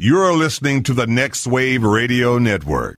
You're 0.00 0.32
listening 0.34 0.82
to 0.84 0.92
the 0.92 1.06
Next 1.06 1.46
Wave 1.46 1.84
Radio 1.84 2.36
Network. 2.36 2.96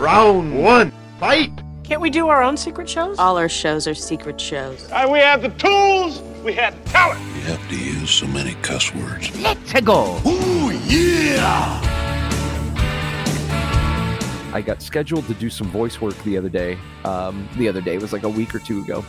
Round 0.00 0.62
one, 0.62 0.92
fight! 1.18 1.50
Can't 1.82 2.00
we 2.00 2.08
do 2.08 2.28
our 2.28 2.40
own 2.40 2.56
secret 2.56 2.88
shows? 2.88 3.18
All 3.18 3.36
our 3.36 3.48
shows 3.48 3.88
are 3.88 3.96
secret 3.96 4.40
shows. 4.40 4.88
Uh, 4.92 5.08
we 5.10 5.18
have 5.18 5.42
the 5.42 5.48
tools, 5.48 6.22
we 6.44 6.52
have 6.52 6.80
the 6.84 6.90
talent. 6.90 7.20
You 7.34 7.40
have 7.42 7.68
to 7.68 7.76
use 7.76 8.10
so 8.12 8.28
many 8.28 8.54
cuss 8.62 8.94
words. 8.94 9.36
Let's 9.42 9.72
go. 9.80 10.20
Ooh, 10.24 10.70
yeah! 10.86 11.80
I 14.54 14.62
got 14.64 14.80
scheduled 14.80 15.26
to 15.26 15.34
do 15.34 15.50
some 15.50 15.66
voice 15.66 16.00
work 16.00 16.14
the 16.22 16.38
other 16.38 16.48
day. 16.48 16.78
Um, 17.04 17.48
the 17.56 17.66
other 17.68 17.80
day 17.80 17.96
it 17.96 18.00
was 18.00 18.12
like 18.12 18.22
a 18.22 18.28
week 18.28 18.54
or 18.54 18.60
two 18.60 18.82
ago, 18.82 19.04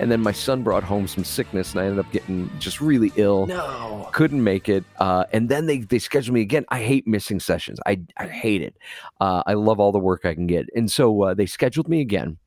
and 0.00 0.10
then 0.10 0.20
my 0.20 0.32
son 0.32 0.62
brought 0.62 0.84
home 0.84 1.06
some 1.06 1.24
sickness, 1.24 1.72
and 1.72 1.80
I 1.80 1.84
ended 1.84 1.98
up 1.98 2.10
getting 2.12 2.50
just 2.58 2.80
really 2.80 3.12
ill. 3.16 3.46
No. 3.46 4.08
couldn't 4.12 4.42
make 4.42 4.68
it. 4.68 4.84
Uh, 4.98 5.24
and 5.32 5.48
then 5.48 5.66
they 5.66 5.78
they 5.80 5.98
scheduled 5.98 6.34
me 6.34 6.40
again. 6.40 6.64
I 6.68 6.80
hate 6.80 7.06
missing 7.06 7.40
sessions. 7.40 7.78
I 7.86 8.00
I 8.16 8.26
hate 8.26 8.62
it. 8.62 8.76
Uh, 9.20 9.42
I 9.46 9.54
love 9.54 9.80
all 9.80 9.92
the 9.92 9.98
work 9.98 10.24
I 10.24 10.34
can 10.34 10.46
get, 10.46 10.66
and 10.74 10.90
so 10.90 11.22
uh, 11.22 11.34
they 11.34 11.46
scheduled 11.46 11.88
me 11.88 12.00
again. 12.00 12.38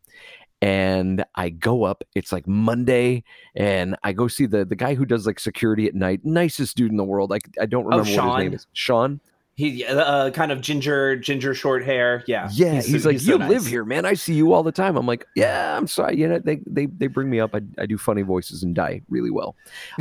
And 0.64 1.26
I 1.34 1.50
go 1.50 1.84
up. 1.84 2.04
It's 2.14 2.32
like 2.32 2.48
Monday, 2.48 3.24
and 3.56 3.96
I 4.04 4.14
go 4.14 4.28
see 4.28 4.46
the 4.46 4.64
the 4.64 4.76
guy 4.76 4.94
who 4.94 5.06
does 5.06 5.26
like 5.26 5.40
security 5.40 5.88
at 5.88 5.96
night. 5.96 6.22
Nicest 6.24 6.78
dude 6.78 6.92
in 6.92 6.98
the 6.98 7.04
world. 7.04 7.30
Like 7.30 7.50
I 7.60 7.66
don't 7.66 7.86
remember 7.86 8.10
what 8.12 8.38
his 8.38 8.44
name 8.44 8.54
is. 8.54 8.68
Sean. 8.74 9.20
He 9.56 9.86
uh, 9.86 10.32
kind 10.32 10.52
of 10.52 10.62
ginger, 10.62 11.16
ginger 11.18 11.54
short 11.54 11.84
hair. 11.84 12.24
Yeah. 12.26 12.50
Yeah, 12.54 12.76
he's, 12.82 13.04
so- 13.04 13.10
like, 13.10 13.20
so 13.20 13.34
you 13.34 13.38
nice. 13.38 13.50
live 13.50 13.66
here, 13.66 13.84
man. 13.84 14.06
I 14.06 14.14
see 14.14 14.34
you 14.34 14.54
all 14.54 14.64
the 14.64 14.72
time. 14.72 14.96
I'm 14.96 15.06
like, 15.06 15.28
yeah, 15.36 15.78
I'm 15.78 15.88
sorry. 15.88 16.18
You 16.18 16.28
know, 16.30 16.40
they 16.40 16.62
they, 16.66 16.86
they 16.86 17.08
bring 17.08 17.30
me 17.30 17.40
up. 17.40 17.54
I, 17.54 17.62
I 17.78 17.86
do 17.86 17.98
funny 17.98 18.22
voices 18.22 18.64
and 18.64 18.74
die 18.74 19.02
really 19.10 19.30
well. 19.30 19.56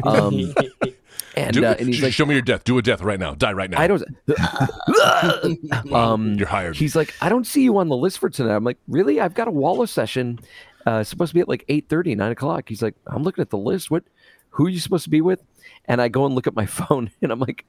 Um, 0.05 0.55
and 1.37 1.53
Do, 1.53 1.65
uh, 1.65 1.75
and 1.79 1.89
he's 1.89 1.97
sh- 1.97 2.03
like, 2.03 2.13
show 2.13 2.27
me 2.27 2.35
your 2.35 2.43
death. 2.43 2.65
Do 2.65 2.79
a 2.79 2.83
death 2.83 3.03
right 3.03 3.19
now. 3.19 3.35
Die 3.35 3.53
right 3.53 3.69
now. 3.71 3.81
I 3.81 3.89
don't. 3.89 4.03
um, 5.93 6.35
You're 6.35 6.46
hired. 6.46 6.77
He's 6.77 6.95
like, 6.95 7.13
I 7.21 7.29
don't 7.29 7.46
see 7.46 7.63
you 7.63 7.77
on 7.79 7.89
the 7.89 7.96
list 7.96 8.19
for 8.19 8.30
tonight. 8.30 8.55
I'm 8.55 8.65
like, 8.65 8.79
really? 8.89 9.21
I've 9.21 9.35
got 9.35 9.49
a 9.49 9.52
Wallace 9.52 9.91
session. 9.91 10.39
Uh, 10.87 11.05
supposed 11.05 11.30
to 11.30 11.35
be 11.35 11.41
at 11.41 11.49
like 11.49 11.65
8 11.69 11.91
9 11.91 12.21
o'clock. 12.33 12.69
He's 12.69 12.83
like, 12.83 12.95
I'm 13.07 13.23
looking 13.23 13.43
at 13.43 13.51
the 13.51 13.59
list. 13.59 13.91
What? 13.91 14.05
Who 14.51 14.66
are 14.66 14.68
you 14.68 14.80
supposed 14.80 15.04
to 15.04 15.10
be 15.10 15.20
with? 15.20 15.43
And 15.87 16.01
I 16.02 16.09
go 16.09 16.26
and 16.26 16.34
look 16.34 16.46
at 16.46 16.54
my 16.54 16.66
phone, 16.80 17.10
and 17.23 17.32
I'm 17.32 17.40
like, 17.40 17.65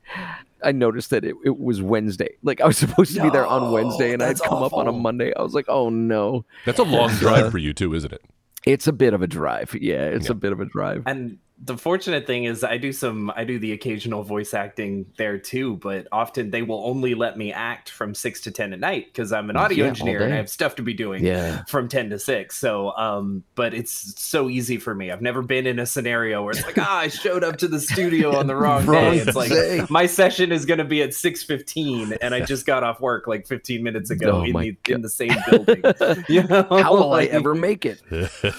I 0.63 0.71
noticed 0.71 1.09
that 1.11 1.23
it, 1.25 1.35
it 1.45 1.59
was 1.59 1.81
Wednesday. 1.81 2.35
Like 2.43 2.61
I 2.61 2.67
was 2.67 2.77
supposed 2.77 3.15
to 3.15 3.21
be 3.23 3.29
there 3.29 3.45
on 3.45 3.71
Wednesday, 3.71 4.13
and 4.13 4.21
I'd 4.21 4.29
that's 4.29 4.41
come 4.41 4.61
up 4.63 4.73
on 4.73 4.87
a. 4.87 4.91
Monday. 4.91 5.33
I 5.35 5.41
was 5.41 5.53
like, 5.53 5.65
oh 5.67 5.89
no, 5.89 6.45
That's 6.65 6.79
a 6.79 6.83
long 6.83 7.09
drive 7.19 7.51
for 7.51 7.57
you 7.57 7.73
too, 7.73 7.93
isn't 7.93 8.11
it? 8.13 8.21
it's 8.63 8.85
a 8.85 8.93
bit 8.93 9.13
of 9.15 9.23
a 9.23 9.27
drive. 9.27 9.73
Yeah, 9.79 10.03
it's 10.05 10.25
Yeah. 10.27 10.33
a 10.33 10.35
bit 10.35 10.51
of 10.51 10.59
a 10.59 10.65
drive. 10.65 11.01
And 11.07 11.39
the 11.63 11.77
fortunate 11.77 12.25
thing 12.25 12.45
is 12.45 12.63
I 12.63 12.77
do 12.77 12.91
some 12.91 13.31
I 13.35 13.43
do 13.43 13.59
the 13.59 13.71
occasional 13.73 14.23
voice 14.23 14.53
acting 14.53 15.05
there 15.17 15.37
too, 15.37 15.77
but 15.77 16.07
often 16.11 16.49
they 16.49 16.63
will 16.63 16.83
only 16.85 17.13
let 17.13 17.37
me 17.37 17.53
act 17.53 17.89
from 17.91 18.15
6 18.15 18.41
to 18.41 18.51
10 18.51 18.73
at 18.73 18.79
night 18.79 19.05
because 19.13 19.31
I'm 19.31 19.49
an 19.51 19.57
audio 19.57 19.83
Yeah, 19.85 19.89
engineer 19.89 20.23
and. 20.23 20.33
I 20.33 20.37
have 20.37 20.49
stuff 20.49 20.75
to 20.77 20.81
be 20.81 20.93
doing 20.95 21.23
Yeah. 21.23 21.63
from 21.67 21.87
10 21.87 22.09
to 22.09 22.19
6. 22.19 22.57
So 22.57 22.91
um 22.97 23.43
but 23.53 23.73
it's 23.75 24.19
so 24.19 24.49
easy 24.49 24.77
for 24.77 24.95
me. 24.95 25.11
I've 25.11 25.21
never 25.21 25.43
been 25.43 25.67
in 25.67 25.77
a 25.77 25.85
scenario 25.85 26.41
where 26.43 26.51
it's 26.51 26.65
like, 26.65 26.77
ah, 26.79 26.97
I 27.01 27.07
showed 27.09 27.43
up 27.43 27.57
to 27.57 27.67
the 27.67 27.79
studio 27.79 28.35
on 28.37 28.47
the 28.47 28.55
wrong, 28.55 28.85
Wrong 28.87 29.11
day. 29.13 29.19
It's 29.19 29.35
like 29.35 29.49
day. 29.51 29.85
my 29.89 30.07
session 30.07 30.51
is 30.51 30.65
going 30.65 30.79
to 30.79 30.83
be 30.85 31.03
at 31.03 31.09
6:15 31.09 32.17
and 32.21 32.33
I 32.33 32.41
just 32.45 32.65
got 32.65 32.83
off 32.83 32.99
work 32.99 33.27
like 33.27 33.45
15 33.45 33.83
minutes 33.83 34.09
ago 34.09 34.39
Oh 34.41 34.43
in 34.43 34.53
the 34.53 34.77
in 34.89 35.01
the 35.03 35.09
same 35.09 35.35
building. 35.49 35.83
You 36.27 36.43
know? 36.43 36.63
How 36.69 36.93
will 36.95 37.13
I 37.13 37.25
ever 37.25 37.53
make 37.53 37.85
it? 37.85 38.01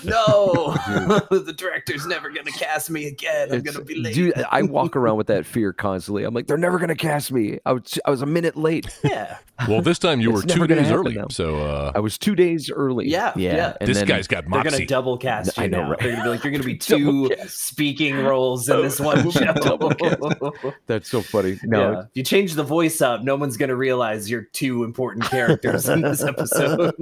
No. 0.05 0.75
the 1.31 1.55
director's 1.57 2.07
never 2.07 2.31
going 2.31 2.47
to 2.47 2.53
cast 2.53 2.91
me 2.93 3.07
again. 3.07 3.49
I'm 3.51 3.59
It's- 3.59 3.75
going 3.75 3.87
to 3.87 3.95
be 3.95 4.01
late. 4.01 4.15
Dude, 4.15 4.35
I 4.51 4.63
walk 4.63 4.97
around 4.97 5.17
with 5.17 5.27
that 5.29 5.47
fear 5.55 5.73
constantly. 5.73 6.25
I'm 6.25 6.35
like, 6.35 6.47
they're 6.47 6.57
never 6.59 6.79
gonna 6.79 6.95
cast 6.95 7.33
me. 7.33 7.59
I 7.67 7.73
was 7.73 7.99
I 8.05 8.11
was 8.11 8.23
a 8.23 8.27
minute 8.27 8.57
late. 8.57 8.87
yeah. 9.03 9.39
Well, 9.69 9.81
this 9.81 10.01
time 10.01 10.21
you 10.21 10.33
were 10.33 10.43
two 10.43 10.67
days 10.67 10.91
early. 10.91 11.15
now. 11.15 11.29
So 11.31 11.61
uh, 11.61 11.93
I 11.95 12.01
was 12.01 12.19
two 12.19 12.35
days 12.35 12.69
early. 12.69 13.07
Yeah, 13.09 13.33
yeah. 13.37 13.77
And 13.81 13.89
this 13.89 13.99
then- 13.99 14.09
guy's 14.09 14.27
got 14.27 14.51
They're 14.51 14.65
gonna 14.65 14.85
double 14.87 15.17
cast 15.17 15.57
you 15.57 15.63
I 15.63 15.67
know, 15.69 15.83
now. 15.83 15.91
right? 15.91 16.01
They're 16.01 16.17
going 16.17 16.19
to 16.19 16.25
be 16.25 16.31
like, 16.31 16.43
you're 16.43 16.51
going 16.51 16.63
to 16.63 16.67
be 16.67 16.77
two 16.79 17.31
speaking 17.47 18.17
roles 18.25 18.69
in 18.69 18.83
this 18.83 18.99
one 18.99 19.31
show. 19.31 19.53
That's 20.89 21.09
so 21.09 21.23
funny. 21.23 21.61
No, 21.63 21.93
Yeah. 21.93 22.01
If 22.01 22.07
you 22.15 22.25
change 22.25 22.55
the 22.55 22.65
voice 22.65 23.01
up, 23.01 23.23
no 23.23 23.37
one's 23.37 23.57
going 23.57 23.69
to 23.69 23.77
realize 23.77 24.29
you're 24.29 24.49
two 24.53 24.83
important 24.83 25.27
characters 25.27 25.89
in 25.89 26.01
this 26.01 26.25
episode. 26.25 26.93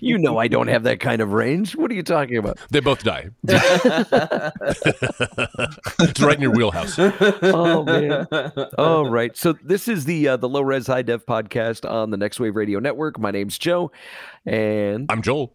you 0.00 0.16
know 0.16 0.38
I 0.38 0.48
don't 0.48 0.68
have 0.68 0.84
that 0.84 1.00
kind 1.00 1.20
of 1.20 1.32
range. 1.34 1.76
What 1.76 1.90
are 1.90 1.94
you 1.94 2.02
talking 2.02 2.38
about? 2.38 2.56
They 2.70 2.80
both 2.80 3.02
die. 3.04 3.28
It's 6.00 6.20
right 6.20 6.34
in 6.36 6.42
your 6.42 6.52
wheelhouse. 6.52 6.98
Oh 7.42 7.82
man. 7.84 8.26
All 8.76 9.08
right. 9.10 9.36
So 9.36 9.52
this 9.52 9.88
is 9.88 10.04
the 10.04 10.28
uh, 10.28 10.36
the 10.36 10.48
Low-Res 10.48 10.86
High-Def 10.86 11.26
podcast 11.26 11.88
on 11.88 12.10
the 12.10 12.16
Next 12.16 12.40
Wave 12.40 12.56
Radio 12.56 12.78
Network. 12.78 13.18
My 13.18 13.30
name's 13.30 13.58
Joe, 13.58 13.90
and 14.46 15.06
I'm 15.10 15.22
Joel. 15.22 15.52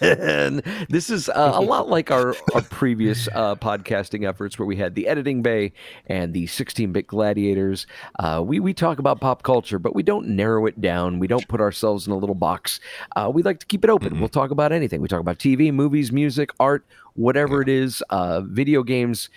And 0.00 0.62
this 0.88 1.10
is 1.10 1.28
uh, 1.28 1.52
a 1.54 1.60
lot 1.60 1.88
like 1.88 2.10
our, 2.10 2.34
our 2.54 2.62
previous 2.62 3.28
uh, 3.34 3.56
podcasting 3.56 4.28
efforts 4.28 4.58
where 4.58 4.66
we 4.66 4.76
had 4.76 4.94
the 4.94 5.08
editing 5.08 5.42
bay 5.42 5.72
and 6.06 6.32
the 6.32 6.46
16-bit 6.46 7.06
gladiators. 7.06 7.86
Uh, 8.18 8.42
we, 8.44 8.60
we 8.60 8.72
talk 8.72 8.98
about 8.98 9.20
pop 9.20 9.42
culture 9.42 9.78
but 9.78 9.94
we 9.94 10.02
don't 10.02 10.28
narrow 10.28 10.66
it 10.66 10.80
down. 10.80 11.18
We 11.18 11.26
don't 11.26 11.46
put 11.48 11.60
ourselves 11.60 12.06
in 12.06 12.12
a 12.12 12.16
little 12.16 12.34
box. 12.34 12.80
Uh, 13.16 13.30
we 13.32 13.42
like 13.42 13.58
to 13.60 13.66
keep 13.66 13.84
it 13.84 13.90
open. 13.90 14.20
We'll 14.20 14.28
talk 14.28 14.50
about 14.50 14.72
anything. 14.72 15.00
We 15.00 15.08
talk 15.08 15.20
about 15.20 15.38
tv 15.38 15.72
movies 15.72 16.12
music 16.12 16.50
art 16.60 16.84
whatever 17.14 17.60
it 17.60 17.68
is 17.68 18.02
uh, 18.10 18.40
video 18.42 18.82
games. 18.82 19.28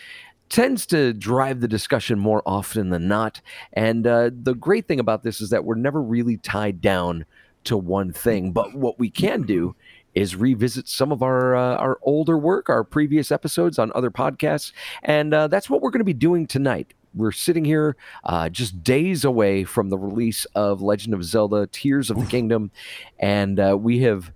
Tends 0.50 0.86
to 0.88 1.12
drive 1.14 1.60
the 1.60 1.68
discussion 1.68 2.20
more 2.20 2.44
often 2.46 2.90
than 2.90 3.08
not. 3.08 3.42
And 3.74 4.06
uh, 4.06 4.30
the 4.32 4.54
great 4.54 4.88
thing 4.88 5.00
about 5.00 5.24
this 5.24 5.42
is 5.42 5.50
that 5.50 5.66
we're 5.66 5.76
never 5.76 6.02
really 6.02 6.38
tied 6.38 6.82
down 6.82 7.26
to 7.64 7.76
one 7.76 8.14
thing. 8.14 8.52
But 8.52 8.76
what 8.76 9.00
we 9.00 9.10
can 9.10 9.42
do 9.42 9.76
is 10.16 10.36
revisit 10.36 10.88
some 10.88 11.12
of 11.12 11.22
our 11.22 11.56
uh, 11.56 11.76
our 11.76 12.00
older 12.02 12.38
work, 12.38 12.70
our 12.70 12.84
previous 12.84 13.32
episodes 13.32 13.78
on 13.78 13.92
other 13.94 14.10
podcasts, 14.10 14.72
and 15.04 15.34
uh, 15.34 15.48
that's 15.48 15.70
what 15.70 15.82
we're 15.82 15.92
going 15.92 16.00
to 16.00 16.06
be 16.06 16.14
doing 16.14 16.48
tonight. 16.48 16.94
We're 17.14 17.32
sitting 17.32 17.64
here 17.64 17.96
uh, 18.24 18.50
just 18.50 18.84
days 18.84 19.24
away 19.24 19.64
from 19.64 19.90
the 19.90 19.98
release 19.98 20.46
of 20.56 20.82
Legend 20.82 21.14
of 21.14 21.24
Zelda: 21.24 21.68
Tears 21.68 22.10
of 22.10 22.20
the 22.20 22.26
Kingdom, 22.26 22.72
and 23.20 23.60
uh, 23.60 23.78
we 23.80 24.00
have 24.00 24.32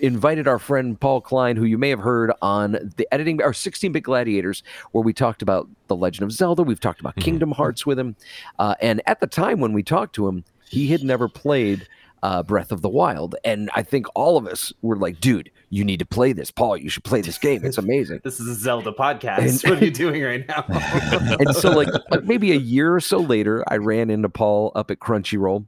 invited 0.00 0.46
our 0.46 0.58
friend 0.58 1.00
Paul 1.00 1.20
Cline, 1.22 1.56
who 1.56 1.64
you 1.64 1.78
may 1.78 1.88
have 1.88 2.00
heard 2.00 2.32
on 2.42 2.72
the 2.96 3.08
editing 3.12 3.42
our 3.42 3.52
16-bit 3.52 4.02
gladiators, 4.02 4.62
where 4.92 5.02
we 5.02 5.14
talked 5.14 5.40
about 5.40 5.70
the 5.86 5.96
Legend 5.96 6.24
of 6.24 6.32
Zelda. 6.32 6.62
We've 6.62 6.80
talked 6.80 7.00
about 7.00 7.16
Kingdom 7.16 7.52
Hearts 7.52 7.86
with 7.86 7.98
him, 7.98 8.16
uh, 8.58 8.74
and 8.82 9.00
at 9.06 9.20
the 9.20 9.26
time 9.26 9.60
when 9.60 9.72
we 9.72 9.82
talked 9.82 10.14
to 10.16 10.28
him, 10.28 10.44
he 10.68 10.88
had 10.88 11.02
never 11.02 11.28
played 11.28 11.88
uh, 12.22 12.42
Breath 12.42 12.72
of 12.72 12.82
the 12.82 12.88
Wild, 12.88 13.34
and 13.44 13.70
I 13.74 13.82
think 13.82 14.06
all 14.14 14.36
of 14.36 14.46
us 14.46 14.72
were 14.82 14.96
like, 14.96 15.20
"Dude, 15.20 15.50
you 15.70 15.84
need 15.84 15.98
to 16.00 16.06
play 16.06 16.32
this, 16.32 16.50
Paul. 16.50 16.76
You 16.76 16.88
should 16.90 17.04
play 17.04 17.20
this 17.20 17.38
game. 17.38 17.64
It's 17.64 17.78
amazing." 17.78 18.20
this 18.24 18.40
is 18.40 18.48
a 18.48 18.54
Zelda 18.54 18.92
podcast. 18.92 19.38
And- 19.38 19.62
what 19.70 19.82
are 19.82 19.84
you 19.84 19.90
doing 20.04 20.22
right 20.22 20.46
now? 20.46 20.64
and 20.68 21.54
so, 21.56 21.70
like, 21.70 21.88
like 22.10 22.24
maybe 22.24 22.52
a 22.52 22.56
year 22.56 22.94
or 22.94 23.00
so 23.00 23.18
later, 23.18 23.64
I 23.68 23.76
ran 23.76 24.10
into 24.10 24.28
Paul 24.28 24.72
up 24.74 24.90
at 24.90 24.98
Crunchyroll. 24.98 25.66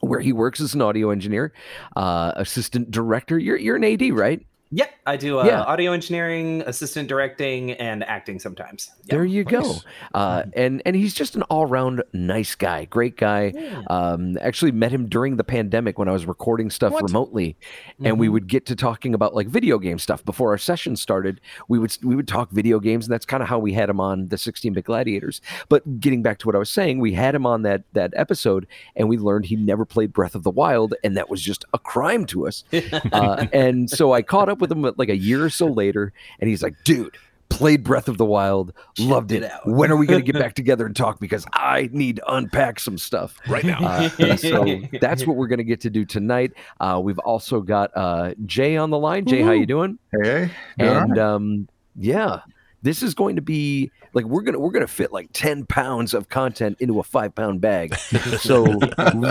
Where 0.00 0.20
he 0.20 0.32
works 0.32 0.60
as 0.60 0.74
an 0.74 0.82
audio 0.82 1.08
engineer, 1.08 1.54
uh, 1.96 2.32
assistant 2.36 2.90
director. 2.90 3.38
You're 3.38 3.56
you're 3.56 3.76
an 3.76 3.84
AD, 3.84 4.12
right? 4.12 4.46
Yep, 4.72 4.90
I 5.06 5.16
do 5.16 5.38
uh, 5.38 5.44
Yeah. 5.44 5.62
audio 5.62 5.92
engineering, 5.92 6.62
assistant 6.66 7.08
directing, 7.08 7.72
and 7.72 8.02
acting 8.02 8.40
sometimes. 8.40 8.90
Yep. 9.02 9.08
There 9.08 9.24
you 9.24 9.44
go. 9.44 9.76
Uh, 10.12 10.42
and 10.54 10.82
and 10.84 10.96
he's 10.96 11.14
just 11.14 11.36
an 11.36 11.42
all 11.42 11.66
round 11.66 12.02
nice 12.12 12.56
guy, 12.56 12.84
great 12.86 13.16
guy. 13.16 13.52
Um, 13.86 14.36
actually 14.40 14.72
met 14.72 14.90
him 14.90 15.08
during 15.08 15.36
the 15.36 15.44
pandemic 15.44 15.98
when 15.98 16.08
I 16.08 16.12
was 16.12 16.26
recording 16.26 16.70
stuff 16.70 17.00
remotely, 17.00 17.56
and 18.02 18.18
we 18.18 18.28
would 18.28 18.48
get 18.48 18.66
to 18.66 18.74
talking 18.76 19.14
about 19.14 19.34
like 19.34 19.46
video 19.46 19.78
game 19.78 20.00
stuff 20.00 20.24
before 20.24 20.50
our 20.50 20.58
session 20.58 20.96
started. 20.96 21.40
We 21.68 21.78
would 21.78 21.96
we 22.02 22.16
would 22.16 22.26
talk 22.26 22.50
video 22.50 22.80
games, 22.80 23.06
and 23.06 23.12
that's 23.12 23.26
kind 23.26 23.44
of 23.44 23.48
how 23.48 23.60
we 23.60 23.72
had 23.72 23.88
him 23.88 24.00
on 24.00 24.28
the 24.28 24.36
16-bit 24.36 24.84
gladiators. 24.84 25.40
But 25.68 26.00
getting 26.00 26.22
back 26.22 26.38
to 26.38 26.46
what 26.46 26.56
I 26.56 26.58
was 26.58 26.70
saying, 26.70 26.98
we 26.98 27.12
had 27.12 27.36
him 27.36 27.46
on 27.46 27.62
that 27.62 27.84
that 27.92 28.12
episode, 28.16 28.66
and 28.96 29.08
we 29.08 29.16
learned 29.16 29.46
he 29.46 29.54
never 29.56 29.84
played 29.84 30.12
Breath 30.12 30.34
of 30.34 30.42
the 30.42 30.50
Wild, 30.50 30.94
and 31.04 31.16
that 31.16 31.30
was 31.30 31.40
just 31.40 31.64
a 31.72 31.78
crime 31.78 32.26
to 32.26 32.48
us. 32.48 32.64
uh, 33.12 33.46
and 33.52 33.88
so 33.88 34.12
I 34.12 34.22
caught 34.22 34.48
up 34.48 34.55
with 34.60 34.70
him 34.72 34.82
like 34.96 35.08
a 35.08 35.16
year 35.16 35.44
or 35.44 35.50
so 35.50 35.66
later, 35.82 36.12
and 36.40 36.48
he's 36.48 36.62
like, 36.62 36.74
"Dude." 36.84 37.16
Played 37.48 37.84
Breath 37.84 38.08
of 38.08 38.18
the 38.18 38.24
Wild, 38.24 38.72
loved 38.98 39.30
it. 39.30 39.44
it 39.44 39.52
out. 39.52 39.60
When 39.68 39.92
are 39.92 39.96
we 39.96 40.06
going 40.08 40.18
to 40.24 40.32
get 40.32 40.36
back 40.38 40.54
together 40.54 40.84
and 40.84 40.96
talk? 40.96 41.20
Because 41.20 41.46
I 41.52 41.88
need 41.92 42.16
to 42.16 42.34
unpack 42.34 42.80
some 42.80 42.98
stuff 42.98 43.38
Right 43.46 43.64
now. 43.64 43.78
uh, 43.78 44.36
so 44.36 44.80
that's 45.00 45.24
what 45.24 45.36
we're 45.36 45.46
going 45.46 45.58
to 45.58 45.64
get 45.64 45.80
to 45.82 45.90
do 45.90 46.04
tonight. 46.04 46.52
Uh, 46.80 47.00
we've 47.02 47.20
also 47.20 47.60
got 47.60 47.92
uh, 47.96 48.34
Jay 48.46 48.76
on 48.76 48.90
the 48.90 48.98
line. 48.98 49.26
Jay, 49.26 49.42
how 49.42 49.52
you 49.52 49.64
doing? 49.64 49.96
Hey, 50.10 50.22
doing 50.24 50.50
And 50.80 51.10
right? 51.12 51.18
um, 51.20 51.68
yeah, 51.94 52.40
this 52.82 53.00
is 53.00 53.14
going 53.14 53.36
to 53.36 53.42
be 53.42 53.92
like 54.12 54.24
we're 54.24 54.42
gonna 54.42 54.58
we're 54.58 54.72
gonna 54.72 54.88
fit 54.88 55.12
like 55.12 55.28
ten 55.32 55.64
pounds 55.66 56.14
of 56.14 56.28
content 56.28 56.78
into 56.80 56.98
a 56.98 57.04
five 57.04 57.32
pound 57.34 57.60
bag. 57.60 57.94
so 58.40 58.66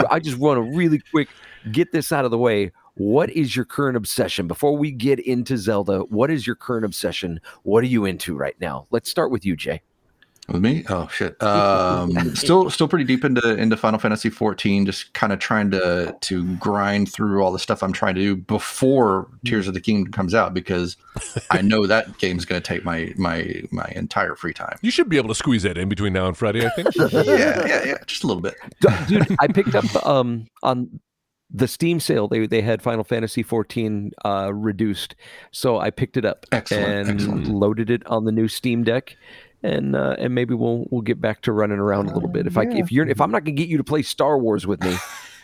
I 0.10 0.20
just 0.20 0.38
want 0.38 0.58
to 0.58 0.62
really 0.62 1.02
quick 1.12 1.28
get 1.70 1.92
this 1.92 2.14
out 2.14 2.24
of 2.24 2.32
the 2.32 2.38
way. 2.38 2.72
What 2.96 3.30
is 3.30 3.56
your 3.56 3.66
current 3.66 3.98
obsession? 3.98 4.48
Before 4.48 4.76
we 4.78 4.92
get 4.92 5.20
into 5.20 5.58
Zelda, 5.58 6.00
what 6.02 6.32
is 6.32 6.48
your 6.48 6.56
current 6.56 6.86
obsession? 6.86 7.42
What 7.64 7.84
are 7.84 7.88
you 7.88 8.06
into 8.06 8.36
right 8.36 8.56
now? 8.60 8.88
Let's 8.90 9.10
start 9.10 9.32
with 9.32 9.46
you, 9.46 9.56
Jay. 9.56 9.82
With 10.48 10.62
me? 10.62 10.86
Oh 10.90 11.08
shit. 11.08 11.42
Um, 11.42 12.36
still, 12.36 12.70
still 12.70 12.88
pretty 12.88 13.04
deep 13.04 13.26
into 13.26 13.56
into 13.56 13.76
Final 13.76 14.00
Fantasy 14.00 14.30
14. 14.30 14.86
Just 14.86 15.12
kind 15.14 15.34
of 15.34 15.40
trying 15.40 15.72
to 15.72 16.16
to 16.22 16.56
grind 16.58 17.12
through 17.12 17.44
all 17.44 17.52
the 17.52 17.58
stuff 17.60 17.82
I'm 17.82 17.92
trying 17.92 18.14
to 18.16 18.22
do 18.22 18.36
before 18.36 19.28
Tears 19.44 19.68
of 19.68 19.74
the 19.74 19.82
Kingdom 19.82 20.14
comes 20.14 20.36
out 20.36 20.54
because 20.54 20.98
I 21.50 21.62
know 21.64 21.88
that 21.88 22.20
game's 22.20 22.46
going 22.46 22.62
to 22.62 22.66
take 22.66 22.86
my 22.86 23.12
my 23.18 23.64
my 23.72 23.92
entire 23.96 24.36
free 24.36 24.54
time. 24.54 24.78
You 24.84 24.92
should 24.92 25.10
be 25.10 25.18
able 25.18 25.30
to 25.30 25.36
squeeze 25.36 25.64
that 25.64 25.80
in 25.80 25.90
between 25.90 26.14
now 26.14 26.28
and 26.28 26.38
Friday, 26.38 26.66
I 26.66 26.70
think. 26.70 26.96
yeah, 26.96 27.66
yeah, 27.66 27.84
yeah. 27.84 27.98
Just 28.06 28.24
a 28.24 28.28
little 28.28 28.42
bit. 28.42 28.54
dude 29.08 29.36
i 29.40 29.48
picked 29.48 29.74
up 29.74 30.06
um 30.06 30.48
on 30.62 31.00
the 31.52 31.68
steam 31.68 32.00
sale 32.00 32.28
they 32.28 32.48
they 32.48 32.62
had 32.62 32.82
final 32.82 33.04
fantasy 33.04 33.44
14 33.44 34.12
uh 34.26 34.52
reduced 34.54 35.16
so 35.52 35.78
i 35.78 35.90
picked 35.90 36.18
it 36.18 36.26
up 36.26 36.46
Excellent, 36.52 36.86
and 36.88 37.10
excellent. 37.10 37.48
loaded 37.48 37.90
it 37.90 38.06
on 38.08 38.26
the 38.26 38.32
new 38.32 38.48
steam 38.48 38.84
deck 38.84 39.16
and 39.64 39.96
uh, 39.96 40.16
and 40.20 40.34
maybe 40.36 40.54
we'll 40.54 40.86
we'll 40.90 41.02
get 41.02 41.22
back 41.22 41.42
to 41.42 41.52
running 41.52 41.80
around 41.80 42.10
a 42.10 42.14
little 42.14 42.30
bit 42.30 42.48
if 42.48 42.58
i 42.58 42.64
if 42.64 42.92
you're 42.92 43.08
if 43.08 43.22
i'm 43.22 43.32
not 43.32 43.44
gonna 43.44 43.52
get 43.56 43.68
you 43.70 43.78
to 43.78 43.84
play 43.84 44.02
star 44.02 44.38
wars 44.38 44.66
with 44.68 44.84
me 44.84 44.96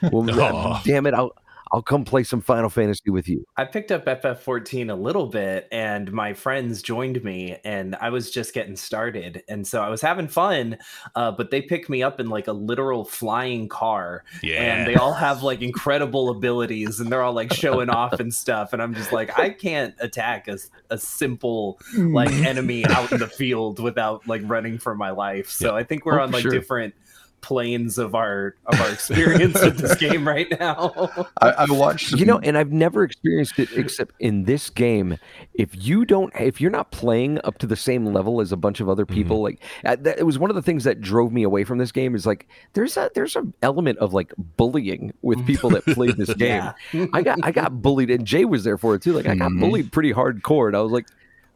well 0.12 0.28
Aw. 0.42 0.82
damn 0.84 1.06
it 1.06 1.14
i'll 1.14 1.32
i'll 1.74 1.82
come 1.82 2.04
play 2.04 2.24
some 2.24 2.42
final 2.42 2.70
fantasy 2.70 3.10
with 3.10 3.28
you 3.28 3.46
I 3.58 3.66
picked 3.66 3.92
up 3.92 4.06
FF14 4.06 4.90
a 4.90 4.96
little 4.96 5.28
bit, 5.28 5.68
and 5.72 6.12
my 6.12 6.34
friends 6.34 6.82
joined 6.82 7.24
me, 7.24 7.58
and 7.64 7.96
I 8.02 8.10
was 8.10 8.32
just 8.32 8.54
getting 8.54 8.76
started, 8.76 9.44
and 9.48 9.68
so 9.68 9.82
I 9.84 9.90
was 9.90 10.02
having 10.02 10.28
fun. 10.28 10.78
Uh, 11.16 11.32
but 11.32 11.52
they 11.52 11.62
picked 11.62 11.88
me 11.90 12.02
up 12.02 12.20
in 12.20 12.28
like 12.30 12.48
a 12.48 12.54
literal 12.54 13.06
flying 13.06 13.68
car, 13.70 14.24
Yeah. 14.42 14.62
and 14.64 14.88
they 14.88 14.96
all 14.96 15.14
have 15.14 15.44
like 15.44 15.62
incredible 15.62 16.30
abilities, 16.30 17.00
and 17.00 17.12
they're 17.12 17.22
all 17.22 17.34
like 17.34 17.54
showing 17.54 17.90
off 17.90 18.20
and 18.20 18.34
stuff. 18.34 18.74
And 18.74 18.82
I'm 18.82 18.96
just 18.96 19.12
like, 19.12 19.38
I 19.38 19.50
can't 19.52 19.94
attack 20.00 20.48
a, 20.48 20.58
a 20.90 20.98
simple 20.98 21.80
like 21.96 22.32
enemy 22.32 22.86
out 22.88 23.12
in 23.12 23.20
the 23.20 23.28
field 23.28 23.80
without 23.80 24.28
like 24.28 24.42
running 24.46 24.80
for 24.80 24.96
my 24.96 25.12
life. 25.12 25.50
So 25.50 25.76
I 25.76 25.84
think 25.84 26.06
we're 26.06 26.20
Oh, 26.20 26.24
on 26.24 26.32
like 26.32 26.42
sure. 26.42 26.52
different 26.52 26.96
planes 27.42 27.98
of 27.98 28.16
our 28.16 28.56
of 28.68 28.80
our 28.80 28.90
experience 28.92 29.60
with 29.62 29.78
this 29.78 29.96
game 30.00 30.28
right 30.28 30.48
now. 30.60 31.10
I, 31.42 31.50
I 31.50 31.66
watched. 31.70 32.10
Some, 32.10 32.20
you 32.20 32.26
know 32.26 32.40
and 32.40 32.58
i've 32.58 32.72
never 32.72 33.04
experienced 33.04 33.58
it 33.60 33.70
except 33.76 34.14
in 34.20 34.44
this 34.44 34.70
game 34.70 35.18
if 35.54 35.70
you 35.86 36.06
don't 36.06 36.34
if 36.40 36.60
you're 36.62 36.72
not 36.72 36.92
playing 36.92 37.40
up 37.44 37.58
to 37.60 37.68
the 37.68 37.76
same 37.76 38.06
level 38.06 38.42
as 38.42 38.52
a 38.52 38.58
bunch 38.58 38.80
of 38.80 38.88
other 38.90 39.06
people 39.06 39.42
like 39.42 39.62
uh, 39.86 39.96
that, 40.00 40.18
it 40.20 40.24
was 40.24 40.38
one 40.40 40.50
of 40.50 40.56
the 40.56 40.62
things 40.62 40.84
that 40.84 41.02
drove 41.02 41.32
me 41.32 41.44
away 41.44 41.64
from 41.64 41.78
this 41.78 41.92
game 41.92 42.16
is 42.16 42.26
like 42.26 42.48
there's 42.74 42.96
a 42.98 43.10
there's 43.16 43.36
an 43.36 43.54
element 43.62 43.98
of 44.00 44.14
like 44.14 44.34
bullying 44.58 45.14
with 45.22 45.46
people 45.46 45.70
that 45.72 45.84
played 45.86 46.18
this 46.18 46.34
game 46.36 46.72
Yeah. 46.94 47.06
i 47.14 47.22
got 47.22 47.40
i 47.44 47.52
got 47.52 47.82
bullied 47.82 48.10
and 48.12 48.26
jay 48.26 48.46
was 48.46 48.64
there 48.64 48.78
for 48.78 48.96
it 48.96 49.02
too 49.02 49.14
like 49.14 49.26
i 49.28 49.36
got 49.36 49.52
Mhm. 49.52 49.60
bullied 49.60 49.92
pretty 49.92 50.14
hardcore 50.14 50.68
and 50.68 50.76
i 50.78 50.82
was 50.82 50.92
like 50.92 51.08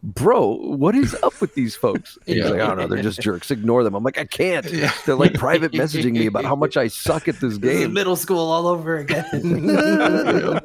bro 0.06 0.56
what 0.56 0.94
is 0.96 1.16
up 1.24 1.42
with 1.42 1.54
these 1.56 1.76
folks 1.76 2.18
and 2.28 2.36
he's 2.36 2.46
Yeah. 2.46 2.52
like 2.52 2.62
i 2.62 2.68
don't 2.68 2.78
know 2.78 2.88
they're 2.88 3.02
just 3.02 3.20
jerks 3.22 3.50
ignore 3.50 3.84
them 3.84 3.96
i'm 3.96 4.04
like 4.04 4.20
i 4.20 4.24
can't 4.26 4.66
they're 5.06 5.16
like 5.16 5.34
private 5.34 5.72
messaging 5.72 6.14
me 6.14 6.28
about 6.28 6.46
how 6.46 6.56
much 6.56 6.78
i 6.78 6.88
suck 6.88 7.28
at 7.28 7.40
this 7.40 7.58
This 7.58 7.74
is 7.74 7.80
game 7.82 7.94
middle 7.94 8.16
school 8.16 8.52
all 8.52 8.68
over 8.68 8.98
again. 8.98 9.26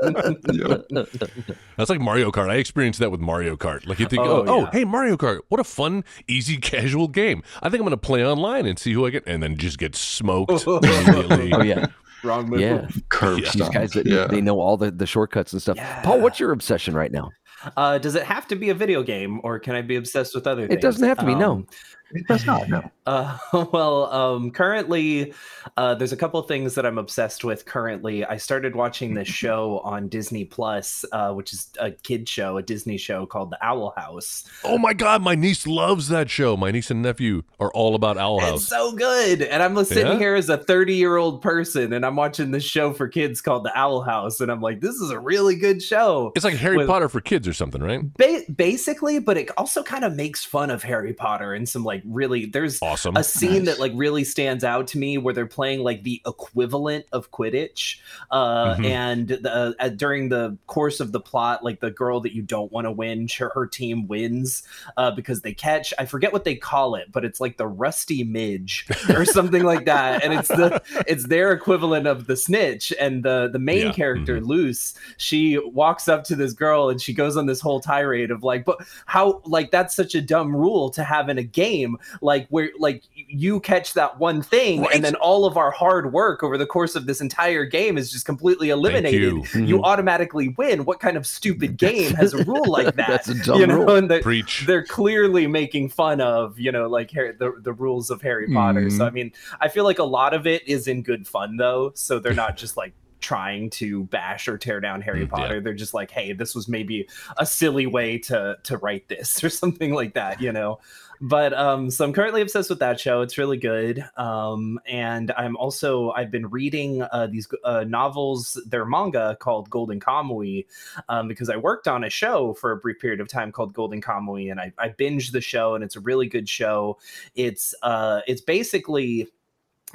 That's 1.77 1.91
like 1.91 2.01
Mario 2.01 2.31
Kart. 2.31 2.51
I 2.51 2.57
experienced 2.57 3.01
that 3.01 3.11
with 3.11 3.21
Mario 3.21 3.57
Kart. 3.57 3.87
Like 3.87 3.99
you 3.99 4.07
think, 4.07 4.23
Oh, 4.23 4.45
oh, 4.47 4.63
oh, 4.63 4.65
hey, 4.73 4.85
Mario 4.85 5.17
Kart, 5.17 5.41
what 5.49 5.61
a 5.61 5.65
fun, 5.65 6.05
easy, 6.29 6.57
casual 6.59 7.09
game. 7.09 7.43
I 7.63 7.71
think 7.71 7.81
I'm 7.81 7.87
going 7.87 7.91
to 7.93 7.97
play 7.97 8.25
online 8.25 8.67
and 8.67 8.79
see 8.79 8.93
who 8.93 9.07
I 9.07 9.11
get, 9.11 9.25
and 9.27 9.43
then 9.43 9.57
just 9.57 9.79
get 9.79 9.97
smoked 9.97 10.53
oh, 10.67 10.79
immediately. 10.79 11.53
oh 11.55 11.63
yeah 11.63 11.87
Wrong 12.23 12.51
move. 12.51 12.61
yeah 12.61 12.87
curve 13.09 13.39
Yeah. 13.39 13.51
these 13.55 13.69
guys 13.71 13.93
that 13.93 14.07
yeah. 14.07 14.27
they 14.27 14.43
know 14.43 14.61
all 14.61 14.77
the, 14.77 14.91
the 14.91 15.07
shortcuts 15.07 15.53
and 15.55 15.63
stuff. 15.63 15.77
Yeah. 15.77 16.03
Paul, 16.03 16.21
what's 16.21 16.39
your 16.39 16.53
obsession 16.53 16.95
right 16.95 17.11
now? 17.11 17.31
Uh, 17.77 17.99
does 17.99 18.15
it 18.15 18.23
have 18.23 18.47
to 18.49 18.57
be 18.57 18.71
a 18.71 18.75
video 18.75 19.03
game, 19.03 19.41
or 19.43 19.59
can 19.59 19.75
I 19.75 19.83
be 19.83 19.97
obsessed 19.97 20.35
with 20.35 20.47
other 20.47 20.67
things? 20.67 20.79
It 20.79 20.81
doesn't 20.81 21.07
have 21.07 21.19
to 21.19 21.27
be, 21.27 21.35
no. 21.35 21.67
It 22.13 22.27
does 22.27 22.45
not. 22.47 22.69
No. 22.69 22.91
Uh, 23.07 23.39
well, 23.73 24.13
um, 24.13 24.51
currently, 24.51 25.33
uh, 25.77 25.95
there's 25.95 26.13
a 26.13 26.17
couple 26.17 26.41
things 26.43 26.75
that 26.75 26.85
I'm 26.87 26.99
obsessed 26.99 27.45
with. 27.45 27.65
Currently, 27.67 28.25
I 28.25 28.37
started 28.37 28.75
watching 28.77 29.15
this 29.15 29.29
show 29.43 29.81
on 29.85 30.09
Disney 30.09 30.45
Plus, 30.45 31.05
uh, 31.13 31.33
which 31.33 31.53
is 31.53 31.71
a 31.79 31.91
kid 31.91 32.29
show, 32.29 32.57
a 32.57 32.63
Disney 32.63 32.97
show 32.97 33.27
called 33.27 33.51
The 33.51 33.59
Owl 33.65 33.93
House. 33.97 34.45
Oh 34.65 34.79
my 34.79 34.93
God, 34.93 35.23
my 35.23 35.35
niece 35.35 35.67
loves 35.67 36.09
that 36.09 36.31
show. 36.31 36.57
My 36.57 36.71
niece 36.71 36.91
and 36.91 37.03
nephew 37.03 37.43
are 37.59 37.71
all 37.73 37.95
about 37.95 38.19
Owl 38.19 38.39
It's 38.39 38.47
House. 38.47 38.67
so 38.69 38.93
good, 38.93 39.43
and 39.43 39.63
I'm 39.63 39.83
sitting 39.85 40.07
Yeah? 40.07 40.19
here 40.19 40.35
as 40.35 40.49
a 40.49 40.57
30 40.59 40.95
year 40.95 41.17
old 41.17 41.43
person, 41.43 41.93
and 41.93 42.05
I'm 42.05 42.17
watching 42.17 42.51
this 42.51 42.65
show 42.65 42.93
for 42.93 43.09
kids 43.09 43.41
called 43.41 43.65
The 43.65 43.77
Owl 43.79 44.03
House, 44.03 44.41
and 44.41 44.51
I'm 44.51 44.61
like, 44.61 44.81
this 44.81 44.97
is 44.97 45.11
a 45.11 45.19
really 45.19 45.57
good 45.57 45.83
show. 45.83 46.33
It's 46.37 46.45
like 46.45 46.55
Harry 46.55 46.77
with- 46.79 46.87
Potter 46.89 47.09
for 47.09 47.21
kids 47.21 47.47
or 47.49 47.53
something, 47.53 47.83
right? 47.83 48.01
Ba- 48.17 48.43
basically, 48.55 49.19
but 49.21 49.37
it 49.37 49.51
also 49.57 49.83
kind 49.83 50.05
of 50.05 50.15
makes 50.15 50.45
fun 50.45 50.71
of 50.71 50.83
Harry 50.83 51.13
Potter 51.13 51.55
and 51.55 51.69
some 51.69 51.85
like 51.85 52.00
really. 52.05 52.47
There's 52.47 52.81
Awesome. 52.83 53.17
a 53.17 53.25
scene 53.25 53.65
Nice. 53.65 53.67
that 53.67 53.81
like 53.81 53.93
really 53.95 54.25
stands 54.25 54.65
out 54.65 54.87
to 54.89 54.99
me 54.99 55.19
where 55.19 55.35
they're 55.35 55.47
playing 55.47 55.81
like 55.83 56.03
the 56.03 56.21
equivalent 56.27 57.07
of 57.13 57.31
Quidditch, 57.31 57.99
uh, 58.31 58.75
Mhm. 58.77 58.85
and 58.85 59.29
the, 59.29 59.75
uh, 59.79 59.89
during 59.91 60.29
the 60.29 60.57
course 60.67 61.01
of 61.01 61.13
the 61.13 61.21
plot, 61.21 61.65
like 61.65 61.81
the 61.81 61.91
girl 61.91 62.21
that 62.21 62.35
you 62.35 62.43
don't 62.43 62.71
want 62.73 62.87
to 62.87 62.91
win, 62.91 63.29
her, 63.39 63.51
her 63.55 63.67
team 63.67 64.07
wins 64.09 64.63
uh, 64.97 65.11
because 65.11 65.43
they 65.43 65.53
catch. 65.53 65.93
I 65.99 66.05
forget 66.07 66.33
what 66.33 66.45
they 66.45 66.55
call 66.55 66.95
it, 66.95 67.11
but 67.13 67.25
it's 67.25 67.41
like 67.41 67.57
the 67.57 67.67
rusty 67.67 68.25
midge 68.25 68.87
or 69.15 69.25
something 69.25 69.63
like 69.63 69.85
that, 69.87 70.23
and 70.25 70.33
it's 70.33 70.49
the 70.49 70.83
it's 71.07 71.27
their 71.29 71.53
equivalent 71.53 72.07
of 72.07 72.27
the 72.27 72.37
snitch. 72.37 72.93
And 73.01 73.23
the 73.23 73.49
the 73.53 73.59
main 73.59 73.87
Yeah, 73.87 73.93
character, 73.93 74.41
Luz, 74.41 74.95
she 75.17 75.59
walks 75.59 76.09
up 76.09 76.25
to 76.25 76.37
this 76.37 76.53
girl 76.53 76.89
and 76.89 77.01
she 77.01 77.13
goes 77.13 77.37
on 77.37 77.47
this 77.47 77.61
whole 77.61 77.81
tirade 77.81 78.31
of 78.31 78.43
like, 78.43 78.65
but 78.65 78.79
how 79.07 79.41
like 79.45 79.71
that's 79.71 79.95
such 79.95 80.15
a 80.15 80.21
dumb 80.21 80.55
rule 80.55 80.91
to 80.91 81.05
have 81.05 81.29
in 81.29 81.39
a 81.39 81.43
game, 81.43 81.90
like 82.21 82.47
where 82.49 82.71
like 82.79 83.03
you 83.15 83.61
catch 83.61 83.95
that 83.95 84.19
one 84.19 84.43
thing 84.43 84.83
Right. 84.83 84.95
and 84.95 85.05
then 85.05 85.15
all 85.17 85.45
of 85.47 85.57
our 85.57 85.71
hard 85.71 86.13
work 86.13 86.43
over 86.43 86.57
the 86.59 86.67
course 86.67 86.95
of 86.95 87.07
this 87.07 87.21
entire 87.21 87.65
game 87.65 87.97
is 87.99 88.11
just 88.13 88.27
completely 88.27 88.71
eliminated. 88.71 89.21
you. 89.23 89.43
Mm-hmm. 89.43 89.65
You 89.65 89.83
automatically 89.83 90.49
win. 90.59 90.85
What 90.85 91.01
kind 91.01 91.17
of 91.17 91.27
stupid 91.27 91.77
game 91.77 92.13
has 92.17 92.35
a 92.35 92.45
rule 92.45 92.65
like 92.71 92.95
that? 92.97 93.09
That's 93.09 93.29
a 93.29 93.35
dumb 93.35 93.61
you 93.61 93.67
know, 93.67 93.79
rule. 93.85 93.97
and 93.97 94.11
the, 94.11 94.21
Preach. 94.21 94.65
they're 94.67 94.85
clearly 94.85 95.47
making 95.47 95.89
fun 95.91 96.21
of 96.21 96.59
you 96.59 96.73
know 96.73 96.89
like 96.89 97.11
Harry, 97.13 97.33
the 97.33 97.53
the 97.63 97.73
rules 97.73 98.11
of 98.11 98.23
Harry 98.23 98.47
Potter. 98.53 98.89
So 98.91 98.99
Mhm. 99.05 99.07
I 99.07 99.11
mean, 99.11 99.33
I 99.61 99.69
feel 99.69 99.85
like 99.85 99.99
a 99.99 100.05
lot 100.05 100.35
of 100.35 100.47
it 100.47 100.67
is 100.69 100.89
in 100.89 101.03
good 101.03 101.27
fun 101.27 101.57
though. 101.57 101.93
So 101.95 102.19
they're 102.19 102.35
not 102.35 102.57
just 102.57 102.77
like 102.77 102.93
trying 103.21 103.69
to 103.69 104.05
bash 104.05 104.49
or 104.49 104.57
tear 104.57 104.81
down 104.81 105.03
Harry 105.03 105.21
Mm, 105.27 105.31
yeah. 105.31 105.37
Potter. 105.37 105.61
They're 105.61 105.75
just 105.75 105.93
like, 105.93 106.11
hey, 106.11 106.33
this 106.33 106.55
was 106.55 106.69
maybe 106.69 107.07
a 107.37 107.45
silly 107.45 107.87
way 107.87 108.17
to 108.19 108.57
to 108.65 108.77
write 108.79 109.09
this 109.09 109.45
or 109.45 109.51
something 109.51 109.93
like 109.93 110.15
that, 110.15 110.41
you 110.41 110.53
know. 110.53 110.79
But 111.21 111.53
um, 111.53 111.91
so 111.91 112.05
I'm 112.05 112.13
currently 112.15 112.41
obsessed 112.41 112.71
with 112.71 112.79
that 112.79 112.99
show. 112.99 113.21
It's 113.21 113.37
really 113.37 113.59
good. 113.59 114.05
Um, 114.17 114.81
and 114.87 115.31
I'm 115.37 115.55
also 115.57 116.13
I've 116.13 116.31
been 116.31 116.47
reading 116.49 117.03
uh, 117.03 117.27
these 117.31 117.47
uh, 117.63 117.85
novels. 117.85 118.59
They're 118.67 118.87
manga 118.87 119.37
called 119.39 119.69
Golden 119.69 120.01
Kamui, 120.01 120.67
um, 121.11 121.29
because 121.29 121.51
I 121.51 121.57
worked 121.57 121.87
on 121.89 122.05
a 122.05 122.11
show 122.11 122.55
for 122.55 122.73
a 122.73 122.77
brief 122.79 122.99
period 123.01 123.21
of 123.21 123.29
time 123.29 123.53
called 123.53 123.75
Golden 123.75 124.01
Kamui, 124.01 124.51
and 124.51 124.59
I, 124.59 124.73
I 124.79 124.89
binged 124.89 125.33
the 125.33 125.43
show, 125.43 125.75
and 125.75 125.85
it's 125.85 125.97
a 125.97 126.01
really 126.01 126.27
good 126.27 126.49
show. 126.49 126.99
It's 127.35 127.75
uh, 127.83 128.21
it's 128.27 128.41
basically. 128.41 129.29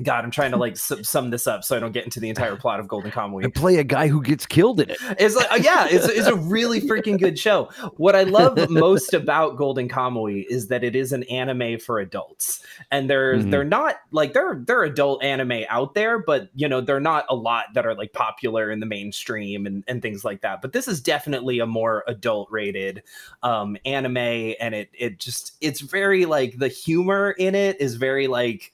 God, 0.03 0.25
I'm 0.25 0.31
trying 0.31 0.51
to 0.51 0.57
like 0.57 0.75
sum 0.75 1.29
this 1.29 1.47
up 1.47 1.63
so 1.63 1.77
I 1.77 1.79
don't 1.79 1.93
get 1.93 2.03
into 2.03 2.19
the 2.19 2.27
entire 2.27 2.57
plot 2.57 2.81
of 2.81 2.87
Golden 2.87 3.11
Kamui. 3.11 3.45
And 3.45 3.53
play 3.53 3.77
a 3.77 3.83
guy 3.83 4.07
who 4.09 4.21
gets 4.21 4.45
killed 4.45 4.81
in 4.81 4.89
it. 4.89 4.97
It's 5.17 5.35
like, 5.35 5.49
uh, 5.49 5.59
yeah, 5.61 5.87
it's, 5.89 6.05
it's 6.09 6.27
a 6.27 6.35
really 6.35 6.81
freaking 6.81 7.17
good 7.17 7.39
show. 7.39 7.69
What 7.95 8.13
I 8.13 8.23
love 8.23 8.69
most 8.69 9.13
about 9.13 9.55
Golden 9.55 9.87
Kamui 9.87 10.45
is 10.49 10.67
that 10.67 10.83
it 10.83 10.97
is 10.97 11.13
an 11.13 11.23
anime 11.23 11.79
for 11.79 11.99
adults, 11.99 12.61
and 12.91 13.09
they're 13.09 13.35
Mhm. 13.35 13.51
they're 13.51 13.63
not 13.63 13.95
like 14.11 14.33
they're 14.33 14.61
they're 14.67 14.83
adult 14.83 15.23
anime 15.23 15.63
out 15.69 15.93
there, 15.93 16.19
but 16.19 16.49
you 16.55 16.67
know 16.67 16.81
they're 16.81 16.99
not 16.99 17.25
a 17.29 17.35
lot 17.35 17.67
that 17.73 17.85
are 17.85 17.95
like 17.95 18.11
popular 18.11 18.71
in 18.71 18.81
the 18.81 18.85
mainstream 18.85 19.65
and 19.65 19.83
and 19.87 20.01
things 20.01 20.25
like 20.25 20.41
that. 20.41 20.61
But 20.61 20.73
this 20.73 20.89
is 20.89 20.99
definitely 20.99 21.59
a 21.59 21.65
more 21.65 22.03
adult 22.07 22.51
rated 22.51 23.01
um, 23.43 23.77
anime, 23.85 24.17
and 24.17 24.75
it 24.75 24.89
it 24.93 25.19
just 25.19 25.55
it's 25.61 25.79
very 25.79 26.25
like 26.25 26.57
the 26.57 26.67
humor 26.67 27.31
in 27.31 27.55
it 27.55 27.79
is 27.79 27.95
very 27.95 28.27
like. 28.27 28.73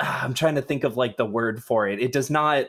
I'm 0.22 0.34
trying 0.34 0.54
to 0.54 0.62
think 0.62 0.84
of 0.84 0.96
like 0.96 1.16
the 1.16 1.26
word 1.26 1.62
for 1.62 1.88
it. 1.88 2.00
It 2.00 2.12
does 2.12 2.30
not 2.30 2.66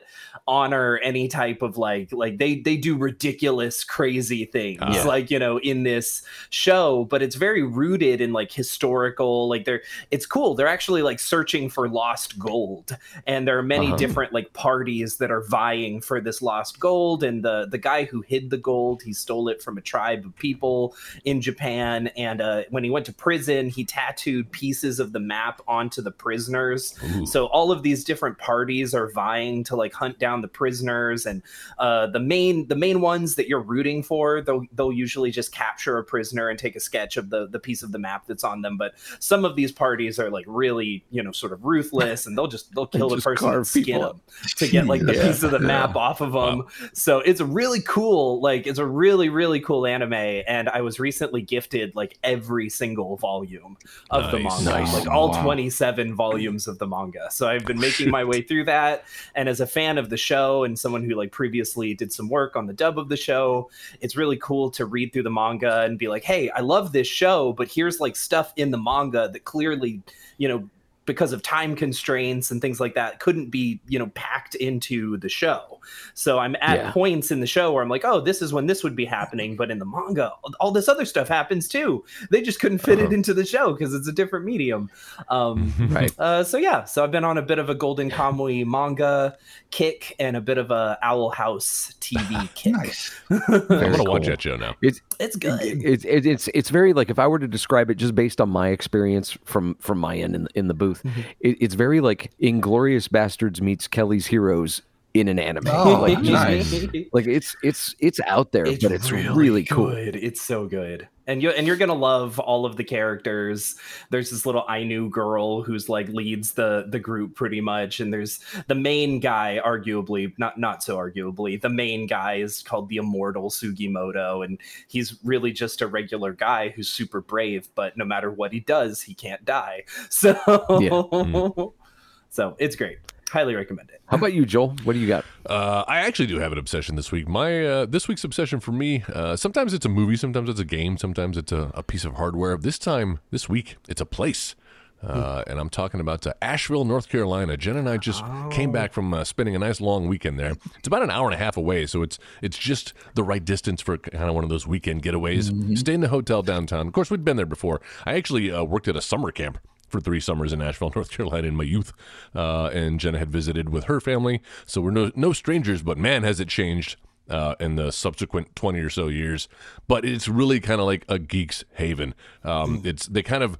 honor 0.47 0.99
any 1.03 1.27
type 1.27 1.61
of 1.61 1.77
like 1.77 2.11
like 2.11 2.37
they 2.37 2.55
they 2.59 2.75
do 2.75 2.97
ridiculous 2.97 3.83
crazy 3.83 4.45
things 4.45 4.79
Ah. 4.81 5.03
like 5.05 5.29
you 5.31 5.37
know 5.39 5.59
in 5.59 5.83
this 5.83 6.23
show 6.49 7.05
but 7.05 7.21
it's 7.21 7.35
very 7.35 7.61
rooted 7.63 8.21
in 8.21 8.33
like 8.33 8.51
historical 8.51 9.47
like 9.47 9.65
they're 9.65 9.81
it's 10.09 10.25
cool 10.25 10.55
they're 10.55 10.67
actually 10.67 11.01
like 11.01 11.19
searching 11.19 11.69
for 11.69 11.87
lost 11.87 12.39
gold 12.39 12.97
and 13.27 13.47
there 13.47 13.57
are 13.57 13.63
many 13.63 13.87
Uh-huh. 13.87 13.97
different 13.97 14.33
like 14.33 14.51
parties 14.53 15.17
that 15.17 15.31
are 15.31 15.41
vying 15.43 16.01
for 16.01 16.19
this 16.21 16.41
lost 16.41 16.79
gold 16.79 17.23
and 17.23 17.43
the 17.43 17.67
the 17.69 17.77
guy 17.77 18.05
who 18.05 18.21
hid 18.21 18.49
the 18.49 18.57
gold 18.57 19.01
he 19.03 19.13
stole 19.13 19.47
it 19.49 19.61
from 19.61 19.77
a 19.77 19.81
tribe 19.81 20.25
of 20.25 20.35
people 20.37 20.95
in 21.23 21.39
Japan 21.41 22.07
and 22.17 22.41
uh 22.41 22.63
when 22.69 22.83
he 22.83 22.89
went 22.89 23.05
to 23.05 23.13
prison 23.13 23.69
he 23.69 23.83
tattooed 23.85 24.51
pieces 24.51 24.99
of 24.99 25.13
the 25.13 25.19
map 25.19 25.61
onto 25.67 26.01
the 26.01 26.11
prisoners 26.11 26.95
So 27.25 27.45
all 27.47 27.71
of 27.71 27.83
these 27.83 28.03
different 28.03 28.37
parties 28.37 28.93
are 28.93 29.11
vying 29.11 29.63
to 29.65 29.75
like 29.75 29.93
hunt 29.93 30.17
down 30.19 30.30
the 30.39 30.47
prisoners, 30.47 31.25
and 31.25 31.41
uh, 31.77 32.07
the 32.07 32.19
main 32.21 32.69
the 32.69 32.75
main 32.75 33.01
ones 33.01 33.35
that 33.35 33.49
you're 33.49 33.59
rooting 33.59 34.01
for, 34.03 34.39
they'll 34.39 34.63
they'll 34.71 34.93
usually 34.93 35.31
just 35.31 35.51
capture 35.51 35.97
a 35.97 36.03
prisoner 36.05 36.47
and 36.47 36.57
take 36.57 36.77
a 36.77 36.79
sketch 36.79 37.17
of 37.17 37.29
the 37.29 37.47
the 37.47 37.59
piece 37.59 37.83
of 37.83 37.91
the 37.91 37.99
map 37.99 38.25
that's 38.27 38.45
on 38.45 38.61
them. 38.61 38.77
But 38.77 38.93
some 39.19 39.43
of 39.43 39.57
these 39.57 39.73
parties 39.73 40.17
are 40.19 40.29
like 40.29 40.45
really 40.47 41.03
you 41.11 41.21
know 41.21 41.33
sort 41.33 41.51
of 41.51 41.65
ruthless, 41.65 42.25
and 42.25 42.37
they'll 42.37 42.47
just 42.47 42.73
they'll 42.73 42.87
kill 42.87 43.09
the 43.09 43.17
person 43.17 43.53
and 43.53 43.67
skin 43.67 43.83
people 43.83 44.01
them 44.01 44.21
to 44.55 44.67
get 44.69 44.87
like 44.87 45.01
the 45.05 45.13
Yeah, 45.15 45.23
piece 45.23 45.43
of 45.43 45.51
the 45.51 45.59
map 45.59 45.95
off 45.97 46.21
of 46.21 46.31
them. 46.31 46.63
So 46.93 47.19
it's 47.19 47.41
a 47.41 47.45
really 47.45 47.81
cool. 47.81 48.39
Like 48.39 48.67
it's 48.67 48.79
a 48.79 48.85
really 48.85 49.27
really 49.27 49.59
cool 49.59 49.85
anime, 49.85 50.13
and 50.13 50.69
I 50.69 50.79
was 50.81 50.99
recently 50.99 51.41
gifted 51.41 51.95
like 51.95 52.17
every 52.23 52.69
single 52.69 53.17
volume 53.17 53.77
of 54.11 54.31
the 54.31 54.39
manga, 54.39 54.69
Nice. 54.69 54.93
like 54.93 55.07
all 55.07 55.31
Wow. 55.31 55.43
27 55.43 56.13
volumes 56.15 56.67
of 56.67 56.77
the 56.77 56.85
manga. 56.87 57.27
So 57.31 57.47
I've 57.47 57.65
been 57.65 57.79
making 57.79 58.09
my 58.11 58.23
way 58.23 58.41
through 58.41 58.65
that, 58.65 59.05
and 59.33 59.47
as 59.49 59.59
a 59.59 59.65
fan 59.65 59.97
of 59.97 60.09
the 60.09 60.17
show 60.21 60.63
and 60.63 60.77
someone 60.77 61.03
who 61.03 61.15
like 61.15 61.31
previously 61.31 61.93
did 61.93 62.13
some 62.13 62.29
work 62.29 62.55
on 62.55 62.67
the 62.67 62.73
dub 62.73 62.97
of 62.97 63.09
the 63.09 63.17
show, 63.17 63.69
it's 63.99 64.15
really 64.15 64.37
cool 64.37 64.71
to 64.71 64.85
read 64.85 65.11
through 65.11 65.23
the 65.23 65.31
manga 65.31 65.81
and 65.81 65.97
be 65.97 66.07
like, 66.07 66.23
hey, 66.23 66.49
I 66.51 66.61
love 66.61 66.91
this 66.91 67.07
show, 67.07 67.53
but 67.53 67.67
here's 67.67 67.99
like 67.99 68.15
stuff 68.15 68.53
in 68.55 68.71
the 68.71 68.77
manga 68.77 69.29
that 69.29 69.43
clearly, 69.43 70.01
you 70.37 70.47
know 70.47 70.69
because 71.11 71.33
of 71.33 71.43
time 71.43 71.75
constraints 71.75 72.51
and 72.51 72.61
things 72.61 72.79
like 72.79 72.93
that 72.95 73.19
couldn't 73.19 73.49
be 73.49 73.79
you 73.87 73.99
know 73.99 74.07
packed 74.15 74.55
into 74.55 75.17
the 75.17 75.29
show 75.29 75.79
so 76.13 76.39
i'm 76.39 76.55
at 76.61 76.77
Yeah. 76.77 76.91
points 76.91 77.31
in 77.31 77.39
the 77.41 77.47
show 77.47 77.71
where 77.73 77.83
i'm 77.83 77.89
like 77.89 78.05
oh 78.05 78.21
this 78.21 78.41
is 78.41 78.53
when 78.53 78.65
this 78.67 78.83
would 78.83 78.95
be 78.95 79.05
happening 79.05 79.55
but 79.55 79.69
in 79.71 79.79
the 79.79 79.85
manga 79.85 80.31
all 80.59 80.71
this 80.71 80.87
other 80.87 81.05
stuff 81.05 81.27
happens 81.27 81.67
too 81.67 82.03
they 82.29 82.41
just 82.41 82.59
couldn't 82.59 82.79
fit 82.79 82.99
it 82.99 83.11
into 83.11 83.33
the 83.33 83.45
show 83.45 83.73
because 83.73 83.93
it's 83.93 84.07
a 84.07 84.11
different 84.11 84.45
medium 84.45 84.89
um 85.29 85.73
Right. 85.91 86.11
uh, 86.19 86.43
so 86.43 86.57
yeah, 86.57 86.85
so 86.85 87.03
I've 87.03 87.11
been 87.11 87.23
on 87.25 87.37
a 87.37 87.41
bit 87.41 87.59
of 87.59 87.69
a 87.69 87.75
Golden 87.75 88.09
Kamui 88.09 88.65
manga 88.65 89.35
kick 89.71 90.15
and 90.19 90.37
a 90.37 90.41
bit 90.41 90.57
of 90.57 90.71
a 90.71 90.97
Owl 91.01 91.29
House 91.31 91.93
TV 91.99 92.47
kick. 92.55 92.73
Nice. 92.73 93.11
I'm 93.29 93.67
gonna 93.67 94.03
watch 94.03 94.25
that 94.27 94.41
show 94.41 94.55
now. 94.55 94.75
It's 94.81 95.01
It's 95.19 95.35
good. 95.35 95.59
it's 95.61 96.05
it, 96.05 96.25
it's 96.25 96.47
it's 96.53 96.69
very 96.69 96.93
like 96.93 97.09
if 97.09 97.19
I 97.19 97.27
were 97.27 97.39
to 97.39 97.47
describe 97.47 97.89
it 97.89 97.95
just 97.95 98.15
based 98.15 98.39
on 98.39 98.49
my 98.49 98.69
experience 98.69 99.37
from 99.43 99.75
from 99.79 99.97
my 99.97 100.15
end 100.17 100.35
in, 100.35 100.47
in 100.55 100.67
the 100.67 100.73
booth, 100.73 101.00
Mm-hmm. 101.03 101.21
it, 101.39 101.57
it's 101.59 101.75
very 101.75 102.01
like 102.01 102.31
Inglourious 102.41 103.07
Basterds 103.07 103.61
meets 103.61 103.87
Kelly's 103.87 104.27
Heroes 104.27 104.81
in 105.13 105.27
an 105.27 105.39
anime. 105.39 105.67
Oh, 105.67 106.01
like, 106.01 106.19
nice. 106.19 106.85
like 107.11 107.27
it's 107.27 107.55
it's 107.63 107.95
it's 107.99 108.19
out 108.27 108.51
there, 108.51 108.65
but 108.65 108.91
it's 108.91 109.11
really, 109.11 109.65
cool. 109.65 109.87
good. 109.87 110.15
It's 110.15 110.41
so 110.41 110.67
good, 110.67 111.07
and 111.31 111.41
you 111.41 111.49
and 111.49 111.65
you're 111.65 111.77
gonna 111.77 111.93
love 111.93 112.39
all 112.39 112.65
of 112.65 112.75
the 112.75 112.83
characters. 112.83 113.75
There's 114.09 114.29
this 114.29 114.45
little 114.45 114.65
Ainu 114.69 115.09
girl 115.09 115.63
who's 115.63 115.89
like 115.89 116.07
leads 116.09 116.53
the 116.53 116.85
the 116.87 116.99
group 116.99 117.35
pretty 117.35 117.61
much, 117.61 117.99
and 117.99 118.13
there's 118.13 118.39
the 118.67 118.75
main 118.75 119.19
guy, 119.19 119.59
arguably 119.65 120.33
not 120.37 120.59
not 120.59 120.83
so 120.83 120.97
arguably, 120.97 121.59
the 121.59 121.69
main 121.69 122.05
guy 122.05 122.35
is 122.35 122.61
called 122.61 122.89
the 122.89 122.97
Immortal 122.97 123.49
Sugimoto, 123.49 124.45
and 124.45 124.59
he's 124.87 125.17
really 125.23 125.51
just 125.51 125.81
a 125.81 125.87
regular 125.87 126.33
guy 126.33 126.69
who's 126.69 126.89
super 126.89 127.21
brave, 127.21 127.69
but 127.75 127.95
no 127.97 128.05
matter 128.05 128.29
what 128.29 128.51
he 128.51 128.59
does, 128.59 129.01
he 129.01 129.13
can't 129.13 129.45
die. 129.45 129.83
So 130.09 130.33
mm. 130.33 131.73
so 132.29 132.55
it's 132.59 132.75
great. 132.75 132.97
Highly 133.31 133.55
recommend 133.55 133.89
it. 133.91 134.01
How 134.07 134.17
about 134.17 134.33
you, 134.33 134.45
Joel? 134.45 134.75
What 134.83 134.91
do 134.91 134.99
you 134.99 135.07
got? 135.07 135.23
Uh, 135.45 135.85
I 135.87 135.99
actually 135.99 136.25
do 136.25 136.39
have 136.39 136.51
an 136.51 136.57
obsession 136.57 136.97
this 136.97 137.13
week. 137.13 137.29
My 137.29 137.65
uh, 137.65 137.85
this 137.85 138.09
week's 138.09 138.25
obsession 138.25 138.59
for 138.59 138.73
me, 138.73 139.05
uh, 139.13 139.37
sometimes 139.37 139.73
it's 139.73 139.85
a 139.85 139.89
movie, 139.89 140.17
sometimes 140.17 140.49
it's 140.49 140.59
a 140.59 140.65
game, 140.65 140.97
sometimes 140.97 141.37
it's 141.37 141.53
a, 141.53 141.71
a 141.73 141.81
piece 141.81 142.03
of 142.03 142.15
hardware. 142.15 142.57
This 142.57 142.77
time, 142.77 143.21
this 143.29 143.47
week, 143.47 143.77
it's 143.87 144.01
a 144.01 144.05
place. 144.05 144.55
Uh, 145.01 145.45
and 145.47 145.61
I'm 145.61 145.69
talking 145.69 146.01
about 146.01 146.27
uh, 146.27 146.33
Asheville, 146.41 146.83
North 146.83 147.07
Carolina. 147.07 147.55
Jen 147.55 147.77
and 147.77 147.87
I 147.87 147.95
just 147.95 148.21
came 148.51 148.73
back 148.73 148.91
from 148.91 149.13
uh, 149.13 149.23
spending 149.23 149.55
a 149.55 149.59
nice 149.59 149.79
long 149.79 150.09
weekend 150.09 150.37
there. 150.37 150.57
It's 150.77 150.87
about 150.87 151.01
an 151.01 151.09
hour 151.09 151.25
and 151.25 151.33
a 151.33 151.37
half 151.37 151.55
away, 151.55 151.85
so 151.85 152.01
it's 152.03 152.19
it's 152.41 152.57
just 152.57 152.93
the 153.15 153.23
right 153.23 153.43
distance 153.43 153.81
for 153.81 153.97
kind 153.97 154.29
of 154.29 154.35
one 154.35 154.43
of 154.43 154.49
those 154.49 154.67
weekend 154.67 155.03
getaways. 155.03 155.77
Stay 155.77 155.93
in 155.93 156.01
the 156.01 156.09
hotel 156.09 156.41
downtown. 156.41 156.85
Of 156.85 156.91
course, 156.91 157.09
we'd 157.09 157.23
been 157.23 157.37
there 157.37 157.45
before. 157.45 157.79
I 158.05 158.15
actually 158.15 158.51
uh, 158.51 158.65
worked 158.65 158.89
at 158.89 158.97
a 158.97 159.01
summer 159.01 159.31
camp 159.31 159.57
for 159.91 159.99
three 159.99 160.19
summers 160.19 160.53
in 160.53 160.61
Asheville, 160.61 160.91
North 160.95 161.11
Carolina 161.11 161.47
in 161.47 161.55
my 161.55 161.63
youth. 161.63 161.93
Uh, 162.35 162.67
and 162.67 162.99
Jenna 162.99 163.19
had 163.19 163.31
visited 163.31 163.69
with 163.69 163.85
her 163.85 163.99
family. 163.99 164.41
So 164.65 164.81
we're 164.81 164.91
no, 164.91 165.11
no 165.15 165.33
strangers, 165.33 165.81
but 165.81 165.97
man, 165.97 166.23
has 166.23 166.39
it 166.39 166.47
changed 166.47 166.97
uh, 167.31 167.55
in 167.59 167.75
the 167.77 167.91
subsequent 167.91 168.55
20 168.55 168.79
or 168.79 168.89
so 168.89 169.07
years. 169.07 169.47
But 169.87 170.05
it's 170.05 170.27
really 170.27 170.59
kind 170.59 170.79
of 170.79 170.85
like 170.85 171.05
a 171.09 171.17
geek's 171.17 171.63
haven. 171.73 172.13
Um, 172.43 172.81
It's 172.85 173.07
They 173.07 173.23
kind 173.23 173.43
of 173.43 173.57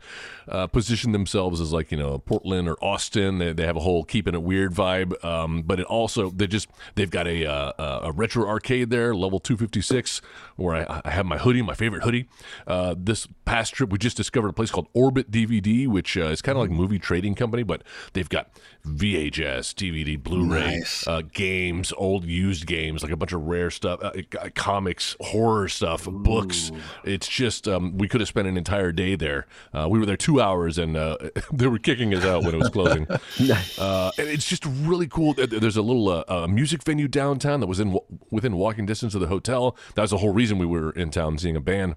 uh, 0.47 0.67
position 0.67 1.11
themselves 1.13 1.59
as 1.61 1.71
like, 1.73 1.91
you 1.91 1.97
know, 1.97 2.19
Portland 2.19 2.67
or 2.67 2.75
Austin. 2.83 3.39
They, 3.39 3.53
they 3.53 3.65
have 3.65 3.75
a 3.77 3.81
whole 3.81 4.03
keeping 4.03 4.33
it 4.35 4.43
weird 4.43 4.73
vibe. 4.73 5.23
Um, 5.25 5.61
but 5.63 5.79
it 5.79 5.85
also, 5.87 6.29
they 6.29 6.47
just, 6.47 6.67
they've 6.95 7.09
got 7.09 7.27
a, 7.27 7.45
uh, 7.45 8.01
a 8.03 8.11
retro 8.11 8.47
arcade 8.47 8.89
there, 8.89 9.15
level 9.15 9.39
256, 9.39 10.21
where 10.57 10.75
I, 10.75 11.01
I 11.05 11.09
have 11.11 11.25
my 11.25 11.37
hoodie, 11.37 11.61
my 11.61 11.73
favorite 11.73 12.03
hoodie. 12.03 12.27
Uh, 12.67 12.93
this 12.97 13.27
past 13.45 13.73
trip, 13.73 13.89
we 13.91 13.97
just 13.97 14.17
discovered 14.17 14.49
a 14.49 14.53
place 14.53 14.71
called 14.71 14.87
Orbit 14.93 15.31
DVD, 15.31 15.87
which 15.87 16.17
uh, 16.17 16.25
is 16.25 16.41
kind 16.41 16.57
of 16.57 16.61
like 16.61 16.69
a 16.69 16.73
movie 16.73 16.99
trading 16.99 17.35
company, 17.35 17.63
but 17.63 17.83
they've 18.13 18.29
got 18.29 18.49
VHS, 18.85 19.73
DVD, 19.75 20.21
Blu-ray, 20.21 20.77
Nice. 20.79 21.07
uh, 21.07 21.21
games, 21.33 21.93
old 21.97 22.25
used 22.25 22.65
games, 22.65 23.03
like 23.03 23.11
a 23.11 23.15
bunch 23.15 23.33
of 23.33 23.43
rare 23.43 23.60
stuff, 23.69 23.99
uh, 24.01 24.11
uh, 24.39 24.49
comics, 24.55 25.15
horror 25.21 25.67
stuff, 25.67 26.05
books. 26.09 26.71
It's 27.03 27.27
just 27.27 27.67
um, 27.67 27.97
we 27.97 28.07
could 28.07 28.21
have 28.21 28.27
spent 28.27 28.47
an 28.47 28.57
entire 28.57 28.91
day 28.91 29.15
there. 29.15 29.45
Uh, 29.73 29.87
we 29.89 29.99
were 29.99 30.05
there 30.05 30.17
two 30.17 30.41
hours, 30.41 30.77
and 30.77 30.97
uh, 30.97 31.17
they 31.53 31.67
were 31.67 31.77
kicking 31.79 32.13
us 32.15 32.23
out 32.25 32.43
when 32.43 32.55
it 32.55 32.57
was 32.57 32.69
closing. 32.69 33.05
uh, 33.77 34.11
and 34.17 34.27
it's 34.27 34.47
just 34.47 34.65
really 34.65 35.07
cool. 35.07 35.33
There- 35.33 35.47
There's 35.47 35.77
a 35.77 35.81
little 35.81 36.47
music 36.47 36.83
venue 36.83 37.07
downtown 37.07 37.59
that 37.59 37.67
was 37.67 37.79
in 37.79 37.99
within 38.31 38.55
walking 38.55 38.85
distance 38.85 39.13
of 39.15 39.21
the 39.21 39.27
hotel. 39.27 39.75
That 39.95 40.01
was 40.03 40.11
the 40.11 40.17
whole 40.17 40.33
reason 40.33 40.57
we 40.57 40.65
were 40.65 40.91
in 40.91 41.11
town 41.11 41.37
seeing 41.37 41.55
a 41.55 41.61
band. 41.61 41.95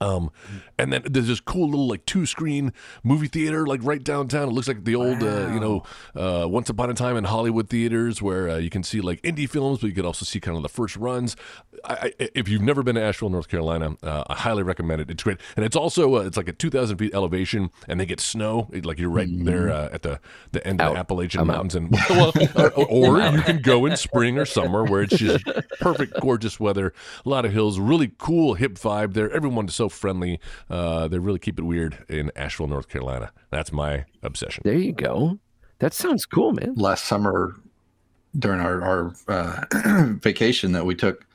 Um, 0.00 0.30
and 0.78 0.92
then 0.92 1.02
there's 1.04 1.26
this 1.28 1.40
cool 1.40 1.68
little 1.70 1.88
like 1.88 2.04
two 2.06 2.26
screen 2.26 2.72
movie 3.02 3.28
theater 3.28 3.66
like 3.66 3.80
right 3.82 4.02
downtown. 4.02 4.48
It 4.48 4.52
looks 4.52 4.68
like 4.68 4.84
the 4.84 4.94
old, 4.94 5.22
uh, 5.22 5.50
you 5.52 5.60
know, 5.60 5.82
uh, 6.14 6.46
Once 6.48 6.68
Upon 6.70 6.90
a 6.90 6.94
Time 6.94 7.16
in 7.16 7.24
Hollywood 7.24 7.68
theaters 7.68 8.20
where 8.20 8.48
uh, 8.48 8.56
you 8.56 8.70
can 8.70 8.82
see 8.82 9.00
like 9.00 9.20
indie 9.22 9.48
films, 9.48 9.80
but 9.80 9.88
you 9.88 9.94
could 9.94 10.04
also 10.06 10.24
see 10.24 10.40
kind 10.40 10.56
of 10.56 10.62
the 10.62 10.68
first 10.68 10.96
runs. 10.96 11.36
I, 11.84 12.12
I, 12.20 12.28
if 12.34 12.48
you've 12.48 12.62
never 12.62 12.82
been 12.82 12.94
to 12.96 13.02
Asheville, 13.02 13.30
North 13.30 13.48
Carolina, 13.48 13.96
uh, 14.02 14.24
I 14.28 14.34
highly 14.34 14.62
recommend 14.62 15.00
it. 15.02 15.10
It's 15.10 15.22
great, 15.22 15.38
and 15.56 15.64
it's 15.64 15.76
also 15.76 16.16
uh, 16.16 16.20
it's 16.20 16.36
like 16.36 16.48
a 16.48 16.52
2,000 16.52 16.96
feet 16.96 17.14
elevation, 17.14 17.70
and 17.88 18.00
they 18.00 18.06
get 18.06 18.20
snow. 18.20 18.68
It- 18.72 18.86
like 18.86 18.98
you're 18.98 19.10
right 19.10 19.28
there 19.44 19.68
uh, 19.70 19.88
at 19.92 20.02
the 20.02 20.20
the 20.52 20.64
end 20.66 20.80
of 20.80 20.92
the 20.94 20.98
Appalachian 20.98 21.40
I'm 21.40 21.50
out. 21.50 21.56
Mountains, 21.56 21.74
and 21.74 21.90
well, 22.10 22.32
or, 22.76 23.18
or 23.20 23.20
you 23.36 23.42
can 23.42 23.60
go 23.62 23.84
in 23.86 23.96
spring 23.96 24.38
or 24.38 24.44
summer 24.46 24.84
where 24.84 25.02
it's 25.02 25.16
just 25.18 25.44
perfect, 25.80 26.20
gorgeous 26.20 26.60
weather, 26.60 26.92
a 27.24 27.28
lot 27.28 27.44
of 27.44 27.52
hills, 27.52 27.78
really 27.80 28.12
cool 28.18 28.54
hip 28.54 28.74
vibe 28.74 29.12
there. 29.14 29.30
Everyone 29.32 29.66
is 29.66 29.74
so 29.86 29.96
friendly. 29.96 30.40
Uh, 30.68 31.08
they 31.08 31.18
really 31.18 31.38
keep 31.38 31.58
it 31.58 31.62
weird 31.62 32.04
in 32.08 32.30
Asheville, 32.36 32.68
North 32.68 32.88
Carolina. 32.88 33.32
That's 33.50 33.72
my 33.72 34.04
obsession. 34.22 34.62
There 34.64 34.74
you 34.74 34.92
go. 34.92 35.38
That 35.78 35.92
sounds 35.92 36.24
cool, 36.26 36.52
man. 36.52 36.74
last 36.76 37.04
summer 37.04 37.54
during 38.38 38.60
our, 38.60 38.82
our 38.82 39.14
uh, 39.28 40.04
vacation 40.22 40.72
that 40.72 40.86
we 40.86 40.94
took 40.94 41.26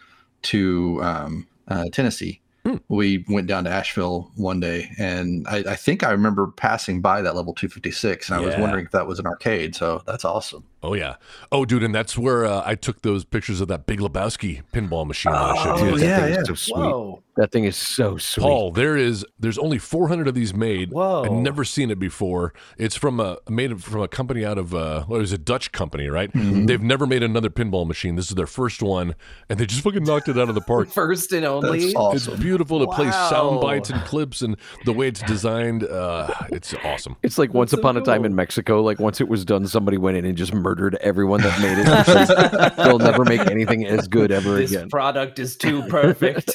to 0.43 0.99
um, 1.03 1.47
uh, 1.67 1.85
Tennessee. 1.91 2.41
We 2.89 3.25
went 3.27 3.47
down 3.47 3.63
to 3.63 3.71
Asheville 3.71 4.31
one 4.35 4.59
day, 4.59 4.91
and 4.99 5.47
I, 5.47 5.63
I 5.69 5.75
think 5.75 6.03
I 6.03 6.11
remember 6.11 6.45
passing 6.47 7.01
by 7.01 7.23
that 7.23 7.35
level 7.35 7.55
256, 7.55 8.29
and 8.29 8.37
I 8.37 8.39
was 8.45 8.55
wondering 8.55 8.85
if 8.85 8.91
that 8.91 9.07
was 9.07 9.17
an 9.17 9.25
arcade. 9.25 9.75
So 9.75 10.03
that's 10.05 10.23
awesome. 10.23 10.63
Oh 10.83 10.95
yeah. 10.95 11.15
Oh, 11.51 11.63
dude, 11.63 11.83
and 11.83 11.93
that's 11.93 12.17
where 12.17 12.45
uh, 12.45 12.63
I 12.65 12.73
took 12.73 13.03
those 13.03 13.23
pictures 13.23 13.61
of 13.61 13.67
that 13.67 13.85
Big 13.85 13.99
Lebowski 13.99 14.63
pinball 14.73 15.05
machine. 15.05 15.31
that 15.31 15.41
I 15.41 15.63
showed 15.63 15.79
you. 15.79 15.91
Dude, 15.91 15.99
that 15.99 16.05
yeah, 16.05 16.19
thing 16.19 16.33
yeah. 16.33 16.39
is 16.39 16.47
so 16.47 16.55
sweet. 16.55 16.77
Whoa. 16.77 17.23
That 17.37 17.51
thing 17.51 17.63
is 17.63 17.77
so 17.77 18.17
sweet. 18.17 18.43
Paul, 18.43 18.71
there 18.71 18.97
is 18.97 19.25
there's 19.39 19.57
only 19.57 19.77
400 19.77 20.27
of 20.27 20.33
these 20.33 20.53
made. 20.53 20.91
Whoa. 20.91 21.23
I've 21.23 21.31
never 21.31 21.63
seen 21.63 21.91
it 21.91 21.99
before. 21.99 22.53
It's 22.77 22.95
from 22.95 23.19
a 23.19 23.37
made 23.47 23.81
from 23.81 24.01
a 24.01 24.07
company 24.07 24.43
out 24.43 24.57
of 24.57 24.75
uh, 24.75 25.03
what 25.03 25.21
is 25.21 25.31
a 25.31 25.37
Dutch 25.37 25.71
company, 25.71 26.09
right? 26.09 26.29
They've 26.33 26.81
never 26.81 27.05
made 27.07 27.23
another 27.23 27.49
pinball 27.49 27.87
machine. 27.87 28.15
This 28.15 28.29
is 28.29 28.35
their 28.35 28.47
first 28.47 28.81
one, 28.81 29.15
and 29.49 29.59
they 29.59 29.65
just 29.65 29.81
fucking 29.81 30.03
knocked 30.03 30.27
it 30.27 30.37
out 30.37 30.49
of 30.49 30.55
the 30.55 30.61
park. 30.61 30.89
First 30.91 31.31
and 31.31 31.45
only. 31.45 31.93
That's 31.93 32.27
It's 32.27 32.39
beautiful 32.39 32.79
to 32.79 32.87
play 32.87 33.09
sound 33.11 33.61
bites 33.61 33.89
and 33.89 34.01
clips, 34.03 34.41
and 34.41 34.57
the 34.85 34.93
way 34.93 35.07
it's 35.07 35.21
designed, 35.21 35.83
uh, 35.83 36.33
it's 36.51 36.73
awesome. 36.83 37.15
It's 37.23 37.37
like 37.37 37.53
once 37.53 37.71
so 37.71 37.77
upon 37.77 37.97
a 37.97 38.01
time 38.01 38.25
in 38.25 38.35
Mexico, 38.35 38.81
like 38.81 38.99
once 38.99 39.21
it 39.21 39.27
was 39.27 39.45
done, 39.45 39.67
somebody 39.67 39.97
went 39.97 40.17
in 40.17 40.25
and 40.25 40.37
just 40.37 40.53
murdered 40.53 40.70
everyone 41.01 41.41
that 41.41 41.59
made 41.61 41.77
it. 41.79 42.75
They'll 42.77 42.99
never 43.11 43.23
make 43.25 43.41
anything 43.41 43.85
as 43.85 44.07
good 44.07 44.31
ever 44.31 44.55
this 44.55 44.71
again. 44.71 44.89
product 44.89 45.39
is 45.39 45.55
too 45.57 45.83
perfect. 45.89 46.53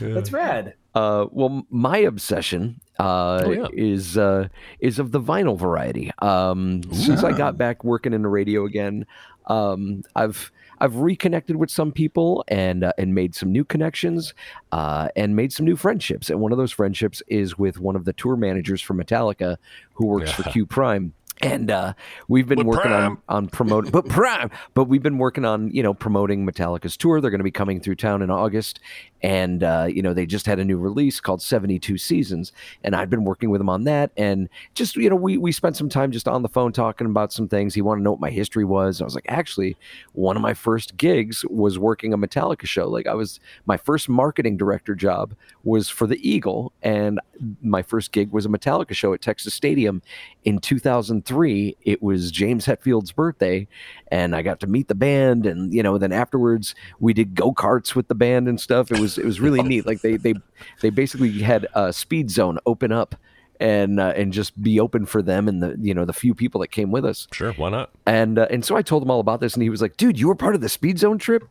That's 0.00 0.32
rad. 0.32 0.74
Uh, 0.94 1.26
well, 1.30 1.66
my 1.70 1.98
obsession 1.98 2.80
uh, 2.98 3.42
Oh, 3.44 3.50
yeah. 3.50 3.66
is 3.72 4.16
uh, 4.16 4.48
is 4.80 4.98
of 4.98 5.12
the 5.12 5.20
vinyl 5.20 5.58
variety. 5.58 6.10
Um, 6.20 6.82
since 6.92 7.22
I 7.22 7.32
got 7.36 7.58
back 7.58 7.84
working 7.84 8.12
in 8.12 8.22
the 8.22 8.28
radio 8.28 8.64
again, 8.64 9.06
um, 9.46 10.02
I've 10.14 10.50
I've 10.78 10.96
reconnected 10.96 11.56
with 11.56 11.70
some 11.70 11.92
people 11.92 12.44
and 12.48 12.84
uh, 12.84 12.92
and 12.98 13.14
made 13.14 13.34
some 13.34 13.52
new 13.52 13.64
connections 13.64 14.34
uh, 14.72 15.08
and 15.16 15.36
made 15.36 15.52
some 15.52 15.66
new 15.66 15.76
friendships. 15.76 16.30
And 16.30 16.40
one 16.40 16.52
of 16.52 16.58
those 16.58 16.72
friendships 16.72 17.22
is 17.28 17.58
with 17.58 17.78
one 17.78 17.96
of 17.96 18.04
the 18.04 18.12
tour 18.12 18.36
managers 18.36 18.80
for 18.80 18.94
Metallica 18.94 19.56
who 19.94 20.06
works 20.06 20.32
for 20.32 20.42
Q 20.44 20.66
Prime. 20.66 21.12
And 21.42 21.70
uh, 21.70 21.92
we've 22.28 22.48
been 22.48 22.60
But 22.60 22.66
working 22.66 22.92
on 22.92 23.18
on 23.28 23.48
promoting, 23.48 23.90
but 23.90 24.08
Prime, 24.08 24.50
but 24.72 24.84
we've 24.84 25.02
been 25.02 25.18
working 25.18 25.44
on 25.44 25.70
you 25.70 25.82
know 25.82 25.92
promoting 25.92 26.46
Metallica's 26.46 26.96
tour. 26.96 27.20
They're 27.20 27.30
going 27.30 27.40
to 27.40 27.44
be 27.44 27.50
coming 27.50 27.80
through 27.80 27.96
town 27.96 28.22
in 28.22 28.30
August, 28.30 28.80
and 29.22 29.62
uh, 29.62 29.86
you 29.88 30.02
know 30.02 30.12
they 30.12 30.26
just 30.26 30.46
had 30.46 30.58
a 30.58 30.64
new 30.64 30.78
release 30.78 31.20
called 31.20 31.42
72 31.42 31.98
Seasons, 31.98 32.52
and 32.84 32.94
I've 32.94 33.10
been 33.10 33.24
working 33.24 33.50
with 33.50 33.60
him 33.60 33.68
on 33.68 33.84
that. 33.84 34.10
And 34.16 34.48
just 34.74 34.96
you 34.96 35.08
know 35.08 35.16
we 35.16 35.38
we 35.38 35.52
spent 35.52 35.76
some 35.76 35.88
time 35.88 36.12
just 36.12 36.28
on 36.28 36.42
the 36.42 36.48
phone 36.48 36.72
talking 36.72 37.06
about 37.06 37.32
some 37.32 37.48
things. 37.48 37.74
He 37.74 37.82
wanted 37.82 38.00
to 38.00 38.04
know 38.04 38.12
what 38.12 38.20
my 38.20 38.30
history 38.30 38.64
was. 38.64 39.00
I 39.00 39.04
was 39.04 39.14
like, 39.14 39.26
actually, 39.28 39.76
one 40.12 40.36
of 40.36 40.42
my 40.42 40.54
first 40.54 40.96
gigs 40.96 41.44
was 41.48 41.78
working 41.78 42.12
a 42.12 42.18
Metallica 42.18 42.66
show. 42.66 42.88
Like 42.88 43.06
I 43.06 43.14
was 43.14 43.40
my 43.66 43.76
first 43.76 44.08
marketing 44.08 44.56
director 44.56 44.94
job 44.94 45.34
was 45.64 45.88
for 45.88 46.06
the 46.06 46.28
Eagle, 46.28 46.72
and 46.82 47.20
my 47.62 47.82
first 47.82 48.12
gig 48.12 48.32
was 48.32 48.46
a 48.46 48.50
Metallica 48.50 48.94
show 48.94 49.12
at 49.12 49.22
Texas 49.22 49.54
Stadium 49.54 50.02
in 50.44 50.58
2003. 50.58 51.76
It 51.82 52.02
was 52.02 52.30
James 52.30 52.66
Hetfield's 52.66 53.12
birthday, 53.12 53.66
and 54.08 54.34
I 54.36 54.42
got 54.42 54.60
to 54.60 54.66
meet 54.66 54.88
the 54.88 54.94
band, 54.94 55.46
and 55.46 55.72
you 55.72 55.82
know, 55.82 55.98
then 55.98 56.12
afterwards 56.12 56.74
we 57.00 57.12
did 57.12 57.34
go 57.34 57.52
karts 57.52 57.94
with 57.94 58.08
the 58.08 58.14
band 58.14 58.48
and 58.48 58.60
stuff. 58.60 58.90
It 58.90 58.98
was 58.98 59.05
it 59.18 59.24
was 59.24 59.40
really 59.40 59.62
neat. 59.62 59.86
Like 59.86 60.00
they 60.00 60.16
they 60.16 60.34
they 60.82 60.90
basically 60.90 61.40
had 61.40 61.66
a 61.74 61.92
speed 61.92 62.30
zone 62.30 62.58
open 62.66 62.92
up. 62.92 63.14
And 63.58 63.98
uh, 63.98 64.12
and 64.14 64.34
just 64.34 64.62
be 64.62 64.78
open 64.78 65.06
for 65.06 65.22
them 65.22 65.48
and 65.48 65.62
the 65.62 65.78
you 65.80 65.94
know 65.94 66.04
the 66.04 66.12
few 66.12 66.34
people 66.34 66.60
that 66.60 66.68
came 66.68 66.90
with 66.90 67.06
us 67.06 67.26
Sure, 67.32 67.54
why 67.54 67.70
not? 67.70 67.88
and 68.04 68.38
uh, 68.38 68.46
and 68.50 68.62
so 68.62 68.76
I 68.76 68.82
told 68.82 69.02
him 69.02 69.10
all 69.10 69.18
about 69.18 69.40
this, 69.40 69.54
and 69.54 69.62
he 69.62 69.70
was 69.70 69.80
like, 69.80 69.96
"Dude, 69.96 70.20
you 70.20 70.28
were 70.28 70.34
part 70.34 70.54
of 70.54 70.60
the 70.60 70.68
Speed 70.68 70.98
Zone 70.98 71.16
trip." 71.16 71.42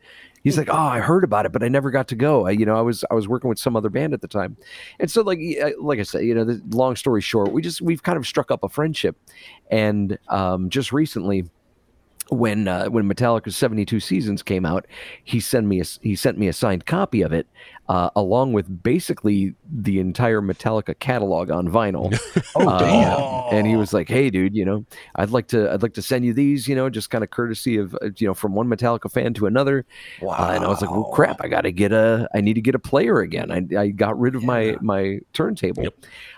He's 0.44 0.56
like, 0.56 0.70
"Oh, 0.70 0.76
I 0.78 1.00
heard 1.00 1.24
about 1.24 1.48
it, 1.48 1.52
but 1.52 1.64
I 1.64 1.68
never 1.68 1.90
got 1.90 2.08
to 2.10 2.16
go. 2.16 2.46
I, 2.46 2.52
you 2.52 2.64
know, 2.64 2.78
I 2.78 2.82
was 2.82 3.04
I 3.10 3.16
was 3.16 3.28
working 3.28 3.50
with 3.50 3.58
some 3.58 3.76
other 3.76 3.90
band 3.90 4.14
at 4.14 4.22
the 4.22 4.28
time." 4.28 4.56
And 5.00 5.10
so, 5.10 5.24
like 5.24 5.40
like 5.82 5.98
I 5.98 6.04
said, 6.04 6.26
you 6.26 6.36
know, 6.36 6.44
the 6.44 6.62
long 6.78 6.96
story 6.96 7.22
short, 7.22 7.52
we 7.52 7.64
just 7.64 7.82
we've 7.82 8.04
kind 8.04 8.20
of 8.20 8.28
struck 8.28 8.52
up 8.52 8.64
a 8.64 8.70
friendship, 8.70 9.18
and 9.72 10.20
um, 10.30 10.70
just 10.70 10.94
recently. 10.94 11.46
When 12.30 12.68
uh, 12.68 12.88
when 12.88 13.08
Metallica's 13.08 13.56
seventy 13.56 13.86
two 13.86 14.00
seasons 14.00 14.42
came 14.42 14.66
out, 14.66 14.86
he 15.24 15.40
sent 15.40 15.68
me 15.68 15.80
a 15.80 15.84
he 16.02 16.16
sent 16.16 16.38
me 16.38 16.48
a 16.48 16.54
signed 16.54 16.86
copy 16.88 17.22
of 17.22 17.32
it, 17.34 17.46
uh, 17.88 18.10
along 18.16 18.54
with 18.54 18.82
basically 18.82 19.54
the 19.72 20.00
entire 20.00 20.42
Metallica 20.42 20.98
catalog 20.98 21.52
on 21.52 21.68
vinyl. 21.68 22.18
Oh, 22.58 22.70
Uh, 22.70 22.80
damn. 22.80 23.58
And 23.58 23.68
he 23.68 23.76
was 23.76 23.94
like, 23.94 24.08
"Hey, 24.08 24.30
dude, 24.30 24.56
you 24.56 24.66
know, 24.66 24.86
I'd 25.16 25.30
like 25.30 25.48
to, 25.50 25.72
I'd 25.72 25.84
like 25.84 25.94
to 25.96 26.02
send 26.02 26.26
you 26.26 26.34
these, 26.34 26.68
you 26.68 26.76
know, 26.76 26.90
just 26.90 27.10
kind 27.10 27.24
of 27.24 27.30
courtesy 27.30 27.78
of, 27.78 27.94
uh, 28.02 28.10
you 28.18 28.28
know, 28.28 28.34
from 28.34 28.56
one 28.56 28.68
Metallica 28.68 29.12
fan 29.12 29.34
to 29.36 29.46
another." 29.46 29.86
Wow. 30.22 30.34
Uh, 30.40 30.52
and 30.56 30.64
I 30.64 30.68
was 30.68 30.82
like, 30.82 30.90
"Well, 30.90 31.12
crap, 31.14 31.42
I 31.42 31.48
got 31.48 31.62
to 31.62 31.72
get 31.72 31.92
a, 31.92 32.28
I 32.34 32.42
need 32.42 32.56
to 32.56 32.62
get 32.62 32.74
a 32.76 32.80
player 32.80 33.20
again. 33.20 33.52
I, 33.52 33.80
I 33.82 33.88
got 33.90 34.18
rid 34.20 34.36
of 34.36 34.44
my 34.44 34.78
my 34.82 35.20
turntable, 35.34 35.84
Yep. 35.84 35.94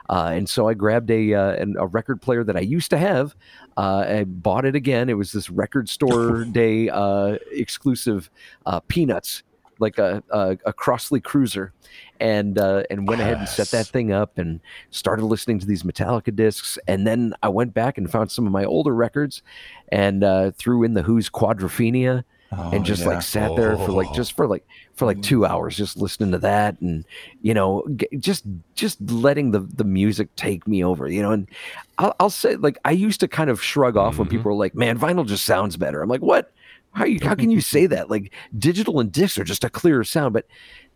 Uh, 0.10 0.32
and 0.34 0.48
so 0.48 0.68
I 0.68 0.74
grabbed 0.74 1.12
a 1.12 1.34
uh, 1.34 1.52
an, 1.54 1.76
a 1.78 1.86
record 1.86 2.22
player 2.22 2.44
that 2.44 2.56
I 2.56 2.62
used 2.62 2.90
to 2.92 2.98
have. 2.98 3.36
Uh, 3.76 4.06
I 4.08 4.24
bought 4.24 4.66
it 4.66 4.76
again. 4.76 5.10
It 5.10 5.18
was 5.18 5.32
this 5.32 5.50
record 5.50 5.90
store 5.90 6.46
day 6.52 6.90
uh, 6.90 7.38
exclusive 7.52 8.30
uh, 8.66 8.80
Peanuts, 8.82 9.44
like 9.80 9.98
a 9.98 10.24
a, 10.30 10.58
a 10.66 10.74
Crosley 10.74 11.22
Cruiser, 11.22 11.74
and 12.20 12.58
uh, 12.58 12.84
and 12.90 13.08
went 13.08 13.22
ahead 13.22 13.38
and 13.38 13.50
set 13.50 13.70
that 13.72 13.88
thing 13.88 14.12
up 14.12 14.38
and 14.38 14.62
started 14.92 15.26
listening 15.26 15.60
to 15.60 15.66
these 15.66 15.84
Metallica 15.84 16.36
discs. 16.36 16.78
And 16.88 17.06
then 17.06 17.34
I 17.44 17.50
went 17.50 17.74
back 17.74 17.98
and 17.98 18.10
found 18.10 18.32
some 18.32 18.46
of 18.46 18.54
my 18.54 18.64
older 18.66 18.96
records, 18.96 19.42
and 19.90 20.24
uh, 20.24 20.52
threw 20.52 20.84
in 20.84 20.94
the 20.94 21.04
Who's 21.04 21.30
Quadrophenia 21.30 22.24
Oh, 22.50 22.72
and 22.72 22.86
just 22.86 23.02
yeah. 23.02 23.08
like 23.10 23.22
sat 23.24 23.56
there 23.58 23.76
for 23.76 23.92
like 23.92 24.08
Oh. 24.12 24.14
just 24.14 24.32
for 24.34 24.48
like 24.48 24.66
for 24.94 25.06
like 25.06 25.22
two 25.22 25.46
hours 25.46 25.76
just 25.76 25.98
listening 25.98 26.32
to 26.32 26.38
that 26.38 26.80
and 26.80 27.04
you 27.42 27.54
know 27.54 27.84
g- 27.98 28.08
just 28.20 28.46
just 28.74 29.02
letting 29.12 29.52
the 29.52 29.60
the 29.60 29.84
music 29.84 30.34
take 30.38 30.66
me 30.66 30.82
over 30.82 31.10
you 31.10 31.22
know 31.22 31.32
and 31.32 31.50
I'll, 31.98 32.16
I'll 32.22 32.30
say 32.30 32.56
like 32.56 32.78
i 32.86 32.92
used 32.92 33.20
to 33.20 33.28
kind 33.28 33.50
of 33.50 33.62
shrug 33.62 33.98
off 33.98 34.18
when 34.18 34.28
Mhm. 34.28 34.32
people 34.32 34.52
were 34.52 34.58
like 34.58 34.76
man 34.76 34.98
vinyl 34.98 35.26
just 35.28 35.44
sounds 35.44 35.76
better 35.76 36.02
i'm 36.02 36.08
like 36.08 36.22
what 36.22 36.54
how 36.94 37.04
you 37.04 37.20
how 37.22 37.36
can 37.36 37.52
you 37.52 37.60
say 37.60 37.86
that 37.86 38.10
like 38.10 38.32
digital 38.58 39.02
and 39.02 39.12
discs 39.12 39.38
are 39.38 39.44
just 39.44 39.66
a 39.66 39.70
clearer 39.70 40.06
sound 40.06 40.32
but 40.34 40.46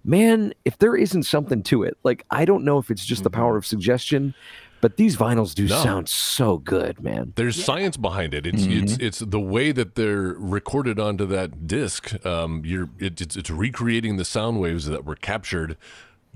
man 0.05 0.53
if 0.63 0.77
there 0.77 0.95
isn't 0.95 1.23
something 1.23 1.61
to 1.63 1.83
it 1.83 1.97
like 2.03 2.25
i 2.31 2.45
don't 2.45 2.63
know 2.63 2.77
if 2.77 2.89
it's 2.89 3.05
just 3.05 3.23
the 3.23 3.29
power 3.29 3.57
of 3.57 3.65
suggestion 3.65 4.33
but 4.81 4.97
these 4.97 5.15
vinyls 5.15 5.53
do 5.55 5.67
No. 5.67 5.81
sound 5.83 6.09
so 6.09 6.57
good 6.57 7.01
man 7.01 7.33
There's 7.35 7.63
science 7.63 7.95
behind 7.97 8.33
it. 8.33 8.45
It's 8.45 8.63
it's 8.65 8.93
Mm-hmm. 8.93 9.05
it's 9.05 9.19
the 9.19 9.39
way 9.39 9.71
that 9.71 9.95
they're 9.95 10.35
recorded 10.37 10.99
onto 10.99 11.25
that 11.27 11.67
disc. 11.67 12.13
Um, 12.25 12.63
you're 12.65 12.89
it, 12.99 13.21
it's 13.21 13.35
it's 13.35 13.49
recreating 13.49 14.17
the 14.17 14.25
sound 14.25 14.59
waves 14.59 14.85
that 14.87 15.05
were 15.05 15.15
captured 15.15 15.77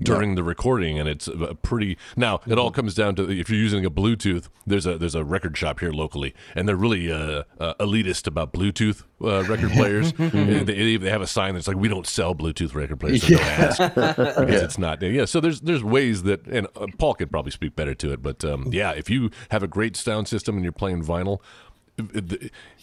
during 0.00 0.34
the 0.34 0.42
recording, 0.44 0.98
and 0.98 1.08
it's 1.08 1.26
a 1.28 1.54
pretty. 1.54 1.96
Now 2.16 2.40
it 2.46 2.58
all 2.58 2.70
comes 2.70 2.94
down 2.94 3.14
to 3.16 3.30
if 3.30 3.48
you're 3.48 3.58
using 3.58 3.84
a 3.84 3.90
Bluetooth. 3.90 4.48
There's 4.66 4.86
a 4.86 4.98
there's 4.98 5.14
a 5.14 5.24
record 5.24 5.56
shop 5.56 5.80
here 5.80 5.92
locally, 5.92 6.34
and 6.54 6.68
they're 6.68 6.76
really 6.76 7.10
uh, 7.10 7.44
uh, 7.58 7.74
elitist 7.80 8.26
about 8.26 8.52
Bluetooth 8.52 9.04
uh, 9.22 9.44
record 9.44 9.70
players. 9.72 10.12
Mm-hmm. 10.12 10.64
they, 10.64 10.96
they 10.96 11.10
have 11.10 11.22
a 11.22 11.26
sign 11.26 11.54
that's 11.54 11.68
like, 11.68 11.76
"We 11.76 11.88
don't 11.88 12.06
sell 12.06 12.34
Bluetooth 12.34 12.74
record 12.74 13.00
players, 13.00 13.22
so 13.22 13.28
don't 13.36 13.40
ask." 13.40 13.78
because 13.94 14.62
it's 14.62 14.78
not 14.78 15.00
yeah 15.02 15.24
so 15.24 15.40
there's 15.40 15.60
there's 15.60 15.82
ways 15.84 16.22
that 16.24 16.46
and 16.46 16.66
uh, 16.76 16.86
paul 16.98 17.14
could 17.14 17.30
probably 17.30 17.50
speak 17.50 17.76
better 17.76 17.94
to 17.94 18.12
it 18.12 18.22
but 18.22 18.44
um, 18.44 18.68
yeah 18.72 18.90
if 18.92 19.08
you 19.10 19.30
have 19.50 19.62
a 19.62 19.66
great 19.66 19.96
sound 19.96 20.26
system 20.28 20.54
and 20.56 20.64
you're 20.64 20.72
playing 20.72 21.02
vinyl 21.02 21.40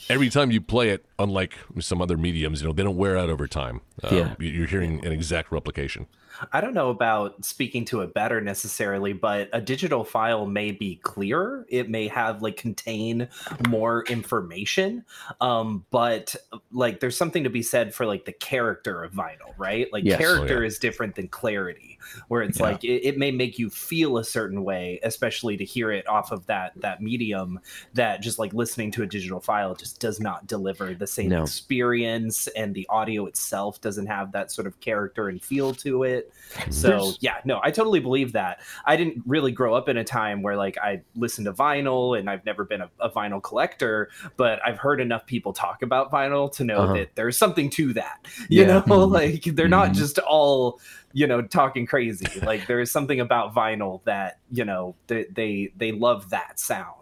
every 0.10 0.30
time 0.30 0.52
you 0.52 0.60
play 0.62 0.90
it 0.90 1.06
unlike 1.20 1.54
some 1.80 2.02
other 2.02 2.18
mediums 2.18 2.62
you 2.62 2.68
know 2.68 2.74
they 2.74 2.84
don't 2.84 2.98
wear 2.98 3.18
out 3.18 3.30
over 3.30 3.48
time 3.48 3.82
um, 4.04 4.16
Yeah. 4.18 4.36
you're 4.40 4.68
hearing 4.68 5.06
an 5.06 5.12
exact 5.12 5.52
replication 5.52 6.08
I 6.52 6.62
don't 6.62 6.74
know 6.74 6.90
about 6.90 7.46
speaking 7.46 7.86
to 7.86 8.02
it 8.02 8.14
better 8.14 8.42
necessarily, 8.42 9.14
but 9.14 9.50
a 9.54 9.62
digital 9.62 10.04
file 10.04 10.46
may 10.46 10.72
be 10.72 10.96
clearer. 10.98 11.66
It 11.70 11.90
may 11.90 12.08
have 12.08 12.42
like 12.42 12.58
contain 12.58 13.28
more 13.68 14.04
information. 14.06 15.06
Um, 15.42 15.86
but 15.92 16.36
like 16.72 17.00
there's 17.00 17.16
something 17.18 17.44
to 17.44 17.50
be 17.50 17.62
said 17.62 17.94
for 17.94 18.06
like 18.06 18.26
the 18.26 18.32
character 18.34 19.04
of 19.04 19.14
vinyl, 19.14 19.54
right? 19.58 19.92
Like 19.94 20.04
Yes. 20.04 20.16
Oh, 20.16 20.24
character 20.24 20.62
yeah. 20.62 20.68
is 20.68 20.80
different 20.80 21.16
than 21.16 21.28
clarity, 21.28 21.98
where 22.28 22.42
it's 22.42 22.60
Yeah. 22.60 22.66
like 22.66 22.84
it, 22.84 23.06
it 23.08 23.18
may 23.18 23.32
make 23.32 23.60
you 23.60 23.70
feel 23.70 24.18
a 24.18 24.24
certain 24.24 24.64
way, 24.64 25.00
especially 25.04 25.58
to 25.58 25.64
hear 25.64 25.92
it 25.92 26.08
off 26.08 26.32
of 26.32 26.46
that 26.48 26.74
that 26.78 27.02
medium 27.02 27.60
that 27.94 28.22
just 28.22 28.40
like 28.40 28.54
listening 28.54 28.92
to 28.92 29.04
a 29.04 29.06
digital 29.06 29.40
file 29.40 29.76
just 29.76 30.00
does 30.00 30.20
not 30.20 30.48
deliver 30.48 30.94
the 30.94 31.08
same 31.08 31.30
No. 31.30 31.44
experience 31.44 32.48
and 32.48 32.74
the 32.74 32.88
audio 32.90 33.26
itself 33.28 33.80
doesn't 33.82 34.08
have 34.08 34.32
that 34.34 34.52
sort 34.52 34.68
of 34.68 34.80
character 34.80 35.30
and 35.30 35.42
feel 35.42 35.74
to 35.76 36.04
it 36.04 36.33
so 36.70 37.12
yeah 37.20 37.36
no 37.46 37.60
i 37.64 37.72
totally 37.72 38.00
believe 38.00 38.32
that 38.34 38.60
i 38.86 38.96
didn't 38.96 39.22
really 39.26 39.52
grow 39.52 39.74
up 39.74 39.90
in 39.90 39.98
a 39.98 40.04
time 40.04 40.42
where 40.42 40.56
like 40.56 40.78
i 40.78 41.02
listened 41.16 41.46
to 41.46 41.54
vinyl 41.54 42.18
and 42.18 42.30
i've 42.30 42.46
never 42.46 42.64
been 42.64 42.82
a, 42.82 42.90
a 43.00 43.10
vinyl 43.10 43.42
collector 43.42 44.10
but 44.38 44.60
i've 44.66 44.78
heard 44.78 45.02
enough 45.02 45.26
people 45.26 45.52
talk 45.54 45.82
about 45.82 46.12
vinyl 46.12 46.52
to 46.52 46.64
know 46.64 46.78
Uh-huh. 46.84 46.94
that 46.94 47.16
there's 47.16 47.38
something 47.38 47.70
to 47.72 47.94
that 47.94 48.26
you 48.50 48.64
Yeah. 48.66 48.84
know 48.88 48.98
like 49.06 49.44
they're 49.44 49.68
not 49.68 49.90
Mhm. 49.90 49.96
just 49.96 50.20
all 50.20 50.80
you 51.12 51.28
know 51.28 51.42
talking 51.42 51.86
crazy 51.86 52.28
like 52.42 52.68
there 52.68 52.80
is 52.80 52.92
something 52.92 53.20
about 53.20 53.54
vinyl 53.54 54.04
that 54.06 54.40
you 54.52 54.66
know 54.66 54.96
they 55.08 55.26
they, 55.32 55.72
they 55.78 55.92
love 55.92 56.30
that 56.30 56.60
sound 56.60 56.96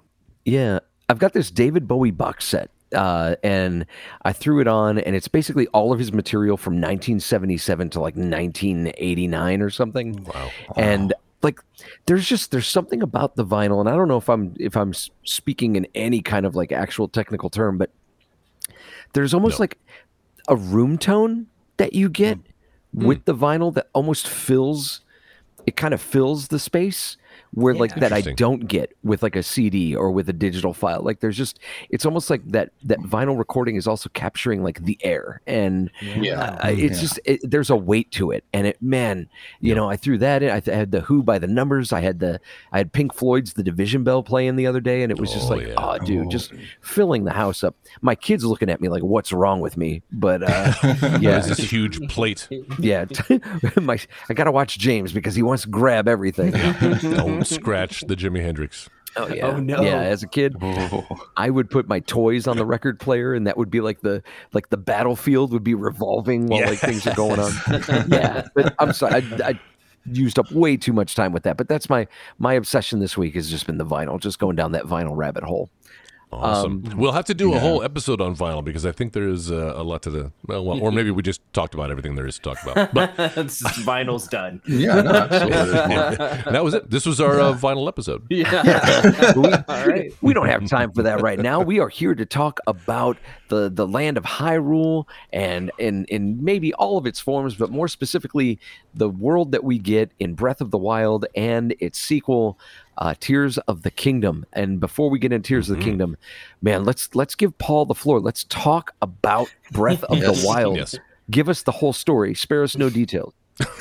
Yeah, 0.45 0.79
I've 1.09 1.19
got 1.19 1.33
this 1.33 1.51
David 1.51 1.87
Bowie 1.87 2.11
box 2.11 2.45
set, 2.45 2.71
uh, 2.93 3.35
and 3.43 3.85
I 4.23 4.33
threw 4.33 4.59
it 4.59 4.67
on, 4.67 4.97
and 4.99 5.15
it's 5.15 5.27
basically 5.27 5.67
all 5.67 5.91
of 5.93 5.99
his 5.99 6.11
material 6.13 6.57
from 6.57 6.73
1977 6.75 7.89
to 7.91 7.99
like 7.99 8.15
1989 8.15 9.61
or 9.61 9.69
something. 9.69 10.23
wow. 10.23 10.51
And 10.75 11.13
like, 11.41 11.59
there's 12.05 12.27
just 12.27 12.51
there's 12.51 12.67
something 12.67 13.01
about 13.01 13.35
the 13.35 13.45
vinyl, 13.45 13.79
and 13.79 13.89
I 13.89 13.95
don't 13.95 14.07
know 14.07 14.17
if 14.17 14.29
I'm 14.29 14.53
if 14.59 14.75
I'm 14.77 14.93
speaking 15.23 15.75
in 15.75 15.87
any 15.95 16.21
kind 16.21 16.45
of 16.45 16.55
like 16.55 16.71
actual 16.71 17.07
technical 17.07 17.49
term, 17.49 17.77
but 17.77 17.89
there's 19.13 19.33
almost 19.33 19.59
No. 19.59 19.63
like 19.63 19.77
a 20.47 20.55
room 20.55 20.97
tone 20.97 21.47
that 21.77 21.93
you 21.93 22.09
get 22.09 22.37
with 22.93 23.25
the 23.25 23.33
vinyl 23.35 23.73
that 23.73 23.87
almost 23.93 24.27
fills 24.27 25.01
it 25.65 25.75
kind 25.75 25.93
of 25.93 26.01
fills 26.01 26.49
the 26.49 26.59
space 26.59 27.15
where 27.53 27.73
like 27.75 27.95
that 27.95 28.13
I 28.13 28.21
don't 28.21 28.67
get 28.67 28.95
with 29.03 29.21
like 29.21 29.35
a 29.35 29.43
CD 29.43 29.93
or 29.95 30.09
with 30.11 30.29
a 30.29 30.33
digital 30.33 30.73
file. 30.73 31.01
Like 31.01 31.19
there's 31.19 31.35
just 31.35 31.59
it's 31.89 32.05
almost 32.05 32.29
like 32.29 32.41
that 32.47 32.71
that 32.83 32.99
vinyl 32.99 33.37
recording 33.37 33.75
is 33.75 33.87
also 33.87 34.09
capturing 34.13 34.63
like 34.63 34.83
the 34.85 34.97
air. 35.01 35.41
And 35.45 35.91
Yeah. 36.01 36.39
uh, 36.63 36.69
it's 36.69 36.95
Yeah. 36.97 37.01
just 37.01 37.19
it, 37.25 37.39
there's 37.43 37.69
a 37.69 37.75
weight 37.75 38.09
to 38.11 38.31
it. 38.31 38.45
And 38.53 38.67
it 38.67 38.81
man 38.81 39.27
you 39.59 39.75
know 39.75 39.89
i 39.89 39.97
threw 39.97 40.17
that 40.19 40.43
in. 40.43 40.49
I 40.49 40.59
th- 40.61 40.73
I 40.73 40.79
had 40.79 40.91
the 40.91 41.01
who 41.01 41.23
by 41.23 41.39
the 41.39 41.47
numbers. 41.47 41.91
I 41.91 41.99
had 41.99 42.19
the 42.19 42.39
i 42.71 42.77
had 42.77 42.93
pink 42.93 43.13
floyd's 43.13 43.53
the 43.53 43.63
division 43.63 44.03
bell 44.05 44.23
playing 44.23 44.55
the 44.55 44.67
other 44.67 44.79
day. 44.79 45.03
And 45.03 45.11
it 45.11 45.19
was 45.19 45.33
just 45.33 45.51
Oh, 45.51 45.55
like 45.55 45.67
yeah. 45.67 45.73
oh 45.77 45.97
dude 45.99 46.27
Oh. 46.27 46.29
just 46.29 46.53
filling 46.81 47.25
the 47.25 47.33
house 47.33 47.63
up. 47.65 47.75
My 48.01 48.15
kids 48.15 48.45
looking 48.45 48.69
at 48.69 48.79
me 48.79 48.87
like 48.87 49.03
what's 49.03 49.33
wrong 49.33 49.59
with 49.59 49.75
me? 49.75 50.03
But 50.11 50.43
uh 50.43 50.73
yeah. 51.01 51.17
Yeah 51.19 51.39
this 51.39 51.57
huge 51.59 51.99
plate. 52.07 52.47
Yeah. 52.79 53.05
My 53.81 53.97
i 54.29 54.33
gotta 54.33 54.51
watch 54.53 54.77
james 54.77 55.11
because 55.11 55.35
he 55.35 55.41
wants 55.43 55.63
to 55.63 55.69
grab 55.69 56.07
everything. 56.07 56.51
Don't 57.01 57.40
scratch 57.45 58.01
the 58.07 58.15
jimi 58.15 58.41
hendrix 58.41 58.89
Oh, 59.17 59.25
oh 59.29 59.33
yeah. 59.33 59.47
Oh, 59.47 59.59
no. 59.59 59.81
Yeah, 59.81 60.01
as 60.01 60.23
a 60.23 60.27
kid, 60.27 60.55
Oh. 60.61 61.05
I 61.37 61.49
would 61.49 61.69
put 61.69 61.87
my 61.87 61.99
toys 61.99 62.47
on 62.47 62.57
the 62.57 62.65
record 62.65 62.99
player, 62.99 63.33
and 63.33 63.45
that 63.45 63.57
would 63.57 63.69
be 63.69 63.81
like 63.81 64.01
the 64.01 64.23
like 64.53 64.69
the 64.69 64.77
battlefield 64.77 65.51
would 65.51 65.63
be 65.63 65.73
revolving 65.73 66.47
while 66.47 66.65
like 66.65 66.79
things 66.79 67.05
are 67.05 67.15
going 67.15 67.39
on. 67.39 67.51
yeah, 68.07 68.47
but 68.55 68.73
I'm 68.79 68.93
sorry, 68.93 69.15
I, 69.15 69.49
I 69.49 69.59
used 70.05 70.39
up 70.39 70.49
way 70.51 70.77
too 70.77 70.93
much 70.93 71.15
time 71.15 71.33
with 71.33 71.43
that. 71.43 71.57
But 71.57 71.67
that's 71.67 71.89
my 71.89 72.07
my 72.39 72.53
obsession 72.53 72.99
this 72.99 73.17
week 73.17 73.35
has 73.35 73.49
just 73.49 73.65
been 73.67 73.77
the 73.77 73.85
vinyl, 73.85 74.19
just 74.19 74.39
going 74.39 74.55
down 74.55 74.71
that 74.73 74.85
vinyl 74.85 75.15
rabbit 75.15 75.43
hole. 75.43 75.69
Awesome. 76.31 76.83
Um, 76.89 76.97
we'll 76.97 77.11
have 77.11 77.25
to 77.25 77.33
do 77.33 77.53
a 77.53 77.59
whole 77.59 77.83
episode 77.83 78.21
on 78.21 78.35
vinyl 78.35 78.63
because 78.63 78.85
I 78.85 78.91
think 78.93 79.11
there 79.11 79.27
is 79.27 79.51
uh, 79.51 79.73
a 79.75 79.83
lot 79.83 80.01
to 80.03 80.09
the 80.09 80.31
well, 80.47 80.63
well, 80.63 80.81
or 80.81 80.91
maybe 80.91 81.11
we 81.11 81.21
just 81.21 81.41
talked 81.53 81.73
about 81.73 81.91
everything 81.91 82.15
there 82.15 82.25
is 82.25 82.35
to 82.35 82.41
talk 82.41 82.63
about. 82.63 82.93
But 82.93 83.15
vinyl's 83.15 84.27
done. 84.27 84.61
Yeah, 84.67 85.01
no, 85.01 85.11
absolutely. 85.11 85.55
that 86.51 86.63
was 86.63 86.73
it. 86.73 86.89
This 86.89 87.05
was 87.05 87.19
our 87.19 87.39
uh, 87.39 87.53
vinyl 87.53 87.87
episode. 87.87 88.25
Yeah. 88.29 89.33
we, 89.35 89.51
All 89.51 89.87
right. 89.87 90.13
we 90.21 90.33
don't 90.33 90.47
have 90.47 90.67
time 90.67 90.91
for 90.93 91.03
that 91.03 91.21
right 91.21 91.37
now. 91.37 91.61
We 91.61 91.79
are 91.79 91.89
here 91.89 92.15
to 92.15 92.25
talk 92.25 92.59
about 92.65 93.17
the 93.49 93.69
the 93.69 93.85
land 93.85 94.17
of 94.17 94.23
Hyrule 94.23 95.05
and 95.33 95.71
in 95.77 96.05
in 96.05 96.43
maybe 96.43 96.73
all 96.75 96.97
of 96.97 97.05
its 97.05 97.19
forms, 97.19 97.55
but 97.55 97.69
more 97.69 97.87
specifically 97.87 98.59
the 98.93 99.09
world 99.09 99.51
that 99.51 99.63
we 99.63 99.77
get 99.77 100.11
in 100.19 100.33
Breath 100.33 100.61
of 100.61 100.71
the 100.71 100.77
Wild 100.77 101.25
and 101.35 101.75
its 101.79 101.99
sequel, 101.99 102.57
uh, 103.01 103.15
Tears 103.19 103.57
of 103.67 103.81
the 103.81 103.91
Kingdom. 103.91 104.45
And 104.53 104.79
before 104.79 105.09
we 105.09 105.19
get 105.19 105.33
into 105.33 105.47
Tears 105.49 105.69
of 105.69 105.77
the 105.77 105.83
Kingdom, 105.83 106.15
man, 106.61 106.85
let's 106.85 107.13
let's 107.15 107.35
give 107.35 107.57
Paul 107.57 107.85
the 107.85 107.95
floor. 107.95 108.19
Let's 108.21 108.45
talk 108.45 108.93
about 109.01 109.53
Breath 109.71 110.03
of 110.05 110.19
Yes. 110.19 110.41
the 110.41 110.47
Wild. 110.47 110.77
Yes. 110.77 110.95
Give 111.29 111.49
us 111.49 111.63
the 111.63 111.71
whole 111.71 111.93
story. 111.93 112.33
Spare 112.35 112.63
us 112.63 112.77
no 112.77 112.89
details. 112.89 113.33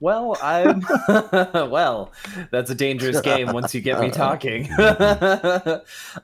Well, 0.00 0.36
I'm 0.42 0.82
well. 1.70 2.12
That's 2.50 2.70
a 2.70 2.74
dangerous 2.74 3.20
game 3.20 3.52
once 3.52 3.74
you 3.74 3.80
get 3.80 3.98
me 4.00 4.10
talking. 4.24 4.68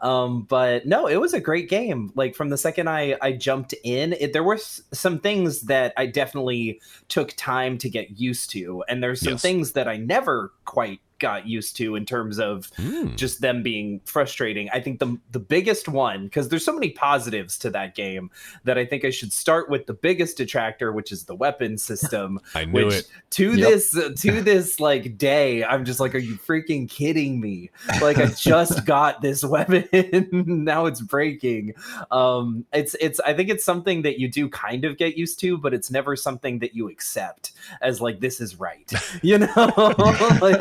um, 0.01 0.43
but 0.43 0.87
no, 0.87 1.07
it 1.07 1.17
was 1.17 1.33
a 1.35 1.41
great 1.41 1.69
game. 1.69 2.13
Like 2.15 2.35
from 2.35 2.49
the 2.51 2.59
second 2.59 2.89
I 2.89 3.17
I 3.23 3.33
jumped 3.33 3.75
in, 3.85 4.13
it, 4.15 4.33
there 4.33 4.45
were 4.45 4.55
s- 4.55 4.83
some 4.93 5.19
things 5.19 5.63
that 5.63 5.93
I 5.97 6.07
definitely 6.07 6.81
took 7.09 7.35
time 7.37 7.79
to 7.79 7.89
get 7.89 8.19
used 8.19 8.51
to, 8.51 8.83
and 8.89 9.03
there's 9.03 9.21
some 9.21 9.33
Yes. 9.35 9.43
things 9.43 9.73
that 9.73 9.89
I 9.89 9.97
never 9.97 10.53
quite 10.65 11.01
got 11.21 11.47
used 11.47 11.77
to 11.77 11.95
in 11.97 12.05
terms 12.07 12.39
of 12.41 12.71
Hmm. 12.77 13.15
just 13.17 13.41
them 13.41 13.63
being 13.63 14.01
frustrating. 14.05 14.69
I 14.73 14.81
think 14.81 14.99
the 14.99 15.17
the 15.33 15.39
biggest 15.39 15.89
one 15.89 16.25
because 16.25 16.49
there's 16.49 16.65
so 16.65 16.73
many 16.73 16.91
positives 16.91 17.57
to 17.59 17.71
that 17.71 17.95
game 17.95 18.31
that 18.65 18.77
I 18.79 18.85
think 18.85 19.05
I 19.05 19.11
should 19.11 19.33
start 19.33 19.71
with 19.71 19.87
the 19.87 19.95
biggest 19.95 20.37
detractor, 20.39 20.93
which 20.93 21.13
is 21.13 21.25
the 21.25 21.35
weapon 21.35 21.79
system. 21.79 22.41
I 22.55 22.65
knew 22.65 22.87
which 22.87 22.95
it. 22.95 23.09
to 23.31 23.53
Yep. 23.55 23.69
this 23.69 23.91
to 24.23 24.41
this 24.43 24.81
like 24.81 25.17
day, 25.19 25.63
I'm 25.65 25.85
just 25.85 26.01
like, 26.01 26.15
are 26.15 26.19
you 26.19 26.37
freaking 26.37 26.89
kidding 26.89 27.41
me? 27.41 27.71
Like 28.01 28.19
I 28.19 28.27
just 28.27 28.85
got 28.87 29.21
this 29.23 29.45
weapon, 29.45 29.87
now 30.65 30.87
it's 30.87 31.01
breaking. 31.01 31.75
Um, 32.11 32.65
it's 32.73 32.97
it's 33.01 33.21
I 33.21 33.35
think 33.35 33.51
it's 33.51 33.65
something 33.65 34.03
that 34.03 34.19
you 34.19 34.29
do 34.29 34.49
kind 34.49 34.85
of 34.85 34.97
get 34.97 35.17
used 35.17 35.39
to, 35.41 35.59
but 35.59 35.75
it's 35.75 35.91
never 35.91 36.17
something 36.17 36.59
that 36.61 36.75
you 36.75 36.89
accept 36.89 37.53
as 37.83 38.01
like 38.01 38.21
this 38.21 38.41
is 38.41 38.59
right. 38.59 38.91
You 39.23 39.39
know, 39.39 39.95
like 40.41 40.61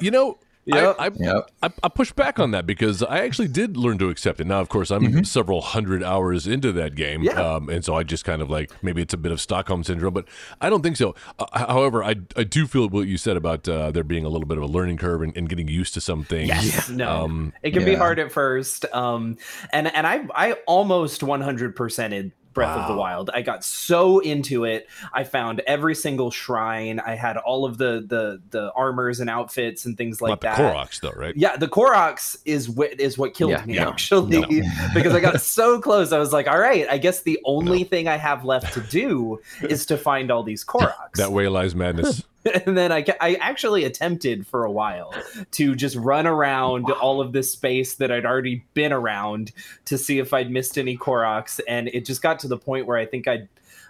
you 0.00 0.10
know, 0.10 0.38
Yep. 0.68 0.96
I, 0.98 1.06
I, 1.06 1.10
Yep. 1.14 1.50
I, 1.62 1.70
I 1.84 1.88
push 1.88 2.10
back 2.10 2.40
on 2.40 2.50
that 2.50 2.66
because 2.66 3.00
I 3.00 3.20
actually 3.20 3.46
did 3.46 3.76
learn 3.76 3.98
to 3.98 4.08
accept 4.08 4.40
it. 4.40 4.48
Now, 4.48 4.60
of 4.60 4.68
course, 4.68 4.90
I'm 4.90 5.24
several 5.24 5.60
hundred 5.60 6.02
hours 6.02 6.48
into 6.48 6.72
that 6.72 6.96
game, 6.96 7.22
Yeah. 7.22 7.34
um, 7.40 7.68
and 7.68 7.84
so 7.84 7.94
I 7.94 8.02
just 8.02 8.24
kind 8.24 8.42
of 8.42 8.50
like 8.50 8.72
maybe 8.82 9.00
it's 9.00 9.14
a 9.14 9.16
bit 9.16 9.30
of 9.30 9.40
Stockholm 9.40 9.84
syndrome, 9.84 10.12
but 10.12 10.26
I 10.60 10.68
don't 10.68 10.82
think 10.82 10.96
so. 10.96 11.14
Uh, 11.38 11.66
however, 11.68 12.02
I 12.02 12.16
I 12.36 12.42
do 12.42 12.66
feel 12.66 12.88
what 12.88 13.06
you 13.06 13.16
said 13.16 13.36
about 13.36 13.68
uh, 13.68 13.92
there 13.92 14.02
being 14.02 14.24
a 14.24 14.28
little 14.28 14.48
bit 14.48 14.58
of 14.58 14.64
a 14.64 14.66
learning 14.66 14.96
curve 14.96 15.22
and, 15.22 15.36
and 15.36 15.48
getting 15.48 15.68
used 15.68 15.94
to 15.94 16.00
some 16.00 16.24
things. 16.24 16.48
Yes, 16.48 16.90
no. 16.90 17.10
Um, 17.26 17.52
it 17.62 17.70
can 17.70 17.84
be 17.84 17.94
hard 17.94 18.18
at 18.18 18.32
first. 18.32 18.86
Um, 18.92 19.36
and 19.72 19.86
and 19.94 20.04
I 20.04 20.26
I 20.34 20.52
almost 20.66 21.20
100%ed 21.20 22.32
Breath 22.56 22.76
of 22.78 22.88
the 22.88 22.96
Wild. 22.96 23.30
I 23.32 23.42
got 23.42 23.62
so 23.62 24.18
into 24.18 24.64
it. 24.64 24.88
I 25.12 25.22
found 25.24 25.60
every 25.66 25.94
single 25.94 26.30
shrine. 26.30 26.98
I 27.00 27.14
had 27.14 27.36
all 27.36 27.64
of 27.64 27.78
the 27.78 28.04
the 28.06 28.40
the 28.50 28.72
armors 28.72 29.20
and 29.20 29.30
outfits 29.30 29.84
and 29.84 29.96
things 29.96 30.20
like 30.20 30.30
not 30.30 30.40
the 30.40 30.46
that. 30.48 30.58
Koroks, 30.58 31.00
though, 31.00 31.12
right? 31.12 31.36
Yeah, 31.36 31.56
the 31.56 31.68
Koroks 31.68 32.36
is 32.44 32.68
what 32.68 32.98
is 32.98 33.16
what 33.18 33.34
killed 33.34 33.52
Yeah, 33.52 33.64
me 33.64 33.74
yeah. 33.74 33.88
actually 33.88 34.40
No. 34.40 34.48
because 34.94 35.14
I 35.14 35.20
got 35.20 35.40
so 35.40 35.80
close. 35.80 36.12
I 36.12 36.18
was 36.18 36.32
like, 36.32 36.48
all 36.48 36.58
right, 36.58 36.86
I 36.90 36.98
guess 36.98 37.22
the 37.22 37.38
only 37.44 37.84
thing 37.84 38.08
I 38.08 38.16
have 38.16 38.44
left 38.44 38.72
to 38.74 38.80
do 38.80 39.38
is 39.62 39.86
to 39.86 39.96
find 39.96 40.30
all 40.30 40.42
these 40.42 40.64
Koroks. 40.72 41.12
That 41.14 41.32
way 41.32 41.48
lies 41.48 41.74
madness. 41.74 42.22
and 42.66 42.76
then 42.76 42.92
I, 42.92 43.04
I 43.20 43.34
actually 43.34 43.84
attempted 43.84 44.46
for 44.46 44.64
a 44.64 44.70
while 44.70 45.12
to 45.52 45.74
just 45.74 45.96
run 45.96 46.26
around 46.26 46.90
all 46.90 47.20
of 47.20 47.32
this 47.32 47.52
space 47.52 47.94
that 47.94 48.10
I'd 48.10 48.26
already 48.26 48.64
been 48.74 48.92
around 48.92 49.52
to 49.86 49.98
see 49.98 50.18
if 50.18 50.32
I'd 50.32 50.50
missed 50.50 50.78
any 50.78 50.96
Koroks, 50.96 51.60
and 51.66 51.88
it 51.88 52.04
just 52.04 52.22
got 52.22 52.38
to 52.40 52.48
the 52.48 52.58
point 52.58 52.86
where 52.86 52.98
I 52.98 53.06
think 53.06 53.26
I'd 53.28 53.48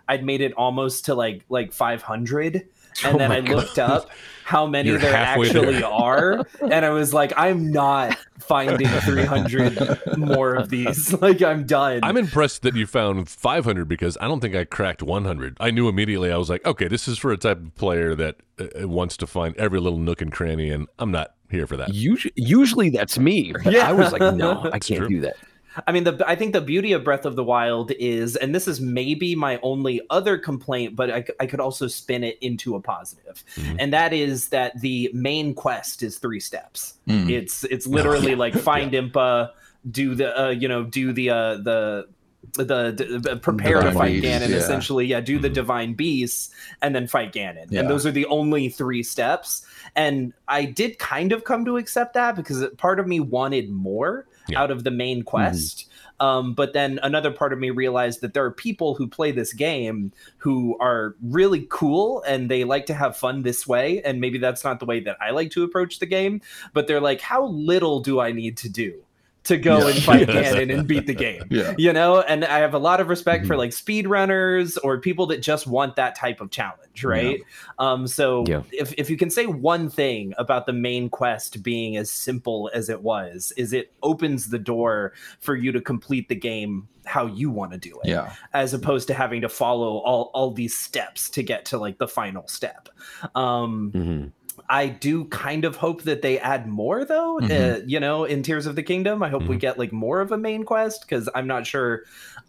I'd 0.09 0.25
made 0.25 0.41
it 0.41 0.53
almost 0.55 1.07
to 1.07 1.15
like 1.15 1.45
like 1.49 1.73
500, 1.73 2.67
and 3.05 3.15
Oh 3.15 3.19
then 3.19 3.29
my 3.31 3.37
I 3.37 3.41
looked 3.41 3.79
up 3.79 4.11
how 4.45 4.65
many 4.65 4.91
You're 4.91 4.99
there 5.01 5.13
actually 5.15 5.49
there. 5.51 5.85
are, 5.93 6.47
and 6.61 6.85
I 6.85 6.91
was 6.91 7.13
like, 7.13 7.33
I'm 7.37 7.73
not 7.73 8.17
finding 8.39 8.87
300 8.87 10.17
more 10.17 10.55
of 10.55 10.69
these. 10.69 11.13
Like 11.21 11.43
I'm 11.43 11.65
done. 11.67 12.01
I'm 12.05 12.17
impressed 12.17 12.63
that 12.63 12.77
you 12.77 12.87
found 12.87 13.29
500 13.29 13.89
because 13.89 14.17
I 14.21 14.29
don't 14.29 14.39
think 14.41 14.55
I 14.55 14.65
cracked 14.65 15.03
100. 15.03 15.57
I 15.59 15.71
knew 15.73 15.89
immediately. 15.89 16.31
I 16.31 16.37
was 16.37 16.49
like, 16.51 16.65
okay, 16.65 16.87
this 16.89 17.09
is 17.09 17.19
for 17.19 17.33
a 17.33 17.37
type 17.37 17.59
of 17.59 17.75
player 17.75 18.15
that 18.15 18.37
uh, 18.61 18.87
wants 18.87 19.17
to 19.19 19.27
find 19.27 19.57
every 19.57 19.81
little 19.81 19.99
nook 19.99 20.21
and 20.23 20.31
cranny, 20.31 20.71
and 20.71 20.87
I'm 20.99 21.11
not 21.11 21.35
here 21.51 21.67
for 21.67 21.77
that. 21.77 21.93
Usually, 21.95 22.33
usually 22.37 22.91
that's 22.91 23.19
me, 23.19 23.53
but 23.65 23.73
Yeah. 23.73 23.89
I 23.89 23.93
was 23.93 24.13
like, 24.13 24.35
no, 24.37 24.71
I 24.73 24.79
can't 24.79 25.01
true. 25.01 25.09
do 25.09 25.21
that. 25.23 25.37
I 25.87 25.93
mean, 25.93 26.05
the 26.05 26.23
I 26.27 26.35
think 26.37 26.53
the 26.53 26.61
beauty 26.61 26.93
of 26.93 27.05
Breath 27.05 27.25
of 27.27 27.37
the 27.37 27.45
Wild 27.45 27.91
is, 27.93 28.37
and 28.37 28.55
this 28.55 28.67
is 28.69 28.81
maybe 28.81 29.35
my 29.35 29.59
only 29.63 30.01
other 30.11 30.39
complaint, 30.39 30.97
but 30.97 31.11
I, 31.11 31.25
I 31.41 31.47
could 31.47 31.61
also 31.61 31.87
spin 31.87 32.25
it 32.25 32.39
into 32.41 32.75
a 32.77 32.81
positive, 32.81 33.43
Mhm. 33.57 33.77
and 33.79 33.93
that 33.93 34.13
is 34.13 34.49
that 34.51 34.81
the 34.81 35.11
main 35.13 35.55
quest 35.55 36.03
is 36.03 36.19
three 36.19 36.41
steps. 36.41 36.95
Mm. 37.09 37.31
It's 37.31 37.65
it's 37.65 37.87
literally 37.87 38.35
like 38.45 38.55
find 38.55 38.93
Impa, 38.93 39.51
do 39.91 40.15
the 40.15 40.39
uh, 40.47 40.51
you 40.51 40.69
know 40.69 40.85
do 40.85 41.13
the 41.13 41.31
uh, 41.31 41.57
the 41.59 42.07
the, 42.55 43.21
the 43.23 43.37
prepare 43.37 43.83
to 43.83 43.93
fight 43.93 44.23
beasts, 44.23 44.27
Ganon 44.29 44.49
yeah. 44.51 44.57
essentially 44.57 45.05
yeah 45.05 45.21
do 45.21 45.39
the 45.39 45.51
Mhm. 45.51 45.55
divine 45.55 45.95
beasts 45.95 46.55
and 46.81 46.95
then 46.95 47.07
fight 47.07 47.33
Ganon 47.33 47.67
Yeah. 47.71 47.81
and 47.81 47.91
those 47.91 48.07
are 48.07 48.13
the 48.13 48.25
only 48.27 48.69
three 48.69 49.03
steps 49.03 49.67
and 49.97 50.33
I 50.49 50.65
did 50.65 50.99
kind 50.99 51.33
of 51.33 51.45
come 51.45 51.65
to 51.65 51.77
accept 51.77 52.15
that 52.15 52.37
because 52.37 52.65
part 52.79 53.01
of 53.01 53.07
me 53.09 53.19
wanted 53.21 53.69
more 53.71 54.27
Yeah. 54.49 54.63
out 54.63 54.71
of 54.71 54.85
the 54.85 54.91
main 54.91 55.23
quest. 55.23 55.89
Um, 56.19 56.55
but 56.55 56.73
then 56.73 56.99
another 57.03 57.31
part 57.31 57.53
of 57.53 57.59
me 57.59 57.69
realized 57.69 58.23
that 58.23 58.33
there 58.33 58.45
are 58.45 58.51
people 58.51 58.95
who 58.95 59.07
play 59.07 59.33
this 59.33 59.53
game 59.53 60.13
who 60.39 60.77
are 60.81 61.15
really 61.23 61.67
cool 61.69 62.23
and 62.23 62.51
they 62.51 62.65
like 62.65 62.87
to 62.87 62.95
have 62.95 63.17
fun 63.17 63.43
this 63.43 63.67
way. 63.67 64.01
And 64.03 64.19
maybe 64.19 64.39
that's 64.39 64.65
not 64.65 64.81
the 64.81 64.87
way 64.87 65.01
that 65.01 65.19
I 65.21 65.31
like 65.33 65.51
to 65.51 65.63
approach 65.63 65.99
the 65.99 66.07
game 66.07 66.41
but 66.73 66.87
they're 66.87 67.01
like 67.01 67.21
how 67.21 67.47
little 67.47 68.01
do 68.01 68.21
I 68.21 68.33
need 68.33 68.57
to 68.59 68.69
do 68.69 69.03
to 69.47 69.57
go 69.57 69.79
Yeah. 69.79 69.95
and 69.95 70.03
fight 70.03 70.29
Yes. 70.29 70.55
Ganon 70.55 70.79
and 70.79 70.87
beat 70.89 71.07
the 71.07 71.15
game 71.15 71.45
Yeah. 71.51 71.75
you 71.79 71.93
know 71.93 72.21
and 72.21 72.45
i 72.45 72.59
have 72.59 72.75
a 72.75 72.79
lot 72.79 73.01
of 73.01 73.09
respect 73.09 73.43
Mm-hmm. 73.43 73.49
for 73.49 73.57
like 73.57 73.71
speedrunners 73.71 74.79
or 74.83 74.99
people 75.01 75.27
that 75.27 75.39
just 75.43 75.67
want 75.67 75.97
that 75.97 76.15
type 76.17 76.41
of 76.41 76.51
challenge 76.51 77.05
right 77.05 77.41
um 77.79 78.07
so 78.07 78.45
Yeah. 78.47 78.63
if, 78.73 78.93
if 78.99 79.11
you 79.11 79.17
can 79.17 79.31
say 79.31 79.47
one 79.47 79.89
thing 79.91 80.35
about 80.39 80.67
the 80.67 80.73
main 80.73 81.09
quest 81.09 81.63
being 81.63 81.97
as 81.97 82.11
simple 82.11 82.71
as 82.75 82.89
it 82.89 83.03
was 83.03 83.53
is 83.57 83.73
it 83.73 83.93
opens 84.03 84.49
the 84.51 84.59
door 84.59 85.13
for 85.41 85.55
you 85.57 85.73
to 85.73 85.81
complete 85.81 86.29
the 86.29 86.35
game 86.37 86.89
how 87.05 87.27
you 87.27 87.51
want 87.51 87.71
to 87.73 87.79
do 87.79 87.99
it 88.05 88.09
Yeah. 88.11 88.33
as 88.53 88.75
opposed 88.75 89.07
to 89.09 89.15
having 89.15 89.41
to 89.43 89.49
follow 89.49 89.99
all 89.99 90.31
all 90.35 90.51
these 90.51 90.77
steps 90.77 91.31
to 91.31 91.43
get 91.43 91.65
to 91.67 91.79
like 91.79 91.99
the 91.99 92.09
final 92.09 92.47
step 92.49 92.89
um 93.35 93.93
Mhm. 93.95 94.33
I 94.69 94.89
do 94.89 95.25
kind 95.27 95.65
of 95.65 95.77
hope 95.77 96.03
that 96.03 96.23
they 96.23 96.39
add 96.39 96.67
more 96.67 97.05
though. 97.05 97.39
Uh, 97.39 97.43
Mhm. 97.43 97.85
you 97.87 98.01
know, 98.01 98.25
in 98.25 98.43
Tears 98.43 98.67
of 98.67 98.75
the 98.77 98.83
Kingdom, 98.83 99.23
I 99.23 99.29
hope 99.29 99.45
we 99.47 99.57
Mhm. 99.57 99.61
get 99.61 99.79
like 99.79 99.93
more 99.93 100.21
of 100.21 100.33
a 100.33 100.39
main 100.39 100.65
quest 100.65 101.03
because 101.03 101.29
I'm 101.35 101.47
not 101.47 101.67
sure. 101.67 102.03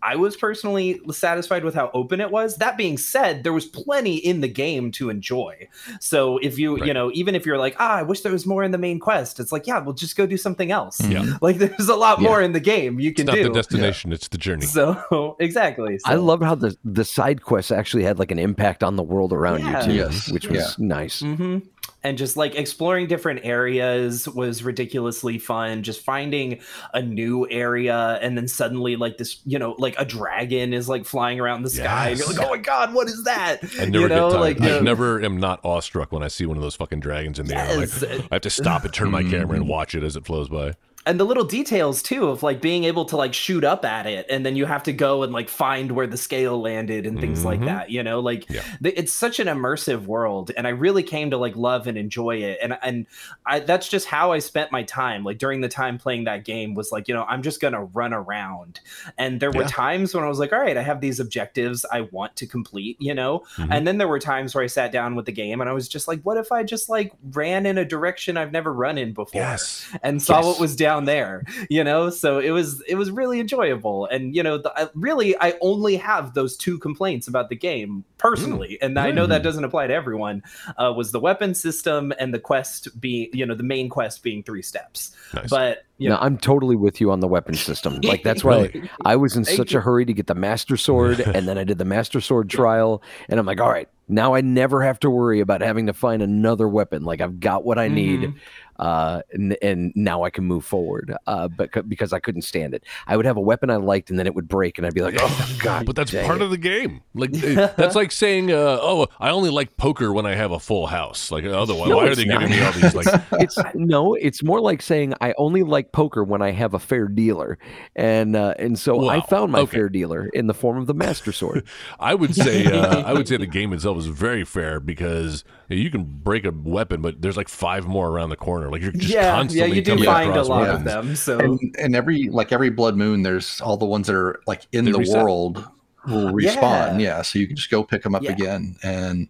I 0.03 0.15
was 0.15 0.37
personally 0.37 1.01
satisfied 1.11 1.63
with 1.63 1.73
how 1.73 1.89
open 1.93 2.21
it 2.21 2.29
was. 2.29 2.57
That 2.57 2.77
being 2.77 2.97
said, 2.97 3.43
there 3.43 3.53
was 3.53 3.65
plenty 3.65 4.15
in 4.15 4.41
the 4.41 4.47
game 4.47 4.91
to 4.93 5.09
enjoy. 5.09 5.67
So 5.99 6.37
if 6.37 6.59
you, 6.59 6.83
you 6.85 6.93
know, 6.93 7.09
even 7.13 7.33
if 7.35 7.45
you're 7.47 7.57
like, 7.57 7.75
ah, 7.79 7.95
I 7.97 8.03
wish 8.03 8.21
there 8.21 8.31
was 8.31 8.45
more 8.45 8.63
in 8.63 8.71
the 8.71 8.77
main 8.77 8.99
quest, 8.99 9.39
it's 9.39 9.51
like, 9.51 9.65
yeah, 9.65 9.79
well, 9.79 9.93
just 9.93 10.15
go 10.15 10.25
do 10.27 10.37
something 10.37 10.71
else. 10.71 11.01
Yeah. 11.01 11.25
Like 11.41 11.57
there's 11.57 11.89
a 11.89 11.95
lot 11.95 12.19
Yeah. 12.21 12.29
more 12.29 12.41
in 12.41 12.51
the 12.53 12.59
game 12.59 12.99
you 12.99 13.09
It's 13.09 13.17
can 13.17 13.25
not 13.27 13.35
do. 13.35 13.43
the 13.43 13.49
destination; 13.49 14.11
it's 14.13 14.27
the 14.27 14.37
journey. 14.37 14.65
so 14.65 15.35
exactly. 15.39 15.99
I 16.05 16.15
love 16.15 16.41
how 16.41 16.55
the 16.55 16.75
the 16.85 17.03
side 17.05 17.41
quests 17.43 17.71
actually 17.71 18.03
had 18.03 18.19
like 18.19 18.31
an 18.31 18.39
impact 18.39 18.83
on 18.83 18.95
the 18.97 19.03
world 19.03 19.33
around 19.33 19.59
Yeah. 19.61 19.79
you 19.81 19.85
too, 19.85 19.93
Yes. 19.93 20.31
which 20.31 20.47
was 20.47 20.75
Yeah. 20.77 20.85
nice. 20.85 21.21
hmm 21.21 21.57
and 22.03 22.17
just 22.17 22.37
like 22.37 22.55
exploring 22.55 23.07
different 23.07 23.41
areas 23.43 24.27
was 24.29 24.63
ridiculously 24.63 25.37
fun 25.39 25.83
just 25.83 26.01
finding 26.01 26.59
a 26.93 27.01
new 27.01 27.47
area 27.49 28.19
and 28.21 28.37
then 28.37 28.47
suddenly 28.47 28.95
like 28.95 29.17
this 29.17 29.41
you 29.45 29.57
know 29.59 29.75
like 29.79 29.95
a 29.97 30.05
dragon 30.05 30.73
is 30.73 30.87
like 30.87 31.05
flying 31.05 31.39
around 31.39 31.63
the 31.63 31.69
sky 31.69 32.09
and 32.09 32.19
you're 32.19 32.27
like 32.27 32.39
oh 32.39 32.49
my 32.49 32.57
god 32.57 32.93
what 32.93 33.07
is 33.07 33.23
that 33.23 33.57
I 33.79 33.85
never 33.85 33.99
you 33.99 34.07
know 34.09 34.29
get 34.29 34.37
tired. 34.37 34.59
like 34.59 34.61
I 34.61 34.79
never 34.79 35.21
am 35.21 35.37
not 35.37 35.59
awestruck 35.65 36.11
when 36.11 36.23
I 36.23 36.27
see 36.27 36.45
one 36.45 36.55
of 36.57 36.63
those 36.63 36.75
fucking 36.75 36.99
dragons 36.99 37.39
in 37.39 37.47
the 37.47 37.55
air. 37.57 37.77
Like, 37.77 37.89
I 38.31 38.35
have 38.35 38.41
to 38.43 38.49
stop 38.49 38.83
and 38.85 38.93
turn 38.93 39.11
my 39.11 39.23
camera 39.23 39.37
Mm-hmm. 39.47 39.55
and 39.55 39.67
watch 39.67 39.95
it 39.95 40.03
as 40.03 40.15
it 40.15 40.25
flows 40.25 40.49
by. 40.49 40.73
And 41.07 41.19
the 41.19 41.23
little 41.25 41.43
details 41.43 42.03
too 42.03 42.27
of 42.27 42.43
like 42.43 42.61
being 42.61 42.83
able 42.83 43.05
to 43.05 43.15
like 43.17 43.33
shoot 43.33 43.63
up 43.63 43.83
at 43.85 44.05
it 44.05 44.25
and 44.29 44.45
then 44.45 44.55
you 44.55 44.65
have 44.65 44.83
to 44.83 44.93
go 44.93 45.23
and 45.23 45.33
like 45.33 45.49
find 45.49 45.91
where 45.93 46.05
the 46.05 46.17
scale 46.17 46.61
landed 46.61 47.05
and 47.07 47.19
things 47.19 47.43
like 47.45 47.59
Mhm. 47.61 47.65
that 47.65 47.89
you 47.89 48.03
know 48.03 48.19
like 48.19 48.45
Yeah. 48.49 48.61
th- 48.83 48.93
it's 48.97 49.13
such 49.13 49.39
an 49.39 49.47
immersive 49.47 50.05
world 50.05 50.51
and 50.57 50.67
i 50.67 50.69
really 50.69 51.03
came 51.03 51.31
to 51.31 51.37
like 51.37 51.55
love 51.55 51.87
and 51.87 51.97
enjoy 51.97 52.35
it 52.37 52.59
and 52.61 52.77
and 52.83 53.05
i 53.45 53.59
that's 53.59 53.87
just 53.89 54.05
how 54.07 54.31
i 54.33 54.39
spent 54.39 54.71
my 54.71 54.83
time 54.83 55.23
like 55.23 55.37
during 55.37 55.61
the 55.61 55.69
time 55.69 55.97
playing 55.97 56.25
that 56.25 56.45
game 56.45 56.75
was 56.75 56.91
like 56.91 57.07
you 57.07 57.13
know 57.13 57.23
i'm 57.29 57.41
just 57.41 57.61
gonna 57.61 57.83
run 57.85 58.13
around 58.13 58.79
and 59.17 59.39
there 59.39 59.51
were 59.51 59.61
Yeah. 59.61 59.67
times 59.67 60.13
when 60.13 60.23
i 60.23 60.27
was 60.27 60.39
like 60.39 60.51
all 60.53 60.59
right 60.59 60.77
i 60.77 60.81
have 60.83 61.01
these 61.01 61.19
objectives 61.19 61.85
i 61.91 62.01
want 62.11 62.35
to 62.35 62.45
complete 62.45 62.97
you 62.99 63.13
know 63.13 63.43
Mhm. 63.57 63.69
and 63.71 63.87
then 63.87 63.97
there 63.97 64.07
were 64.07 64.19
times 64.19 64.53
where 64.53 64.63
i 64.63 64.67
sat 64.67 64.91
down 64.91 65.15
with 65.15 65.25
the 65.25 65.31
game 65.31 65.61
and 65.61 65.69
i 65.69 65.73
was 65.73 65.87
just 65.87 66.07
like 66.07 66.21
what 66.23 66.37
if 66.37 66.51
i 66.51 66.63
just 66.63 66.89
like 66.89 67.13
ran 67.31 67.65
in 67.65 67.77
a 67.77 67.85
direction 67.85 68.35
i've 68.37 68.51
never 68.51 68.73
run 68.73 68.97
in 68.97 69.13
before 69.13 69.41
Yes. 69.41 69.87
and 70.03 70.21
saw 70.21 70.37
Yes. 70.37 70.45
what 70.45 70.59
was 70.59 70.75
down 70.75 70.96
there 71.05 71.43
you 71.69 71.83
know 71.83 72.09
so 72.09 72.39
it 72.39 72.51
was 72.51 72.81
it 72.87 72.95
was 72.95 73.09
really 73.11 73.39
enjoyable 73.39 74.05
and 74.07 74.35
you 74.35 74.43
know 74.43 74.57
the, 74.57 74.71
I, 74.79 74.89
really 74.95 75.37
i 75.39 75.53
only 75.61 75.95
have 75.97 76.33
those 76.33 76.55
two 76.57 76.77
complaints 76.77 77.27
about 77.27 77.49
the 77.49 77.55
game 77.55 78.03
personally 78.17 78.77
and 78.81 78.97
i 78.99 79.11
know 79.11 79.25
that 79.27 79.43
doesn't 79.43 79.63
apply 79.63 79.87
to 79.87 79.93
everyone 79.93 80.41
uh, 80.77 80.93
was 80.95 81.11
the 81.11 81.19
weapon 81.19 81.53
system 81.55 82.13
and 82.19 82.33
the 82.33 82.39
quest 82.39 82.99
being 82.99 83.29
you 83.33 83.45
know 83.45 83.55
the 83.55 83.63
main 83.63 83.89
quest 83.89 84.23
being 84.23 84.43
three 84.43 84.61
steps 84.61 85.15
Nice. 85.33 85.49
but 85.49 85.83
you 85.97 86.07
no, 86.09 86.15
know 86.15 86.21
I'm 86.21 86.37
totally 86.37 86.75
with 86.75 87.01
you 87.01 87.11
on 87.11 87.19
the 87.21 87.27
weapon 87.27 87.55
system. 87.55 87.99
Like 88.03 88.23
that's 88.23 88.43
why 88.43 88.69
Really? 88.73 88.89
I 89.03 89.15
was 89.15 89.35
in 89.35 89.43
Thank 89.43 89.57
such 89.57 89.73
you. 89.73 89.79
a 89.79 89.81
hurry 89.81 90.05
to 90.05 90.13
get 90.13 90.27
the 90.27 90.35
master 90.35 90.77
sword, 90.77 91.19
and 91.19 91.47
then 91.47 91.57
I 91.57 91.63
did 91.63 91.79
the 91.79 91.85
master 91.85 92.21
sword 92.21 92.49
trial, 92.51 93.01
and 93.27 93.39
I'm 93.39 93.45
like, 93.47 93.59
all 93.59 93.69
right, 93.71 93.89
now 94.07 94.35
I 94.35 94.41
never 94.41 94.83
have 94.83 94.99
to 95.01 95.09
worry 95.09 95.39
about 95.41 95.61
having 95.61 95.87
to 95.87 95.93
find 95.93 96.21
another 96.21 96.67
weapon. 96.67 97.03
Like 97.03 97.19
I've 97.19 97.39
got 97.39 97.65
what 97.65 97.79
I 97.79 97.87
need, 97.87 98.21
Mhm. 98.21 98.35
Uh, 98.79 99.21
and, 99.31 99.57
and 99.61 99.91
now 99.95 100.23
I 100.23 100.29
can 100.29 100.43
move 100.45 100.65
forward. 100.65 101.13
Uh, 101.27 101.47
but 101.47 101.69
c- 101.73 101.81
because 101.81 102.13
I 102.13 102.19
couldn't 102.19 102.43
stand 102.43 102.73
it, 102.73 102.83
I 103.07 103.17
would 103.17 103.25
have 103.25 103.37
a 103.37 103.41
weapon 103.41 103.69
I 103.69 103.77
liked, 103.77 104.09
and 104.09 104.17
then 104.19 104.27
it 104.27 104.35
would 104.35 104.47
break, 104.47 104.77
and 104.77 104.85
I'd 104.87 104.93
be 104.93 105.01
like, 105.01 105.15
oh 105.19 105.55
god, 105.59 105.85
But 105.85 105.95
that's 105.95 106.11
part 106.11 106.37
it. 106.37 106.41
of 106.41 106.49
the 106.51 106.57
game. 106.57 107.01
Like 107.13 107.31
eh, 107.43 107.69
that's 107.77 107.95
like 107.95 108.11
saying, 108.11 108.51
uh, 108.51 108.79
"Oh, 108.81 109.07
I 109.19 109.29
only 109.29 109.49
like 109.49 109.77
poker 109.77 110.13
when 110.13 110.25
I 110.25 110.35
have 110.35 110.51
a 110.51 110.59
full 110.59 110.87
house." 110.87 111.31
Like 111.31 111.45
otherwise, 111.45 111.89
No, 111.89 111.97
why 111.97 112.07
are 112.07 112.15
they 112.15 112.25
not. 112.25 112.41
giving 112.41 112.55
me 112.57 112.63
all 112.63 112.71
these? 112.73 112.95
Like, 112.95 113.07
it's 113.33 113.57
no, 113.73 114.13
it's 114.15 114.43
more 114.43 114.59
like 114.61 114.81
saying 114.81 115.13
I 115.21 115.33
only 115.37 115.63
like 115.63 115.91
poker 115.91 116.23
when 116.23 116.41
I 116.41 116.51
have 116.51 116.73
a 116.73 116.79
fair 116.79 117.07
dealer, 117.07 117.57
and 117.95 118.35
uh, 118.35 118.53
and 118.59 118.77
so 118.77 119.07
I 119.09 119.21
found 119.21 119.51
my 119.51 119.59
okay. 119.59 119.77
fair 119.77 119.89
dealer 119.89 120.27
in 120.33 120.47
the 120.47 120.53
form 120.53 120.77
of 120.77 120.87
the 120.87 120.93
master 120.93 121.31
sword. 121.31 121.65
I 121.99 122.13
would 122.15 122.35
say, 122.35 122.65
uh, 122.65 123.01
I 123.03 123.13
would 123.13 123.27
say 123.27 123.37
the 123.37 123.47
game 123.47 123.73
itself 123.73 123.97
is 123.97 124.07
very 124.07 124.43
fair 124.45 124.79
because 124.79 125.43
you 125.69 125.89
can 125.89 126.03
break 126.03 126.45
a 126.45 126.51
weapon, 126.51 127.01
but 127.01 127.21
there's 127.21 127.37
like 127.37 127.49
five 127.49 127.87
more 127.87 128.09
around 128.09 128.29
the 128.29 128.35
corner. 128.35 128.66
Like 128.71 128.81
you're 128.81 128.91
just 128.91 129.13
yeah 129.13 129.21
yeah 129.21 129.31
constantly 129.35 129.75
you 129.77 129.81
do 129.83 129.91
coming 129.91 130.05
find 130.05 130.35
a 130.35 130.43
lot 130.43 130.61
weapons. 130.61 130.77
of 130.79 130.83
them 130.85 131.15
so 131.15 131.39
and, 131.39 131.75
and 131.79 131.95
every 131.95 132.29
like 132.29 132.51
every 132.51 132.69
blood 132.69 132.95
moon 132.95 133.23
there's 133.23 133.59
all 133.61 133.77
the 133.77 133.85
ones 133.85 134.07
that 134.07 134.15
are 134.15 134.39
like 134.47 134.67
in 134.71 134.85
They 134.85 134.91
the 134.91 134.99
reset. 134.99 135.23
world 135.23 135.65
will 136.07 136.31
respawn 136.31 136.93
Yeah. 136.93 136.97
yeah. 136.99 137.21
so 137.21 137.39
you 137.39 137.47
can 137.47 137.55
just 137.55 137.69
go 137.69 137.83
pick 137.83 138.03
them 138.03 138.15
up 138.15 138.23
Yeah. 138.23 138.31
again 138.31 138.75
and 138.83 139.27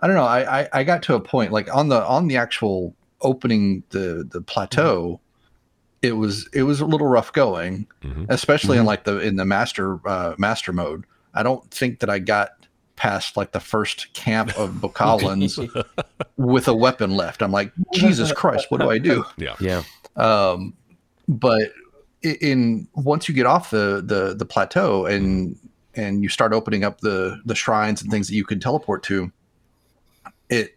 i 0.00 0.06
don't 0.06 0.14
know 0.16 0.24
I, 0.24 0.60
I 0.62 0.68
i 0.72 0.84
got 0.84 1.02
to 1.04 1.14
a 1.14 1.20
point 1.20 1.52
like 1.52 1.74
on 1.74 1.88
the 1.88 2.04
on 2.06 2.28
the 2.28 2.36
actual 2.36 2.94
opening 3.20 3.82
the 3.90 4.26
the 4.30 4.40
plateau 4.40 5.20
it 6.02 6.12
was 6.12 6.48
it 6.52 6.62
was 6.62 6.80
a 6.80 6.86
little 6.86 7.08
rough 7.08 7.32
going 7.32 7.86
Mhm. 8.04 8.26
especially 8.28 8.78
in 8.78 8.84
like 8.84 9.04
the 9.04 9.18
in 9.18 9.36
the 9.36 9.44
master 9.44 9.98
uh 10.08 10.34
master 10.38 10.72
mode 10.72 11.04
i 11.34 11.42
don't 11.42 11.68
think 11.72 11.98
that 12.00 12.08
i 12.10 12.18
got 12.20 12.50
past 12.98 13.36
like 13.36 13.52
the 13.52 13.60
first 13.60 14.12
camp 14.12 14.56
of 14.58 14.70
bokoblins 14.82 15.58
with 16.36 16.68
a 16.68 16.74
weapon 16.74 17.12
left. 17.12 17.42
I'm 17.42 17.52
like 17.52 17.72
jesus 17.92 18.32
christ 18.32 18.66
what 18.70 18.80
do 18.80 18.90
i 18.90 18.98
do? 18.98 19.24
Yeah. 19.38 19.54
Yeah, 19.60 19.82
um, 20.16 20.74
but 21.28 21.72
in 22.22 22.88
once 22.94 23.28
you 23.28 23.34
get 23.34 23.46
off 23.46 23.70
the 23.70 24.02
the 24.04 24.34
the 24.34 24.44
plateau 24.44 25.06
and 25.06 25.56
and 25.94 26.22
you 26.22 26.28
start 26.28 26.52
opening 26.52 26.84
up 26.84 27.00
the 27.00 27.40
the 27.44 27.54
shrines 27.54 28.02
and 28.02 28.10
things 28.10 28.28
that 28.28 28.34
you 28.34 28.44
can 28.44 28.60
teleport 28.60 29.02
to, 29.04 29.30
it 30.48 30.76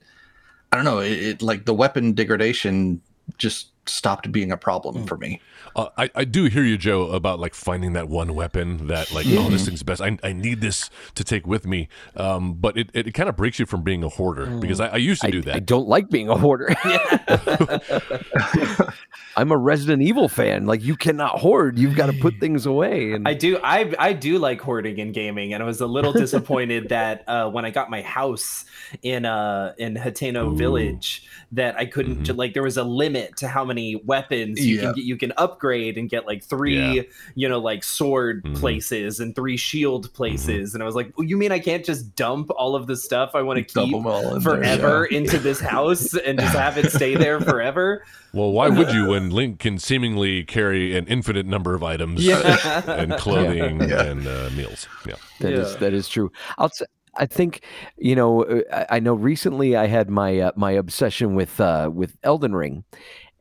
I 0.72 0.76
don't 0.76 0.86
know 0.86 1.00
it, 1.00 1.12
it 1.12 1.42
like 1.42 1.66
the 1.66 1.74
weapon 1.74 2.14
degradation 2.14 3.02
just 3.38 3.71
stopped 3.92 4.32
being 4.32 4.52
a 4.52 4.58
problem 4.58 5.06
for 5.06 5.18
me. 5.18 5.42
Uh, 5.76 5.90
I, 5.98 6.10
I 6.16 6.26
do 6.26 6.46
hear 6.46 6.64
you, 6.64 6.78
Joe, 6.78 7.12
about 7.12 7.40
like 7.40 7.54
finding 7.54 7.94
that 7.94 8.10
one 8.10 8.36
weapon 8.36 8.88
that 8.88 9.12
like, 9.12 9.26
oh, 9.30 9.50
this 9.50 9.66
thing's 9.66 9.84
best. 9.84 10.02
I, 10.02 10.18
I 10.24 10.34
need 10.34 10.62
this 10.62 10.90
to 11.16 11.24
take 11.24 11.48
with 11.48 11.66
me. 11.66 11.88
Um, 12.16 12.54
but 12.54 12.78
it, 12.78 12.90
it, 12.94 13.14
kind 13.14 13.30
of 13.30 13.36
breaks 13.36 13.60
you 13.60 13.66
from 13.66 13.84
being 13.84 14.04
a 14.04 14.10
hoarder 14.10 14.48
because 14.58 14.80
I, 14.80 14.88
I 14.88 14.98
used 14.98 15.22
to 15.22 15.28
I, 15.28 15.32
do 15.32 15.42
that. 15.44 15.56
I 15.56 15.60
don't 15.60 15.88
like 15.88 16.10
being 16.10 16.30
a 16.30 16.38
hoarder. 16.38 16.76
I'm 19.38 19.52
a 19.52 19.58
Resident 19.58 20.02
Evil 20.02 20.28
fan. 20.28 20.66
Like 20.66 20.84
you 20.84 20.96
cannot 20.96 21.40
hoard. 21.40 21.78
You've 21.78 21.96
got 21.96 22.08
to 22.08 22.14
put 22.14 22.36
things 22.40 22.66
away. 22.66 23.14
And 23.14 23.28
I 23.28 23.34
do 23.34 23.60
I 23.64 23.94
I 23.98 24.14
do 24.14 24.40
like 24.40 24.62
hoarding 24.62 24.98
in 24.98 25.12
gaming 25.12 25.54
and 25.54 25.64
I 25.64 25.66
was 25.66 25.82
a 25.82 25.88
little 25.88 26.14
disappointed 26.14 26.90
that 26.90 27.24
uh, 27.28 27.50
when 27.50 27.66
I 27.66 27.70
got 27.70 27.90
my 27.90 28.02
house 28.02 28.66
in 29.02 29.26
uh 29.26 29.74
in 29.78 29.96
Hateno 29.96 30.52
Ooh. 30.52 30.56
Village 30.56 31.24
that 31.54 31.76
I 31.78 31.86
couldn't 31.86 32.24
Mhm. 32.24 32.38
like 32.38 32.54
there 32.54 32.64
was 32.64 32.78
a 32.78 32.84
limit 32.84 33.36
to 33.38 33.48
how 33.48 33.66
many 33.66 33.96
weapons 34.06 34.66
you 34.66 34.76
Yeah. 34.78 34.82
can 34.84 34.94
get 34.94 35.04
you 35.04 35.18
can 35.18 35.34
upgrade 35.38 35.98
and 35.98 36.10
get 36.10 36.26
like 36.26 36.44
three 36.44 36.96
Yeah. 36.96 37.02
you 37.36 37.50
know 37.50 37.60
like 37.60 37.84
sword 37.84 38.44
Mhm. 38.46 38.56
places 38.56 39.20
and 39.20 39.36
three 39.36 39.58
shield 39.58 40.14
places 40.14 40.74
and 40.74 40.82
I 40.82 40.86
was 40.86 40.96
like 40.96 41.12
well, 41.18 41.28
you 41.28 41.36
mean 41.38 41.52
I 41.52 41.60
can't 41.60 41.84
just 41.84 42.16
dump 42.16 42.52
all 42.56 42.74
of 42.76 42.88
the 42.88 42.96
stuff 42.96 43.32
I 43.36 43.42
want 43.42 43.58
to 43.58 43.64
keep 43.64 43.84
keep 43.90 43.96
'em 43.96 44.08
all 44.08 44.28
in 44.36 44.42
there, 44.42 44.54
forever 44.54 45.08
yeah. 45.12 45.18
into 45.18 45.38
this 45.40 45.60
house 45.76 46.14
and 46.16 46.40
just 46.40 46.56
have 46.56 46.78
it 46.78 46.90
stay 46.92 47.16
there 47.16 47.42
forever 47.42 48.04
Well, 48.34 48.52
why 48.54 48.70
would 48.70 48.92
you 48.94 49.08
when 49.08 49.30
Link 49.30 49.60
can 49.60 49.78
seemingly 49.78 50.44
carry 50.46 50.96
an 50.96 51.06
infinite 51.08 51.46
number 51.46 51.74
of 51.76 51.84
items 51.84 52.26
Yeah. 52.26 52.82
and 52.90 53.12
clothing 53.18 53.82
Yeah. 53.90 54.04
and 54.04 54.26
uh, 54.26 54.50
meals? 54.56 54.88
Yeah. 55.06 55.16
That 55.42 55.52
is 55.52 55.72
Yeah. 55.74 55.78
that 55.80 55.94
is 55.94 56.08
true. 56.08 56.32
I'll 56.58 56.70
say, 56.70 56.86
I 57.16 57.26
think 57.26 57.62
you 57.98 58.16
know 58.16 58.44
uh, 58.44 58.86
I, 58.90 58.98
I 58.98 59.00
know 59.00 59.14
recently 59.14 59.76
I 59.76 59.88
had 59.88 60.10
my 60.10 60.40
uh, 60.40 60.52
my 60.56 60.72
obsession 60.72 61.36
with 61.36 61.60
uh, 61.60 61.90
with 61.94 62.18
Elden 62.24 62.56
Ring 62.56 62.84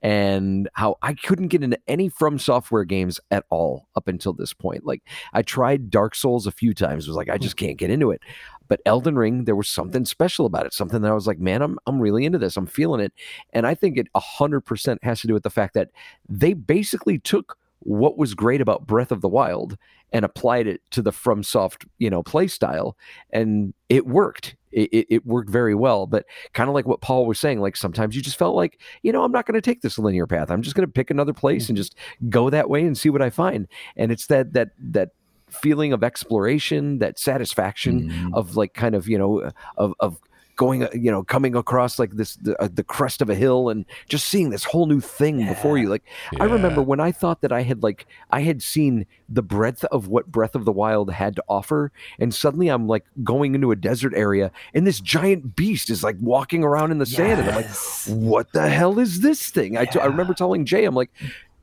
and 0.03 0.69
how 0.75 0.97
I 1.03 1.15
couldn't 1.15 1.49
get 1.49 1.63
into 1.63 1.79
any 1.87 2.09
from 2.09 2.39
software 2.39 2.85
games 2.85 3.21
at 3.31 3.45
all 3.51 3.87
up 3.95 4.09
until 4.09 4.33
this 4.33 4.53
point. 4.55 4.85
Like 4.87 5.03
I 5.33 5.43
tried 5.43 5.91
Dark 5.91 6.15
Souls 6.15 6.47
a 6.47 6.53
few 6.53 6.75
times 6.75 7.07
was 7.07 7.17
like 7.17 7.29
I 7.29 7.39
just 7.39 7.57
can't 7.57 7.77
get 7.77 7.91
into 7.91 8.11
it. 8.11 8.23
But 8.69 8.81
Elden 8.87 9.17
Ring 9.17 9.45
there 9.45 9.57
was 9.57 9.69
something 9.69 10.05
special 10.05 10.47
about 10.47 10.67
it, 10.67 10.73
something 10.73 11.03
that 11.03 11.11
I 11.11 11.15
was 11.15 11.27
like, 11.27 11.39
man, 11.39 11.63
I'm 11.63 11.79
I'm 11.87 12.01
really 12.01 12.25
into 12.25 12.39
this. 12.39 12.57
I'm 12.57 12.67
feeling 12.67 13.01
it. 13.01 13.13
And 13.53 13.67
I 13.67 13.75
think 13.75 13.99
it 13.99 14.09
100% 14.17 14.99
has 15.03 15.21
to 15.21 15.27
do 15.27 15.35
with 15.35 15.43
the 15.43 15.51
fact 15.51 15.75
that 15.75 15.91
they 16.29 16.55
basically 16.55 17.19
took 17.19 17.57
what 17.81 18.16
was 18.19 18.35
great 18.35 18.61
about 18.61 18.87
Breath 18.87 19.11
of 19.11 19.21
the 19.21 19.29
Wild 19.29 19.77
and 20.12 20.25
applied 20.25 20.66
it 20.66 20.81
to 20.90 21.03
the 21.03 21.12
FromSoft, 21.12 21.87
you 21.99 22.11
know, 22.11 22.23
play 22.23 22.47
style, 22.47 22.97
and 23.31 23.73
it 23.88 24.07
worked. 24.07 24.57
It, 24.73 24.88
it, 24.93 25.07
it 25.11 25.27
worked 25.27 25.51
very 25.51 25.75
well. 25.75 26.07
But 26.07 26.27
kind 26.53 26.69
of 26.69 26.75
like 26.75 26.87
what 26.87 27.01
Paul 27.01 27.27
was 27.27 27.38
saying, 27.40 27.61
like 27.61 27.77
sometimes 27.77 28.14
you 28.14 28.23
just 28.23 28.38
felt 28.38 28.55
like, 28.55 28.81
you 29.03 29.12
know, 29.12 29.25
I'm 29.25 29.33
not 29.33 29.47
going 29.47 29.55
to 29.55 29.61
take 29.61 29.83
this 29.83 29.99
linear 29.99 30.27
path. 30.27 30.51
I'm 30.51 30.62
just 30.62 30.77
going 30.77 30.87
to 30.87 30.93
pick 30.93 31.11
another 31.11 31.33
place 31.33 31.69
and 31.69 31.77
just 31.77 31.97
go 32.29 32.51
that 32.51 32.71
way 32.71 32.83
and 32.83 32.97
see 32.97 33.11
what 33.11 33.23
I 33.23 33.31
find. 33.31 33.66
And 33.97 34.12
it's 34.12 34.27
that 34.27 34.53
that 34.53 34.71
that 34.79 35.11
feeling 35.49 35.93
of 35.93 36.05
exploration, 36.05 36.99
that 36.99 37.19
satisfaction 37.19 38.11
Mhm. 38.11 38.31
of 38.35 38.57
like 38.57 38.75
kind 38.75 38.95
of 38.95 39.09
you 39.09 39.19
know 39.19 39.51
of 39.77 39.95
of 39.99 40.21
going 40.61 40.83
uh, 40.83 40.88
you 40.92 41.11
know 41.11 41.23
coming 41.23 41.57
across 41.57 41.99
like 41.99 42.11
this 42.11 42.37
the, 42.37 42.55
uh, 42.62 42.68
the 42.70 42.85
crest 42.85 43.23
of 43.23 43.31
a 43.31 43.35
hill 43.35 43.70
and 43.70 43.87
just 44.11 44.29
seeing 44.29 44.51
this 44.51 44.64
whole 44.64 44.85
new 44.85 45.01
thing 45.01 45.46
before 45.46 45.79
you 45.79 45.88
like 45.88 46.05
I 46.38 46.44
remember 46.44 46.83
when 46.83 47.01
I 47.01 47.12
thought 47.12 47.40
that 47.40 47.51
I 47.51 47.62
had 47.62 47.83
like 47.83 48.07
I 48.31 48.42
had 48.42 48.61
seen 48.61 49.07
the 49.27 49.40
breadth 49.40 49.85
of 49.87 50.09
what 50.09 50.27
Breath 50.31 50.55
of 50.55 50.66
the 50.66 50.73
Wild 50.73 51.11
had 51.12 51.35
to 51.37 51.44
offer, 51.49 51.92
and 52.18 52.35
suddenly 52.35 52.68
I'm 52.68 52.87
like 52.87 53.07
going 53.25 53.55
into 53.55 53.70
a 53.70 53.77
desert 53.77 54.12
area, 54.14 54.51
and 54.75 54.87
this 54.87 55.01
giant 55.01 55.57
beast 55.57 55.88
is 55.88 56.05
like 56.05 56.16
walking 56.20 56.62
around 56.62 56.90
in 56.90 56.99
the 56.99 57.07
sand, 57.07 57.40
and 57.40 57.49
I'm 57.49 57.57
like, 57.57 57.70
"What 58.09 58.53
the 58.53 58.68
hell 58.68 58.99
is 58.99 59.20
this 59.20 59.49
thing?" 59.51 59.79
I, 59.79 59.87
t- 59.87 59.99
I 60.01 60.07
remember 60.07 60.35
telling 60.35 60.66
Jay, 60.66 60.85
I'm 60.85 60.94
like. 60.94 61.11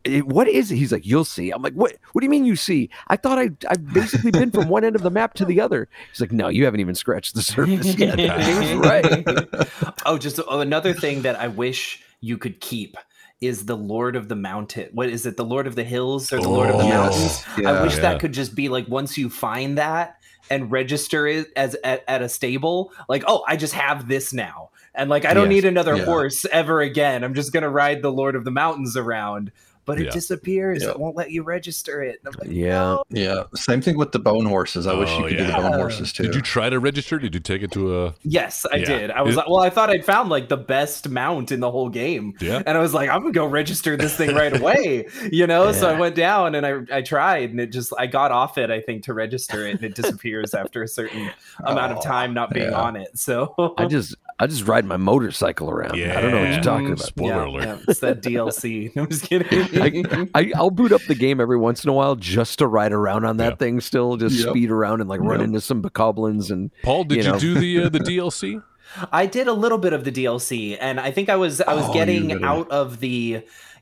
"Eh, 0.07 0.19
What 0.21 0.47
is 0.47 0.71
it? 0.71 0.77
He's 0.77 0.91
like, 0.91 1.05
you'll 1.05 1.25
see. 1.25 1.51
I'm 1.51 1.61
like, 1.61 1.73
what? 1.73 1.95
What 2.13 2.21
do 2.21 2.25
you 2.25 2.29
mean 2.29 2.45
you 2.45 2.55
see? 2.55 2.89
I 3.07 3.15
thought 3.17 3.37
I 3.39 3.49
I've 3.69 3.93
basically 3.93 4.31
been 4.31 4.51
from 4.51 4.69
one 4.69 4.83
end 4.83 4.95
of 4.95 5.01
the 5.03 5.09
map 5.11 5.33
to 5.35 5.45
the 5.45 5.61
other. 5.61 5.87
He's 6.11 6.21
like, 6.21 6.31
no, 6.31 6.47
you 6.47 6.65
haven't 6.65 6.79
even 6.79 6.95
scratched 6.95 7.35
the 7.35 7.41
surface 7.41 7.95
yet. 7.95 8.17
He 8.47 8.53
was 8.59 8.73
right. 8.73 9.67
oh, 10.05 10.17
just 10.17 10.39
oh, 10.47 10.59
another 10.61 10.93
thing 10.93 11.21
that 11.23 11.39
I 11.39 11.47
wish 11.47 12.01
you 12.21 12.37
could 12.37 12.59
keep 12.61 12.97
is 13.41 13.65
the 13.65 13.77
Lord 13.77 14.15
of 14.15 14.29
the 14.29 14.35
Mountain. 14.35 14.89
What 14.93 15.09
is 15.09 15.25
it? 15.25 15.37
The 15.37 15.45
Lord 15.45 15.67
of 15.67 15.75
the 15.75 15.83
Hills 15.83 16.31
or 16.33 16.39
the 16.39 16.49
Lord 16.49 16.69
of 16.71 16.77
the 16.77 16.85
Oh, 16.85 16.89
Mountains? 16.89 17.43
I 17.57 17.83
wish 17.83 17.95
yeah. 17.95 18.01
that 18.01 18.19
could 18.19 18.31
just 18.33 18.55
be 18.55 18.67
like 18.69 18.87
once 18.87 19.17
you 19.17 19.29
find 19.29 19.77
that 19.77 20.17
and 20.49 20.71
register 20.71 21.27
it 21.27 21.47
as 21.55 21.75
at, 21.83 22.03
at 22.07 22.21
a 22.23 22.29
stable, 22.29 22.91
like, 23.09 23.23
oh, 23.27 23.43
I 23.47 23.55
just 23.57 23.73
have 23.73 24.07
this 24.07 24.33
now. 24.33 24.69
and 24.95 25.11
like 25.11 25.25
I 25.25 25.35
don't 25.35 25.51
Yes. 25.51 25.63
need 25.63 25.65
another 25.65 25.95
Yeah. 25.95 26.05
horse 26.05 26.43
ever 26.51 26.81
again. 26.81 27.23
I'm 27.23 27.35
just 27.35 27.53
gonna 27.53 27.69
ride 27.69 28.01
the 28.01 28.11
Lord 28.11 28.35
of 28.35 28.43
the 28.45 28.49
Mountains 28.51 28.97
around, 28.97 29.51
but 29.87 29.99
it 29.99 30.05
Yeah. 30.05 30.11
disappears. 30.11 30.83
Yeah. 30.83 30.91
It 30.91 30.99
won't 30.99 31.15
let 31.15 31.31
you 31.31 31.41
register 31.41 32.03
it. 32.03 32.19
And 32.23 32.35
I'm 32.35 32.39
like, 32.47 32.55
Yeah. 32.55 32.67
"No." 32.73 33.03
Yeah, 33.09 33.43
same 33.55 33.81
thing 33.81 33.97
with 33.97 34.11
the 34.11 34.19
bone 34.19 34.45
horses. 34.45 34.85
I 34.85 34.93
wish 34.93 35.09
you 35.17 35.25
Oh, 35.25 35.27
could 35.29 35.37
do 35.37 35.47
the 35.47 35.53
bone 35.53 35.73
horses 35.73 36.13
too. 36.13 36.23
Did 36.23 36.35
you 36.35 36.41
try 36.41 36.69
to 36.69 36.79
register? 36.79 37.17
Did 37.17 37.33
you 37.33 37.39
take 37.39 37.63
it 37.63 37.71
to 37.71 38.03
a? 38.05 38.13
Yes, 38.23 38.65
I 38.71 38.75
Yeah. 38.77 38.85
did. 38.85 39.11
I 39.11 39.21
was 39.23 39.31
Is- 39.31 39.37
like, 39.37 39.49
well, 39.49 39.61
I 39.63 39.71
thought 39.71 39.89
I'd 39.89 40.05
found 40.05 40.29
like 40.29 40.49
the 40.49 40.57
best 40.57 41.09
mount 41.09 41.51
in 41.51 41.59
the 41.61 41.71
whole 41.71 41.89
game. 41.89 42.33
Yeah. 42.39 42.61
And 42.67 42.77
I 42.77 42.81
was 42.81 42.93
like, 42.93 43.09
I'm 43.09 43.21
gonna 43.21 43.31
go 43.31 43.47
register 43.47 43.97
this 43.97 44.15
thing 44.15 44.35
right 44.35 44.55
away, 44.59 45.07
you 45.31 45.47
know. 45.47 45.71
So 45.71 45.89
I 45.89 45.97
went 45.99 46.13
down 46.15 46.53
and 46.53 46.65
I 46.67 46.97
I 46.97 47.01
tried, 47.01 47.49
and 47.51 47.59
it 47.59 47.71
just 47.71 47.93
I 47.97 48.05
got 48.07 48.31
off 48.31 48.57
it, 48.57 48.69
I 48.69 48.81
think, 48.81 49.03
to 49.05 49.13
register 49.13 49.65
it, 49.67 49.75
and 49.75 49.83
it 49.83 49.95
disappears 50.01 50.53
after 50.53 50.83
a 50.83 50.87
certain 50.87 51.31
amount 51.63 51.93
of 51.93 51.99
Oh, 51.99 52.01
time 52.01 52.33
not 52.33 52.51
being 52.53 52.71
yeah. 52.71 52.77
on 52.81 52.95
it. 52.97 53.17
So 53.17 53.73
I 53.77 53.85
just 53.85 54.15
I 54.39 54.45
just 54.47 54.67
ride 54.67 54.85
my 54.85 54.97
motorcycle 54.97 55.69
around. 55.71 55.95
Yeah. 55.97 56.17
I 56.17 56.21
don't 56.21 56.31
know 56.31 56.41
what 56.41 56.51
you're 56.53 56.61
talking 56.61 56.87
about. 56.87 56.99
Spoiler 56.99 57.29
yeah, 57.33 57.45
alert. 57.45 57.63
yeah, 57.63 57.77
it's 57.87 57.99
that 58.01 58.21
DLC. 58.21 58.91
I'm 58.95 59.09
just 59.09 59.23
kidding. 59.23 60.29
I, 60.35 60.51
I'll 60.55 60.69
boot 60.69 60.91
up 60.91 61.01
the 61.07 61.15
game 61.15 61.41
every 61.41 61.57
once 61.57 61.83
in 61.83 61.89
a 61.89 61.93
while 61.93 62.15
just 62.15 62.59
to 62.59 62.67
ride 62.67 62.91
around 62.93 63.25
on 63.25 63.37
that 63.37 63.53
Yeah. 63.53 63.55
thing 63.55 63.81
still, 63.81 64.15
just 64.17 64.37
Yep. 64.37 64.49
speed 64.49 64.69
around 64.69 65.01
and 65.01 65.09
like 65.09 65.21
run 65.21 65.39
Yep. 65.39 65.47
into 65.47 65.61
some 65.61 65.81
bokoblins 65.81 66.51
and 66.51 66.69
Paul, 66.83 67.03
did 67.05 67.25
You 67.25 67.33
you, 67.33 67.39
do 67.39 67.53
the 67.55 67.83
uh, 67.85 67.89
the 67.89 67.99
DLC? 68.11 68.61
I 69.11 69.25
did 69.25 69.47
a 69.47 69.53
little 69.53 69.77
bit 69.77 69.91
of 69.93 70.05
the 70.05 70.11
DLC, 70.11 70.77
and 70.79 70.97
I 70.99 71.11
think 71.11 71.27
I 71.29 71.35
was 71.35 71.59
I 71.61 71.73
was 71.73 71.85
Oh, 71.89 71.93
getting 71.93 72.43
out 72.43 72.69
of 72.71 72.99
the 73.01 73.41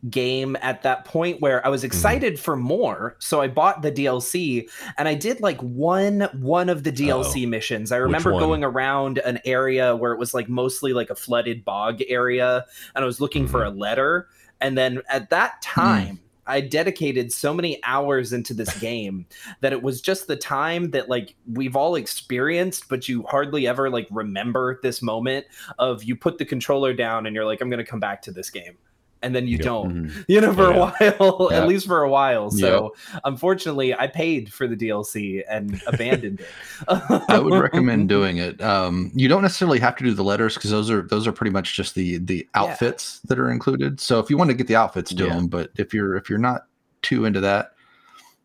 game 0.10 0.56
at 0.62 0.84
that 0.84 1.06
point 1.06 1.42
where 1.42 1.66
I 1.66 1.70
was 1.70 1.82
Mm-hmm. 1.82 1.88
excited 1.88 2.40
for 2.40 2.56
more, 2.56 3.16
so 3.20 3.42
I 3.42 3.48
bought 3.48 3.82
the 3.82 3.92
DLC, 3.92 4.70
and 4.98 5.08
I 5.08 5.14
did 5.16 5.42
like 5.42 5.60
one 5.62 6.22
one 6.40 6.70
of 6.70 6.84
the 6.84 6.92
DLC 6.92 7.48
missions. 7.48 7.92
I 7.92 7.98
remember 7.98 8.32
going 8.40 8.64
around 8.64 9.18
an 9.20 9.40
area 9.46 9.96
where 9.96 10.12
it 10.14 10.20
was 10.20 10.34
like 10.34 10.48
mostly 10.50 10.94
like 10.94 11.10
a 11.10 11.16
flooded 11.16 11.64
bog 11.66 12.02
area, 12.08 12.66
and 12.96 13.04
I 13.04 13.06
was 13.06 13.20
looking 13.22 13.48
for 13.48 13.64
a 13.64 13.70
Mm-hmm. 13.70 13.80
letter, 13.80 14.28
and 14.62 14.78
then 14.78 15.02
at 15.10 15.30
that 15.30 15.62
time. 15.62 16.20
I 16.48 16.62
dedicated 16.62 17.32
so 17.32 17.56
many 17.56 17.80
hours 17.84 18.32
into 18.32 18.54
this 18.54 18.72
game 18.80 19.26
that 19.62 19.74
it 19.74 19.82
was 19.82 20.00
just 20.00 20.28
the 20.28 20.36
time 20.36 20.92
that 20.92 21.10
like 21.10 21.34
we've 21.52 21.76
all 21.76 21.96
experienced, 21.96 22.88
but 22.88 23.10
you 23.10 23.24
hardly 23.24 23.66
ever 23.68 23.90
like 23.90 24.08
remember 24.12 24.80
this 24.84 25.02
moment 25.02 25.48
of 25.80 26.04
you 26.04 26.16
put 26.16 26.38
the 26.38 26.46
controller 26.46 26.94
down 26.94 27.26
and 27.26 27.36
you're 27.36 27.46
like, 27.48 27.62
I'm 27.62 27.70
gonna 27.72 27.84
come 27.84 28.00
back 28.00 28.22
to 28.22 28.32
this 28.32 28.52
game. 28.52 28.78
And 29.26 29.36
then 29.36 29.48
you 29.48 29.58
Yep. 29.58 29.66
don't, 29.66 30.16
you 30.28 30.40
know, 30.40 30.54
for 30.54 30.72
Oh, 30.72 30.72
a 30.72 30.80
while, 31.18 31.50
Yeah. 31.52 31.58
at 31.62 31.68
least 31.68 31.88
for 31.88 32.04
a 32.04 32.10
while. 32.10 32.52
So 32.52 32.94
unfortunately, 33.24 33.94
I 33.96 34.06
paid 34.06 34.54
for 34.54 34.68
the 34.68 34.76
DLC 34.76 35.42
and 35.50 35.82
abandoned 35.88 36.42
it. 36.42 36.50
I 37.30 37.40
would 37.40 37.54
recommend 37.56 38.08
doing 38.08 38.38
it. 38.38 38.62
Um, 38.62 39.12
you 39.16 39.28
don't 39.28 39.42
necessarily 39.42 39.80
have 39.80 39.96
to 39.98 40.04
do 40.04 40.14
the 40.14 40.24
letters 40.24 40.54
because 40.54 40.70
those 40.70 40.92
are 40.92 41.02
those 41.02 41.26
are 41.26 41.32
pretty 41.32 41.50
much 41.52 41.76
just 41.76 41.96
the 41.96 42.20
the 42.20 42.48
outfits 42.54 43.20
that 43.22 43.40
are 43.40 43.50
included. 43.50 44.00
So 44.00 44.20
if 44.20 44.30
you 44.30 44.38
want 44.38 44.52
to 44.52 44.56
get 44.56 44.68
the 44.68 44.76
outfits, 44.76 45.12
do 45.12 45.26
Yeah. 45.26 45.34
them. 45.34 45.48
But 45.48 45.72
if 45.76 45.94
you're 45.94 46.16
if 46.16 46.30
you're 46.30 46.38
not 46.40 46.68
too 47.02 47.26
into 47.26 47.40
that, 47.42 47.72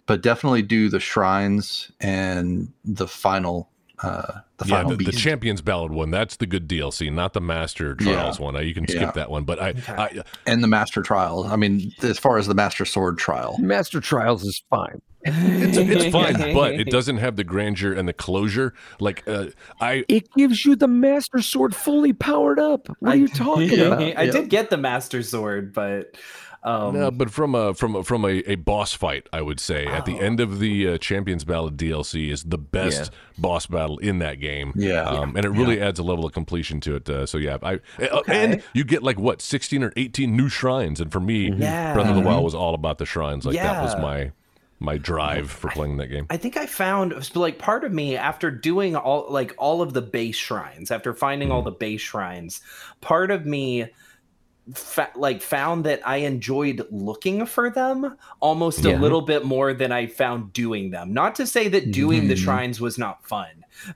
but 0.06 0.22
definitely 0.22 0.62
do 0.62 0.88
the 0.88 1.00
shrines 1.00 1.90
and 2.00 2.72
the 2.84 3.06
final 3.06 3.69
uh 4.02 4.40
the 4.58 4.66
yeah, 4.66 4.82
the, 4.84 4.96
the. 4.96 5.12
Champions 5.12 5.60
Ballad 5.62 5.92
one. 5.92 6.10
That's 6.10 6.36
the 6.36 6.46
good 6.46 6.68
DLC, 6.68 7.12
not 7.12 7.32
the 7.32 7.40
Master 7.40 7.94
Trials 7.94 8.38
one. 8.38 8.56
Uh, 8.56 8.60
you 8.60 8.74
can 8.74 8.86
skip 8.86 9.00
Yeah. 9.00 9.10
that 9.12 9.30
one. 9.30 9.44
But 9.44 9.60
I, 9.60 9.68
Okay. 9.70 9.92
I 9.92 10.22
and 10.46 10.62
the 10.62 10.68
master 10.68 11.02
trial. 11.02 11.44
I 11.44 11.56
mean, 11.56 11.92
as 12.02 12.18
far 12.18 12.36
as 12.38 12.46
the 12.46 12.54
master 12.54 12.84
sword 12.84 13.18
trial. 13.18 13.56
Master 13.58 14.00
Trials 14.00 14.42
is 14.44 14.62
fine. 14.70 15.00
it's, 15.22 15.76
it's 15.76 16.12
fine, 16.12 16.54
but 16.54 16.74
it 16.74 16.88
doesn't 16.90 17.18
have 17.18 17.36
the 17.36 17.44
grandeur 17.44 17.92
and 17.92 18.08
the 18.08 18.12
closure. 18.14 18.72
Like 19.00 19.22
uh, 19.28 19.46
I, 19.80 20.04
It 20.08 20.32
gives 20.34 20.64
you 20.64 20.76
the 20.76 20.88
Master 20.88 21.42
Sword 21.42 21.74
fully 21.74 22.12
powered 22.14 22.58
up. 22.58 22.88
What 23.00 23.12
are 23.14 23.16
you 23.16 23.28
talking 23.28 23.78
about? 23.86 24.00
I 24.02 24.30
did 24.30 24.48
get 24.48 24.70
the 24.70 24.78
Master 24.78 25.22
Sword, 25.22 25.72
but 25.74 26.16
um, 26.62 26.94
no, 26.94 27.10
but 27.10 27.30
from 27.30 27.54
a 27.54 27.72
from 27.74 27.96
a, 27.96 28.04
from 28.04 28.24
a, 28.24 28.42
a 28.50 28.54
boss 28.56 28.92
fight, 28.92 29.28
I 29.32 29.40
would 29.40 29.58
say 29.58 29.86
at 29.86 30.04
the 30.04 30.18
end 30.20 30.40
of 30.40 30.58
the 30.60 30.88
uh, 30.90 30.98
Champions 30.98 31.44
Ballad 31.44 31.76
DLC 31.78 32.30
is 32.30 32.42
the 32.44 32.58
best 32.58 33.10
boss 33.38 33.66
battle 33.66 33.98
in 33.98 34.18
that 34.18 34.40
game. 34.40 34.72
Yeah. 34.76 35.04
um, 35.04 35.36
and 35.36 35.44
it 35.46 35.50
really 35.50 35.80
adds 35.80 35.98
a 35.98 36.02
level 36.02 36.26
of 36.26 36.32
completion 36.32 36.80
to 36.82 36.96
it. 36.96 37.08
Uh, 37.08 37.24
so 37.24 37.38
yeah, 37.38 37.56
I 37.62 37.80
uh, 38.02 38.20
and 38.28 38.62
you 38.74 38.84
get 38.84 39.02
like 39.02 39.18
what 39.18 39.40
sixteen 39.40 39.82
or 39.82 39.92
eighteen 39.96 40.36
new 40.36 40.48
shrines, 40.50 41.00
and 41.00 41.10
for 41.10 41.20
me, 41.20 41.50
Yeah. 41.50 41.94
Breath 41.94 42.08
of 42.08 42.14
the 42.16 42.20
Wild 42.22 42.44
was 42.44 42.54
all 42.54 42.74
about 42.74 42.98
the 42.98 43.06
shrines. 43.06 43.46
Like 43.46 43.56
that 43.56 43.82
was 43.82 43.96
my 43.96 44.32
my 44.82 44.96
drive 44.96 45.50
for 45.50 45.68
playing 45.70 45.98
that 45.98 46.06
game. 46.06 46.26
I 46.30 46.38
think 46.38 46.56
I 46.56 46.64
found 46.66 47.34
like 47.36 47.58
part 47.58 47.84
of 47.84 47.92
me 47.92 48.16
after 48.16 48.50
doing 48.50 48.96
all 48.96 49.26
like 49.30 49.54
all 49.58 49.82
of 49.82 49.92
the 49.92 50.00
base 50.02 50.36
shrines, 50.36 50.90
after 50.90 51.12
finding 51.14 51.48
Mm. 51.48 51.52
all 51.52 51.62
the 51.62 51.70
base 51.70 52.00
shrines, 52.00 52.60
part 53.02 53.30
of 53.30 53.44
me 53.46 53.88
fa- 54.74 55.10
like 55.16 55.42
found 55.42 55.84
that 55.84 56.00
I 56.06 56.16
enjoyed 56.18 56.86
looking 56.90 57.46
for 57.46 57.70
them 57.70 58.16
almost 58.40 58.84
a 58.84 58.96
little 58.96 59.22
bit 59.22 59.44
more 59.44 59.72
than 59.72 59.92
I 59.92 60.06
found 60.06 60.52
doing 60.52 60.90
them. 60.90 61.12
Not 61.12 61.34
to 61.36 61.46
say 61.46 61.68
that 61.68 61.90
doing 61.92 62.28
the 62.28 62.34
Mhm. 62.34 62.44
shrines 62.44 62.80
was 62.80 62.98
not 62.98 63.26
fun 63.26 63.48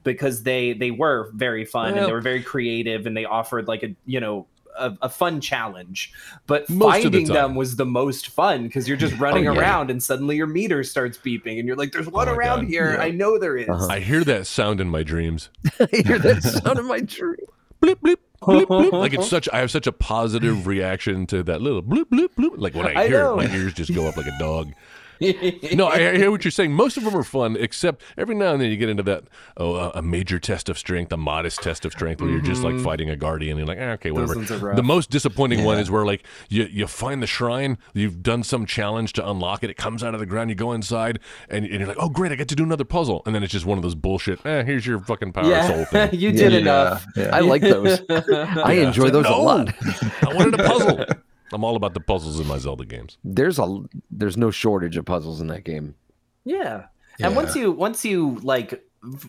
because 0.03 0.43
they 0.45 0.73
they 0.73 0.91
were 0.91 1.31
very 1.35 1.65
fun 1.65 1.95
and 1.97 2.07
they 2.07 2.13
were 2.13 2.21
very 2.21 2.43
creative 2.43 3.07
and 3.07 3.17
they 3.17 3.25
offered 3.25 3.69
like 3.69 3.83
a 3.83 3.95
you 4.07 4.21
know 4.21 4.47
a, 4.77 4.93
a 5.03 5.09
fun 5.09 5.41
challenge 5.41 6.13
but 6.49 6.69
Most 6.69 7.05
of 7.05 7.13
the 7.13 7.19
finding 7.19 7.33
them 7.33 7.55
was 7.55 7.77
the 7.77 7.85
most 7.87 8.31
fun 8.31 8.65
because 8.65 8.89
you're 8.89 8.97
just 8.97 9.17
running 9.21 9.45
yeah. 9.45 9.53
around 9.57 9.89
and 9.89 10.03
suddenly 10.03 10.35
your 10.37 10.49
meter 10.49 10.83
starts 10.83 11.17
beeping 11.17 11.61
and 11.61 11.69
you're 11.69 11.77
like 11.77 11.93
there's 11.93 12.09
one 12.09 12.29
Oh 12.29 12.33
around 12.35 12.63
God. 12.63 12.69
here 12.71 12.93
Yeah. 12.95 13.03
i 13.03 13.11
know 13.13 13.39
there 13.39 13.57
is. 13.57 13.69
Uh-huh. 13.69 13.87
I 13.89 14.01
hear 14.01 14.25
that 14.25 14.47
sound 14.49 14.81
in 14.81 14.89
my 14.89 15.05
dreams. 15.05 15.49
I 15.79 15.87
hear 15.93 16.19
that 16.19 16.43
sound 16.43 16.79
in 16.81 16.87
my 16.89 16.99
dream. 17.01 17.37
Bleep 17.85 17.97
bleep. 17.97 18.17
Bleep, 18.43 18.67
bleep. 18.67 18.93
Like 18.99 19.13
it's 19.15 19.29
such, 19.29 19.49
I 19.53 19.59
have 19.59 19.71
such 19.71 19.87
a 19.87 19.93
positive 19.93 20.67
reaction 20.67 21.27
to 21.29 21.43
that 21.45 21.61
little 21.61 21.83
bloop 21.83 22.05
bloop 22.07 22.29
bloop. 22.39 22.55
Like 22.57 22.75
when 22.75 22.87
I 22.87 23.03
I 23.03 23.09
hear 23.09 23.23
know. 23.23 23.41
it, 23.41 23.49
my 23.49 23.55
ears 23.55 23.75
just 23.75 23.95
go 23.95 24.07
up 24.07 24.17
like 24.17 24.27
a 24.27 24.39
dog. 24.39 24.73
no, 25.75 25.87
I, 25.87 26.11
I 26.11 26.17
hear 26.17 26.31
what 26.31 26.45
you're 26.45 26.51
saying. 26.51 26.73
Most 26.73 26.97
of 26.97 27.05
them 27.05 27.17
are 27.17 27.23
fun, 27.23 27.57
except 27.59 28.03
every 28.17 28.35
now 28.35 28.53
and 28.53 28.61
then 28.61 28.71
you 28.71 28.77
get 28.77 28.89
into 28.89 29.03
that 29.05 29.25
oh, 29.57 29.75
uh, 29.75 29.93
a 29.95 30.03
major 30.03 30.39
test 30.39 30.69
of 30.69 30.79
strength, 30.79 31.13
a 31.13 31.17
modest 31.17 31.63
test 31.63 31.85
of 31.85 31.93
strength, 31.93 32.21
where 32.21 32.31
you're 32.31 32.41
just 32.41 32.63
like 32.63 32.79
fighting 32.81 33.11
a 33.11 33.17
guardian. 33.17 33.59
And 33.59 33.67
you're 33.67 33.77
like, 33.77 33.85
ah, 33.85 33.93
okay, 33.93 34.11
whatever. 34.11 34.37
ones 34.37 34.51
are 34.51 34.59
rough. 34.59 34.77
The 34.77 34.83
most 34.83 35.11
disappointing 35.11 35.65
one 35.65 35.79
is 35.79 35.91
where 35.91 36.05
like 36.05 36.25
you 36.49 36.65
you 36.65 36.87
find 36.87 37.23
the 37.23 37.27
shrine, 37.27 37.79
you've 37.93 38.23
done 38.23 38.43
some 38.43 38.67
challenge 38.67 39.13
to 39.15 39.29
unlock 39.29 39.63
it, 39.63 39.71
it 39.71 39.77
comes 39.77 40.03
out 40.03 40.15
of 40.15 40.21
the 40.21 40.27
ground, 40.27 40.51
you 40.51 40.57
go 40.57 40.73
inside, 40.73 41.21
and, 41.49 41.65
and 41.65 41.75
you're 41.75 41.89
like, 41.89 41.99
oh 42.01 42.09
great, 42.09 42.33
I 42.33 42.35
get 42.35 42.49
to 42.49 42.57
do 42.57 42.65
another 42.65 42.85
puzzle, 42.85 43.23
and 43.27 43.35
then 43.35 43.43
it's 43.43 43.53
just 43.53 43.67
one 43.67 43.79
of 43.79 43.83
those 43.83 43.95
bullshit. 43.95 44.45
Eh, 44.45 44.65
here's 44.65 44.87
your 44.87 45.01
fucking 45.01 45.33
power 45.33 45.45
soul 45.45 45.79
yeah 45.79 45.85
thing. 45.85 46.11
you 46.21 46.33
did 46.33 46.53
Yeah, 46.53 46.59
enough 46.59 47.07
yeah. 47.17 47.31
I 47.33 47.41
like 47.41 47.63
those. 47.63 48.01
I 48.11 48.73
enjoy 48.75 49.11
those 49.11 49.27
a 49.27 49.31
lot. 49.31 49.75
I 50.23 50.35
wanted 50.35 50.61
a 50.61 50.65
puzzle. 50.65 51.05
I'm 51.55 51.65
all 51.65 51.77
about 51.77 51.95
the 51.95 52.01
puzzles 52.01 52.41
in 52.41 52.47
my 52.47 52.59
Zelda 52.59 52.85
games. 52.85 53.17
There's 53.23 53.59
a 53.59 53.83
there's 54.11 54.37
no 54.37 54.51
shortage 54.51 54.97
of 54.97 55.05
puzzles 55.05 55.41
in 55.41 55.47
that 55.49 55.65
game. 55.65 55.95
Yeah. 56.45 56.87
And 57.21 57.37
once 57.37 57.55
you 57.55 57.71
once 57.73 58.05
you 58.05 58.41
like 58.43 58.71
v- 58.71 58.79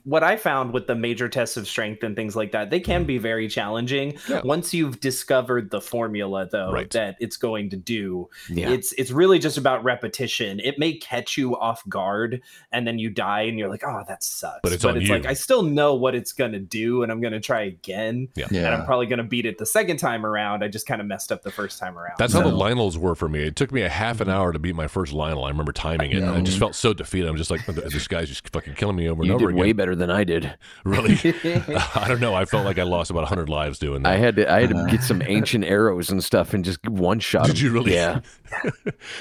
what 0.04 0.24
I 0.24 0.38
found 0.38 0.74
with 0.74 0.88
the 0.88 0.96
major 0.96 1.28
tests 1.30 1.58
of 1.58 1.68
strength 1.68 2.04
and 2.04 2.16
things 2.16 2.36
like 2.36 2.52
that, 2.54 2.70
they 2.70 2.80
can 2.80 3.04
be 3.04 3.18
very 3.18 3.48
challenging. 3.48 4.18
Yeah. 4.30 4.42
Once 4.44 4.74
you've 4.74 5.00
discovered 5.00 5.70
the 5.72 5.82
formula 5.82 6.48
though 6.52 6.72
Right. 6.72 6.90
that 6.92 7.16
it's 7.20 7.38
going 7.38 7.70
to 7.72 7.78
do, 7.78 8.30
Yeah. 8.50 8.70
it's 8.70 8.94
it's 8.94 9.12
really 9.12 9.40
just 9.40 9.58
about 9.58 9.84
repetition. 9.84 10.60
It 10.60 10.80
may 10.80 10.94
catch 10.94 11.38
you 11.38 11.58
off 11.58 11.88
guard 11.90 12.42
and 12.72 12.88
then 12.88 13.00
you 13.00 13.10
die 13.10 13.42
and 13.42 13.58
you're 13.60 13.70
like, 13.70 13.84
"Oh, 13.86 14.04
that 14.08 14.24
sucks." 14.24 14.60
But 14.64 14.72
it's 14.74 14.86
on 14.86 15.00
you. 15.02 15.08
like 15.08 15.26
I 15.26 15.34
still 15.34 15.64
know 15.64 15.96
what 15.96 16.16
it's 16.16 16.32
going 16.32 16.52
to 16.54 16.60
do 16.60 17.04
and 17.04 17.12
I'm 17.12 17.22
going 17.22 17.34
to 17.34 17.40
try 17.40 17.62
again. 17.64 18.30
Yeah. 18.36 18.48
And 18.52 18.68
I'm 18.68 18.86
probably 18.86 19.08
going 19.08 19.18
to 19.18 19.24
beat 19.24 19.46
it 19.46 19.58
the 19.58 19.66
second 19.66 19.98
time 19.98 20.26
around. 20.26 20.64
I 20.64 20.68
just 20.68 20.88
kind 20.88 21.02
of 21.02 21.08
messed 21.08 21.32
up 21.32 21.44
the 21.44 21.52
first 21.52 21.80
time 21.80 21.98
around. 21.98 22.16
That's 22.18 22.34
how 22.34 22.42
the 22.44 22.52
Lynels 22.56 22.98
were 22.98 23.16
for 23.16 23.28
me. 23.30 23.44
It 23.44 23.56
took 23.56 23.72
me 23.72 23.82
a 23.82 23.90
half 23.90 24.22
an 24.22 24.30
hour 24.30 24.54
to 24.54 24.60
beat 24.60 24.76
my 24.76 24.88
first 24.88 25.14
Lynel. 25.14 25.46
I 25.46 25.50
remember 25.50 25.72
timing 25.72 26.12
it. 26.12 26.18
and 26.24 26.30
I 26.30 26.42
just 26.42 26.60
felt 26.60 26.76
so 26.76 26.94
defeated. 26.94 27.28
I'm 27.28 27.38
just 27.38 27.52
like, 27.52 27.66
this 27.66 28.08
guy's 28.08 28.30
just 28.30 28.48
fucking 28.50 28.76
killing 28.76 28.96
me 28.96 29.10
over 29.10 29.22
and 29.22 29.28
You 29.30 29.36
over 29.36 29.50
again. 29.50 29.65
Way 29.66 29.74
better 29.74 29.96
than 29.96 30.10
I 30.10 30.24
did. 30.24 30.56
Really? 30.84 31.16
I 31.96 32.06
don't 32.08 32.20
know. 32.20 32.36
I 32.36 32.46
felt 32.46 32.66
like 32.66 32.78
I 32.78 32.84
lost 32.84 33.10
about 33.10 33.22
100 33.22 33.50
lives 33.50 33.80
doing 33.80 34.04
that. 34.04 34.14
I 34.14 34.18
had 34.18 34.36
to 34.36 34.52
I 34.52 34.62
had 34.62 34.70
to 34.70 34.88
get 34.90 35.02
some 35.02 35.22
ancient 35.26 35.66
arrows 35.66 36.10
and 36.10 36.24
stuff 36.24 36.54
and 36.54 36.64
just 36.64 36.88
one 36.88 37.20
shot. 37.20 37.48
Did 37.48 37.58
him. 37.58 37.66
you 37.66 37.72
really? 37.72 37.94
Yeah. 37.94 38.22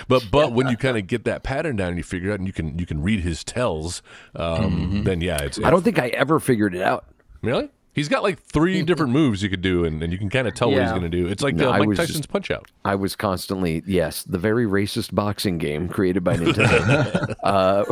but 0.09 0.29
but 0.31 0.53
when 0.53 0.69
you 0.69 0.77
kind 0.77 0.99
of 0.99 1.07
get 1.07 1.25
that 1.25 1.43
pattern 1.43 1.77
down 1.77 1.89
and 1.89 1.97
you 1.97 2.03
figure 2.03 2.31
it 2.31 2.35
out 2.35 2.39
and 2.39 2.47
you 2.47 2.53
can 2.53 2.79
you 2.79 2.87
can 2.87 3.03
read 3.03 3.21
his 3.21 3.45
tells, 3.45 4.03
um, 4.37 5.05
then 5.05 5.21
yeah, 5.21 5.43
it's, 5.43 5.59
I 5.63 5.71
don't 5.71 5.83
think 5.83 5.99
I 5.99 6.09
ever 6.09 6.39
figured 6.39 6.75
it 6.75 6.83
out. 6.83 7.07
really. 7.43 7.71
He's 7.95 8.09
got 8.09 8.23
like 8.25 8.41
three 8.43 8.83
different 8.83 9.13
moves 9.13 9.43
you 9.43 9.49
could 9.49 9.63
do, 9.63 9.85
and, 9.85 10.03
and 10.03 10.13
you 10.13 10.19
can 10.19 10.29
kind 10.29 10.49
of 10.49 10.55
tell 10.55 10.71
what 10.71 10.81
he's 10.83 10.91
going 10.91 11.03
to 11.03 11.09
do. 11.09 11.29
It's 11.29 11.43
like 11.43 11.55
No, 11.55 11.69
uh, 11.71 11.73
I 11.75 11.79
Mike 11.79 11.89
was 11.89 11.99
Tyson's 11.99 12.19
just- 12.19 12.29
Punch 12.29 12.51
Out. 12.51 12.71
I 12.85 12.97
was 12.97 13.15
constantly 13.17 13.83
yes, 13.87 14.25
the 14.25 14.37
very 14.37 14.67
racist 14.67 15.15
boxing 15.15 15.59
game 15.59 15.89
created 15.89 16.25
by 16.25 16.37
Nintendo, 16.37 17.35
uh, 17.45 17.85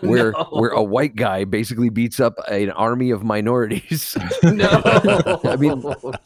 where 0.00 0.32
where 0.50 0.70
a 0.70 0.82
white 0.82 1.14
guy 1.14 1.44
basically 1.44 1.90
beats 1.90 2.20
up 2.20 2.38
an 2.50 2.70
army 2.70 3.10
of 3.10 3.22
minorities. 3.22 4.16
no. 4.42 4.68
I 5.44 5.56
mean, 5.56 5.82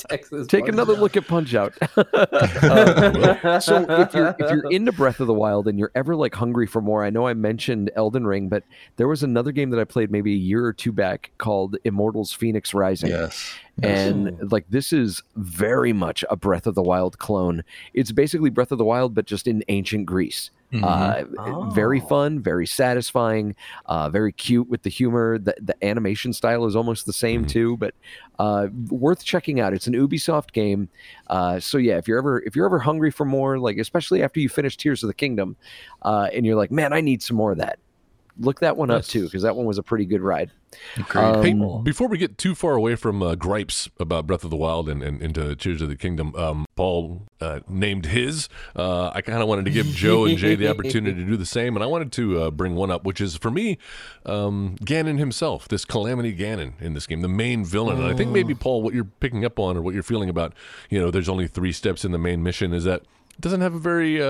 Texas 0.08 0.46
Take 0.46 0.68
another 0.68 0.94
Out. 0.94 1.00
look 1.00 1.16
at 1.16 1.26
Punch 1.26 1.54
Out. 1.54 1.74
Uh, 1.96 3.60
so 3.60 3.84
if 3.88 4.14
you're 4.14 4.34
if 4.38 4.50
you're 4.50 4.70
into 4.70 4.92
Breath 4.92 5.20
of 5.20 5.26
the 5.26 5.34
Wild 5.34 5.68
and 5.68 5.78
you're 5.78 5.90
ever 5.94 6.14
like 6.16 6.34
hungry 6.34 6.66
for 6.66 6.80
more, 6.80 7.04
I 7.04 7.10
know 7.10 7.26
I 7.26 7.34
mentioned 7.34 7.90
Elden 7.96 8.26
Ring, 8.26 8.48
but 8.48 8.62
there 8.96 9.08
was 9.08 9.22
another 9.22 9.52
game 9.52 9.70
that 9.70 9.80
I 9.80 9.84
played 9.84 10.10
maybe 10.10 10.32
a 10.32 10.38
year 10.38 10.64
or 10.64 10.72
two 10.72 10.92
back 10.92 11.30
called 11.38 11.76
Immortals: 11.84 12.32
Phoenix 12.32 12.72
Rising. 12.74 13.10
Yes. 13.10 13.23
Yes. 13.24 13.54
and 13.82 14.52
like 14.52 14.66
this 14.68 14.92
is 14.92 15.22
very 15.36 15.92
much 15.92 16.24
a 16.30 16.36
Breath 16.36 16.66
of 16.66 16.74
the 16.76 16.82
Wild 16.82 17.18
clone. 17.18 17.64
It's 17.92 18.12
basically 18.12 18.50
Breath 18.50 18.70
of 18.72 18.78
the 18.78 18.84
Wild, 18.84 19.14
but 19.14 19.26
just 19.26 19.46
in 19.48 19.64
ancient 19.68 20.06
Greece. 20.06 20.50
Mhm. 20.72 20.82
Uh, 20.82 21.70
Very 21.70 22.00
Oh. 22.00 22.06
fun, 22.06 22.40
very 22.40 22.66
satisfying, 22.66 23.54
uh, 23.86 24.10
very 24.10 24.32
cute 24.32 24.68
with 24.68 24.82
the 24.82 24.90
humor. 24.90 25.38
The, 25.38 25.54
the 25.60 25.76
animation 25.84 26.32
style 26.32 26.64
is 26.66 26.74
almost 26.74 27.06
the 27.06 27.12
same 27.12 27.44
Mhm. 27.44 27.48
too, 27.48 27.76
but 27.76 27.94
uh, 28.40 28.66
worth 28.90 29.24
checking 29.24 29.60
out. 29.60 29.72
It's 29.72 29.86
an 29.86 29.94
Ubisoft 29.94 30.52
game, 30.52 30.88
uh, 31.28 31.60
so 31.60 31.78
yeah. 31.78 31.96
If 31.98 32.08
you're 32.08 32.18
ever 32.18 32.40
if 32.44 32.56
you're 32.56 32.66
ever 32.66 32.80
hungry 32.80 33.12
for 33.12 33.24
more, 33.24 33.58
like 33.60 33.76
especially 33.78 34.22
after 34.22 34.40
you 34.40 34.48
finish 34.48 34.76
Tears 34.76 35.02
of 35.04 35.06
the 35.08 35.14
Kingdom, 35.14 35.54
uh, 36.02 36.28
and 36.32 36.44
you're 36.44 36.56
like, 36.56 36.72
man, 36.72 36.92
I 36.92 37.00
need 37.00 37.22
some 37.22 37.36
more 37.36 37.52
of 37.52 37.58
that. 37.58 37.78
Look 38.38 38.60
that 38.60 38.76
one 38.76 38.90
up 38.90 39.04
too, 39.04 39.24
because 39.24 39.42
that 39.42 39.54
one 39.54 39.64
was 39.66 39.78
a 39.78 39.82
pretty 39.82 40.06
good 40.06 40.20
ride. 40.20 40.50
Agreed. 40.96 41.44
Hey, 41.44 41.52
Um, 41.52 41.84
before 41.84 42.08
we 42.08 42.18
get 42.18 42.36
too 42.36 42.54
far 42.56 42.74
away 42.74 42.96
from 42.96 43.22
uh, 43.22 43.36
gripes 43.36 43.88
about 44.00 44.26
Breath 44.26 44.42
of 44.42 44.50
the 44.50 44.56
Wild 44.56 44.88
and, 44.88 45.04
and 45.04 45.22
into 45.22 45.54
Tears 45.54 45.80
of 45.80 45.88
the 45.88 45.94
Kingdom, 45.94 46.34
um, 46.34 46.66
Paul 46.74 47.22
uh, 47.40 47.60
named 47.68 48.06
his. 48.06 48.48
Uh, 48.74 49.10
I 49.14 49.20
kind 49.20 49.40
of 49.40 49.46
wanted 49.46 49.66
to 49.66 49.70
give 49.70 49.86
Joe 49.86 50.24
and 50.24 50.36
Jay 50.36 50.56
the 50.56 50.68
opportunity 50.68 51.20
to 51.20 51.26
do 51.26 51.36
the 51.36 51.46
same, 51.46 51.76
and 51.76 51.84
I 51.84 51.86
wanted 51.86 52.10
to 52.12 52.42
uh, 52.42 52.50
bring 52.50 52.74
one 52.74 52.90
up, 52.90 53.04
which 53.04 53.20
is 53.20 53.36
for 53.36 53.52
me, 53.52 53.78
um, 54.26 54.76
Ganon 54.80 55.18
himself, 55.18 55.68
this 55.68 55.84
Calamity 55.84 56.34
Ganon 56.36 56.72
in 56.80 56.94
this 56.94 57.06
game, 57.06 57.20
the 57.20 57.28
main 57.28 57.64
villain. 57.64 57.98
And 57.98 58.06
I 58.06 58.14
think 58.14 58.32
maybe 58.32 58.54
Paul, 58.54 58.82
what 58.82 58.94
you're 58.94 59.04
picking 59.04 59.44
up 59.44 59.60
on 59.60 59.76
or 59.76 59.82
what 59.82 59.94
you're 59.94 60.02
feeling 60.02 60.28
about, 60.28 60.54
you 60.90 61.00
know, 61.00 61.12
there's 61.12 61.28
only 61.28 61.46
three 61.46 61.72
steps 61.72 62.04
in 62.04 62.10
the 62.10 62.18
main 62.18 62.42
mission, 62.42 62.72
is 62.72 62.82
that 62.82 63.02
it 63.02 63.40
doesn't 63.40 63.60
have 63.60 63.74
a 63.74 63.78
very. 63.78 64.20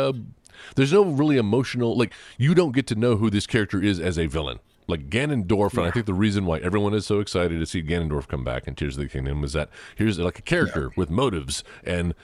There's 0.76 0.92
no 0.92 1.04
really 1.04 1.36
emotional 1.36 1.96
like 1.96 2.12
you 2.38 2.54
don't 2.54 2.72
get 2.72 2.86
to 2.88 2.94
know 2.94 3.16
who 3.16 3.30
this 3.30 3.46
character 3.46 3.82
is 3.82 3.98
as 4.00 4.18
a 4.18 4.26
villain. 4.26 4.60
Like 4.86 5.08
Ganondorf, 5.08 5.78
and 5.78 5.86
I 5.86 5.90
think 5.90 6.04
the 6.04 6.12
reason 6.12 6.44
why 6.44 6.58
everyone 6.58 6.92
is 6.92 7.06
so 7.06 7.20
excited 7.20 7.58
to 7.58 7.64
see 7.64 7.82
Ganondorf 7.82 8.28
come 8.28 8.44
back 8.44 8.68
in 8.68 8.74
Tears 8.74 8.98
of 8.98 9.02
the 9.02 9.08
Kingdom 9.08 9.42
is 9.42 9.54
that 9.54 9.70
here's 9.96 10.18
like 10.18 10.38
a 10.38 10.42
character 10.42 10.90
with 10.94 11.08
motives 11.08 11.64
and 11.84 12.14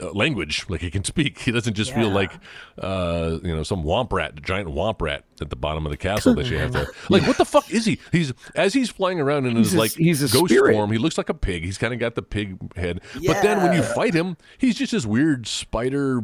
uh, 0.00 0.10
language, 0.12 0.64
like 0.68 0.80
he 0.80 0.90
can 0.90 1.04
speak. 1.04 1.38
He 1.38 1.52
doesn't 1.52 1.74
just 1.74 1.92
feel 1.92 2.08
like 2.08 2.32
uh, 2.80 3.38
you 3.42 3.54
know 3.54 3.62
some 3.62 3.84
womp 3.84 4.12
rat, 4.12 4.40
giant 4.42 4.68
womp 4.68 5.00
rat 5.00 5.24
at 5.40 5.50
the 5.50 5.56
bottom 5.56 5.86
of 5.86 5.90
the 5.90 5.96
castle 5.96 6.34
that 6.34 6.50
you 6.50 6.58
have 6.58 6.72
to. 6.72 6.90
Like, 7.08 7.24
what 7.26 7.36
the 7.38 7.44
fuck 7.44 7.70
is 7.70 7.84
he? 7.84 7.98
He's 8.12 8.32
as 8.56 8.74
he's 8.74 8.90
flying 8.90 9.20
around 9.20 9.46
in 9.46 9.56
He's 9.56 9.68
his 9.68 9.74
a- 9.74 9.78
like 9.78 9.92
he's 9.92 10.20
a 10.22 10.28
ghost 10.36 10.52
spirit. 10.52 10.72
form. 10.74 10.90
He 10.90 10.98
looks 10.98 11.18
like 11.18 11.28
a 11.28 11.34
pig. 11.34 11.64
He's 11.64 11.78
kind 11.78 11.92
of 11.94 12.00
got 12.00 12.16
the 12.16 12.22
pig 12.22 12.58
head, 12.76 13.00
but 13.26 13.42
then 13.42 13.62
when 13.62 13.72
you 13.74 13.82
fight 13.82 14.14
him, 14.14 14.36
he's 14.58 14.76
just 14.76 14.90
this 14.92 15.06
weird 15.06 15.46
spider 15.46 16.22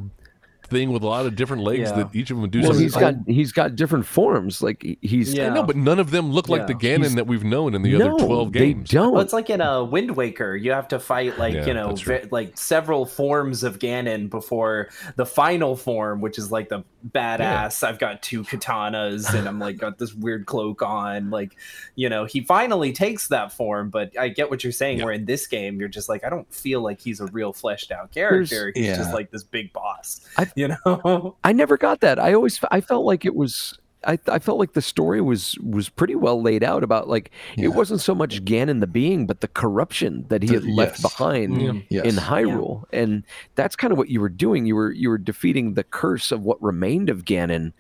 thing 0.67 0.93
with 0.93 1.03
a 1.03 1.07
lot 1.07 1.27
of 1.27 1.37
different 1.37 1.63
legs 1.63 1.91
Yeah. 1.91 1.97
that 1.97 2.15
each 2.15 2.31
of 2.31 2.41
them 2.41 2.49
do 2.51 2.61
Well, 2.61 2.69
something. 2.69 2.83
he's 2.83 2.95
got 2.95 3.15
he's 3.27 3.53
got 3.53 3.77
different 3.77 4.07
forms. 4.07 4.63
Like 4.63 4.99
he's 5.03 5.33
Yeah. 5.35 5.51
I 5.51 5.55
know, 5.55 5.63
but 5.63 5.77
none 5.77 5.99
of 5.99 6.11
them 6.11 6.33
look 6.33 6.49
like 6.49 6.67
the 6.67 6.77
Yeah. 6.81 6.97
Ganon 6.99 7.15
that 7.17 7.27
we've 7.27 7.45
known 7.45 7.75
in 7.75 7.83
the 7.83 7.97
no, 7.99 8.17
other 8.17 8.25
twelve 8.27 8.53
games. 8.53 8.91
They 8.91 8.97
don't. 8.99 9.13
Well, 9.13 9.23
it's 9.23 9.33
like 9.33 9.51
in 9.51 9.61
a 9.61 9.85
Wind 9.85 10.17
Waker. 10.17 10.57
You 10.57 10.73
have 10.73 10.89
to 10.89 10.99
fight 10.99 11.39
like 11.39 11.55
Yeah, 11.55 11.67
you 11.67 11.75
know, 11.75 11.89
that's 11.89 12.07
right. 12.07 12.31
like 12.33 12.57
several 12.59 13.07
forms 13.07 13.63
of 13.63 13.79
Ganon 13.79 14.31
before 14.31 14.89
the 15.17 15.27
final 15.27 15.77
form, 15.77 16.21
which 16.21 16.39
is 16.39 16.51
like 16.51 16.69
the 16.69 16.85
badass. 17.11 17.83
I've 17.83 17.99
got 17.99 18.23
two 18.23 18.45
katanas 18.45 19.33
and 19.35 19.47
I'm 19.47 19.59
like 19.59 19.77
got 19.77 19.99
this 19.99 20.15
weird 20.15 20.47
cloak 20.47 20.83
on. 20.83 21.31
Like, 21.31 21.57
you 21.95 22.09
know, 22.09 22.25
he 22.25 22.41
finally 22.41 22.93
takes 22.93 23.29
that 23.29 23.53
form. 23.53 23.91
But 23.91 24.19
I 24.19 24.29
get 24.29 24.51
what 24.51 24.65
you're 24.65 24.73
saying. 24.73 24.99
Yeah. 24.99 25.05
Where 25.05 25.15
in 25.15 25.25
this 25.25 25.47
game, 25.47 25.79
you're 25.79 25.89
just 25.89 26.09
like, 26.09 26.25
I 26.25 26.31
don't 26.31 26.53
feel 26.53 26.81
like 26.81 27.01
he's 27.01 27.21
a 27.21 27.27
real 27.27 27.53
fleshed 27.53 27.93
out 27.93 28.11
character. 28.11 28.73
He's 28.75 28.87
yeah. 28.87 28.97
just 28.97 29.13
like 29.13 29.31
this 29.31 29.43
big 29.45 29.73
boss. 29.73 30.27
I- 30.39 30.51
you 30.57 30.69
know. 30.69 31.37
I 31.45 31.53
never 31.53 31.77
got 31.77 32.01
that. 32.01 32.19
I 32.19 32.35
always 32.35 32.59
I 32.71 32.81
felt 32.81 33.05
like 33.05 33.25
it 33.25 33.35
was 33.35 33.79
I, 34.07 34.19
I 34.29 34.39
felt 34.39 34.59
like 34.59 34.73
the 34.75 34.83
story 34.83 35.21
was 35.21 35.57
was 35.59 35.89
pretty 35.89 36.15
well 36.15 36.41
laid 36.43 36.63
out 36.63 36.83
about 36.85 37.09
like 37.09 37.31
Yeah. 37.57 37.67
it 37.67 37.75
wasn't 37.75 38.01
so 38.01 38.15
much 38.15 38.45
Ganon 38.45 38.81
the 38.81 38.87
being, 38.87 39.27
but 39.27 39.41
the 39.41 39.49
corruption 39.49 40.25
that 40.29 40.43
he 40.43 40.49
The- 40.49 40.55
had 40.55 40.65
left 40.65 40.99
yes. 40.99 41.03
behind 41.03 41.61
Yeah. 41.61 41.73
Yes. 41.89 42.05
in 42.07 42.15
Hyrule, 42.17 42.85
and 42.93 43.23
that's 43.55 43.77
kind 43.77 43.93
of 43.93 43.99
what 43.99 44.09
you 44.09 44.21
were 44.21 44.29
doing. 44.29 44.67
You 44.67 44.75
were 44.77 44.93
you 44.93 45.09
were 45.09 45.19
defeating 45.19 45.75
the 45.75 45.85
curse 45.85 46.31
of 46.33 46.43
what 46.43 46.63
remained 46.63 47.09
of 47.11 47.25
Ganon. 47.25 47.73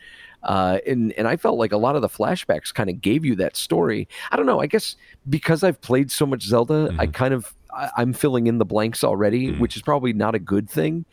Uh, 0.43 0.79
and 0.87 1.12
and 1.12 1.27
I 1.27 1.37
felt 1.37 1.57
like 1.59 1.72
a 1.72 1.79
lot 1.79 1.97
of 1.97 2.03
the 2.03 2.09
flashbacks 2.09 2.72
kind 2.72 2.91
of 2.91 3.01
gave 3.01 3.25
you 3.25 3.35
that 3.37 3.57
story. 3.57 4.07
I 4.31 4.37
don't 4.37 4.45
know. 4.47 4.61
I 4.61 4.66
guess 4.66 4.97
because 5.31 5.62
I've 5.64 5.81
played 5.81 6.11
so 6.11 6.27
much 6.27 6.43
Zelda, 6.43 6.95
I 6.99 7.07
kind 7.07 7.33
of 7.33 7.55
I, 7.75 7.89
I'm 7.97 8.12
filling 8.12 8.47
in 8.47 8.59
the 8.59 8.66
blanks 8.66 9.03
already, 9.03 9.53
Mhm. 9.53 9.59
which 9.59 9.75
is 9.75 9.81
probably 9.83 10.12
not 10.12 10.35
a 10.35 10.39
good 10.39 10.68
thing. 10.68 11.07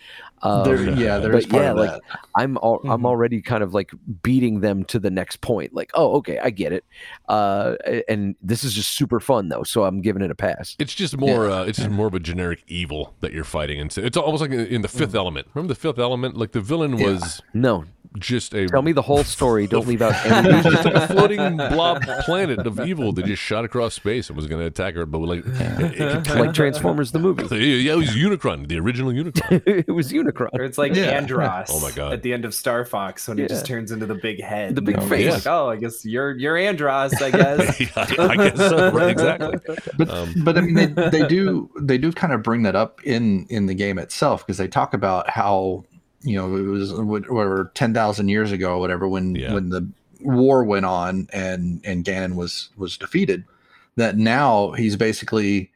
Um, 0.43 0.63
There, 0.63 0.89
yeah, 0.91 1.17
there 1.19 1.35
is 1.35 1.45
but 1.45 1.51
part 1.51 1.63
yeah, 1.63 1.71
of 1.71 1.77
like 1.77 1.91
that. 1.91 2.01
I'm 2.35 2.57
al- 2.63 2.81
I'm 2.85 3.01
Mhm. 3.01 3.05
already 3.05 3.41
kind 3.41 3.61
of 3.63 3.73
like 3.73 3.91
beating 4.23 4.61
them 4.61 4.83
to 4.85 4.99
the 4.99 5.09
next 5.11 5.41
point. 5.41 5.73
Like, 5.73 5.91
oh, 5.93 6.15
okay, 6.17 6.39
I 6.39 6.49
get 6.49 6.71
it. 6.73 6.83
Uh, 7.29 7.75
and 8.09 8.35
this 8.41 8.63
is 8.63 8.73
just 8.73 8.95
super 8.95 9.19
fun 9.19 9.49
though, 9.49 9.63
so 9.63 9.83
I'm 9.83 10.01
giving 10.01 10.21
it 10.21 10.31
a 10.31 10.35
pass. 10.35 10.75
It's 10.79 10.95
just 10.95 11.17
more. 11.17 11.49
Uh, 11.49 11.63
it's 11.65 11.77
just 11.77 11.89
more 11.91 12.07
of 12.07 12.13
a 12.13 12.19
generic 12.19 12.63
evil 12.67 13.13
that 13.21 13.33
you're 13.33 13.43
fighting, 13.43 13.79
and 13.79 13.95
it's 13.97 14.17
almost 14.17 14.41
like 14.41 14.51
in 14.51 14.81
the 14.81 14.87
Fifth 14.87 15.15
Element. 15.15 15.47
Remember 15.53 15.73
the 15.73 15.79
Fifth 15.79 15.99
Element? 15.99 16.37
Like 16.37 16.51
the 16.53 16.61
villain 16.61 16.97
Yeah. 16.97 17.07
was 17.11 17.41
No, 17.53 17.85
just 18.17 18.53
a 18.53 18.67
tell 18.67 18.81
me 18.81 18.91
the 18.91 19.01
whole 19.03 19.23
story. 19.23 19.67
Don't 19.67 19.87
leave 19.87 20.01
out 20.01 20.13
any. 20.25 20.49
It 20.49 20.65
was 20.65 20.73
just 20.73 20.85
a 20.85 21.07
floating 21.07 21.57
blob 21.57 22.01
planet 22.25 22.59
of 22.65 22.79
evil 22.81 23.11
that 23.13 23.25
just 23.25 23.41
shot 23.41 23.63
across 23.63 23.93
space 23.93 24.29
and 24.29 24.35
was 24.35 24.47
going 24.47 24.59
to 24.59 24.65
attack 24.67 24.95
her. 24.95 25.05
But 25.05 25.19
like, 25.19 25.45
it, 25.45 26.01
it 26.01 26.25
could 26.25 26.39
like 26.39 26.53
Transformers 26.53 27.11
the 27.11 27.19
movie. 27.19 27.43
yeah, 27.57 27.93
it 27.93 27.97
was 27.97 28.09
Unicron, 28.09 28.67
the 28.67 28.79
original 28.79 29.11
Unicron. 29.11 29.61
it 29.87 29.91
was 29.91 30.11
Unicron. 30.11 30.30
Or 30.39 30.63
it's 30.63 30.77
like 30.77 30.95
Yeah. 30.95 31.19
Andross 31.19 31.67
Oh 31.69 31.79
my 31.81 31.91
God. 31.91 32.13
at 32.13 32.21
the 32.23 32.33
end 32.33 32.45
of 32.45 32.53
Star 32.53 32.85
Fox 32.85 33.27
when 33.27 33.37
he 33.37 33.47
just 33.47 33.65
turns 33.65 33.91
into 33.91 34.05
the 34.05 34.15
big 34.15 34.41
head. 34.41 34.75
The 34.75 34.81
big 34.81 34.97
And 34.97 35.09
face. 35.09 35.31
Like, 35.33 35.47
oh, 35.47 35.69
I 35.69 35.75
guess 35.77 36.05
you're 36.05 36.37
you're 36.37 36.55
Andross, 36.55 37.21
I 37.21 37.31
guess. 37.31 37.79
Yeah, 37.81 38.25
I 38.27 38.35
guess 38.35 38.57
so. 38.57 38.91
Right, 38.91 39.09
exactly. 39.11 39.57
But 39.97 40.09
Um, 40.09 40.33
but 40.43 40.57
I 40.57 40.61
mean 40.61 40.75
they, 40.75 41.09
they 41.09 41.27
do 41.27 41.69
they 41.79 41.97
do 41.97 42.11
kind 42.11 42.33
of 42.33 42.43
bring 42.43 42.63
that 42.63 42.75
up 42.75 43.03
in 43.03 43.45
in 43.49 43.65
the 43.65 43.73
game 43.73 43.97
itself 43.99 44.45
because 44.45 44.57
they 44.57 44.67
talk 44.67 44.93
about 44.93 45.29
how 45.29 45.83
you 46.21 46.35
know 46.35 46.55
it 46.55 46.61
was 46.67 46.93
whatever 46.93 47.71
ten 47.73 47.93
thousand 47.93 48.29
years 48.29 48.51
ago 48.51 48.75
or 48.75 48.79
whatever 48.79 49.07
when 49.07 49.35
Yeah. 49.35 49.53
when 49.53 49.69
the 49.69 49.87
war 50.21 50.63
went 50.63 50.85
on 50.85 51.27
and 51.33 51.81
and 51.83 52.05
Ganon 52.05 52.35
was 52.35 52.69
was 52.77 52.95
defeated 52.97 53.43
that 53.95 54.17
now 54.17 54.71
he's 54.73 54.95
basically 54.95 55.70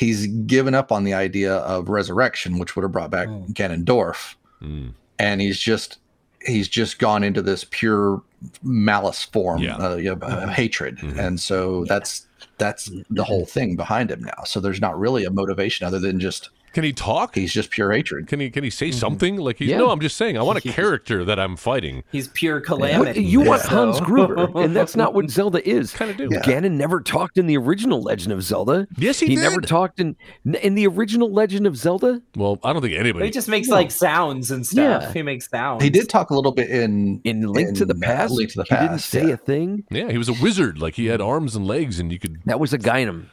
he's 0.00 0.26
given 0.46 0.74
up 0.74 0.90
on 0.90 1.04
the 1.04 1.12
idea 1.14 1.56
of 1.56 1.88
resurrection 1.90 2.58
which 2.58 2.74
would 2.74 2.82
have 2.82 2.92
brought 2.92 3.10
back 3.10 3.28
Mm. 3.28 3.52
Ganondorf 3.52 4.34
mm, 4.62 4.92
and 5.18 5.40
he's 5.40 5.58
just 5.58 5.98
he's 6.46 6.68
just 6.68 6.98
gone 6.98 7.22
into 7.22 7.42
this 7.42 7.64
pure 7.70 8.22
malice 8.62 9.22
form 9.24 9.60
Yeah. 9.60 9.76
uh, 9.76 9.96
yeah, 9.96 10.12
uh, 10.12 10.46
hatred 10.48 10.96
Mhm. 10.98 11.18
and 11.18 11.38
so 11.40 11.84
that's 11.84 12.26
that's 12.56 12.90
the 13.10 13.24
whole 13.24 13.44
thing 13.44 13.76
behind 13.76 14.10
him 14.10 14.22
now 14.24 14.44
so 14.44 14.58
there's 14.60 14.80
not 14.80 14.98
really 14.98 15.24
a 15.26 15.30
motivation 15.30 15.86
other 15.86 15.98
than 15.98 16.18
just 16.18 16.48
can 16.72 16.84
he 16.84 16.92
talk? 16.92 17.34
he's 17.34 17.52
just 17.52 17.70
pure 17.70 17.92
hatred 17.92 18.26
Can 18.28 18.40
he 18.40 18.50
can 18.50 18.64
he 18.64 18.70
say 18.70 18.88
mm-hmm. 18.90 18.98
something? 18.98 19.36
Like 19.36 19.58
he's 19.58 19.68
Yeah. 19.68 19.78
no, 19.78 19.90
I'm 19.90 20.00
just 20.00 20.16
saying 20.16 20.36
I 20.38 20.42
want 20.42 20.58
a 20.64 20.72
character 20.72 21.24
that 21.24 21.38
I'm 21.38 21.56
fighting. 21.56 22.04
He's 22.12 22.28
pure 22.28 22.56
What- 22.56 22.64
calamity. 22.66 23.22
you 23.22 23.40
want 23.40 23.62
Hans 23.62 24.00
Gruber, 24.00 24.48
and 24.56 24.74
that's 24.74 24.96
not 24.96 25.14
what 25.14 25.30
Zelda 25.30 25.66
is. 25.68 25.92
Kind 25.92 26.10
of 26.10 26.16
do. 26.16 26.28
Yeah. 26.30 26.40
Ganon 26.40 26.72
never 26.72 27.00
talked 27.00 27.38
in 27.38 27.46
the 27.46 27.56
original 27.56 28.00
Legend 28.02 28.32
of 28.32 28.42
Zelda. 28.42 28.86
Yes, 28.96 29.20
he, 29.20 29.26
He 29.28 29.34
did. 29.36 29.42
never 29.42 29.60
talked 29.60 30.00
in 30.00 30.16
in 30.62 30.74
the 30.74 30.86
original 30.86 31.32
Legend 31.32 31.66
of 31.66 31.76
Zelda. 31.76 32.20
well, 32.36 32.58
I 32.64 32.72
don't 32.72 32.82
think 32.82 32.94
anybody. 32.94 33.26
He 33.26 33.30
just 33.30 33.48
makes 33.48 33.68
No. 33.68 33.76
like 33.76 33.90
sounds 33.90 34.50
and 34.50 34.66
stuff. 34.66 35.02
Yeah. 35.02 35.12
He 35.12 35.22
makes 35.22 35.48
sounds. 35.48 35.82
he 35.82 35.90
did 35.90 36.08
talk 36.08 36.30
a 36.30 36.34
little 36.34 36.52
bit 36.52 36.70
in 36.70 37.20
In 37.24 37.42
Link 37.42 37.76
to 37.78 37.84
the 37.84 37.94
Past, 37.94 38.32
Link 38.32 38.50
to 38.52 38.58
the 38.58 38.64
Past. 38.64 38.82
he 38.82 38.88
didn't 38.88 39.00
say 39.00 39.28
yeah. 39.28 39.34
a 39.34 39.36
thing. 39.36 39.84
yeah, 39.90 40.10
he 40.10 40.18
was 40.18 40.28
a 40.28 40.34
wizard. 40.34 40.78
Like 40.80 40.94
he 40.94 41.06
had 41.06 41.20
hmm. 41.20 41.26
arms 41.26 41.56
and 41.56 41.66
legs, 41.66 41.98
and 41.98 42.12
you 42.12 42.18
could. 42.18 42.40
That 42.46 42.60
was 42.60 42.72
Agahnim. 42.72 43.26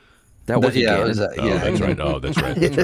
That 0.48 0.54
That- 0.54 0.60
wasn't 0.62 0.84
yeah, 0.84 0.98
Ganon. 0.98 1.02
it 1.04 1.08
was, 1.08 1.20
uh, 1.20 1.34
Oh, 1.38 1.45
yeah. 1.45 1.58
that's 1.58 1.82
right. 1.82 2.00
Oh, 2.00 2.20
that's 2.20 2.41
right. 2.41 2.56
That's 2.56 2.78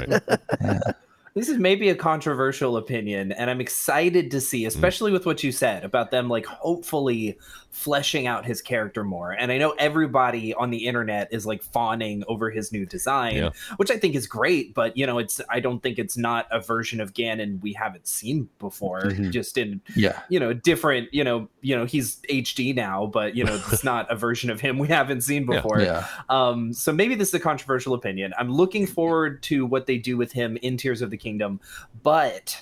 right. 0.62 0.96
This 1.36 1.50
is 1.50 1.58
maybe 1.58 1.90
a 1.90 1.96
controversial 1.96 2.78
opinion, 2.78 3.32
and 3.32 3.50
I'm 3.50 3.60
excited 3.60 4.30
to 4.32 4.38
Mm. 4.38 4.42
see, 4.42 4.66
especially 4.66 5.12
with 5.12 5.26
what 5.26 5.44
you 5.44 5.52
said 5.52 5.84
about 5.84 6.12
them, 6.12 6.30
like 6.30 6.46
hopefully 6.46 7.38
fleshing 7.72 8.28
out 8.28 8.46
his 8.46 8.62
character 8.62 9.04
more. 9.04 9.32
And 9.32 9.52
I 9.52 9.58
know 9.58 9.72
everybody 9.80 10.54
on 10.54 10.70
the 10.70 10.86
internet 10.86 11.28
is 11.32 11.44
like 11.48 11.64
fawning 11.64 12.24
over 12.28 12.52
his 12.52 12.72
new 12.72 12.86
design, 12.86 13.36
Yeah. 13.38 13.50
which 13.78 13.90
I 13.90 13.98
think 13.98 14.14
is 14.14 14.28
great. 14.28 14.76
But 14.76 14.96
you 14.96 15.08
know, 15.08 15.18
it's 15.18 15.42
I 15.50 15.60
don't 15.60 15.82
think 15.82 15.98
it's 15.98 16.16
not 16.16 16.46
a 16.52 16.60
version 16.60 17.02
of 17.02 17.16
Ganon 17.16 17.60
we 17.64 17.74
haven't 17.74 18.06
seen 18.06 18.48
before. 18.60 19.02
Mhm. 19.06 19.32
Just 19.32 19.58
in 19.58 19.82
yeah 19.96 20.20
you 20.30 20.40
know 20.40 20.54
different, 20.54 21.12
you 21.12 21.24
know, 21.24 21.48
you 21.62 21.76
know 21.76 21.86
he's 21.86 22.22
HD 22.30 22.74
now, 22.76 23.08
but 23.08 23.36
you 23.36 23.44
know 23.44 23.56
it's 23.72 23.84
not 23.84 24.06
a 24.12 24.16
version 24.16 24.52
of 24.52 24.62
him 24.62 24.78
we 24.78 24.88
haven't 24.88 25.22
seen 25.22 25.48
Yeah. 25.50 25.56
before. 25.56 25.82
yeah 25.82 26.06
Um, 26.30 26.74
so 26.74 26.94
maybe 26.94 27.16
this 27.16 27.30
is 27.30 27.34
a 27.34 27.40
controversial 27.40 27.96
opinion. 27.96 28.34
I'm 28.38 28.52
looking 28.52 28.86
forward 28.86 29.42
to 29.44 29.66
what 29.66 29.88
they 29.88 29.98
do 29.98 30.16
with 30.16 30.32
him 30.34 30.58
in 30.62 30.78
Tears 30.78 31.02
of 31.02 31.10
the 31.10 31.18
Kingdom, 31.24 31.60
but 32.04 32.62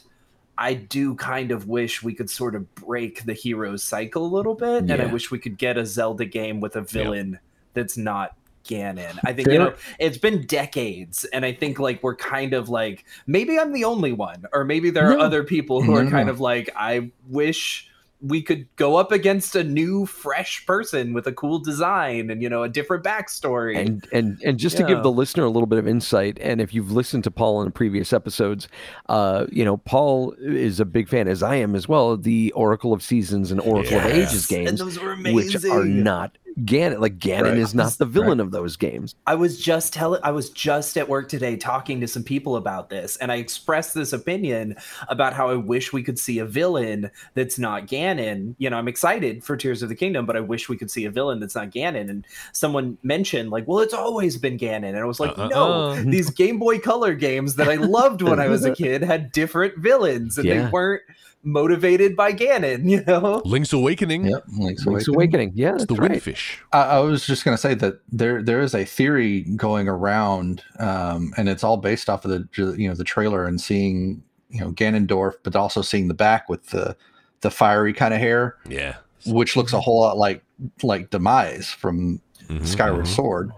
I 0.58 0.76
do 0.76 1.16
kind 1.16 1.52
of 1.52 1.68
wish 1.68 2.04
we 2.04 2.14
could 2.14 2.30
sort 2.30 2.54
of 2.56 2.74
break 2.76 3.26
the 3.26 3.34
hero's 3.34 3.84
cycle 3.84 4.24
a 4.26 4.32
little 4.34 4.54
bit, 4.56 4.84
and 4.84 5.02
I 5.02 5.06
wish 5.08 5.32
we 5.32 5.40
could 5.40 5.58
get 5.58 5.78
a 5.78 5.86
Zelda 5.86 6.26
game 6.26 6.60
with 6.60 6.76
a 6.76 6.82
villain 6.82 7.40
that's 7.74 7.98
not 7.98 8.36
Ganon. 8.64 9.18
I 9.24 9.34
think 9.34 9.46
Fair. 9.48 9.54
you 9.54 9.60
know 9.60 9.74
it's 9.98 10.20
been 10.20 10.46
decades, 10.46 11.26
and 11.34 11.44
I 11.44 11.52
think 11.52 11.80
like 11.80 12.04
we're 12.04 12.16
kind 12.16 12.54
of 12.54 12.70
like 12.70 13.06
maybe 13.26 13.58
I'm 13.58 13.74
the 13.74 13.86
only 13.86 14.12
one, 14.14 14.46
or 14.54 14.64
maybe 14.64 14.92
there 14.92 15.10
are 15.12 15.18
No. 15.18 15.24
other 15.24 15.44
people 15.44 15.82
who 15.82 15.94
No, 15.94 15.98
are 15.98 16.10
kind 16.10 16.28
no. 16.28 16.34
of 16.34 16.40
like 16.40 16.70
I 16.76 17.10
wish 17.28 17.88
we 18.22 18.42
could 18.42 18.68
go 18.76 18.98
up 18.98 19.12
against 19.12 19.56
a 19.56 19.64
new, 19.64 20.06
fresh 20.06 20.66
person 20.66 21.14
with 21.14 21.26
a 21.28 21.32
cool 21.32 21.60
design 21.60 22.30
and 22.30 22.42
you 22.42 22.50
know 22.50 22.64
a 22.64 22.70
different 22.70 23.04
backstory. 23.04 23.78
And 23.78 24.08
and 24.12 24.42
and 24.44 24.58
just 24.58 24.78
to 24.78 24.84
give 24.84 25.04
the 25.04 25.12
listener 25.12 25.44
a 25.44 25.50
little 25.50 25.68
bit 25.68 25.80
of 25.80 25.88
insight, 25.88 26.38
and 26.40 26.62
if 26.62 26.74
you've 26.74 26.92
listened 26.92 27.24
to 27.26 27.32
Paul 27.32 27.62
in 27.64 27.72
previous 27.72 28.14
episodes, 28.14 28.68
uh, 29.10 29.48
you 29.52 29.66
know 29.66 29.78
Paul 29.78 30.34
is 30.40 30.80
a 30.80 30.86
big 30.86 31.10
fan, 31.10 31.28
as 31.28 31.42
I 31.42 31.56
am 31.56 31.76
as 31.76 31.88
well, 31.88 32.12
of 32.12 32.24
the 32.24 32.52
Oracle 32.52 32.94
of 32.94 33.02
Seasons 33.02 33.52
and 33.52 33.60
Oracle 33.62 33.98
of 33.98 34.06
Yes, 34.06 34.30
Ages 34.32 34.52
and 34.52 34.66
games, 34.66 34.80
those 34.80 35.00
were 35.00 35.16
which 35.16 35.66
are 35.66 35.86
not 35.86 36.38
Ganon. 36.60 37.00
Like 37.00 37.18
Ganon 37.18 37.44
Right. 37.44 37.58
is 37.58 37.74
not 37.74 37.94
the 37.94 38.06
villain 38.06 38.40
of 38.40 38.52
those 38.52 38.76
games. 38.76 39.16
I 39.26 39.36
was 39.36 39.60
just 39.60 39.94
telling 39.94 40.20
I 40.24 40.32
was 40.32 40.50
just 40.50 40.98
at 40.98 41.08
work 41.08 41.30
today 41.30 41.56
talking 41.56 42.00
to 42.02 42.08
some 42.08 42.24
people 42.24 42.56
about 42.58 42.90
this 42.90 43.16
and 43.18 43.32
I 43.32 43.36
expressed 43.36 43.94
this 43.94 44.14
opinion 44.14 44.76
about 45.08 45.34
how 45.34 45.50
I 45.50 45.56
wish 45.56 45.94
we 45.94 46.04
could 46.04 46.20
see 46.20 46.40
a 46.40 46.46
villain 46.46 47.10
that's 47.36 47.58
not 47.58 47.88
Ganon. 47.88 48.56
You 48.58 48.70
know, 48.70 48.78
I'm 48.78 48.88
excited 48.88 49.44
for 49.44 49.56
Tears 49.56 49.82
of 49.82 49.90
the 49.90 49.96
Kingdom, 49.96 50.26
but 50.26 50.36
I 50.36 50.42
wish 50.42 50.68
we 50.70 50.78
could 50.78 50.92
see 50.92 51.06
a 51.06 51.12
villain 51.12 51.40
that's 51.40 51.56
not 51.56 51.72
Ganon. 51.72 52.10
And 52.10 52.26
someone 52.52 52.98
mentioned 53.04 53.50
like, 53.50 53.68
"Well, 53.68 53.80
it's 53.80 53.94
always 53.94 54.38
been 54.38 54.58
Ganon." 54.58 54.90
And 54.90 54.98
I 54.98 55.06
was 55.06 55.20
like, 55.20 55.38
Uh-uh. 55.38 55.48
"No, 55.48 55.96
these 56.04 56.30
Game 56.30 56.60
Boy 56.60 56.80
Color 56.80 57.14
games 57.16 57.56
that 57.56 57.70
I 57.70 57.76
loved 57.76 58.22
when 58.22 58.40
I 58.40 58.48
was 58.50 58.66
a 58.66 58.76
kid 58.76 59.02
had 59.04 59.32
different 59.32 59.78
villains 59.78 60.38
and 60.38 60.46
Yeah. 60.48 60.66
they 60.66 60.70
weren't 60.72 61.02
motivated 61.44 62.16
by 62.16 62.32
Ganon, 62.34 62.86
you 62.90 63.04
know?" 63.06 63.42
Link's 63.46 63.74
Awakening. 63.74 64.26
Yep. 64.26 64.44
Link's 64.58 64.86
Link's 64.86 65.08
Awakening. 65.08 65.16
Awakening, 65.16 65.52
yeah, 65.56 65.74
It's 65.76 65.86
the 65.86 65.96
that's 65.96 66.00
right. 66.10 66.12
Windfish. 66.24 66.58
I, 66.72 66.82
I 66.82 67.00
was 67.00 67.26
just 67.26 67.44
going 67.46 67.56
to 67.56 67.62
say 67.62 67.74
that 67.76 68.00
there 68.12 68.42
there 68.42 68.62
is 68.62 68.74
a 68.76 68.86
theory 68.86 69.42
going 69.56 69.88
around, 69.88 70.64
um, 70.80 71.34
and 71.38 71.48
it's 71.50 71.64
all 71.64 71.78
based 71.78 72.10
off 72.10 72.26
of 72.26 72.32
the 72.32 72.76
you 72.78 72.88
know 72.88 72.96
the 72.96 73.04
trailer 73.04 73.46
and 73.46 73.60
seeing 73.60 74.24
you 74.50 74.60
know 74.60 74.72
Ganondorf, 74.72 75.34
but 75.44 75.56
also 75.56 75.82
seeing 75.82 76.08
the 76.08 76.14
back 76.14 76.50
with 76.50 76.68
the 76.68 76.96
the 77.42 77.50
fiery 77.52 77.94
kind 77.94 78.14
of 78.14 78.20
hair, 78.20 78.56
Yeah. 78.70 78.98
which 79.26 79.56
looks 79.56 79.74
a 79.74 79.80
whole 79.82 80.02
lot 80.02 80.18
like 80.18 80.44
like 80.84 81.10
Demise 81.10 81.70
from 81.70 82.22
Mhm, 82.48 82.66
Skyward 82.68 83.06
mhm. 83.06 83.16
Sword. 83.16 83.52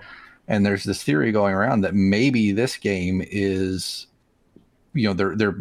And 0.48 0.66
there's 0.66 0.84
this 0.84 1.02
theory 1.04 1.32
going 1.32 1.54
around 1.56 1.82
that 1.82 1.96
maybe 1.96 2.52
this 2.52 2.76
game 2.78 3.22
is, 3.30 4.08
you 4.94 5.08
know, 5.08 5.14
they're 5.14 5.36
they're 5.36 5.58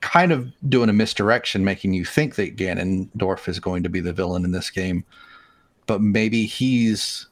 kind 0.00 0.32
of 0.32 0.50
doing 0.68 0.88
a 0.88 0.92
misdirection, 0.92 1.64
making 1.64 1.94
you 1.94 2.04
think 2.04 2.36
that 2.36 2.56
Ganondorf 2.56 3.48
is 3.48 3.58
going 3.60 3.82
to 3.82 3.88
be 3.88 4.00
the 4.00 4.12
villain 4.12 4.44
in 4.44 4.52
this 4.52 4.70
game, 4.70 5.04
but 5.86 6.00
maybe 6.00 6.46
he's 6.46 7.26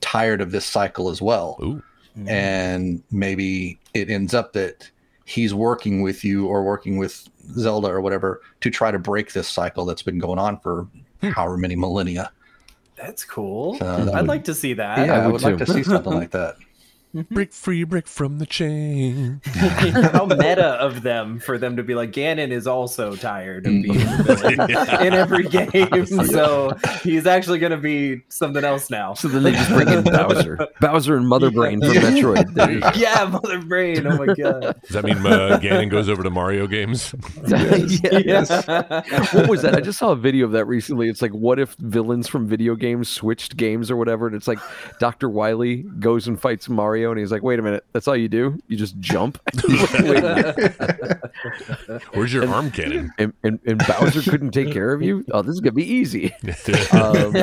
tired 0.00 0.40
of 0.40 0.52
this 0.52 0.64
cycle 0.64 1.08
as 1.08 1.20
well, 1.20 1.58
Ooh. 1.62 1.82
Mm-hmm. 2.16 2.28
and 2.28 3.02
maybe 3.10 3.80
it 3.94 4.10
ends 4.10 4.34
up 4.34 4.52
that 4.52 4.90
he's 5.24 5.54
working 5.54 6.02
with 6.02 6.24
you 6.24 6.46
or 6.46 6.64
working 6.64 6.96
with 6.96 7.28
Zelda 7.52 7.88
or 7.88 8.00
whatever 8.00 8.40
to 8.60 8.70
try 8.70 8.90
to 8.90 8.98
break 8.98 9.32
this 9.32 9.48
cycle 9.48 9.84
that's 9.84 10.02
been 10.02 10.18
going 10.18 10.38
on 10.38 10.58
for 10.60 10.88
hmm. 11.20 11.28
however 11.30 11.56
many 11.56 11.76
millennia. 11.76 12.32
That's 12.96 13.24
cool. 13.24 13.78
So 13.78 13.84
that 13.84 14.14
I'd 14.14 14.20
would- 14.20 14.28
like 14.28 14.44
to 14.44 14.54
see 14.54 14.74
that. 14.74 15.06
yeah, 15.06 15.14
I 15.14 15.26
would 15.26 15.32
would 15.32 15.42
like 15.42 15.58
to 15.58 15.66
see 15.66 15.82
something 15.82 16.12
like 16.14 16.32
that. 16.32 16.56
Break 17.12 17.52
free, 17.52 17.82
break 17.82 18.06
from 18.06 18.38
the 18.38 18.46
chain. 18.46 19.40
How 19.44 20.26
meta 20.26 20.76
of 20.80 21.02
them 21.02 21.40
for 21.40 21.58
them 21.58 21.76
to 21.76 21.82
be 21.82 21.94
like 21.94 22.12
Ganon 22.12 22.50
is 22.50 22.66
also 22.68 23.16
tired 23.16 23.66
of 23.66 23.72
being 23.72 23.98
the 23.98 24.56
villain 24.56 24.70
in 25.06 25.14
every 25.14 25.48
game, 25.48 26.06
so 26.26 26.76
he's 27.02 27.26
actually 27.26 27.58
going 27.58 27.72
to 27.72 27.78
be 27.78 28.22
something 28.28 28.64
else 28.64 28.90
now. 28.90 29.14
So 29.14 29.28
then 29.28 29.42
they 29.42 29.52
just 29.52 29.70
bring 29.70 29.88
in 29.88 30.04
Bowser, 30.04 30.68
Bowser 30.80 31.16
and 31.16 31.26
Mother 31.26 31.50
Brain 31.50 31.80
from 31.80 31.90
Metroid. 31.90 32.54
There 32.54 32.70
yeah, 32.94 33.24
Mother 33.24 33.60
Brain. 33.60 34.06
Oh 34.06 34.16
my 34.16 34.32
god. 34.34 34.80
Does 34.82 34.90
that 34.90 35.04
mean 35.04 35.18
uh, 35.18 35.58
Ganon 35.60 35.90
goes 35.90 36.08
over 36.08 36.22
to 36.22 36.30
Mario 36.30 36.66
games? 36.66 37.14
Yes. 37.48 38.00
Yeah. 38.02 39.02
What 39.32 39.48
was 39.48 39.62
that? 39.62 39.74
I 39.74 39.80
just 39.80 39.98
saw 39.98 40.12
a 40.12 40.16
video 40.16 40.46
of 40.46 40.52
that 40.52 40.66
recently. 40.66 41.08
It's 41.08 41.22
like, 41.22 41.32
what 41.32 41.58
if 41.58 41.74
villains 41.76 42.28
from 42.28 42.46
video 42.46 42.74
games 42.74 43.08
switched 43.08 43.56
games 43.56 43.90
or 43.90 43.96
whatever? 43.96 44.26
And 44.26 44.36
it's 44.36 44.46
like 44.46 44.58
Dr. 45.00 45.28
Wily 45.28 45.82
goes 45.98 46.28
and 46.28 46.40
fights 46.40 46.68
Mario, 46.68 46.99
and 47.08 47.18
he's 47.18 47.32
like, 47.32 47.42
wait 47.42 47.58
a 47.58 47.62
minute, 47.62 47.84
that's 47.92 48.06
all 48.06 48.14
you 48.16 48.28
do? 48.28 48.60
You 48.68 48.76
just 48.76 48.98
jump? 49.00 49.40
Wait 49.68 50.18
a 50.18 50.22
minute. 50.22 52.02
Where's 52.14 52.32
your 52.32 52.46
arm 52.48 52.70
cannon? 52.70 53.10
and, 53.18 53.32
and, 53.42 53.58
and 53.66 53.78
Bowser 53.86 54.22
couldn't 54.28 54.50
take 54.50 54.72
care 54.72 54.92
of 54.92 55.00
you? 55.02 55.24
Oh, 55.32 55.42
this 55.42 55.54
is 55.54 55.60
going 55.60 55.72
to 55.72 55.76
be 55.76 55.86
easy. 55.90 56.34
um, 56.92 57.34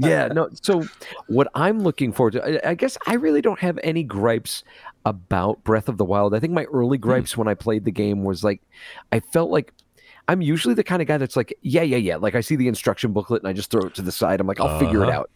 yeah, 0.00 0.28
no. 0.28 0.48
So, 0.62 0.84
what 1.28 1.48
I'm 1.54 1.80
looking 1.80 2.12
forward 2.12 2.32
to, 2.32 2.66
I, 2.66 2.70
I 2.70 2.74
guess 2.74 2.98
I 3.06 3.14
really 3.14 3.40
don't 3.40 3.60
have 3.60 3.78
any 3.82 4.02
gripes 4.02 4.64
about 5.04 5.62
Breath 5.64 5.88
of 5.88 5.96
the 5.98 6.04
Wild. 6.04 6.34
I 6.34 6.40
think 6.40 6.52
my 6.52 6.64
early 6.64 6.98
gripes 6.98 7.36
when 7.36 7.48
I 7.48 7.54
played 7.54 7.84
the 7.84 7.90
game 7.92 8.24
was 8.24 8.42
like, 8.44 8.60
I 9.12 9.20
felt 9.20 9.50
like 9.50 9.72
I'm 10.26 10.42
usually 10.42 10.74
the 10.74 10.84
kind 10.84 11.00
of 11.00 11.08
guy 11.08 11.16
that's 11.16 11.36
like, 11.36 11.56
yeah, 11.62 11.82
yeah, 11.82 11.96
yeah. 11.96 12.16
Like 12.16 12.34
I 12.34 12.40
see 12.42 12.56
the 12.56 12.68
instruction 12.68 13.12
booklet 13.12 13.42
and 13.42 13.48
I 13.48 13.52
just 13.54 13.70
throw 13.70 13.82
it 13.86 13.94
to 13.94 14.02
the 14.02 14.12
side. 14.12 14.40
I'm 14.40 14.46
like, 14.46 14.60
I'll 14.60 14.78
figure 14.78 15.02
it 15.02 15.08
Uh-huh. 15.08 15.20
out. 15.20 15.30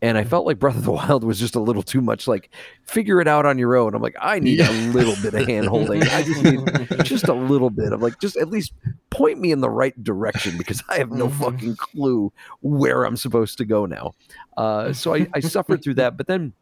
And 0.00 0.16
I 0.16 0.24
felt 0.24 0.46
like 0.46 0.58
Breath 0.58 0.76
of 0.76 0.84
the 0.84 0.92
Wild 0.92 1.24
was 1.24 1.38
just 1.38 1.54
a 1.54 1.60
little 1.60 1.82
too 1.82 2.00
much 2.00 2.28
like, 2.28 2.50
figure 2.84 3.20
it 3.20 3.28
out 3.28 3.46
on 3.46 3.58
your 3.58 3.76
own. 3.76 3.94
I'm 3.94 4.02
like, 4.02 4.16
I 4.20 4.38
need 4.38 4.60
a 4.60 4.70
little 4.92 5.16
bit 5.22 5.34
of 5.34 5.46
hand 5.46 5.66
holding. 5.66 6.02
I 6.02 6.22
just 6.22 6.42
need 6.42 6.60
just 7.04 7.28
a 7.28 7.34
little 7.34 7.70
bit 7.70 7.92
of 7.92 8.00
like, 8.00 8.20
just 8.20 8.36
at 8.36 8.48
least 8.48 8.72
point 9.10 9.40
me 9.40 9.50
in 9.50 9.60
the 9.60 9.70
right 9.70 10.00
direction 10.02 10.56
because 10.56 10.82
I 10.88 10.98
have 10.98 11.10
no 11.10 11.28
fucking 11.28 11.76
clue 11.76 12.32
where 12.60 13.04
I'm 13.04 13.16
supposed 13.16 13.58
to 13.58 13.64
go 13.64 13.86
now. 13.86 14.14
Uh, 14.56 14.92
so 14.92 15.14
I, 15.14 15.26
I 15.34 15.40
suffered 15.40 15.82
through 15.82 15.94
that. 15.94 16.16
But 16.16 16.26
then 16.26 16.52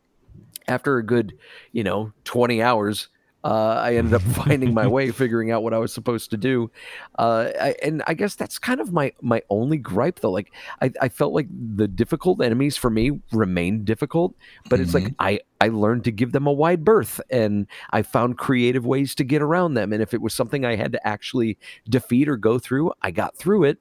after 0.69 0.97
a 0.97 1.05
good, 1.05 1.35
you 1.73 1.85
know, 1.85 2.13
20 2.25 2.63
hours, 2.63 3.09
uh, 3.45 3.81
I 3.81 3.97
ended 3.97 4.15
up 4.15 4.23
finding 4.45 4.75
my 4.75 4.87
way, 4.87 5.11
figuring 5.11 5.51
out 5.51 5.63
what 5.63 5.73
I 5.73 5.79
was 5.79 5.93
supposed 5.93 6.31
to 6.31 6.37
do, 6.37 6.71
uh, 7.19 7.51
I, 7.61 7.75
and 7.83 8.03
I 8.07 8.15
guess 8.15 8.35
that's 8.35 8.59
kind 8.59 8.81
of 8.81 8.93
my 8.93 9.13
my 9.21 9.43
only 9.51 9.79
gripe, 9.79 10.21
though. 10.21 10.31
Like 10.31 10.53
I, 10.83 10.91
I 11.01 11.09
felt 11.09 11.33
like 11.33 11.47
the 11.51 11.87
difficult 11.87 12.43
enemies 12.43 12.77
for 12.77 12.91
me 12.91 13.21
remained 13.33 13.85
difficult, 13.85 14.35
but 14.69 14.81
it's 14.81 14.95
like 14.95 15.15
I 15.19 15.41
I 15.61 15.69
learned 15.69 16.05
to 16.05 16.13
give 16.13 16.33
them 16.33 16.47
a 16.47 16.53
wide 16.53 16.85
berth, 16.85 17.21
and 17.31 17.67
I 17.91 18.03
found 18.03 18.39
creative 18.39 18.85
ways 18.85 19.15
to 19.17 19.25
get 19.25 19.43
around 19.43 19.75
them. 19.75 19.93
And 19.93 20.03
if 20.03 20.13
it 20.13 20.21
was 20.21 20.35
something 20.35 20.65
I 20.65 20.77
had 20.77 20.93
to 20.93 21.07
actually 21.07 21.59
defeat 21.89 22.29
or 22.29 22.37
go 22.37 22.59
through, 22.59 22.93
I 23.03 23.11
got 23.11 23.37
through 23.37 23.65
it, 23.65 23.79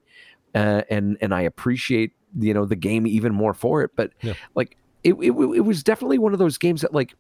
uh, 0.53 0.83
and 0.89 1.17
and 1.21 1.33
I 1.33 1.41
appreciate 1.41 2.13
you 2.39 2.53
know 2.53 2.65
the 2.65 2.75
game 2.75 3.07
even 3.07 3.33
more 3.33 3.53
for 3.53 3.81
it. 3.81 3.91
But 3.95 4.11
Yeah. 4.21 4.33
like 4.53 4.77
it, 5.03 5.13
it, 5.13 5.31
it 5.31 5.65
was 5.65 5.83
definitely 5.83 6.17
one 6.17 6.33
of 6.33 6.39
those 6.39 6.57
games 6.57 6.81
that 6.81 6.93
like 6.93 7.13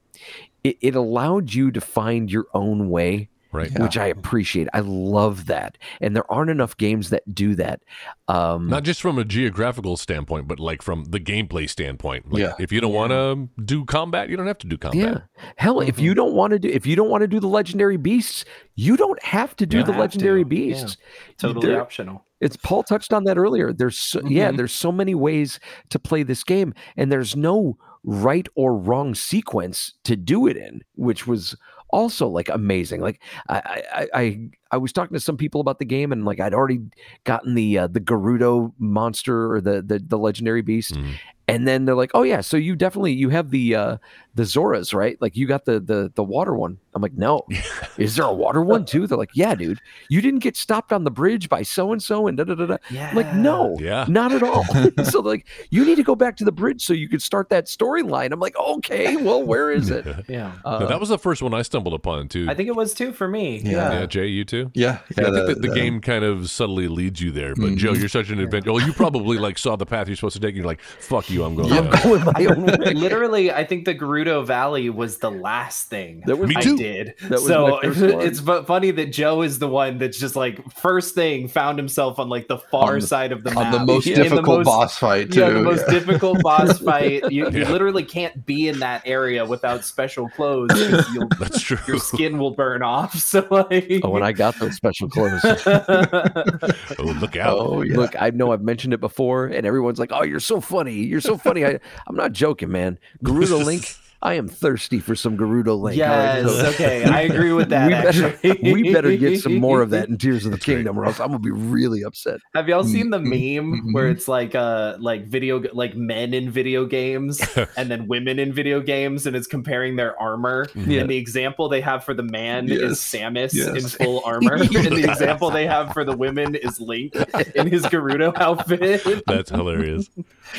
it, 0.65 0.77
it 0.81 0.95
allowed 0.95 1.53
you 1.53 1.71
to 1.71 1.79
find 1.81 2.31
your 2.31 2.45
own 2.53 2.89
way 2.89 3.29
Right. 3.51 3.71
which 3.79 3.97
i 3.97 4.07
appreciate 4.07 4.67
i 4.73 4.81
love 4.81 5.45
that 5.45 5.77
and 6.01 6.13
there 6.13 6.29
aren't 6.29 6.49
enough 6.49 6.75
games 6.75 7.09
that 7.11 7.23
do 7.33 7.55
that 7.55 7.79
um 8.27 8.67
Not 8.67 8.83
just 8.83 8.99
from 9.01 9.17
a 9.17 9.23
geographical 9.23 9.95
standpoint, 9.95 10.45
but 10.49 10.59
like 10.59 10.81
from 10.81 11.05
the 11.05 11.21
gameplay 11.21 11.69
standpoint. 11.69 12.29
Like 12.33 12.41
Yeah. 12.41 12.53
if 12.59 12.73
you 12.73 12.81
don't 12.81 12.91
want 12.91 13.11
to 13.11 13.47
do 13.63 13.85
combat, 13.85 14.27
you 14.29 14.35
don't 14.35 14.47
have 14.47 14.57
to 14.57 14.67
do 14.67 14.77
combat. 14.77 14.99
yeah 15.37 15.43
hell 15.55 15.79
if 15.79 15.99
you 15.99 16.13
don't 16.13 16.33
want 16.33 16.51
to 16.51 16.59
do 16.59 16.67
if 16.67 16.85
you 16.85 16.97
don't 16.97 17.09
want 17.09 17.21
to 17.21 17.27
do 17.29 17.39
the 17.39 17.47
legendary 17.47 17.95
beasts 17.95 18.43
you 18.75 18.97
don't 18.97 19.23
have 19.23 19.55
to 19.55 19.65
do 19.65 19.83
the 19.83 19.93
legendary 19.93 20.43
to, 20.43 20.49
beasts 20.49 20.97
Totally 21.37 21.67
There- 21.67 21.81
optional. 21.81 22.25
it's 22.41 22.57
paul 22.57 22.83
touched 22.83 23.13
on 23.13 23.23
that 23.23 23.37
earlier 23.37 23.71
there's 23.71 23.97
so, 23.97 24.19
yeah 24.27 24.51
Mhm. 24.51 24.57
there's 24.57 24.73
so 24.73 24.91
many 24.91 25.15
ways 25.15 25.61
to 25.91 25.97
play 25.99 26.23
this 26.23 26.43
game 26.43 26.73
and 26.97 27.09
there's 27.09 27.37
no 27.37 27.77
right 28.05 28.47
or 28.55 28.77
wrong 28.77 29.15
sequence 29.15 29.93
to 30.03 30.15
do 30.15 30.45
it 30.47 30.55
in 30.55 30.81
which 30.95 31.25
was 31.27 31.55
also 31.89 32.27
like 32.27 32.49
amazing 32.49 33.01
like 33.01 33.21
i 33.49 33.83
i 33.93 34.07
i, 34.21 34.49
I 34.71 34.77
was 34.77 34.91
talking 34.91 35.13
to 35.15 35.19
some 35.19 35.37
people 35.37 35.61
about 35.61 35.79
the 35.79 35.85
game 35.85 36.11
and 36.11 36.25
like 36.25 36.39
I'd 36.39 36.53
already 36.53 36.81
gotten 37.23 37.55
the 37.55 37.77
uh, 37.79 37.87
the 37.87 38.01
Gerudo 38.01 38.73
monster 38.77 39.51
or 39.53 39.61
the 39.61 39.81
the, 39.81 39.99
the 39.99 40.17
legendary 40.17 40.61
beast 40.61 40.93
Mhm. 40.95 41.13
And 41.47 41.67
then 41.67 41.85
they're 41.85 41.95
like 41.95 42.11
oh 42.13 42.23
yeah 42.23 42.41
so 42.41 42.57
you 42.57 42.75
definitely 42.75 43.13
you 43.13 43.29
have 43.29 43.51
the 43.51 43.75
uh 43.75 43.97
the 44.33 44.43
Zoras 44.43 44.93
right 44.93 45.17
like 45.21 45.37
you 45.37 45.47
got 45.47 45.65
the 45.65 45.79
the 45.79 46.11
the 46.15 46.23
water 46.23 46.53
one 46.53 46.77
I'm 46.93 47.01
like 47.01 47.13
no 47.13 47.43
is 47.97 48.15
there 48.15 48.25
a 48.25 48.33
water 48.33 48.61
one 48.61 48.83
too 48.85 49.07
they're 49.07 49.17
like 49.17 49.29
yeah 49.33 49.55
dude 49.55 49.79
you 50.09 50.21
didn't 50.21 50.39
get 50.39 50.57
stopped 50.57 50.91
on 50.91 51.03
the 51.03 51.11
bridge 51.11 51.47
by 51.47 51.61
so 51.61 51.91
and 51.93 52.01
so 52.03 52.27
and 52.27 52.37
da 52.37 52.43
da 52.43 52.55
da 52.55 52.65
da 52.65 52.77
Yeah. 52.89 53.09
I'm 53.09 53.15
like 53.15 53.33
no 53.33 53.75
Yeah. 53.79 54.05
not 54.09 54.31
at 54.33 54.43
all 54.43 54.65
so 55.05 55.21
like 55.21 55.45
you 55.69 55.85
need 55.85 55.95
to 55.95 56.03
go 56.03 56.15
back 56.15 56.35
to 56.37 56.43
the 56.45 56.51
bridge 56.51 56.85
so 56.85 56.93
you 56.93 57.07
could 57.07 57.21
start 57.21 57.49
that 57.49 57.65
storyline 57.67 58.31
I'm 58.31 58.39
like 58.39 58.57
okay 58.57 59.15
well 59.15 59.41
where 59.43 59.71
is 59.71 59.89
it 59.89 60.05
Yeah. 60.27 60.51
uh, 60.65 60.79
No, 60.79 60.87
that 60.87 60.99
was 60.99 61.09
the 61.09 61.19
first 61.19 61.41
one 61.41 61.53
I 61.53 61.61
stumbled 61.61 61.93
upon 61.93 62.27
too. 62.27 62.47
I 62.49 62.55
think 62.55 62.67
it 62.69 62.75
was 62.75 62.93
too 62.93 63.11
for 63.13 63.27
me. 63.27 63.59
Yeah. 63.59 63.71
Yeah. 63.71 63.99
yeah, 63.99 64.05
Jay, 64.05 64.27
you 64.27 64.43
too. 64.45 64.71
Yeah, 64.73 64.85
Yeah, 64.85 64.91
I 64.91 64.97
yeah. 64.97 65.03
think 65.05 65.25
the- 65.25 65.31
that 65.53 65.61
the, 65.61 65.67
the- 65.69 65.75
game 65.75 66.01
kind 66.01 66.23
of 66.25 66.49
subtly 66.49 66.87
leads 66.87 67.21
you 67.21 67.31
there. 67.31 67.53
But 67.55 67.75
Joe, 67.75 67.91
Mhm. 67.93 67.99
you're 67.99 68.09
such 68.09 68.29
an 68.29 68.39
adventure. 68.39 68.71
Well, 68.73 68.85
you 68.85 68.93
probably 68.93 69.37
like 69.37 69.57
saw 69.57 69.75
the 69.75 69.85
path 69.85 70.07
you're 70.07 70.15
supposed 70.15 70.35
to 70.35 70.39
take. 70.39 70.49
And 70.49 70.57
you're 70.57 70.65
like, 70.65 70.81
"Fuck 70.81 71.29
you. 71.29 71.34
I'm 71.43 71.55
going. 71.55 71.71
I'm 71.71 71.89
going 72.01 72.23
my 72.23 72.45
own 72.49 72.65
way. 72.65 72.93
Literally, 72.93 73.51
I 73.51 73.63
think 73.65 73.85
the 73.85 73.93
Gerudo 73.95 74.45
Valley 74.45 74.89
was 74.89 75.17
the 75.17 75.31
last 75.31 75.89
thing 75.89 76.23
That 76.25 76.37
was 76.37 76.49
Me 76.49 76.55
I 76.57 76.61
too. 76.61 76.77
did. 76.77 77.13
That 77.23 77.31
was 77.31 77.45
so 77.47 77.79
my 77.83 77.93
first 77.93 78.01
one. 78.15 78.25
it's 78.25 78.39
funny 78.67 78.91
that 78.91 79.07
Joe 79.07 79.41
is 79.41 79.59
the 79.59 79.67
one 79.67 79.97
that's 79.97 80.17
just 80.19 80.35
like 80.35 80.59
first 80.73 81.15
thing 81.15 81.47
found 81.47 81.77
himself 81.77 82.19
on 82.19 82.29
like 82.29 82.47
the 82.47 82.57
far 82.57 82.93
On 82.93 82.99
the- 82.99 83.07
side 83.07 83.31
of 83.31 83.43
the 83.43 83.49
on 83.51 83.55
map 83.55 83.73
the 83.73 83.85
most 83.85 84.07
In 84.07 84.13
the 84.15 84.23
difficult 84.23 84.57
most- 84.59 84.65
boss 84.65 84.97
fight 84.97 85.31
too. 85.31 85.39
Yeah, 85.41 85.49
the 85.49 85.61
most 85.61 85.83
yeah. 85.87 85.93
difficult 85.99 86.41
boss 86.41 86.79
fight. 86.81 87.31
You, 87.31 87.49
you 87.49 87.65
literally 87.65 88.03
can't 88.03 88.45
be 88.45 88.67
in 88.67 88.79
that 88.79 89.01
area 89.05 89.45
without 89.45 89.83
special 89.83 90.29
clothes 90.29 90.71
you'll 91.13 91.27
That's 91.39 91.61
true. 91.61 91.77
your 91.87 91.99
skin 91.99 92.37
will 92.37 92.51
burn 92.55 92.81
off. 92.83 93.15
So 93.15 93.45
like, 93.49 94.01
Oh, 94.03 94.15
and 94.15 94.23
I 94.23 94.31
got 94.31 94.57
those 94.59 94.75
special 94.75 95.09
clothes. 95.09 95.41
Oh, 95.43 97.03
look 97.19 97.35
out! 97.35 97.57
Oh 97.57 97.81
yeah. 97.81 97.97
Look, 97.97 98.15
I 98.21 98.29
know 98.29 98.51
I've 98.51 98.61
mentioned 98.61 98.93
it 98.93 98.99
before, 98.99 99.47
and 99.47 99.65
everyone's 99.65 99.99
like, 99.99 100.11
"Oh, 100.13 100.23
you're 100.23 100.39
so 100.39 100.61
funny! 100.61 100.93
You're 100.93 101.21
so 101.25 101.37
funny!" 101.37 101.65
I, 101.65 101.79
I'm 102.07 102.15
not 102.15 102.31
joking, 102.31 102.71
man. 102.71 102.99
Gerudo 103.23 103.63
Link, 103.63 103.95
I 104.25 104.33
am 104.33 104.47
thirsty 104.47 104.99
for 104.99 105.15
some 105.15 105.37
Gerudo 105.37 105.79
Link. 105.79 106.01
all 106.01 106.07
right? 106.07 106.39
yes, 106.41 106.51
So 106.51 106.65
okay, 106.69 107.03
I 107.03 107.21
agree 107.21 107.53
with 107.53 107.69
that. 107.75 108.15
we 108.43 108.51
better, 108.51 108.73
we 108.73 108.91
better 108.93 109.15
get 109.17 109.39
some 109.39 109.57
more 109.59 109.83
of 109.83 109.91
that 109.91 110.09
in 110.09 110.17
Tears 110.17 110.47
of 110.47 110.51
the 110.51 110.57
Kingdom, 110.65 110.97
or 110.97 111.05
else 111.05 111.19
I'm 111.19 111.27
gonna 111.27 111.37
be 111.39 111.51
really 111.51 112.03
upset. 112.03 112.39
Have 112.55 112.67
y'all 112.67 112.83
seen 112.83 113.11
the 113.11 113.19
Mhm, 113.19 113.61
meme 113.83 113.93
where 113.93 114.09
it's 114.09 114.27
like 114.27 114.55
uh 114.55 114.97
like 114.99 115.27
video 115.27 115.61
like 115.73 115.95
men 115.95 116.33
in 116.33 116.49
video 116.49 116.85
games 116.87 117.39
and 117.77 117.91
then 117.91 118.07
women 118.07 118.39
in 118.39 118.51
video 118.51 118.81
games 118.81 119.27
and 119.27 119.35
it's 119.35 119.45
comparing 119.45 119.95
their 119.95 120.19
armor 120.19 120.65
Yeah. 120.73 121.01
and 121.01 121.09
the 121.09 121.17
example 121.17 121.69
they 121.69 121.81
have 121.81 122.03
for 122.03 122.15
the 122.15 122.23
man 122.23 122.67
Yes. 122.67 122.79
is 122.81 122.97
Samus 122.99 123.75
in 123.75 123.87
full 123.87 124.23
armor 124.25 124.55
and 124.55 124.69
the 124.71 125.03
example 125.07 125.51
they 125.51 125.67
have 125.67 125.93
for 125.93 126.03
the 126.03 126.17
women 126.17 126.55
is 126.55 126.79
Link 126.79 127.15
in 127.53 127.67
his 127.67 127.83
Gerudo 127.83 128.35
outfit. 128.37 129.03
That's 129.27 129.51
hilarious. 129.51 130.09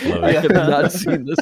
Love 0.05 0.23
I 0.25 0.31
it. 0.31 0.43
have 0.43 0.53
not 0.53 0.93
seen 0.93 1.25
this. 1.25 1.39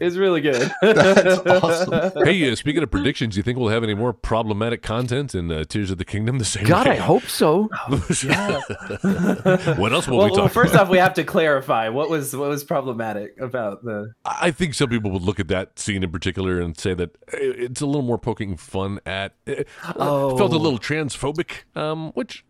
It's 0.00 0.16
really 0.16 0.40
good. 0.40 0.70
That's 0.82 1.59
awesome. 1.62 2.12
Hey, 2.24 2.50
uh, 2.50 2.56
speaking 2.56 2.82
of 2.82 2.90
predictions, 2.90 3.36
you 3.36 3.42
think 3.42 3.58
we'll 3.58 3.68
have 3.68 3.82
any 3.82 3.94
more 3.94 4.12
problematic 4.12 4.82
content 4.82 5.34
in 5.34 5.50
uh, 5.50 5.64
Tears 5.64 5.90
of 5.90 5.98
the 5.98 6.04
Kingdom? 6.04 6.38
The 6.38 6.44
same. 6.44 6.64
God, 6.64 6.86
way? 6.86 6.94
I 6.94 6.96
hope 6.96 7.24
so. 7.24 7.68
what 7.88 9.92
else 9.92 10.08
will 10.08 10.18
well, 10.18 10.26
we 10.26 10.30
talk 10.30 10.38
well, 10.38 10.48
first 10.48 10.74
about? 10.74 10.84
off, 10.84 10.88
we 10.90 10.98
have 10.98 11.14
to 11.14 11.24
clarify 11.24 11.88
what 11.88 12.10
was 12.10 12.34
what 12.34 12.48
was 12.48 12.64
problematic 12.64 13.38
about 13.40 13.84
the. 13.84 14.12
I 14.24 14.50
think 14.50 14.74
some 14.74 14.88
people 14.88 15.10
would 15.12 15.22
look 15.22 15.40
at 15.40 15.48
that 15.48 15.78
scene 15.78 16.02
in 16.02 16.10
particular 16.10 16.60
and 16.60 16.78
say 16.78 16.94
that 16.94 17.10
uh, 17.32 17.38
it's 17.38 17.80
a 17.80 17.86
little 17.86 18.02
more 18.02 18.18
poking 18.18 18.56
fun 18.56 19.00
at. 19.06 19.34
It 19.46 19.68
Oh. 19.96 20.36
felt 20.36 20.52
a 20.52 20.58
little 20.58 20.78
transphobic, 20.78 21.64
um, 21.76 22.12
which 22.12 22.44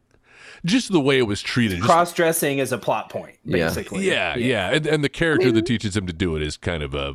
just 0.64 0.92
the 0.92 1.00
way 1.00 1.18
it 1.18 1.26
was 1.26 1.42
treated. 1.42 1.80
Cross 1.80 2.14
dressing 2.14 2.58
is 2.58 2.72
a 2.72 2.78
plot 2.78 3.08
point, 3.08 3.36
basically. 3.46 4.06
yeah, 4.06 4.36
yeah, 4.36 4.72
and, 4.72 4.86
and 4.86 5.04
the 5.04 5.08
character 5.08 5.50
that 5.52 5.66
teaches 5.66 5.96
him 5.96 6.06
to 6.06 6.12
do 6.12 6.36
it 6.36 6.42
is 6.42 6.56
kind 6.56 6.82
of 6.82 6.94
a. 6.94 7.14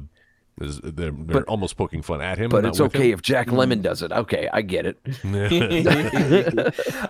Is, 0.62 0.80
they're, 0.80 0.92
they're 1.12 1.12
But- 1.12 1.44
almost 1.50 1.76
poking 1.76 2.02
fun 2.02 2.22
at 2.22 2.38
him, 2.38 2.50
But 2.50 2.64
it's 2.64 2.80
okay 2.80 3.10
him. 3.10 3.16
if 3.16 3.22
Jack 3.22 3.48
Lemmon 3.48 3.82
does 3.82 4.02
it. 4.02 4.14
Okay, 4.14 4.48
I 4.54 4.62
get 4.62 4.86
it. 4.86 4.98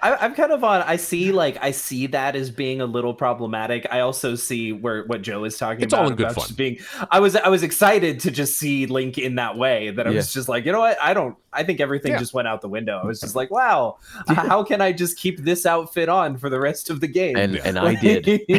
I, 0.02 0.18
I'm 0.22 0.34
kind 0.34 0.52
of 0.52 0.64
on. 0.64 0.82
I 0.82 0.96
see, 0.96 1.32
like, 1.32 1.58
I 1.62 1.70
see 1.70 2.08
that 2.08 2.36
as 2.36 2.50
being 2.50 2.82
a 2.82 2.86
little 2.88 3.14
problematic. 3.14 3.86
I 3.92 4.00
also 4.00 4.34
see 4.34 4.72
where 4.74 5.04
what 5.06 5.22
Joe 5.22 5.44
is 5.44 5.60
talking 5.60 5.84
It's 5.84 5.94
about. 5.94 6.06
all 6.06 6.10
in 6.10 6.16
good 6.16 6.32
about 6.32 6.48
fun. 6.48 6.56
Being, 6.56 6.80
I 7.12 7.20
was, 7.20 7.36
I 7.36 7.50
was 7.50 7.62
excited 7.62 8.20
to 8.22 8.32
just 8.32 8.58
see 8.58 8.88
Link 8.88 9.20
in 9.20 9.36
that 9.36 9.56
way. 9.58 9.92
That 9.92 10.08
I 10.08 10.10
was 10.10 10.34
just 10.34 10.50
like, 10.50 10.66
you 10.66 10.72
know 10.72 10.80
what? 10.80 10.98
I 11.00 11.14
don't. 11.14 11.38
I 11.54 11.64
think 11.64 11.80
everything 11.80 12.12
Yeah. 12.14 12.20
just 12.20 12.34
went 12.34 12.48
out 12.50 12.60
the 12.62 12.68
window. 12.68 13.00
I 13.02 13.06
was 13.06 13.22
just 13.22 13.36
like, 13.42 13.52
wow, 13.52 13.98
how 14.28 14.64
can 14.64 14.82
I 14.82 14.92
just 14.92 15.18
keep 15.18 15.40
this 15.40 15.66
outfit 15.68 16.10
on 16.10 16.38
for 16.38 16.50
the 16.50 16.60
rest 16.60 16.90
of 16.90 17.00
the 17.00 17.08
game? 17.08 17.38
And 17.38 17.58
and 17.58 17.78
I 17.80 17.94
did. 17.96 18.26
He's 18.26 18.50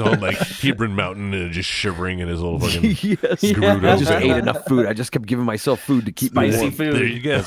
on 0.00 0.20
like 0.20 0.38
Hebra 0.38 0.90
Mountain 0.90 1.34
and 1.34 1.52
just 1.52 1.68
shivering 1.68 2.20
in 2.20 2.28
his 2.28 2.42
little 2.44 2.60
fucking 2.68 2.90
yes. 2.90 3.42
Gerudo 3.42 3.92
I 3.92 3.96
just 3.96 4.10
ate 4.10 4.30
enough 4.30 4.64
food. 4.66 4.86
I 4.86 4.92
just 4.92 5.12
kept 5.12 5.26
giving 5.26 5.44
myself 5.44 5.80
food 5.80 6.06
to 6.06 6.12
keep 6.12 6.34
me 6.34 6.50
Spicy 6.50 6.64
warm. 6.64 6.72
food. 6.72 6.94
There 6.94 7.04
you 7.04 7.20
go. 7.20 7.42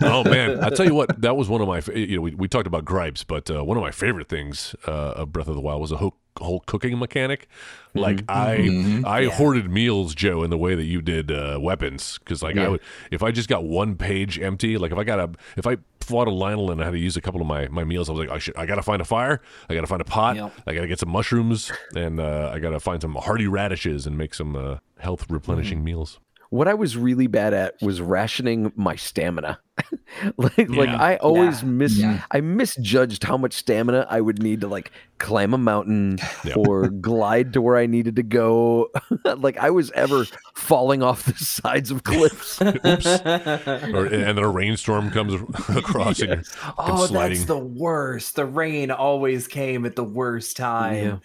oh 0.02 0.24
man, 0.24 0.62
I 0.62 0.70
tell 0.70 0.86
you 0.86 0.94
what, 0.94 1.20
that 1.20 1.36
was 1.36 1.48
one 1.48 1.60
of 1.60 1.68
my. 1.68 1.80
You 1.94 2.16
know, 2.16 2.22
we, 2.22 2.34
we 2.34 2.48
talked 2.48 2.66
about 2.66 2.84
gripes, 2.84 3.24
but 3.24 3.50
uh, 3.50 3.64
one 3.64 3.76
of 3.76 3.82
my 3.82 3.90
favorite 3.90 4.28
things 4.28 4.74
uh, 4.86 4.90
of 4.90 5.32
Breath 5.32 5.48
of 5.48 5.54
the 5.54 5.60
Wild 5.60 5.80
was 5.80 5.92
a 5.92 5.96
whole, 5.96 6.16
whole 6.38 6.60
cooking 6.60 6.98
mechanic. 6.98 7.48
Like 7.94 8.22
I, 8.28 8.58
Mhm. 8.58 9.04
I 9.04 9.24
hoarded 9.26 9.70
meals, 9.70 10.14
Joe, 10.14 10.42
in 10.44 10.50
the 10.50 10.56
way 10.58 10.74
that 10.74 10.84
you 10.84 11.02
did 11.02 11.30
uh, 11.32 11.58
weapons, 11.60 12.18
because 12.18 12.42
like 12.42 12.56
I 12.56 12.68
would, 12.68 12.80
if 13.10 13.22
I 13.22 13.30
just 13.32 13.48
got 13.48 13.64
one 13.64 13.96
page 13.96 14.38
empty, 14.38 14.78
like 14.78 14.92
if 14.92 14.98
I 14.98 15.04
got 15.04 15.18
a, 15.18 15.30
if 15.56 15.66
I 15.66 15.78
fought 16.00 16.28
a 16.28 16.30
Lynel 16.30 16.70
and 16.70 16.80
I 16.80 16.84
had 16.84 16.92
to 16.92 16.98
use 16.98 17.16
a 17.16 17.20
couple 17.20 17.40
of 17.40 17.46
my, 17.46 17.66
my 17.68 17.84
meals, 17.84 18.08
I 18.08 18.12
was 18.12 18.20
like, 18.20 18.30
I 18.30 18.38
should, 18.38 18.56
I 18.56 18.64
gotta 18.66 18.82
find 18.82 19.02
a 19.02 19.04
fire, 19.04 19.40
I 19.68 19.74
gotta 19.74 19.86
find 19.88 20.00
a 20.00 20.04
pot, 20.04 20.36
Yep. 20.36 20.52
I 20.66 20.74
gotta 20.74 20.86
get 20.88 21.00
some 21.00 21.10
mushrooms, 21.10 21.72
and 21.96 22.20
uh, 22.20 22.50
I 22.54 22.58
gotta 22.60 22.78
find 22.80 23.02
some 23.02 23.14
hearty 23.16 23.48
radishes 23.48 24.06
and 24.06 24.16
make 24.16 24.34
some 24.34 24.54
uh, 24.54 24.76
health 24.98 25.26
replenishing 25.28 25.82
meals. 25.82 26.20
What 26.50 26.66
I 26.66 26.74
was 26.74 26.96
really 26.96 27.28
bad 27.28 27.54
at 27.54 27.74
was 27.80 28.00
rationing 28.00 28.72
my 28.74 28.96
stamina. 28.96 29.60
like, 30.36 30.68
like 30.68 30.88
I 30.88 31.16
always 31.16 31.62
Yeah. 31.62 31.68
miss 31.68 31.96
Yeah. 31.98 32.22
I 32.30 32.40
misjudged 32.40 33.24
how 33.24 33.36
much 33.36 33.52
stamina 33.54 34.06
I 34.10 34.20
would 34.20 34.42
need 34.42 34.60
to 34.62 34.68
like 34.68 34.90
climb 35.18 35.52
a 35.52 35.58
mountain 35.58 36.18
Yeah. 36.44 36.54
or 36.56 36.88
glide 36.88 37.52
to 37.52 37.60
where 37.62 37.76
I 37.76 37.86
needed 37.86 38.16
to 38.16 38.22
go. 38.22 38.90
like 39.36 39.56
I 39.58 39.70
was 39.70 39.90
ever 39.92 40.24
falling 40.54 41.02
off 41.02 41.24
the 41.24 41.34
sides 41.34 41.90
of 41.90 42.04
cliffs. 42.04 42.60
Oops. 42.60 43.06
or, 43.06 44.06
and 44.06 44.36
then 44.36 44.38
a 44.38 44.48
rainstorm 44.48 45.10
comes 45.10 45.34
across 45.76 46.20
and 46.20 46.44
Oh, 46.78 47.06
sliding. 47.06 47.36
that's 47.36 47.46
the 47.46 47.58
worst. 47.58 48.36
The 48.36 48.44
rain 48.46 48.90
always 48.90 49.46
came 49.48 49.84
at 49.86 49.96
the 49.96 50.04
worst 50.04 50.56
time. 50.56 51.04
Yeah. 51.04 51.16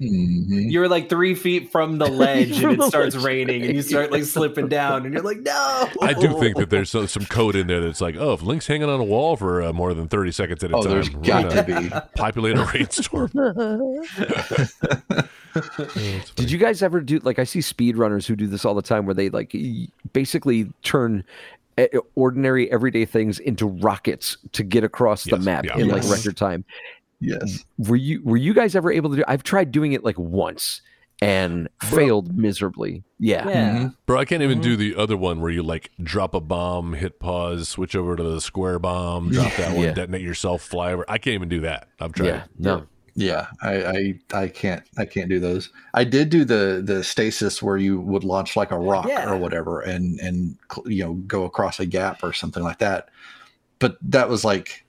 Mhm. 0.00 0.70
You're 0.72 0.88
like 0.88 1.10
three 1.10 1.34
feet 1.34 1.70
from 1.70 1.98
the 1.98 2.06
ledge 2.08 2.58
From 2.60 2.70
and 2.70 2.82
it 2.82 2.86
starts 2.86 3.14
ledge. 3.14 3.24
raining 3.24 3.62
and 3.64 3.74
you 3.74 3.82
start 3.82 4.10
like 4.10 4.24
slipping 4.24 4.68
down 4.68 5.04
and 5.04 5.12
you're 5.12 5.22
like, 5.22 5.40
no. 5.40 5.88
I 6.00 6.14
do 6.14 6.38
think 6.40 6.56
that 6.56 6.70
there's 6.70 6.90
some 6.90 7.26
code 7.26 7.54
in 7.56 7.66
there 7.66 7.80
that's 7.82 8.00
like, 8.02 8.16
oh, 8.18 8.32
if 8.34 8.42
Link's 8.42 8.66
hanging 8.66 8.88
on 8.88 9.00
a 9.00 9.04
wall 9.04 9.36
for 9.36 9.62
uh, 9.62 9.72
more 9.72 9.94
than 9.94 10.08
30 10.08 10.32
seconds 10.32 10.62
at 10.64 10.72
a 10.72 10.76
Oh, 10.76 10.82
time, 10.82 10.90
there's 10.92 11.10
we're 11.10 11.22
got 11.22 11.48
gonna 11.48 11.80
be. 11.80 11.90
populate 12.16 12.58
a 12.58 12.64
rainstorm. 12.64 13.30
Did 16.34 16.50
you 16.50 16.58
guys 16.58 16.82
ever 16.82 17.00
do 17.00 17.18
like 17.20 17.38
I 17.38 17.44
see 17.44 17.60
speedrunners 17.60 18.26
who 18.26 18.36
do 18.36 18.46
this 18.46 18.64
all 18.64 18.74
the 18.74 18.82
time 18.82 19.06
where 19.06 19.14
they 19.14 19.30
like 19.30 19.54
basically 20.12 20.70
turn 20.82 21.24
eh, 21.78 21.88
ordinary 22.14 22.70
everyday 22.72 23.04
things 23.04 23.38
into 23.38 23.66
rockets 23.66 24.36
to 24.52 24.62
get 24.62 24.84
across 24.84 25.24
the 25.24 25.38
map 25.38 25.64
yeah. 25.64 25.78
in 25.78 25.88
like 25.88 26.02
record 26.04 26.36
time. 26.36 26.64
Yes. 27.20 27.64
Were 27.78 27.96
you 27.96 28.22
were 28.24 28.36
you 28.36 28.54
guys 28.54 28.74
ever 28.74 28.90
able 28.90 29.10
to 29.10 29.16
do 29.16 29.24
I've 29.28 29.42
tried 29.44 29.70
doing 29.70 29.92
it 29.92 30.04
like 30.04 30.18
once 30.18 30.82
and 31.22 31.68
failed 31.82 32.36
miserably. 32.36 33.04
Yeah. 33.18 33.48
Yeah. 33.48 33.88
Bro, 34.06 34.18
I 34.18 34.24
can't 34.24 34.42
even 34.42 34.58
Mm-hmm. 34.58 34.62
do 34.70 34.76
the 34.76 34.96
other 34.96 35.16
one 35.16 35.40
where 35.40 35.50
you 35.50 35.62
like 35.62 35.90
drop 36.02 36.34
a 36.34 36.40
bomb, 36.40 36.94
hit 36.94 37.20
pause, 37.20 37.68
switch 37.68 37.94
over 37.94 38.16
to 38.16 38.22
the 38.22 38.40
square 38.40 38.78
bomb, 38.78 39.30
drop 39.30 39.54
that 39.56 39.72
one, 39.76 39.84
Yeah. 39.84 39.92
detonate 39.92 40.22
yourself, 40.22 40.62
fly 40.62 40.92
over. 40.92 41.04
I 41.08 41.18
can't 41.18 41.34
even 41.34 41.48
do 41.48 41.60
that. 41.60 41.88
I've 42.00 42.12
tried. 42.12 42.26
Yeah. 42.26 42.44
No. 42.58 42.86
Yeah, 43.14 43.48
I, 43.60 43.74
I 43.84 44.14
I 44.44 44.48
can't 44.48 44.82
I 44.96 45.04
can't 45.04 45.28
do 45.28 45.38
those. 45.38 45.68
I 45.92 46.02
did 46.04 46.30
do 46.30 46.46
the 46.46 46.80
the 46.82 47.04
stasis 47.04 47.62
where 47.62 47.76
you 47.76 48.00
would 48.00 48.24
launch 48.24 48.56
like 48.56 48.70
a 48.70 48.78
rock 48.78 49.06
Yeah. 49.06 49.30
or 49.30 49.36
whatever 49.36 49.82
and 49.82 50.18
and 50.18 50.56
you 50.86 51.04
know 51.04 51.12
go 51.26 51.44
across 51.44 51.78
a 51.78 51.84
gap 51.84 52.24
or 52.24 52.32
something 52.32 52.62
like 52.62 52.78
that. 52.78 53.10
But 53.80 53.98
that 54.00 54.30
was 54.30 54.44
like 54.46 54.86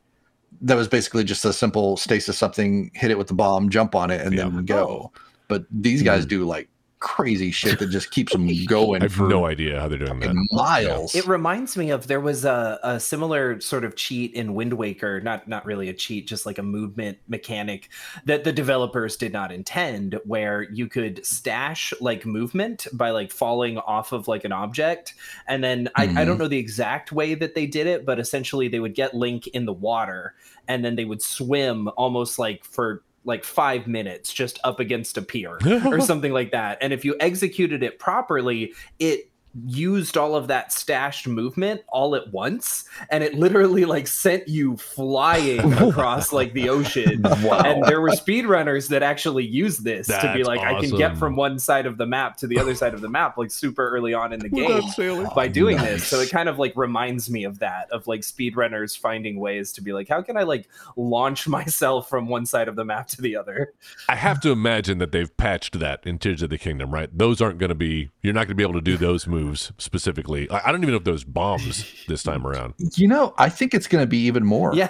that 0.62 0.76
was 0.78 0.88
basically 0.88 1.26
just 1.26 1.44
a 1.44 1.52
simple 1.52 1.98
stasis 1.98 2.38
something, 2.38 2.92
hit 2.94 3.12
it 3.12 3.18
with 3.18 3.28
the 3.28 3.34
bomb, 3.34 3.70
jump 3.70 3.94
on 3.94 4.10
it, 4.10 4.22
and 4.22 4.34
Yeah. 4.34 4.44
then 4.44 4.64
go. 4.64 5.12
But 5.48 5.66
these 5.72 6.02
guys 6.04 6.26
do 6.26 6.46
like 6.46 6.70
crazy 7.00 7.52
shit 7.52 7.80
that 7.80 7.88
just 7.90 8.12
keeps 8.12 8.32
them 8.32 8.50
going 8.66 9.02
I 9.02 9.06
have 9.06 9.12
for 9.14 9.28
no 9.28 9.46
idea 9.46 9.78
how 9.78 9.90
they're 9.90 9.98
doing 9.98 10.22
that. 10.22 10.28
fucking 10.28 10.48
miles. 10.54 11.14
It 11.14 11.28
reminds 11.28 11.76
me 11.76 11.90
of 11.90 12.08
there 12.08 12.22
was 12.22 12.46
a, 12.46 12.80
a 12.82 12.98
similar 12.98 13.60
sort 13.60 13.84
of 13.84 13.98
cheat 13.98 14.34
in 14.34 14.54
Wind 14.54 14.72
Waker, 14.72 15.20
not 15.20 15.46
not 15.46 15.66
really 15.66 15.90
a 15.90 15.94
cheat, 15.94 16.28
just 16.28 16.46
like 16.46 16.60
a 16.60 16.64
movement 16.64 17.18
mechanic 17.28 17.90
that 18.24 18.46
the 18.46 18.54
developers 18.54 19.18
did 19.18 19.34
not 19.34 19.52
intend, 19.52 20.18
where 20.24 20.62
you 20.72 20.88
could 20.88 21.26
stash 21.26 21.94
like 22.00 22.26
movement 22.26 22.88
by 22.94 23.10
like 23.10 23.34
falling 23.34 23.80
off 23.80 24.14
of 24.14 24.30
like 24.30 24.46
an 24.46 24.54
object. 24.54 25.14
And 25.46 25.62
then 25.62 25.90
I, 25.96 26.04
I 26.04 26.08
Mhm. 26.08 26.26
don't 26.26 26.38
know 26.38 26.48
the 26.48 26.58
exact 26.58 27.12
way 27.12 27.36
that 27.36 27.54
they 27.54 27.66
did 27.68 27.86
it, 27.86 28.06
but 28.06 28.18
essentially 28.18 28.70
they 28.70 28.80
would 28.80 28.96
get 28.96 29.14
Link 29.14 29.48
in 29.48 29.66
the 29.66 29.74
water 29.74 30.36
and 30.70 30.86
then 30.86 30.96
they 30.96 31.04
would 31.04 31.22
swim 31.22 31.90
almost 31.98 32.40
like 32.40 32.64
for 32.64 33.04
like 33.26 33.44
five 33.44 33.88
minutes 33.88 34.34
just 34.34 34.60
up 34.64 34.80
against 34.80 35.18
a 35.18 35.22
pier 35.22 35.58
or 35.86 36.02
something 36.02 36.34
like 36.34 36.52
that. 36.52 36.78
And 36.82 36.92
if 36.94 37.06
you 37.06 37.16
executed 37.20 37.84
it 37.84 38.00
properly, 38.00 38.74
it 39.00 39.30
used 39.66 40.18
all 40.18 40.36
of 40.36 40.48
that 40.48 40.72
stashed 40.72 41.28
movement 41.28 41.82
all 41.90 42.16
at 42.16 42.32
once 42.32 42.86
and 43.10 43.24
it 43.24 43.36
literally 43.36 43.86
like 43.86 44.08
sent 44.08 44.48
you 44.48 44.76
flying 44.78 45.74
across 45.82 46.34
like 46.34 46.54
the 46.54 46.70
ocean. 46.70 47.24
And 47.26 47.84
there 47.86 48.02
were 48.02 48.10
speedrunners 48.10 48.90
that 48.90 49.04
actually 49.04 49.46
used 49.46 49.84
this 49.84 50.08
to 50.08 50.34
be 50.34 50.44
That's 50.44 50.48
like 50.48 50.60
i 50.60 50.80
can 50.80 50.96
get 50.96 51.18
from 51.18 51.36
one 51.36 51.60
side 51.60 51.86
of 51.86 51.98
the 51.98 52.06
map 52.06 52.38
to 52.38 52.48
the 52.48 52.60
other 52.60 52.76
side 52.76 52.94
of 52.94 53.02
the 53.02 53.10
map 53.10 53.38
like 53.38 53.52
super 53.52 53.88
early 53.90 54.14
on 54.14 54.34
in 54.34 54.40
the 54.40 54.50
game 54.50 55.28
by 55.36 55.48
doing 55.48 55.78
this. 55.78 56.08
So 56.08 56.20
it 56.20 56.30
kind 56.30 56.50
of 56.50 56.58
like 56.58 56.74
reminds 56.76 57.30
me 57.30 57.44
of 57.44 57.60
that 57.60 57.92
of 57.92 58.08
like 58.08 58.22
speedrunners 58.22 58.98
finding 58.98 59.40
ways 59.40 59.72
to 59.74 59.82
be 59.82 59.94
like 59.94 60.08
how 60.08 60.22
can 60.22 60.38
i 60.38 60.44
like 60.44 60.68
launch 60.96 61.48
myself 61.54 62.10
from 62.10 62.28
one 62.28 62.46
side 62.46 62.68
of 62.68 62.76
the 62.76 62.86
map 62.86 63.08
to 63.10 63.22
the 63.22 63.36
other? 63.36 63.74
I 64.10 64.16
have 64.16 64.40
to 64.42 64.52
imagine 64.52 64.98
that 64.98 65.12
they've 65.12 65.36
patched 65.38 65.80
that 65.80 66.06
in 66.06 66.18
Tears 66.18 66.42
of 66.42 66.50
the 66.50 66.58
Kingdom, 66.58 66.92
right? 66.92 67.10
Those 67.16 67.42
aren't 67.42 67.60
going 67.60 67.70
to 67.70 67.76
be. 67.76 68.10
You're 68.22 68.34
not 68.34 68.42
going 68.42 68.50
to 68.50 68.56
be 68.56 68.64
able 68.64 68.74
to 68.74 68.82
do 68.82 68.98
those 68.98 69.28
moves 69.28 69.43
specifically. 69.78 70.50
I, 70.50 70.70
I 70.70 70.72
don't 70.72 70.82
even 70.84 70.92
know 70.92 70.98
if 70.98 71.04
those 71.04 71.24
bombs 71.24 71.86
this 72.08 72.24
time 72.24 72.46
around. 72.48 72.74
You 72.96 73.08
know, 73.08 73.34
I 73.38 73.50
think 73.50 73.74
it's 73.74 73.88
going 73.88 74.02
to 74.04 74.08
be 74.08 74.20
even 74.20 74.46
more. 74.46 74.74
yeah 74.76 74.90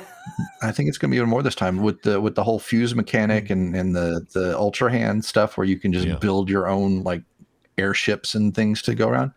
I 0.62 0.72
think 0.72 0.88
it's 0.90 0.98
going 0.98 1.10
to 1.10 1.16
be 1.16 1.18
even 1.18 1.30
more 1.30 1.44
this 1.44 1.56
time 1.56 1.78
with 1.82 2.02
the 2.04 2.20
with 2.22 2.36
the 2.36 2.44
whole 2.44 2.60
fuse 2.60 2.96
mechanic 2.96 3.50
and 3.50 3.76
and 3.76 3.96
the 3.96 4.26
the 4.34 4.58
ultra 4.58 4.92
hand 4.92 5.26
stuff 5.26 5.58
where 5.58 5.66
you 5.66 5.78
can 5.80 5.92
just 5.94 6.08
Yeah. 6.08 6.16
build 6.16 6.50
your 6.50 6.68
own 6.68 7.04
like 7.04 7.24
airships 7.78 8.36
and 8.36 8.54
things 8.56 8.82
to 8.84 8.96
go 8.96 9.08
around. 9.10 9.32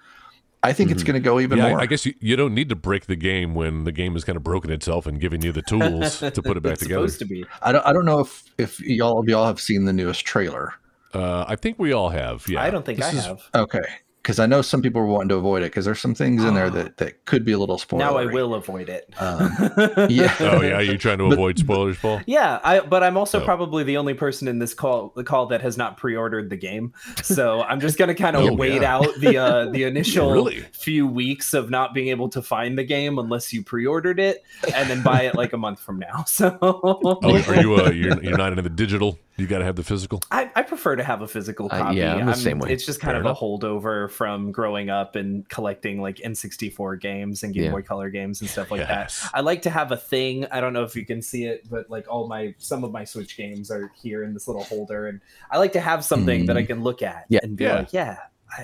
I 0.63 0.73
think 0.73 0.91
it's 0.91 1.03
going 1.05 1.15
to 1.15 1.21
go 1.21 1.39
even 1.39 1.59
Yeah, 1.59 1.67
I- 1.67 1.71
more. 1.71 1.81
I 1.81 1.87
guess 1.87 2.05
you, 2.07 2.15
you 2.19 2.35
don't 2.35 2.53
need 2.55 2.69
to 2.71 2.75
break 2.75 3.07
the 3.07 3.15
game 3.15 3.55
when 3.55 3.85
the 3.85 3.93
game 3.93 4.15
has 4.15 4.25
kind 4.25 4.37
of 4.37 4.43
broken 4.43 4.71
itself 4.73 5.07
and 5.07 5.21
giving 5.21 5.43
you 5.43 5.53
the 5.53 5.63
tools 5.69 6.19
to 6.19 6.31
put 6.43 6.57
it 6.57 6.63
back 6.63 6.73
it's 6.75 6.83
together. 6.83 7.07
supposed 7.07 7.19
to 7.21 7.25
be 7.27 7.45
I 7.63 7.73
don't 7.73 7.87
I 7.87 7.93
don't 7.93 8.05
know 8.05 8.19
if 8.21 8.45
if 8.59 8.81
y'all 8.81 9.21
of 9.21 9.29
y'all 9.29 9.47
have 9.47 9.61
seen 9.61 9.85
the 9.85 9.93
newest 9.93 10.25
trailer. 10.25 10.75
Uh, 11.15 11.45
I 11.49 11.57
think 11.57 11.79
we 11.79 11.93
all 11.93 12.09
have. 12.11 12.45
Yeah, 12.49 12.63
i 12.63 12.69
don't 12.71 12.85
think 12.85 12.99
This 12.99 13.15
i 13.15 13.19
is- 13.19 13.25
have 13.27 13.41
Okay, 13.55 13.85
because 14.27 14.41
I 14.41 14.47
know 14.47 14.61
some 14.61 14.83
people 14.83 15.01
are 15.01 15.07
wanting 15.07 15.29
to 15.29 15.37
avoid 15.37 15.63
it 15.63 15.67
because 15.67 15.85
there's 15.85 16.01
some 16.01 16.13
things 16.13 16.43
in 16.43 16.55
there 16.55 16.69
that 16.71 16.97
that 16.97 17.25
could 17.27 17.45
be 17.45 17.53
a 17.53 17.59
little 17.61 17.79
spoiler. 17.79 18.05
now 18.05 18.17
i 18.17 18.27
will 18.27 18.55
avoid 18.55 18.89
it 18.89 19.09
Um, 19.21 19.53
yeah. 20.11 20.35
Oh 20.41 20.63
yeah, 20.63 20.81
you 20.81 20.99
trying 20.99 21.19
to 21.19 21.29
But- 21.29 21.35
avoid 21.35 21.59
spoilers, 21.61 21.97
Paul? 21.97 22.21
Yeah, 22.27 22.59
I 22.65 22.81
but 22.81 23.05
I'm 23.05 23.17
also 23.17 23.41
Oh. 23.41 23.45
probably 23.45 23.85
the 23.85 23.97
only 23.99 24.15
person 24.15 24.49
in 24.49 24.59
this 24.59 24.75
call 24.75 25.13
the 25.15 25.23
call 25.23 25.47
that 25.47 25.63
has 25.63 25.77
not 25.77 25.97
pre-ordered 25.97 26.51
the 26.51 26.57
game. 26.57 26.93
So 27.23 27.63
I'm 27.63 27.79
just 27.79 27.99
gonna 27.99 28.17
kind 28.17 28.35
of 28.35 28.43
Oh, 28.51 28.53
wait 28.55 28.83
yeah. 28.83 28.97
out 28.97 29.07
the 29.21 29.39
uh, 29.39 29.71
the 29.71 29.85
initial 29.85 30.33
Really? 30.33 30.61
few 30.73 31.07
weeks 31.07 31.55
of 31.55 31.71
not 31.71 31.95
being 31.95 32.09
able 32.09 32.29
to 32.31 32.43
find 32.43 32.77
the 32.77 32.85
game 32.85 33.19
unless 33.21 33.53
you 33.53 33.63
pre-ordered 33.63 34.19
it, 34.19 34.43
and 34.75 34.91
then 34.91 35.03
buy 35.03 35.23
it 35.23 35.37
like 35.37 35.53
a 35.53 35.57
month 35.59 35.79
from 35.79 36.01
now. 36.01 36.25
So 36.27 36.59
Oh, 36.61 37.19
are 37.23 37.61
you? 37.61 37.77
Uh, 37.77 37.91
you're, 37.91 38.21
you're 38.25 38.37
not 38.37 38.51
into 38.51 38.63
the 38.63 38.71
digital. 38.71 39.19
You 39.39 39.47
got 39.47 39.59
to 39.59 39.65
have 39.65 39.77
the 39.77 39.83
physical. 39.83 40.23
I, 40.31 40.51
I 40.57 40.63
prefer 40.63 40.97
to 40.97 41.05
have 41.05 41.21
a 41.21 41.29
physical 41.29 41.67
Uh, 41.71 41.79
copy. 41.79 41.97
yeah, 41.99 42.15
I'm 42.15 42.27
the 42.27 42.35
same 42.35 42.59
way. 42.59 42.73
It's 42.73 42.87
just 42.87 43.01
kind 43.01 43.13
Fair 43.13 43.21
of 43.21 43.27
enough. 43.27 43.39
a 43.39 43.45
holdover 43.45 44.11
from 44.11 44.51
growing 44.51 44.89
up 44.89 45.15
and 45.15 45.47
collecting 45.49 46.01
like 46.01 46.17
N64 46.17 47.01
games 47.01 47.43
and 47.43 47.53
Game 47.53 47.65
Yeah. 47.65 47.71
Boy 47.71 47.83
Color 47.83 48.09
games 48.11 48.41
and 48.41 48.49
stuff 48.49 48.71
like 48.71 48.81
Yes. 48.81 49.21
that. 49.23 49.31
I 49.35 49.41
like 49.43 49.63
to 49.63 49.71
have 49.71 49.93
a 49.93 49.97
thing. 49.97 50.47
I 50.51 50.61
don't 50.61 50.73
know 50.73 50.85
if 50.85 50.97
you 50.97 51.05
can 51.05 51.21
see 51.21 51.45
it, 51.45 51.69
but 51.69 51.91
like 51.91 52.07
all 52.09 52.29
my 52.29 52.55
some 52.59 52.83
of 52.83 52.93
my 52.93 53.05
Switch 53.05 53.37
games 53.37 53.71
are 53.71 53.93
here 54.01 54.23
in 54.25 54.33
this 54.33 54.47
little 54.49 54.65
holder, 54.65 55.07
and 55.09 55.21
I 55.51 55.59
like 55.59 55.73
to 55.73 55.81
have 55.81 56.05
something 56.05 56.47
that 56.47 56.57
I 56.57 56.65
can 56.65 56.83
look 56.83 57.03
at 57.03 57.27
Yeah. 57.29 57.41
and 57.43 57.57
be 57.57 57.65
Yeah. 57.65 57.75
like, 57.77 57.93
yeah, 57.93 58.17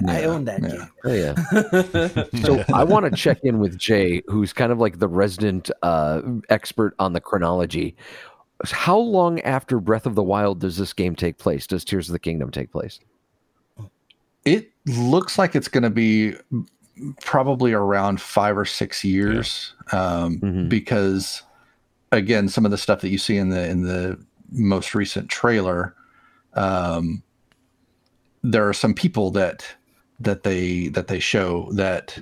I, 0.06 0.20
I 0.22 0.24
own 0.24 0.44
that 0.46 0.62
yeah. 0.62 0.86
Oh 1.04 1.12
yeah. 1.12 2.24
So 2.46 2.64
I 2.74 2.84
want 2.84 3.04
to 3.04 3.10
check 3.10 3.40
in 3.42 3.58
with 3.58 3.76
Jay, 3.76 4.22
who's 4.28 4.52
kind 4.52 4.72
of 4.72 4.78
like 4.78 4.98
the 5.00 5.08
resident 5.08 5.70
uh, 5.82 6.22
expert 6.48 6.94
on 6.98 7.12
the 7.12 7.20
chronology. 7.20 7.94
How 8.70 8.96
long 8.98 9.40
after 9.40 9.80
Breath 9.80 10.06
of 10.06 10.14
the 10.14 10.22
Wild 10.22 10.60
does 10.60 10.76
this 10.76 10.92
game 10.92 11.16
take 11.16 11.38
place? 11.38 11.66
Does 11.66 11.84
Tears 11.84 12.08
of 12.08 12.12
the 12.12 12.18
Kingdom 12.18 12.50
take 12.50 12.70
place? 12.70 13.00
It 14.44 14.70
looks 14.86 15.38
like 15.38 15.54
it's 15.56 15.68
going 15.68 15.82
to 15.84 15.90
be 15.90 16.34
probably 17.20 17.72
around 17.72 18.20
five 18.20 18.56
or 18.56 18.64
six 18.64 19.02
years, 19.04 19.74
um, 19.92 20.38
Mhm. 20.38 20.68
because 20.68 21.42
again, 22.12 22.48
some 22.48 22.64
of 22.64 22.70
the 22.70 22.78
stuff 22.78 23.00
that 23.00 23.08
you 23.08 23.18
see 23.18 23.36
in 23.36 23.48
the 23.48 23.68
in 23.68 23.82
the 23.82 24.18
most 24.50 24.94
recent 24.94 25.28
trailer, 25.28 25.94
um, 26.54 27.22
there 28.42 28.68
are 28.68 28.74
some 28.74 28.94
people 28.94 29.30
that 29.30 29.64
that 30.20 30.42
they 30.42 30.88
that 30.88 31.06
they 31.08 31.18
show 31.18 31.68
that 31.72 32.18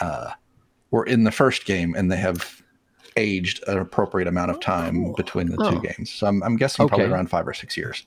uh, 0.00 0.30
were 0.90 1.04
in 1.04 1.24
the 1.24 1.32
first 1.32 1.64
game 1.64 1.94
and 1.96 2.10
they 2.12 2.16
have 2.16 2.62
aged 3.16 3.62
an 3.66 3.78
appropriate 3.78 4.28
amount 4.28 4.50
of 4.50 4.60
time 4.60 5.12
between 5.16 5.48
the 5.50 5.56
Oh. 5.60 5.70
two 5.70 5.80
games. 5.80 6.10
So 6.10 6.26
I'm, 6.26 6.42
I'm 6.42 6.56
guessing 6.56 6.86
probably 6.88 7.06
around 7.06 7.30
five 7.30 7.46
or 7.48 7.54
six 7.54 7.76
years. 7.76 8.04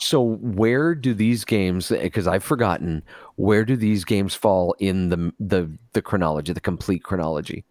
So 0.00 0.20
where 0.40 0.94
do 0.94 1.14
these 1.14 1.44
games? 1.44 1.90
Because 1.90 2.26
I've 2.26 2.42
forgotten 2.42 3.02
where 3.36 3.64
do 3.64 3.76
these 3.76 4.04
games 4.04 4.34
fall 4.34 4.74
in 4.78 5.10
the 5.10 5.32
the 5.38 5.70
the 5.92 6.02
chronology, 6.02 6.52
the 6.52 6.60
complete 6.60 7.04
chronology? 7.04 7.64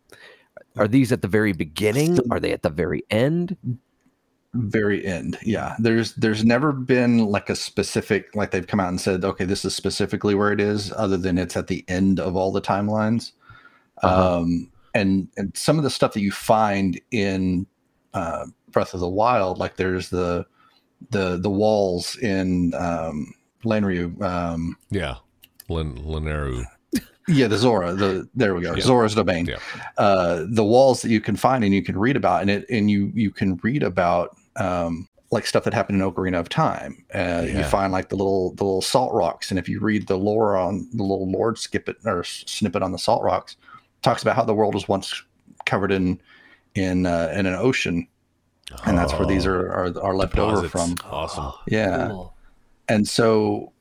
Are 0.78 0.88
these 0.88 1.12
at 1.12 1.22
the 1.22 1.28
very 1.28 1.52
beginning? 1.52 2.18
Are 2.32 2.40
they 2.40 2.54
at 2.54 2.64
the 2.64 2.70
very 2.70 3.04
end? 3.10 3.58
very 4.54 5.06
end 5.06 5.38
yeah 5.44 5.78
there's 5.80 6.14
there's 6.16 6.44
never 6.44 6.74
been 6.74 7.20
like 7.20 7.50
a 7.50 7.56
specific 7.56 8.36
like 8.36 8.52
they've 8.52 8.68
come 8.68 8.82
out 8.82 8.90
and 8.90 9.00
said 9.00 9.24
okay 9.24 9.46
this 9.46 9.64
is 9.64 9.74
specifically 9.74 10.36
where 10.36 10.52
it 10.52 10.60
is 10.60 10.92
other 10.98 11.16
than 11.16 11.38
it's 11.38 11.56
at 11.56 11.68
the 11.68 11.86
end 11.88 12.20
of 12.20 12.36
all 12.36 12.52
the 12.52 12.60
timelines 12.62 13.32
Uh-huh. 14.04 14.40
um 14.40 14.70
and 14.94 15.28
and 15.38 15.56
some 15.56 15.78
of 15.78 15.84
the 15.84 15.90
stuff 15.90 16.14
that 16.14 16.22
you 16.22 16.32
find 16.32 17.00
in 17.12 17.66
uh 18.14 18.46
breath 18.72 18.94
of 18.94 19.00
the 19.00 19.10
wild 19.10 19.58
like 19.58 19.76
there's 19.78 20.10
the 20.10 20.46
the 21.10 21.38
the 21.38 21.50
walls 21.50 22.16
in 22.18 22.74
um 22.76 23.34
Lanayru, 23.64 24.20
um 24.22 24.76
Yeah, 24.90 25.16
Lin, 25.70 25.96
Lanayru. 26.04 26.66
yeah 27.28 27.48
the 27.48 27.58
zora 27.58 27.94
the 27.94 28.28
there 28.36 28.56
we 28.56 28.62
go 28.62 28.76
Yeah. 28.76 28.82
zora's 28.84 29.16
domain 29.16 29.46
Yeah. 29.46 29.60
uh 29.98 30.46
the 30.50 30.64
walls 30.64 31.02
that 31.04 31.10
you 31.10 31.22
can 31.22 31.36
find 31.36 31.64
and 31.64 31.74
you 31.74 31.84
can 31.84 31.98
read 31.98 32.16
about 32.18 32.42
and 32.42 32.50
it 32.50 32.66
and 32.70 32.90
you 32.92 33.12
you 33.14 33.32
can 33.32 33.58
read 33.64 33.84
about 33.84 34.36
um 34.58 35.08
like 35.32 35.46
stuff 35.46 35.64
that 35.64 35.74
happened 35.74 36.02
in 36.02 36.12
Ocarina 36.12 36.38
of 36.42 36.50
Time. 36.50 37.06
Uh, 37.16 37.46
You 37.48 37.64
find 37.64 37.94
like 37.94 38.10
the 38.10 38.18
little 38.18 38.54
the 38.56 38.66
little 38.66 38.82
salt 38.82 39.14
rocks, 39.14 39.50
and 39.50 39.58
if 39.58 39.70
you 39.70 39.80
read 39.80 40.08
the 40.08 40.18
lore 40.18 40.58
on 40.58 40.90
the 40.94 41.04
little 41.04 41.32
lord 41.32 41.58
skip 41.58 41.88
it 41.88 41.96
or 42.04 42.26
snippet 42.26 42.84
on 42.84 42.92
the 42.92 42.98
salt 42.98 43.24
rocks, 43.24 43.56
talks 44.02 44.22
about 44.22 44.36
how 44.36 44.44
the 44.44 44.54
world 44.54 44.74
was 44.74 44.88
once 44.88 45.24
covered 45.66 45.92
in 45.92 46.20
in 46.76 47.06
uh, 47.06 47.32
in 47.36 47.46
an 47.46 47.54
ocean, 47.56 48.08
and 48.86 48.98
that's 48.98 49.14
where 49.14 49.28
these 49.28 49.46
are 49.46 49.68
are, 49.72 50.02
are 50.02 50.16
left 50.16 50.38
over 50.38 50.68
from. 50.68 50.96
Awesome. 51.06 51.52
Yeah, 51.68 52.08
Cool. 52.10 52.34
and 52.88 53.08
so 53.08 53.72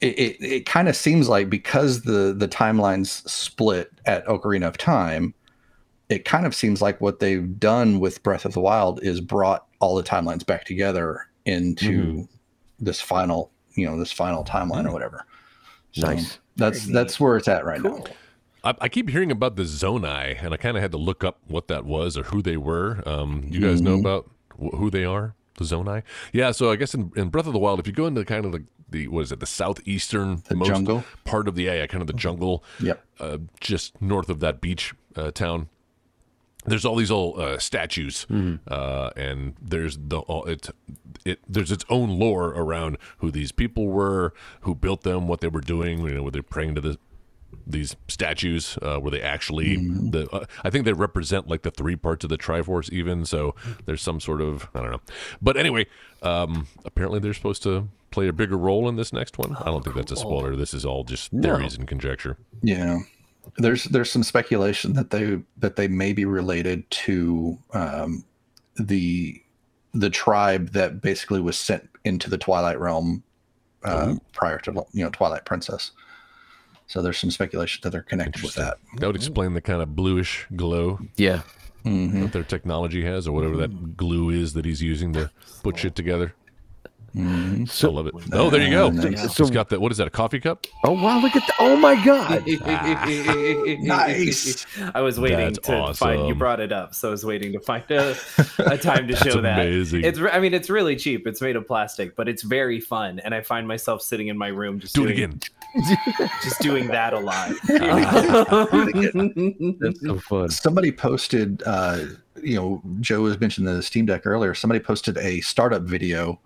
it, 0.00 0.18
it, 0.18 0.36
it 0.44 0.66
kind 0.66 0.88
of 0.88 0.96
seems 0.96 1.28
like 1.28 1.48
because 1.50 2.02
the 2.02 2.34
the 2.36 2.48
timelines 2.48 3.28
split 3.28 3.90
at 4.06 4.26
Ocarina 4.26 4.66
of 4.68 4.78
Time, 4.78 5.34
it 6.08 6.24
kind 6.24 6.46
of 6.46 6.54
seems 6.54 6.80
like 6.82 7.00
what 7.00 7.20
they've 7.20 7.58
done 7.58 8.00
with 8.00 8.22
Breath 8.22 8.44
of 8.44 8.52
the 8.52 8.60
Wild 8.60 9.02
is 9.02 9.20
brought 9.20 9.66
all 9.80 9.94
the 9.96 10.02
timelines 10.02 10.44
back 10.46 10.64
together 10.64 11.26
into 11.44 12.28
this 12.78 13.00
final, 13.00 13.50
you 13.74 13.84
know, 13.86 13.98
this 13.98 14.12
final 14.12 14.44
timeline 14.44 14.86
or 14.88 14.92
whatever. 14.92 15.26
So 15.92 16.06
Nice. 16.06 16.38
That's 16.56 16.86
that's 16.86 17.18
where 17.18 17.36
it's 17.36 17.48
at 17.48 17.64
right 17.64 17.80
now. 17.80 18.04
I, 18.64 18.74
I 18.82 18.88
keep 18.88 19.08
hearing 19.10 19.30
about 19.30 19.56
the 19.56 19.62
Zonai, 19.64 20.42
and 20.42 20.54
I 20.54 20.56
kind 20.56 20.76
of 20.76 20.82
had 20.82 20.92
to 20.92 20.98
look 20.98 21.24
up 21.24 21.38
what 21.48 21.68
that 21.68 21.84
was 21.84 22.16
or 22.16 22.24
who 22.24 22.42
they 22.42 22.56
were. 22.56 23.02
Um, 23.06 23.44
you 23.48 23.60
guys 23.60 23.80
know 23.80 23.96
Mhm. 23.96 24.00
about 24.00 24.30
wh- 24.60 24.76
who 24.76 24.90
they 24.90 25.04
are? 25.04 25.34
The 25.58 25.64
Zonai? 25.64 26.02
Yeah. 26.32 26.52
So 26.52 26.70
I 26.70 26.76
guess 26.76 26.94
in, 26.94 27.12
in 27.16 27.28
Breath 27.28 27.46
of 27.46 27.52
the 27.52 27.58
Wild, 27.58 27.78
if 27.80 27.86
you 27.86 27.92
go 27.92 28.06
into 28.06 28.24
kind 28.24 28.44
of 28.44 28.52
the, 28.52 28.64
the 28.88 29.08
what 29.08 29.22
is 29.22 29.32
it, 29.32 29.40
the 29.40 29.46
southeastern 29.46 30.42
The 30.48 30.54
most 30.54 30.68
jungle. 30.68 31.04
part 31.24 31.48
of 31.48 31.54
the 31.54 31.64
yeah, 31.64 31.74
yeah, 31.74 31.86
kind 31.86 32.00
of 32.00 32.06
the 32.06 32.12
jungle, 32.14 32.62
Yep. 32.80 33.04
uh, 33.20 33.38
just 33.60 34.00
north 34.00 34.28
of 34.28 34.40
that 34.40 34.60
beach 34.60 34.94
uh, 35.16 35.30
town. 35.30 35.68
There's 36.64 36.84
all 36.84 36.94
these 36.94 37.10
old 37.10 37.40
uh, 37.40 37.58
statues, 37.58 38.24
uh, 38.68 39.10
and 39.16 39.54
there's 39.60 39.98
the 40.00 40.20
all 40.20 40.44
it, 40.44 40.70
it 41.24 41.40
there's 41.48 41.72
its 41.72 41.84
own 41.90 42.08
lore 42.20 42.50
around 42.50 42.98
who 43.18 43.32
these 43.32 43.50
people 43.50 43.88
were, 43.88 44.32
who 44.60 44.76
built 44.76 45.02
them, 45.02 45.26
what 45.26 45.40
they 45.40 45.48
were 45.48 45.60
doing. 45.60 46.06
You 46.06 46.14
know, 46.14 46.22
were 46.22 46.30
they 46.30 46.40
praying 46.40 46.76
to 46.76 46.80
the 46.80 46.98
these 47.66 47.96
statues? 48.08 48.78
Uh, 48.82 49.00
were 49.00 49.10
they 49.10 49.22
actually 49.22 49.76
the? 49.76 50.28
Uh, 50.32 50.44
I 50.64 50.70
think 50.70 50.84
they 50.84 50.92
represent 50.92 51.48
like 51.48 51.62
the 51.62 51.70
three 51.70 51.96
parts 51.96 52.24
of 52.24 52.30
the 52.30 52.38
Triforce, 52.38 52.90
even. 52.90 53.24
So 53.24 53.54
there's 53.86 54.02
some 54.02 54.20
sort 54.20 54.40
of 54.40 54.68
I 54.74 54.80
don't 54.80 54.90
know, 54.92 55.00
but 55.40 55.56
anyway, 55.56 55.86
um, 56.22 56.66
apparently 56.84 57.20
they're 57.20 57.34
supposed 57.34 57.62
to 57.64 57.88
play 58.10 58.28
a 58.28 58.32
bigger 58.32 58.56
role 58.56 58.88
in 58.88 58.96
this 58.96 59.12
next 59.12 59.38
one. 59.38 59.56
I 59.56 59.64
don't 59.64 59.82
think 59.82 59.96
that's 59.96 60.12
a 60.12 60.16
spoiler. 60.16 60.54
This 60.54 60.74
is 60.74 60.84
all 60.84 61.02
just 61.04 61.32
theories 61.32 61.76
and 61.76 61.88
conjecture. 61.88 62.36
Yeah. 62.62 63.00
There's 63.56 63.84
there's 63.84 64.10
some 64.10 64.22
speculation 64.22 64.92
that 64.92 65.10
they 65.10 65.40
that 65.58 65.74
they 65.74 65.88
may 65.88 66.12
be 66.12 66.24
related 66.24 66.88
to 66.90 67.58
um, 67.72 68.24
the 68.76 69.42
the 69.94 70.10
tribe 70.10 70.70
that 70.70 71.00
basically 71.00 71.40
was 71.40 71.58
sent 71.58 71.88
into 72.04 72.30
the 72.30 72.38
Twilight 72.38 72.78
Realm 72.78 73.22
uh, 73.84 74.14
prior 74.32 74.58
to 74.58 74.86
you 74.92 75.04
know 75.04 75.10
Twilight 75.10 75.44
Princess. 75.44 75.90
So 76.92 77.00
there's 77.00 77.16
some 77.16 77.30
speculation 77.30 77.80
that 77.84 77.90
they're 77.90 78.02
connected 78.02 78.42
with 78.42 78.54
that. 78.56 78.76
That 78.98 79.06
would 79.06 79.16
explain 79.16 79.54
the 79.54 79.62
kind 79.62 79.80
of 79.80 79.96
bluish 79.96 80.46
glow 80.54 80.98
Yeah. 81.16 81.40
Mhm. 81.86 82.20
that 82.20 82.32
their 82.32 82.42
technology 82.42 83.02
has, 83.06 83.26
or 83.26 83.32
whatever 83.32 83.56
that 83.56 83.96
glue 83.96 84.28
is 84.28 84.52
that 84.52 84.66
he's 84.66 84.82
using 84.82 85.14
to 85.14 85.30
put 85.62 85.78
shit 85.78 85.94
together. 85.94 86.34
I 87.16 87.66
love 87.86 88.06
it. 88.08 88.14
Oh, 88.32 88.50
there 88.50 88.62
you 88.62 88.70
go. 88.70 88.90
nice. 88.90 89.38
It's 89.40 89.50
got 89.50 89.70
that. 89.70 89.80
What 89.80 89.90
is 89.90 89.98
that? 89.98 90.06
A 90.06 90.10
coffee 90.10 90.38
cup? 90.40 90.66
Oh 90.84 90.92
wow! 90.92 91.18
Look 91.20 91.34
at 91.34 91.46
that. 91.46 91.56
Oh 91.60 91.76
my 91.76 91.94
god! 92.04 92.44
Nice. 93.82 94.66
I 94.94 95.00
was 95.00 95.18
waiting 95.18 95.38
That's 95.54 95.58
to 95.66 95.94
find. 95.94 96.28
You 96.28 96.34
brought 96.34 96.60
it 96.60 96.72
up, 96.72 96.94
so 96.94 97.08
I 97.08 97.10
was 97.10 97.24
waiting 97.24 97.52
to 97.52 97.60
find 97.60 97.84
a, 97.90 98.16
a 98.58 98.76
time 98.78 99.08
to 99.08 99.16
show 99.16 99.40
that. 99.40 99.66
It's. 99.66 100.18
I 100.18 100.40
mean, 100.40 100.54
it's 100.54 100.70
really 100.70 100.96
cheap. 100.96 101.26
It's 101.26 101.40
made 101.40 101.56
of 101.56 101.66
plastic, 101.66 102.16
but 102.16 102.28
it's 102.28 102.42
very 102.42 102.80
fun, 102.80 103.18
and 103.18 103.34
I 103.34 103.40
find 103.42 103.66
myself 103.66 104.02
sitting 104.02 104.28
in 104.28 104.36
my 104.38 104.48
room 104.48 104.78
just 104.78 104.94
Do 104.94 105.04
it 105.04 105.10
again. 105.10 105.40
Just 106.42 106.60
doing 106.60 106.86
that 106.88 107.12
a 107.14 107.18
lot. 107.18 107.52
That's 108.60 110.00
so 110.00 110.18
fun. 110.18 110.48
Somebody 110.50 110.92
posted, 110.92 111.62
uh, 111.66 112.04
you 112.42 112.56
know, 112.56 112.82
Joe 113.00 113.22
was 113.22 113.38
mentioning 113.40 113.72
the 113.74 113.82
Steam 113.82 114.06
Deck 114.06 114.26
earlier. 114.26 114.54
Somebody 114.54 114.80
posted 114.80 115.16
a 115.18 115.40
startup 115.40 115.82
video 115.82 116.38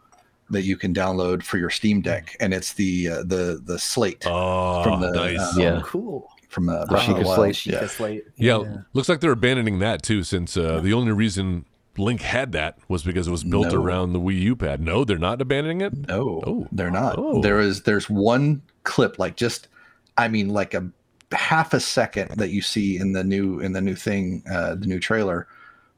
that 0.51 0.63
you 0.63 0.77
can 0.77 0.95
download 0.95 1.43
for 1.43 1.59
your 1.59 1.71
Steam 1.71 2.01
Deck, 2.01 2.37
and 2.41 2.55
it's 2.55 2.75
the 2.75 3.09
uh, 3.09 3.23
the 3.25 3.61
the 3.65 3.79
slate 3.79 4.25
Oh, 4.27 4.83
from 4.85 5.01
the 5.01 5.11
nice. 5.13 5.39
uh, 5.41 5.53
Yeah. 5.59 5.81
cool. 5.85 6.29
from 6.49 6.69
uh, 6.71 6.85
The 6.87 6.95
Sheikah 6.97 7.25
Wild. 7.25 7.37
slate. 7.37 7.55
Sheikah 7.55 7.73
Yeah. 7.83 7.87
slate. 7.89 8.25
Yeah, 8.37 8.77
looks 8.95 9.09
like 9.11 9.21
they're 9.21 9.33
abandoning 9.33 9.79
that 9.81 10.03
too, 10.03 10.23
since 10.23 10.57
uh, 10.57 10.81
the 10.81 10.93
only 10.95 11.13
reason 11.13 11.67
Link 11.99 12.23
had 12.23 12.53
that 12.53 12.79
was 12.89 13.03
because 13.03 13.27
it 13.29 13.31
was 13.31 13.43
built 13.45 13.73
No. 13.73 13.81
around 13.83 14.13
the 14.13 14.21
Wii 14.21 14.41
U 14.43 14.57
pad. 14.57 14.81
No, 14.81 15.05
they're 15.05 15.19
not 15.19 15.43
abandoning 15.43 15.81
it. 15.83 16.09
No, 16.09 16.43
Oh. 16.47 16.67
they're 16.73 16.91
not. 16.91 17.17
Oh. 17.19 17.43
There 17.43 17.59
is 17.61 17.83
there's 17.83 18.09
one 18.09 18.63
clip, 18.87 19.19
like 19.19 19.37
just, 19.37 19.69
I 20.17 20.29
mean, 20.29 20.49
like 20.49 20.73
a 20.73 20.89
half 21.33 21.75
a 21.75 21.81
second 21.81 22.31
that 22.39 22.49
you 22.51 22.63
see 22.63 22.97
in 22.97 23.13
the 23.13 23.25
new 23.25 23.61
in 23.61 23.73
the 23.73 23.83
new 23.83 23.95
thing, 23.95 24.43
uh, 24.51 24.77
the 24.77 24.87
new 24.87 24.99
trailer, 24.99 25.47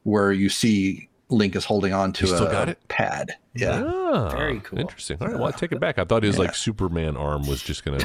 where 0.03 0.33
you 0.33 0.49
see 0.49 1.07
Link 1.29 1.55
is 1.55 1.63
holding 1.63 1.93
on 1.93 2.11
to 2.13 2.25
You 2.25 2.33
a 2.69 2.75
pad. 2.87 3.35
Yeah. 3.55 3.83
Ah, 3.83 4.29
Very 4.29 4.59
cool. 4.59 4.79
Interesting. 4.79 5.17
All 5.19 5.27
right, 5.27 5.35
well, 5.35 5.47
I 5.47 5.51
take 5.51 5.71
it 5.71 5.79
back. 5.79 5.97
I 5.97 6.03
thought 6.03 6.21
his 6.23 6.37
like 6.37 6.53
Superman 6.55 7.17
arm 7.17 7.47
was 7.47 7.61
just 7.63 7.83
gonna 7.83 7.97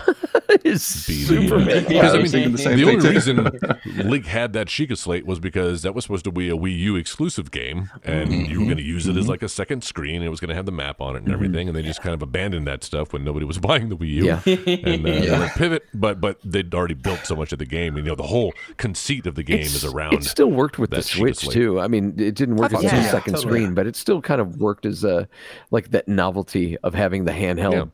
Is 0.64 1.04
be 1.06 1.14
Superman. 1.24 1.66
the. 1.66 1.84
Because 1.86 2.14
I 2.14 2.18
I 2.18 2.22
mean, 2.22 2.28
thinking 2.30 2.52
the 2.52 2.76
the 2.76 2.90
only 2.90 3.10
reason 3.10 4.08
Link 4.08 4.24
had 4.26 4.54
that 4.54 4.68
Sheikah 4.68 4.96
slate 4.96 5.26
was 5.26 5.38
because 5.40 5.82
that 5.82 5.94
was 5.94 6.04
supposed 6.04 6.24
to 6.24 6.32
be 6.32 6.48
a 6.48 6.56
Wii 6.56 6.78
U 6.80 6.96
exclusive 6.96 7.50
game, 7.50 7.90
and 8.02 8.30
Mm-hmm. 8.30 8.50
you 8.50 8.58
were 8.60 8.64
going 8.64 8.78
to 8.78 8.82
use 8.82 9.06
it 9.06 9.16
as 9.16 9.28
like 9.28 9.42
a 9.42 9.48
second 9.48 9.84
screen. 9.84 10.16
And 10.16 10.24
it 10.24 10.30
was 10.30 10.40
going 10.40 10.48
to 10.48 10.54
have 10.54 10.66
the 10.66 10.72
map 10.72 11.00
on 11.00 11.14
it 11.16 11.24
and 11.24 11.32
everything, 11.32 11.68
and 11.68 11.76
they 11.76 11.82
just 11.82 12.00
kind 12.00 12.14
of 12.14 12.22
abandoned 12.22 12.66
that 12.66 12.82
stuff 12.82 13.12
when 13.12 13.22
nobody 13.22 13.44
was 13.44 13.58
buying 13.68 13.90
the 13.90 13.96
Wii 13.96 14.08
U. 14.08 14.24
Yeah. 14.24 14.40
And 14.46 15.06
uh, 15.06 15.10
they 15.20 15.30
went 15.38 15.52
pivot, 15.54 15.84
but 15.92 16.20
but 16.22 16.38
they'd 16.42 16.72
already 16.74 16.94
built 16.94 17.26
so 17.26 17.36
much 17.36 17.52
of 17.52 17.58
the 17.58 17.66
game, 17.66 17.96
and 17.96 18.06
you 18.06 18.10
know 18.12 18.16
the 18.16 18.22
whole 18.22 18.54
conceit 18.78 19.26
of 19.26 19.34
the 19.34 19.42
game 19.42 19.60
is 19.60 19.84
around. 19.84 20.14
It 20.14 20.24
still 20.24 20.50
worked 20.50 20.78
with 20.78 20.90
the 20.90 21.02
Switch 21.02 21.36
slate. 21.38 21.52
too. 21.54 21.80
I 21.80 21.88
mean, 21.88 22.14
it 22.18 22.34
didn't 22.34 22.56
work 22.56 22.72
as 22.72 22.80
a 22.80 22.82
thought 22.88 22.90
so. 22.90 22.96
Yeah, 22.96 23.10
second 23.10 23.34
totally. 23.34 23.50
screen, 23.60 23.74
but 23.74 23.86
it 23.86 23.94
still 23.96 24.22
kind 24.22 24.40
of 24.40 24.56
worked 24.58 24.86
as 24.86 25.04
a 25.04 25.28
like 25.70 25.90
that 25.90 26.08
novelty 26.08 26.76
of 26.78 26.94
having 26.94 27.24
the 27.24 27.32
handheld. 27.32 27.72
Yeah. 27.72 27.84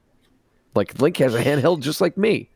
Like 0.75 1.01
Link 1.01 1.17
has 1.19 1.35
a 1.35 1.43
handheld 1.43 1.81
just 1.81 2.01
like 2.01 2.17
me. 2.17 2.49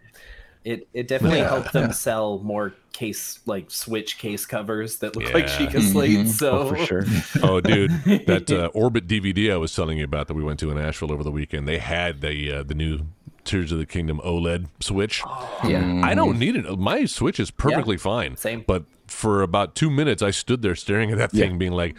It 0.65 0.89
it 0.95 1.09
definitely 1.09 1.39
Yeah, 1.41 1.49
helped 1.49 1.73
them 1.73 1.93
sell 1.93 2.39
more 2.39 2.73
case 2.93 3.41
like 3.45 3.71
Switch 3.71 4.19
case 4.19 4.47
covers 4.47 4.99
that 4.99 5.15
look 5.17 5.35
like 5.35 5.47
Yeah. 5.47 5.59
Sheikah 5.59 5.83
slates. 5.83 6.39
So 6.39 6.59
Oh, 6.61 6.69
for 6.69 6.77
sure. 6.87 7.05
Oh, 7.43 7.61
dude, 7.61 7.91
that 8.27 8.51
uh, 8.51 8.67
Orbit 8.75 9.07
DVD 9.07 9.53
I 9.53 9.57
was 9.57 9.75
telling 9.75 9.99
you 9.99 10.05
about 10.05 10.29
that 10.29 10.35
we 10.35 10.43
went 10.45 10.61
to 10.61 10.71
in 10.71 10.79
Asheville 10.79 11.13
over 11.13 11.23
the 11.25 11.31
weekend. 11.33 11.69
They 11.69 11.79
had 11.79 12.21
the 12.23 12.51
uh, 12.53 12.63
the 12.63 12.75
new 12.75 13.01
Tears 13.45 13.73
of 13.73 13.79
the 13.79 13.85
Kingdom 13.85 14.21
OLED 14.25 14.69
Switch. 14.81 15.23
Yeah. 15.65 16.01
I 16.03 16.15
don't 16.15 16.39
need 16.39 16.57
it. 16.57 16.79
My 16.79 17.05
Switch 17.05 17.39
is 17.39 17.51
perfectly 17.51 17.99
fine. 17.99 18.37
same. 18.39 18.65
But 18.67 18.85
for 19.07 19.43
about 19.43 19.75
two 19.75 19.91
minutes, 19.91 20.23
I 20.23 20.31
stood 20.31 20.63
there 20.63 20.75
staring 20.75 21.11
at 21.11 21.19
that 21.19 21.31
thing, 21.31 21.59
being 21.59 21.73
like, 21.73 21.95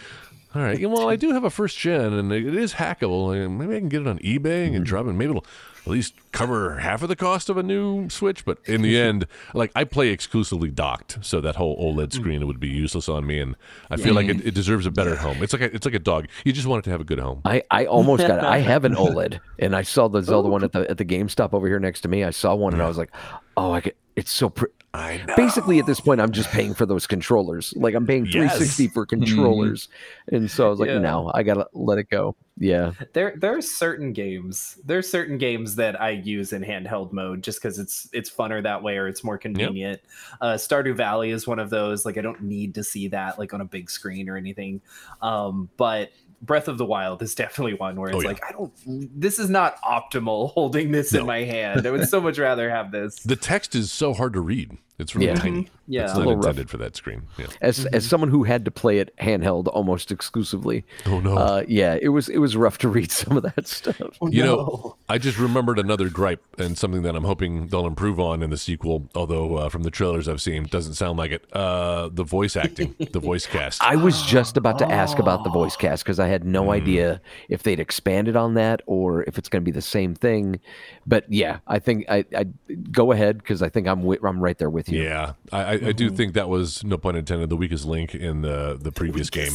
"All 0.55 0.61
right, 0.61 0.89
well, 0.89 1.09
I 1.09 1.15
do 1.15 1.31
have 1.31 1.43
a 1.43 1.49
first 1.49 1.77
gen, 1.77 2.13
and 2.13 2.31
it 2.31 2.55
is 2.55 2.73
hackable. 2.75 3.35
and 3.35 3.57
Maybe 3.57 3.75
I 3.75 3.79
can 3.79 3.89
get 3.89 4.01
it 4.01 4.07
on 4.07 4.19
eBay 4.19 4.67
and 4.67 4.77
hmm. 4.77 4.83
drop 4.83 5.05
it. 5.05 5.13
Maybe 5.13 5.31
it'll 5.31 5.45
at 5.85 5.91
least 5.91 6.15
cover 6.31 6.77
half 6.77 7.03
of 7.03 7.09
the 7.09 7.15
cost 7.15 7.49
of 7.49 7.57
a 7.57 7.63
new 7.63 8.09
Switch." 8.09 8.45
But 8.45 8.59
in 8.65 8.81
the 8.81 8.97
end, 8.97 9.27
like 9.53 9.71
I 9.75 9.83
play 9.83 10.09
exclusively 10.09 10.69
docked, 10.69 11.19
so 11.21 11.41
that 11.41 11.57
whole 11.57 11.77
OLED 11.77 12.13
hmm. 12.13 12.21
screen 12.21 12.47
would 12.47 12.59
be 12.59 12.69
useless 12.69 13.09
on 13.09 13.27
me, 13.27 13.39
and 13.39 13.55
I 13.89 13.97
feel 13.97 14.13
like 14.13 14.27
hmm. 14.27 14.39
it, 14.39 14.47
it 14.47 14.53
deserves 14.53 14.85
a 14.85 14.91
better 14.91 15.15
home. 15.15 15.43
It's 15.43 15.53
like 15.53 15.61
a, 15.61 15.75
it's 15.75 15.85
like 15.85 15.95
a 15.95 15.99
dog. 15.99 16.27
You 16.45 16.53
just 16.53 16.67
want 16.67 16.79
it 16.79 16.83
to 16.85 16.91
have 16.91 17.01
a 17.01 17.05
good 17.05 17.19
home. 17.19 17.41
I, 17.45 17.63
I 17.69 17.85
almost 17.85 18.25
got 18.25 18.39
it. 18.39 18.45
I 18.45 18.59
have 18.59 18.85
an 18.85 18.95
OLED, 18.95 19.39
and 19.59 19.75
I 19.75 19.81
saw 19.81 20.07
the 20.07 20.21
Zelda 20.21 20.47
one 20.47 20.63
at 20.63 20.71
the 20.71 20.89
at 20.89 20.97
the 20.97 21.05
GameStop 21.05 21.53
over 21.53 21.67
here 21.67 21.79
next 21.79 22.01
to 22.01 22.07
me. 22.07 22.23
I 22.23 22.31
saw 22.31 22.55
one, 22.55 22.73
and 22.73 22.81
I 22.81 22.87
was 22.87 22.97
like, 22.97 23.11
"Oh, 23.57 23.71
I 23.71 23.81
get 23.81 23.97
it's 24.15 24.31
so 24.31 24.49
pretty." 24.49 24.73
I 24.95 25.23
know. 25.27 25.35
Basically, 25.35 25.79
at 25.79 25.85
this 25.85 25.99
point, 25.99 26.21
I'm 26.21 26.31
just 26.31 26.49
paying 26.49 26.73
for 26.73 26.85
those 26.85 27.05
controllers. 27.07 27.73
Like 27.75 27.93
I'm 27.95 28.05
paying 28.07 28.25
Yes. 28.25 28.33
360 28.33 28.87
for 28.89 29.05
controllers, 29.05 29.89
and 30.31 30.49
so 30.49 30.67
I 30.67 30.69
was 30.69 30.79
like, 30.79 30.89
Yeah. 30.89 30.99
"No, 30.99 31.31
I 31.33 31.43
gotta 31.43 31.67
let 31.73 31.97
it 31.97 32.09
go." 32.09 32.35
Yeah, 32.57 32.93
there 33.11 33.33
there 33.35 33.57
are 33.57 33.61
certain 33.61 34.13
games 34.13 34.79
there 34.85 34.97
are 34.97 35.01
certain 35.01 35.37
games 35.37 35.75
that 35.75 35.99
I 36.01 36.11
use 36.11 36.53
in 36.53 36.63
handheld 36.63 37.11
mode 37.11 37.43
just 37.43 37.61
because 37.61 37.77
it's 37.79 38.07
it's 38.13 38.29
funner 38.29 38.63
that 38.63 38.81
way 38.81 38.97
or 38.97 39.09
it's 39.09 39.25
more 39.25 39.37
convenient. 39.37 39.99
Uh, 40.39 40.53
Stardew 40.53 40.95
Valley 40.95 41.31
is 41.31 41.45
one 41.45 41.59
of 41.59 41.69
those. 41.69 42.05
Like 42.05 42.17
I 42.17 42.21
don't 42.21 42.41
need 42.43 42.73
to 42.75 42.83
see 42.83 43.09
that 43.09 43.37
like 43.37 43.53
on 43.53 43.59
a 43.59 43.65
big 43.65 43.89
screen 43.89 44.29
or 44.29 44.37
anything. 44.37 44.79
Um, 45.21 45.67
but 45.75 46.11
Breath 46.45 46.67
of 46.67 46.77
the 46.77 46.85
Wild 46.85 47.21
is 47.21 47.35
definitely 47.35 47.73
one 47.73 47.95
where 47.99 48.09
it's 48.09 48.17
Oh, 48.17 48.21
yeah. 48.21 48.27
like 48.27 48.43
I 48.47 48.51
don't. 48.51 48.71
This 48.85 49.39
is 49.39 49.49
not 49.49 49.81
optimal 49.81 50.51
holding 50.53 50.91
this 50.91 51.13
in 51.13 51.25
my 51.25 51.39
hand. 51.43 51.85
I 51.85 51.91
would 51.91 52.07
so 52.09 52.21
much 52.21 52.37
rather 52.37 52.69
have 52.69 52.91
this. 52.91 53.15
The 53.19 53.35
text 53.35 53.75
is 53.75 53.91
so 53.91 54.13
hard 54.13 54.33
to 54.33 54.41
read. 54.41 54.77
It's 54.97 55.13
really 55.13 55.27
Yeah. 55.27 55.35
tiny. 55.35 55.67
Yeah. 55.87 56.03
it's 56.03 56.11
It's 56.11 56.17
not 56.17 56.25
little 56.25 56.35
rough. 56.37 56.45
intended 56.45 56.69
for 56.69 56.77
that 56.77 56.95
screen. 56.95 57.23
Yeah. 57.37 57.47
as 57.61 57.85
as 57.87 58.05
someone 58.07 58.29
who 58.29 58.43
had 58.43 58.63
to 58.63 58.71
play 58.71 58.99
it 58.99 59.13
handheld 59.17 59.67
almost 59.67 60.09
exclusively, 60.09 60.85
Oh 61.05 61.19
no. 61.19 61.35
uh, 61.37 61.63
yeah, 61.67 61.97
it 62.01 62.07
was 62.09 62.29
it 62.29 62.37
was 62.37 62.55
rough 62.55 62.77
to 62.79 62.87
read 62.87 63.11
some 63.21 63.35
of 63.35 63.43
that 63.43 63.67
stuff. 63.67 63.99
You 64.21 64.43
know, 64.43 64.95
I 65.09 65.17
just 65.17 65.37
remembered 65.37 65.79
another 65.79 66.09
gripe 66.09 66.41
and 66.57 66.77
something 66.77 67.01
that 67.01 67.13
I'm 67.13 67.25
hoping 67.25 67.67
they'll 67.67 67.85
improve 67.87 68.21
on 68.21 68.41
in 68.41 68.51
the 68.51 68.57
sequel. 68.57 69.09
Although 69.15 69.57
uh, 69.57 69.69
from 69.69 69.83
the 69.83 69.91
trailers 69.91 70.29
I've 70.29 70.41
seen, 70.41 70.63
doesn't 70.63 70.93
sound 70.93 71.19
like 71.19 71.31
it. 71.31 71.45
Uh, 71.51 72.07
the 72.11 72.23
voice 72.23 72.55
acting, 72.55 72.95
the 73.11 73.19
voice 73.19 73.45
cast. 73.45 73.83
I 73.83 73.97
was 73.97 74.21
just 74.23 74.55
about 74.55 74.79
to 74.79 74.89
ask 74.89 75.19
about 75.19 75.43
the 75.43 75.49
voice 75.49 75.75
cast 75.85 76.05
because 76.05 76.19
I 76.21 76.27
had 76.27 76.34
no 76.43 76.65
mm. 76.65 76.73
idea 76.73 77.21
if 77.49 77.63
they'd 77.63 77.79
expanded 77.79 78.35
on 78.35 78.55
that 78.55 78.81
or 78.85 79.23
if 79.23 79.37
it's 79.37 79.49
going 79.49 79.61
to 79.61 79.65
be 79.65 79.71
the 79.71 79.81
same 79.81 80.15
thing. 80.15 80.59
But 81.05 81.25
yeah, 81.31 81.59
I 81.67 81.79
think 81.79 82.05
I 82.09 82.25
I 82.35 82.45
go 82.91 83.11
ahead 83.11 83.37
because 83.37 83.61
I 83.61 83.69
think 83.69 83.87
I'm 83.87 83.99
wi- 83.99 84.19
I'm 84.27 84.43
right 84.43 84.57
there 84.57 84.69
with 84.69 84.89
you. 84.89 85.03
yeah, 85.03 85.33
I, 85.51 85.61
I, 85.61 85.71
I 85.71 85.91
do 85.91 86.09
think 86.09 86.33
that 86.33 86.49
was 86.49 86.83
no 86.83 86.97
pun 86.97 87.15
intended 87.15 87.49
the 87.49 87.57
weakest 87.57 87.85
link 87.85 88.15
in 88.15 88.41
the 88.41 88.77
the 88.79 88.91
previous 88.91 89.29
game. 89.29 89.53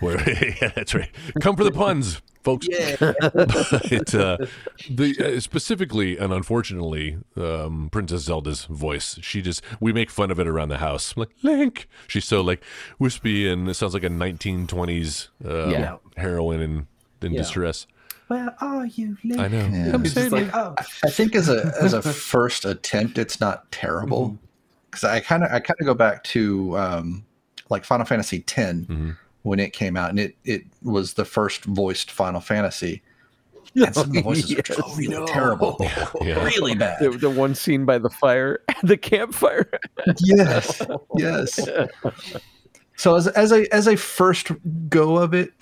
Where 0.00 0.20
yeah, 0.60 0.72
that's 0.74 0.94
right. 0.94 1.10
Come 1.40 1.56
for 1.56 1.64
the 1.64 1.72
puns, 1.72 2.20
folks. 2.42 2.66
it, 2.70 3.00
uh, 4.14 4.36
the 4.90 5.34
uh, 5.36 5.40
specifically 5.40 6.16
and 6.18 6.32
unfortunately, 6.32 7.18
um, 7.36 7.88
Princess 7.92 8.22
Zelda's 8.22 8.64
voice. 8.66 9.18
She 9.22 9.42
just 9.42 9.62
we 9.80 9.92
make 9.92 10.10
fun 10.10 10.30
of 10.30 10.38
it 10.40 10.46
around 10.46 10.68
the 10.70 10.78
house. 10.78 11.14
I'm 11.16 11.20
like 11.20 11.30
Link, 11.42 11.88
she's 12.06 12.24
so 12.24 12.40
like 12.40 12.62
wispy 12.98 13.48
and 13.48 13.68
it 13.68 13.74
sounds 13.74 13.94
like 13.94 14.04
a 14.04 14.08
1920s 14.10 15.28
uh, 15.44 15.68
Yeah. 15.68 15.96
heroine 16.16 16.60
in 16.60 16.86
in 17.22 17.32
Yeah. 17.32 17.38
distress. 17.38 17.86
Where 18.28 18.54
are 18.60 18.86
you? 18.86 19.16
Link? 19.24 19.40
I 19.40 19.48
know. 19.48 19.58
Yeah. 19.72 19.90
Come 19.90 20.04
It's 20.04 20.14
save 20.14 20.30
just 20.30 20.34
me. 20.34 20.42
like 20.44 20.54
oh 20.54 20.74
I 21.04 21.10
think 21.10 21.34
as 21.34 21.48
a 21.48 21.74
as 21.80 21.92
a 21.92 22.02
first 22.02 22.64
attempt, 22.64 23.18
it's 23.18 23.40
not 23.40 23.70
terrible. 23.72 24.38
Because 24.90 25.04
I 25.04 25.20
kind 25.20 25.42
of 25.44 25.50
I 25.52 25.60
kind 25.60 25.76
of 25.80 25.86
go 25.86 25.94
back 25.94 26.22
to 26.24 26.76
um, 26.78 27.24
like 27.70 27.84
Final 27.84 28.06
Fantasy 28.06 28.38
X 28.38 28.56
Mhm. 28.56 29.16
when 29.42 29.58
it 29.60 29.72
came 29.72 29.96
out, 29.96 30.10
and 30.10 30.18
it 30.20 30.36
it 30.44 30.64
was 30.82 31.14
the 31.14 31.24
first 31.24 31.64
voiced 31.64 32.10
Final 32.10 32.40
Fantasy. 32.40 33.02
And 33.76 33.94
some 33.94 34.08
of 34.08 34.12
the 34.12 34.22
voices 34.22 34.50
Yes. 34.50 34.70
are 34.70 34.96
really 34.98 35.24
terrible, 35.26 35.76
Yeah. 36.20 36.42
really 36.44 36.74
bad. 36.74 36.98
The, 37.00 37.10
the 37.10 37.30
one 37.30 37.54
scene 37.54 37.84
by 37.84 37.98
the 37.98 38.10
fire, 38.10 38.58
the 38.82 38.96
campfire. 38.96 39.70
yes, 40.18 40.82
yes. 41.16 41.60
So 42.96 43.14
as 43.14 43.28
as 43.28 43.52
a 43.52 43.72
as 43.72 43.86
a 43.86 43.96
first 43.96 44.50
go 44.88 45.18
of 45.18 45.34
it, 45.34 45.52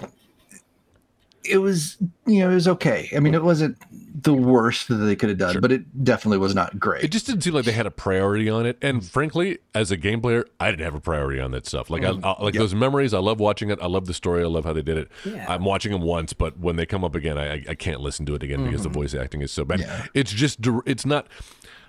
it 1.44 1.58
was 1.58 1.96
you 2.26 2.40
know 2.40 2.50
it 2.50 2.54
was 2.54 2.68
okay. 2.68 3.10
I 3.14 3.20
mean, 3.20 3.34
it 3.34 3.42
wasn't 3.42 3.76
the 4.22 4.34
worst 4.34 4.88
that 4.88 4.96
they 4.96 5.14
could 5.14 5.28
have 5.28 5.38
done, 5.38 5.60
but 5.60 5.70
it 5.70 6.04
definitely 6.04 6.38
was 6.38 6.54
not 6.54 6.78
great. 6.78 7.04
It 7.04 7.08
just 7.08 7.26
didn't 7.26 7.42
seem 7.42 7.54
like 7.54 7.64
they 7.64 7.72
had 7.72 7.86
a 7.86 7.90
priority 7.90 8.50
on 8.50 8.66
it. 8.66 8.76
And 8.82 9.04
frankly, 9.04 9.58
as 9.74 9.92
a 9.92 9.96
game 9.96 10.20
player, 10.20 10.44
I 10.58 10.70
didn't 10.70 10.84
have 10.84 10.94
a 10.96 11.00
priority 11.00 11.40
on 11.40 11.52
that 11.52 11.66
stuff. 11.66 11.88
Like, 11.88 12.02
I, 12.02 12.10
mm. 12.10 12.24
I, 12.24 12.42
like 12.42 12.54
those 12.54 12.74
memories, 12.74 13.14
I 13.14 13.18
love 13.20 13.38
watching 13.38 13.70
it. 13.70 13.78
I 13.80 13.86
love 13.86 14.06
the 14.06 14.14
story. 14.14 14.42
I 14.42 14.46
love 14.46 14.64
how 14.64 14.72
they 14.72 14.82
did 14.82 14.98
it. 14.98 15.08
Yeah. 15.24 15.46
I'm 15.48 15.64
watching 15.64 15.92
them 15.92 16.02
once, 16.02 16.32
but 16.32 16.58
when 16.58 16.74
they 16.74 16.84
come 16.84 17.04
up 17.04 17.14
again, 17.14 17.38
I, 17.38 17.52
I, 17.54 17.64
I 17.70 17.74
can't 17.74 18.00
listen 18.00 18.26
to 18.26 18.34
it 18.34 18.42
again 18.42 18.64
because 18.64 18.82
the 18.82 18.88
mm-hmm. 18.88 18.98
voice 18.98 19.14
acting 19.14 19.40
is 19.40 19.52
so 19.52 19.64
bad. 19.64 19.80
Yeah. 19.80 20.06
It's 20.14 20.32
just, 20.32 20.58
it's 20.84 21.06
not. 21.06 21.28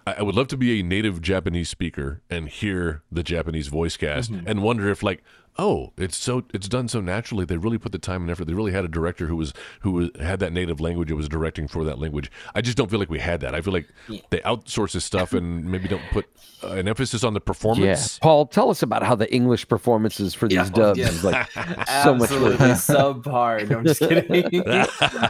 I 0.06 0.14
I 0.14 0.22
would 0.22 0.36
love 0.36 0.48
to 0.50 0.58
be 0.58 0.80
a 0.80 0.84
native 0.84 1.22
Japanese 1.22 1.70
speaker 1.70 2.22
and 2.30 2.50
hear 2.50 3.04
the 3.12 3.24
Japanese 3.24 3.68
voice 3.68 3.96
cast 3.98 4.32
mm-hmm. 4.32 4.48
and 4.48 4.62
wonder 4.62 4.90
if, 4.90 5.04
like, 5.04 5.24
oh, 5.60 5.92
it's 5.98 6.16
so 6.16 6.44
it's 6.54 6.68
done 6.70 6.88
so 6.88 7.02
naturally. 7.02 7.44
They 7.46 7.58
really 7.58 7.78
put 7.78 7.92
the 7.92 8.00
time 8.00 8.22
and 8.22 8.32
effort. 8.32 8.46
They 8.46 8.54
really 8.54 8.72
had 8.72 8.86
a 8.86 8.88
director 8.88 9.28
who 9.28 9.36
was 9.36 9.54
who 9.82 9.92
was, 9.92 10.10
had 10.20 10.40
that 10.40 10.54
native 10.54 10.80
language 10.80 11.10
and 11.10 11.18
was 11.18 11.28
directing 11.28 11.68
for 11.68 11.84
that 11.84 12.00
language. 12.00 12.32
I 12.56 12.62
just 12.62 12.78
don't 12.78 12.90
feel 12.90 13.00
like 13.00 13.10
we 13.10 13.20
had 13.20 13.42
that. 13.42 13.54
I 13.54 13.62
feel 13.62 13.74
like 13.74 13.88
they 14.30 14.40
outsource 14.40 14.94
this 14.94 15.04
stuff 15.06 15.34
and 15.34 15.66
maybe 15.66 15.88
don't 15.90 16.02
put 16.12 16.26
uh, 16.64 16.70
an 16.72 16.88
emphasis 16.88 17.24
on 17.24 17.34
the 17.34 17.42
performance. 17.42 17.80
Yeah, 17.86 17.92
performance. 17.94 18.20
Paul, 18.20 18.46
tell 18.48 18.70
us 18.70 18.82
about 18.82 19.04
how 19.04 19.16
the 19.16 19.32
English 19.34 19.68
performances 19.68 20.34
for 20.34 20.48
these 20.48 20.56
Yeah, 20.56 20.70
dubs 20.70 21.00
yeah. 21.00 21.08
is 21.10 21.24
like 21.24 21.52
so 21.52 21.62
much 22.16 22.32
Absolutely 22.32 22.50
work. 22.52 22.78
subpar. 22.78 23.70
No, 23.70 23.78
I'm 23.80 23.86
just 23.86 24.00
kidding. 24.10 24.64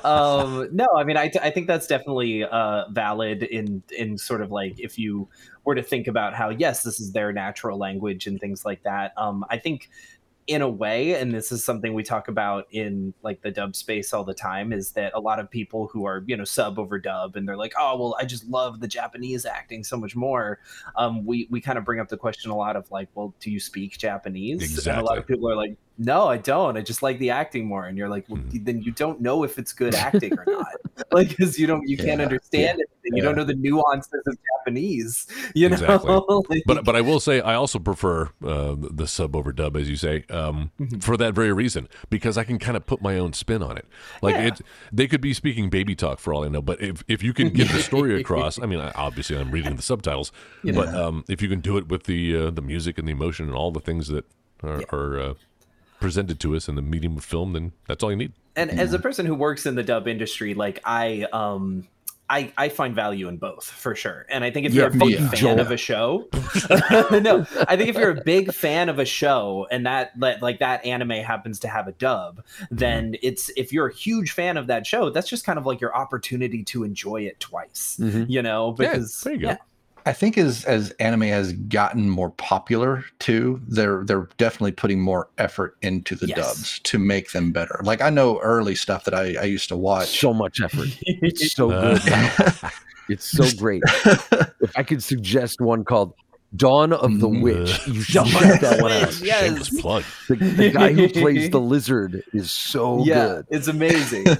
um, 0.05 0.69
no, 0.71 0.87
I 0.95 1.03
mean, 1.03 1.17
I, 1.17 1.31
I 1.41 1.49
think 1.49 1.67
that's 1.67 1.87
definitely 1.87 2.43
uh, 2.43 2.85
valid 2.91 3.43
in 3.43 3.81
in 3.97 4.17
sort 4.17 4.41
of 4.41 4.51
like 4.51 4.79
if 4.79 4.99
you 4.99 5.27
were 5.65 5.75
to 5.75 5.83
think 5.83 6.07
about 6.07 6.33
how 6.35 6.49
yes, 6.49 6.83
this 6.83 6.99
is 6.99 7.11
their 7.11 7.31
natural 7.33 7.77
language 7.77 8.27
and 8.27 8.39
things 8.39 8.65
like 8.65 8.83
that. 8.83 9.13
Um, 9.17 9.43
I 9.49 9.57
think 9.57 9.89
in 10.49 10.63
a 10.63 10.69
way, 10.69 11.13
and 11.13 11.31
this 11.31 11.51
is 11.51 11.63
something 11.63 11.93
we 11.93 12.01
talk 12.01 12.27
about 12.27 12.65
in 12.71 13.13
like 13.21 13.39
the 13.43 13.51
dub 13.51 13.75
space 13.75 14.13
all 14.13 14.23
the 14.23 14.33
time, 14.33 14.73
is 14.73 14.91
that 14.93 15.13
a 15.13 15.19
lot 15.19 15.39
of 15.39 15.47
people 15.49 15.87
who 15.93 16.05
are 16.05 16.23
you 16.25 16.35
know 16.35 16.43
sub 16.43 16.79
over 16.79 16.97
dub 16.97 17.35
and 17.35 17.47
they're 17.47 17.55
like, 17.55 17.73
oh 17.79 17.95
well, 17.97 18.15
I 18.19 18.25
just 18.25 18.49
love 18.49 18.79
the 18.79 18.87
Japanese 18.87 19.45
acting 19.45 19.83
so 19.83 19.95
much 19.95 20.15
more. 20.15 20.59
Um, 20.95 21.23
we 21.23 21.47
we 21.51 21.61
kind 21.61 21.77
of 21.77 21.85
bring 21.85 21.99
up 21.99 22.09
the 22.09 22.17
question 22.17 22.49
a 22.49 22.57
lot 22.57 22.75
of 22.75 22.89
like, 22.89 23.09
well, 23.13 23.35
do 23.39 23.51
you 23.51 23.59
speak 23.59 23.99
Japanese? 23.99 24.87
And 24.87 24.99
a 24.99 25.03
lot 25.03 25.19
of 25.19 25.27
people 25.27 25.47
are 25.47 25.55
like, 25.55 25.77
no, 25.99 26.27
I 26.27 26.37
don't. 26.37 26.77
I 26.77 26.81
just 26.81 27.03
like 27.03 27.19
the 27.19 27.29
acting 27.29 27.67
more. 27.67 27.85
And 27.85 27.97
you're 27.97 28.07
like, 28.09 28.25
well, 28.29 28.39
Mhm. 28.39 28.63
then 28.65 28.81
you 28.81 28.91
don't 28.93 29.19
know 29.19 29.43
if 29.43 29.59
it's 29.59 29.73
good 29.73 29.93
acting 29.93 30.31
or 30.37 30.45
not. 30.47 30.67
like, 31.11 31.29
because 31.29 31.59
you 31.59 31.67
don't, 31.67 31.87
you 31.87 31.97
can't 31.97 32.19
Yeah, 32.19 32.25
understand 32.25 32.79
it. 32.79 32.87
You 33.03 33.17
yeah. 33.17 33.23
don't 33.23 33.35
know 33.35 33.43
the 33.43 33.55
nuances 33.55 34.21
of 34.27 34.37
Japanese. 34.59 35.27
You 35.55 35.69
know, 35.69 35.73
Exactly. 35.73 36.09
Like, 36.49 36.63
But 36.65 36.85
but 36.85 36.95
I 36.95 37.01
will 37.01 37.19
say 37.19 37.41
I 37.41 37.55
also 37.55 37.79
prefer 37.79 38.29
uh, 38.43 38.75
the 38.79 39.07
sub 39.07 39.35
over 39.35 39.51
dub, 39.51 39.75
as 39.75 39.89
you 39.89 39.95
say, 39.97 40.23
um, 40.29 40.71
Mm-hmm. 40.79 40.99
for 40.99 41.17
that 41.17 41.33
very 41.33 41.51
reason 41.51 41.87
because 42.09 42.37
I 42.37 42.43
can 42.45 42.59
kind 42.59 42.77
of 42.77 42.85
put 42.85 43.01
my 43.01 43.17
own 43.19 43.33
spin 43.33 43.61
on 43.61 43.77
it. 43.77 43.85
Like 44.21 44.35
Yeah. 44.35 44.47
it, 44.47 44.61
they 44.93 45.07
could 45.07 45.21
be 45.21 45.33
speaking 45.33 45.69
baby 45.69 45.95
talk 45.95 46.19
for 46.19 46.33
all 46.33 46.45
I 46.45 46.47
know, 46.49 46.61
but 46.61 46.81
if 46.81 47.03
if 47.07 47.21
you 47.23 47.33
can 47.33 47.49
get 47.49 47.67
the 47.71 47.81
story 47.83 48.19
across, 48.21 48.57
I 48.61 48.65
mean, 48.67 48.79
I, 48.79 48.91
obviously 48.95 49.37
I'm 49.37 49.51
reading 49.51 49.75
the 49.75 49.81
subtitles, 49.81 50.31
but 50.63 50.93
um, 50.93 51.23
if 51.27 51.41
you 51.41 51.49
can 51.49 51.59
do 51.59 51.77
it 51.77 51.89
with 51.89 52.03
the 52.03 52.37
uh, 52.37 52.49
the 52.51 52.61
music 52.61 52.97
and 52.97 53.07
the 53.07 53.11
emotion 53.11 53.47
and 53.47 53.55
all 53.55 53.71
the 53.71 53.81
things 53.81 54.07
that 54.07 54.25
are, 54.63 54.83
are 54.91 55.19
uh, 55.19 55.33
presented 55.99 56.39
to 56.41 56.55
us 56.55 56.67
in 56.67 56.75
the 56.75 56.81
medium 56.81 57.17
of 57.17 57.23
film, 57.25 57.53
then 57.53 57.71
that's 57.87 58.03
all 58.03 58.11
you 58.11 58.17
need. 58.17 58.33
and 58.55 58.69
as 58.71 58.93
a 58.93 58.99
person 58.99 59.25
who 59.25 59.35
works 59.35 59.65
in 59.65 59.75
the 59.75 59.83
dub 59.83 60.07
industry, 60.07 60.53
like 60.53 60.79
I, 60.85 61.25
um, 61.33 61.87
I, 62.31 62.53
I 62.57 62.69
find 62.69 62.93
value 62.93 63.27
in 63.27 63.37
both 63.37 63.65
for 63.65 63.95
sure. 63.95 64.25
And 64.29 64.43
I 64.43 64.51
think 64.51 64.67
if 64.67 64.73
Yeah, 64.73 64.83
you're 64.83 64.91
a 64.95 64.97
big 64.99 65.09
yeah. 65.09 65.29
fan 65.29 65.35
Joel. 65.39 65.59
of 65.61 65.71
a 65.71 65.77
show, 65.77 66.27
no, 66.69 67.45
I 67.67 67.75
think 67.75 67.89
if 67.89 67.95
you're 67.97 68.11
a 68.11 68.21
big 68.23 68.53
fan 68.53 68.87
of 68.89 68.99
a 68.99 69.05
show 69.05 69.67
and 69.71 69.85
that, 69.87 70.11
that 70.19 70.41
like 70.41 70.59
that 70.59 70.85
anime 70.85 71.09
happens 71.09 71.59
to 71.61 71.67
have 71.67 71.87
a 71.87 71.91
dub, 71.93 72.43
then 72.69 73.15
it's 73.23 73.49
if 73.57 73.73
you're 73.73 73.87
a 73.87 73.93
huge 73.93 74.31
fan 74.31 74.57
of 74.57 74.67
that 74.67 74.85
show, 74.85 75.09
that's 75.09 75.27
just 75.27 75.43
kind 75.43 75.57
of 75.57 75.65
like 75.65 75.81
your 75.81 75.95
opportunity 75.95 76.63
to 76.65 76.83
enjoy 76.83 77.21
it 77.23 77.39
twice. 77.39 77.97
Mhm. 77.99 78.27
You 78.29 78.43
know, 78.43 78.75
Yeah, 78.79 78.91
because 78.93 79.21
there 79.21 79.33
you 79.33 79.39
go. 79.39 79.57
Yeah, 80.05 80.09
I 80.09 80.13
think 80.13 80.37
as 80.37 80.65
as 80.65 80.91
anime 80.99 81.21
has 81.23 81.53
gotten 81.53 82.09
more 82.09 82.29
popular 82.31 83.03
too, 83.19 83.61
they're 83.67 84.03
they're 84.05 84.27
definitely 84.37 84.71
putting 84.73 85.01
more 85.01 85.29
effort 85.37 85.77
into 85.81 86.15
the 86.15 86.27
Yes. 86.27 86.37
dubs 86.37 86.79
to 86.79 86.99
make 86.99 87.31
them 87.31 87.51
better. 87.51 87.79
Like 87.83 88.01
I 88.01 88.09
know 88.09 88.39
early 88.41 88.75
stuff 88.75 89.05
that 89.05 89.13
I, 89.13 89.35
I 89.39 89.43
used 89.43 89.69
to 89.69 89.77
watch. 89.77 90.19
So 90.19 90.33
much 90.33 90.61
effort. 90.61 90.87
It's 91.01 91.53
so 91.53 91.71
Uh, 91.71 91.97
good. 92.61 92.71
It's 93.09 93.25
so 93.25 93.45
great. 93.57 93.81
If 94.61 94.77
I 94.77 94.83
could 94.83 95.01
suggest 95.03 95.61
one 95.61 95.83
called 95.83 96.13
Dawn 96.55 96.93
of 96.93 97.19
the 97.19 97.27
Mm, 97.29 97.41
Witch, 97.43 97.87
you 97.87 98.01
should 98.01 98.13
Dawn 98.15 98.27
check 98.27 98.61
that 98.61 98.77
the 98.77 98.83
one 98.83 98.91
out. 98.91 99.19
Yes. 99.21 99.39
Shameless 99.45 99.81
plug. 99.81 100.03
The, 100.27 100.35
the 100.35 100.69
guy 100.71 100.93
who 100.93 101.07
plays 101.21 101.49
the 101.51 101.59
lizard 101.59 102.23
is 102.33 102.51
so 102.51 103.03
yeah, 103.05 103.27
good. 103.27 103.47
it's 103.49 103.67
amazing. 103.67 104.25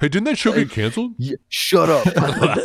Hey, 0.00 0.08
didn't 0.08 0.24
that 0.24 0.36
show 0.38 0.52
get 0.52 0.70
canceled? 0.70 1.14
Yeah, 1.18 1.36
shut 1.48 1.88
up. 1.88 2.04
but, 2.04 2.64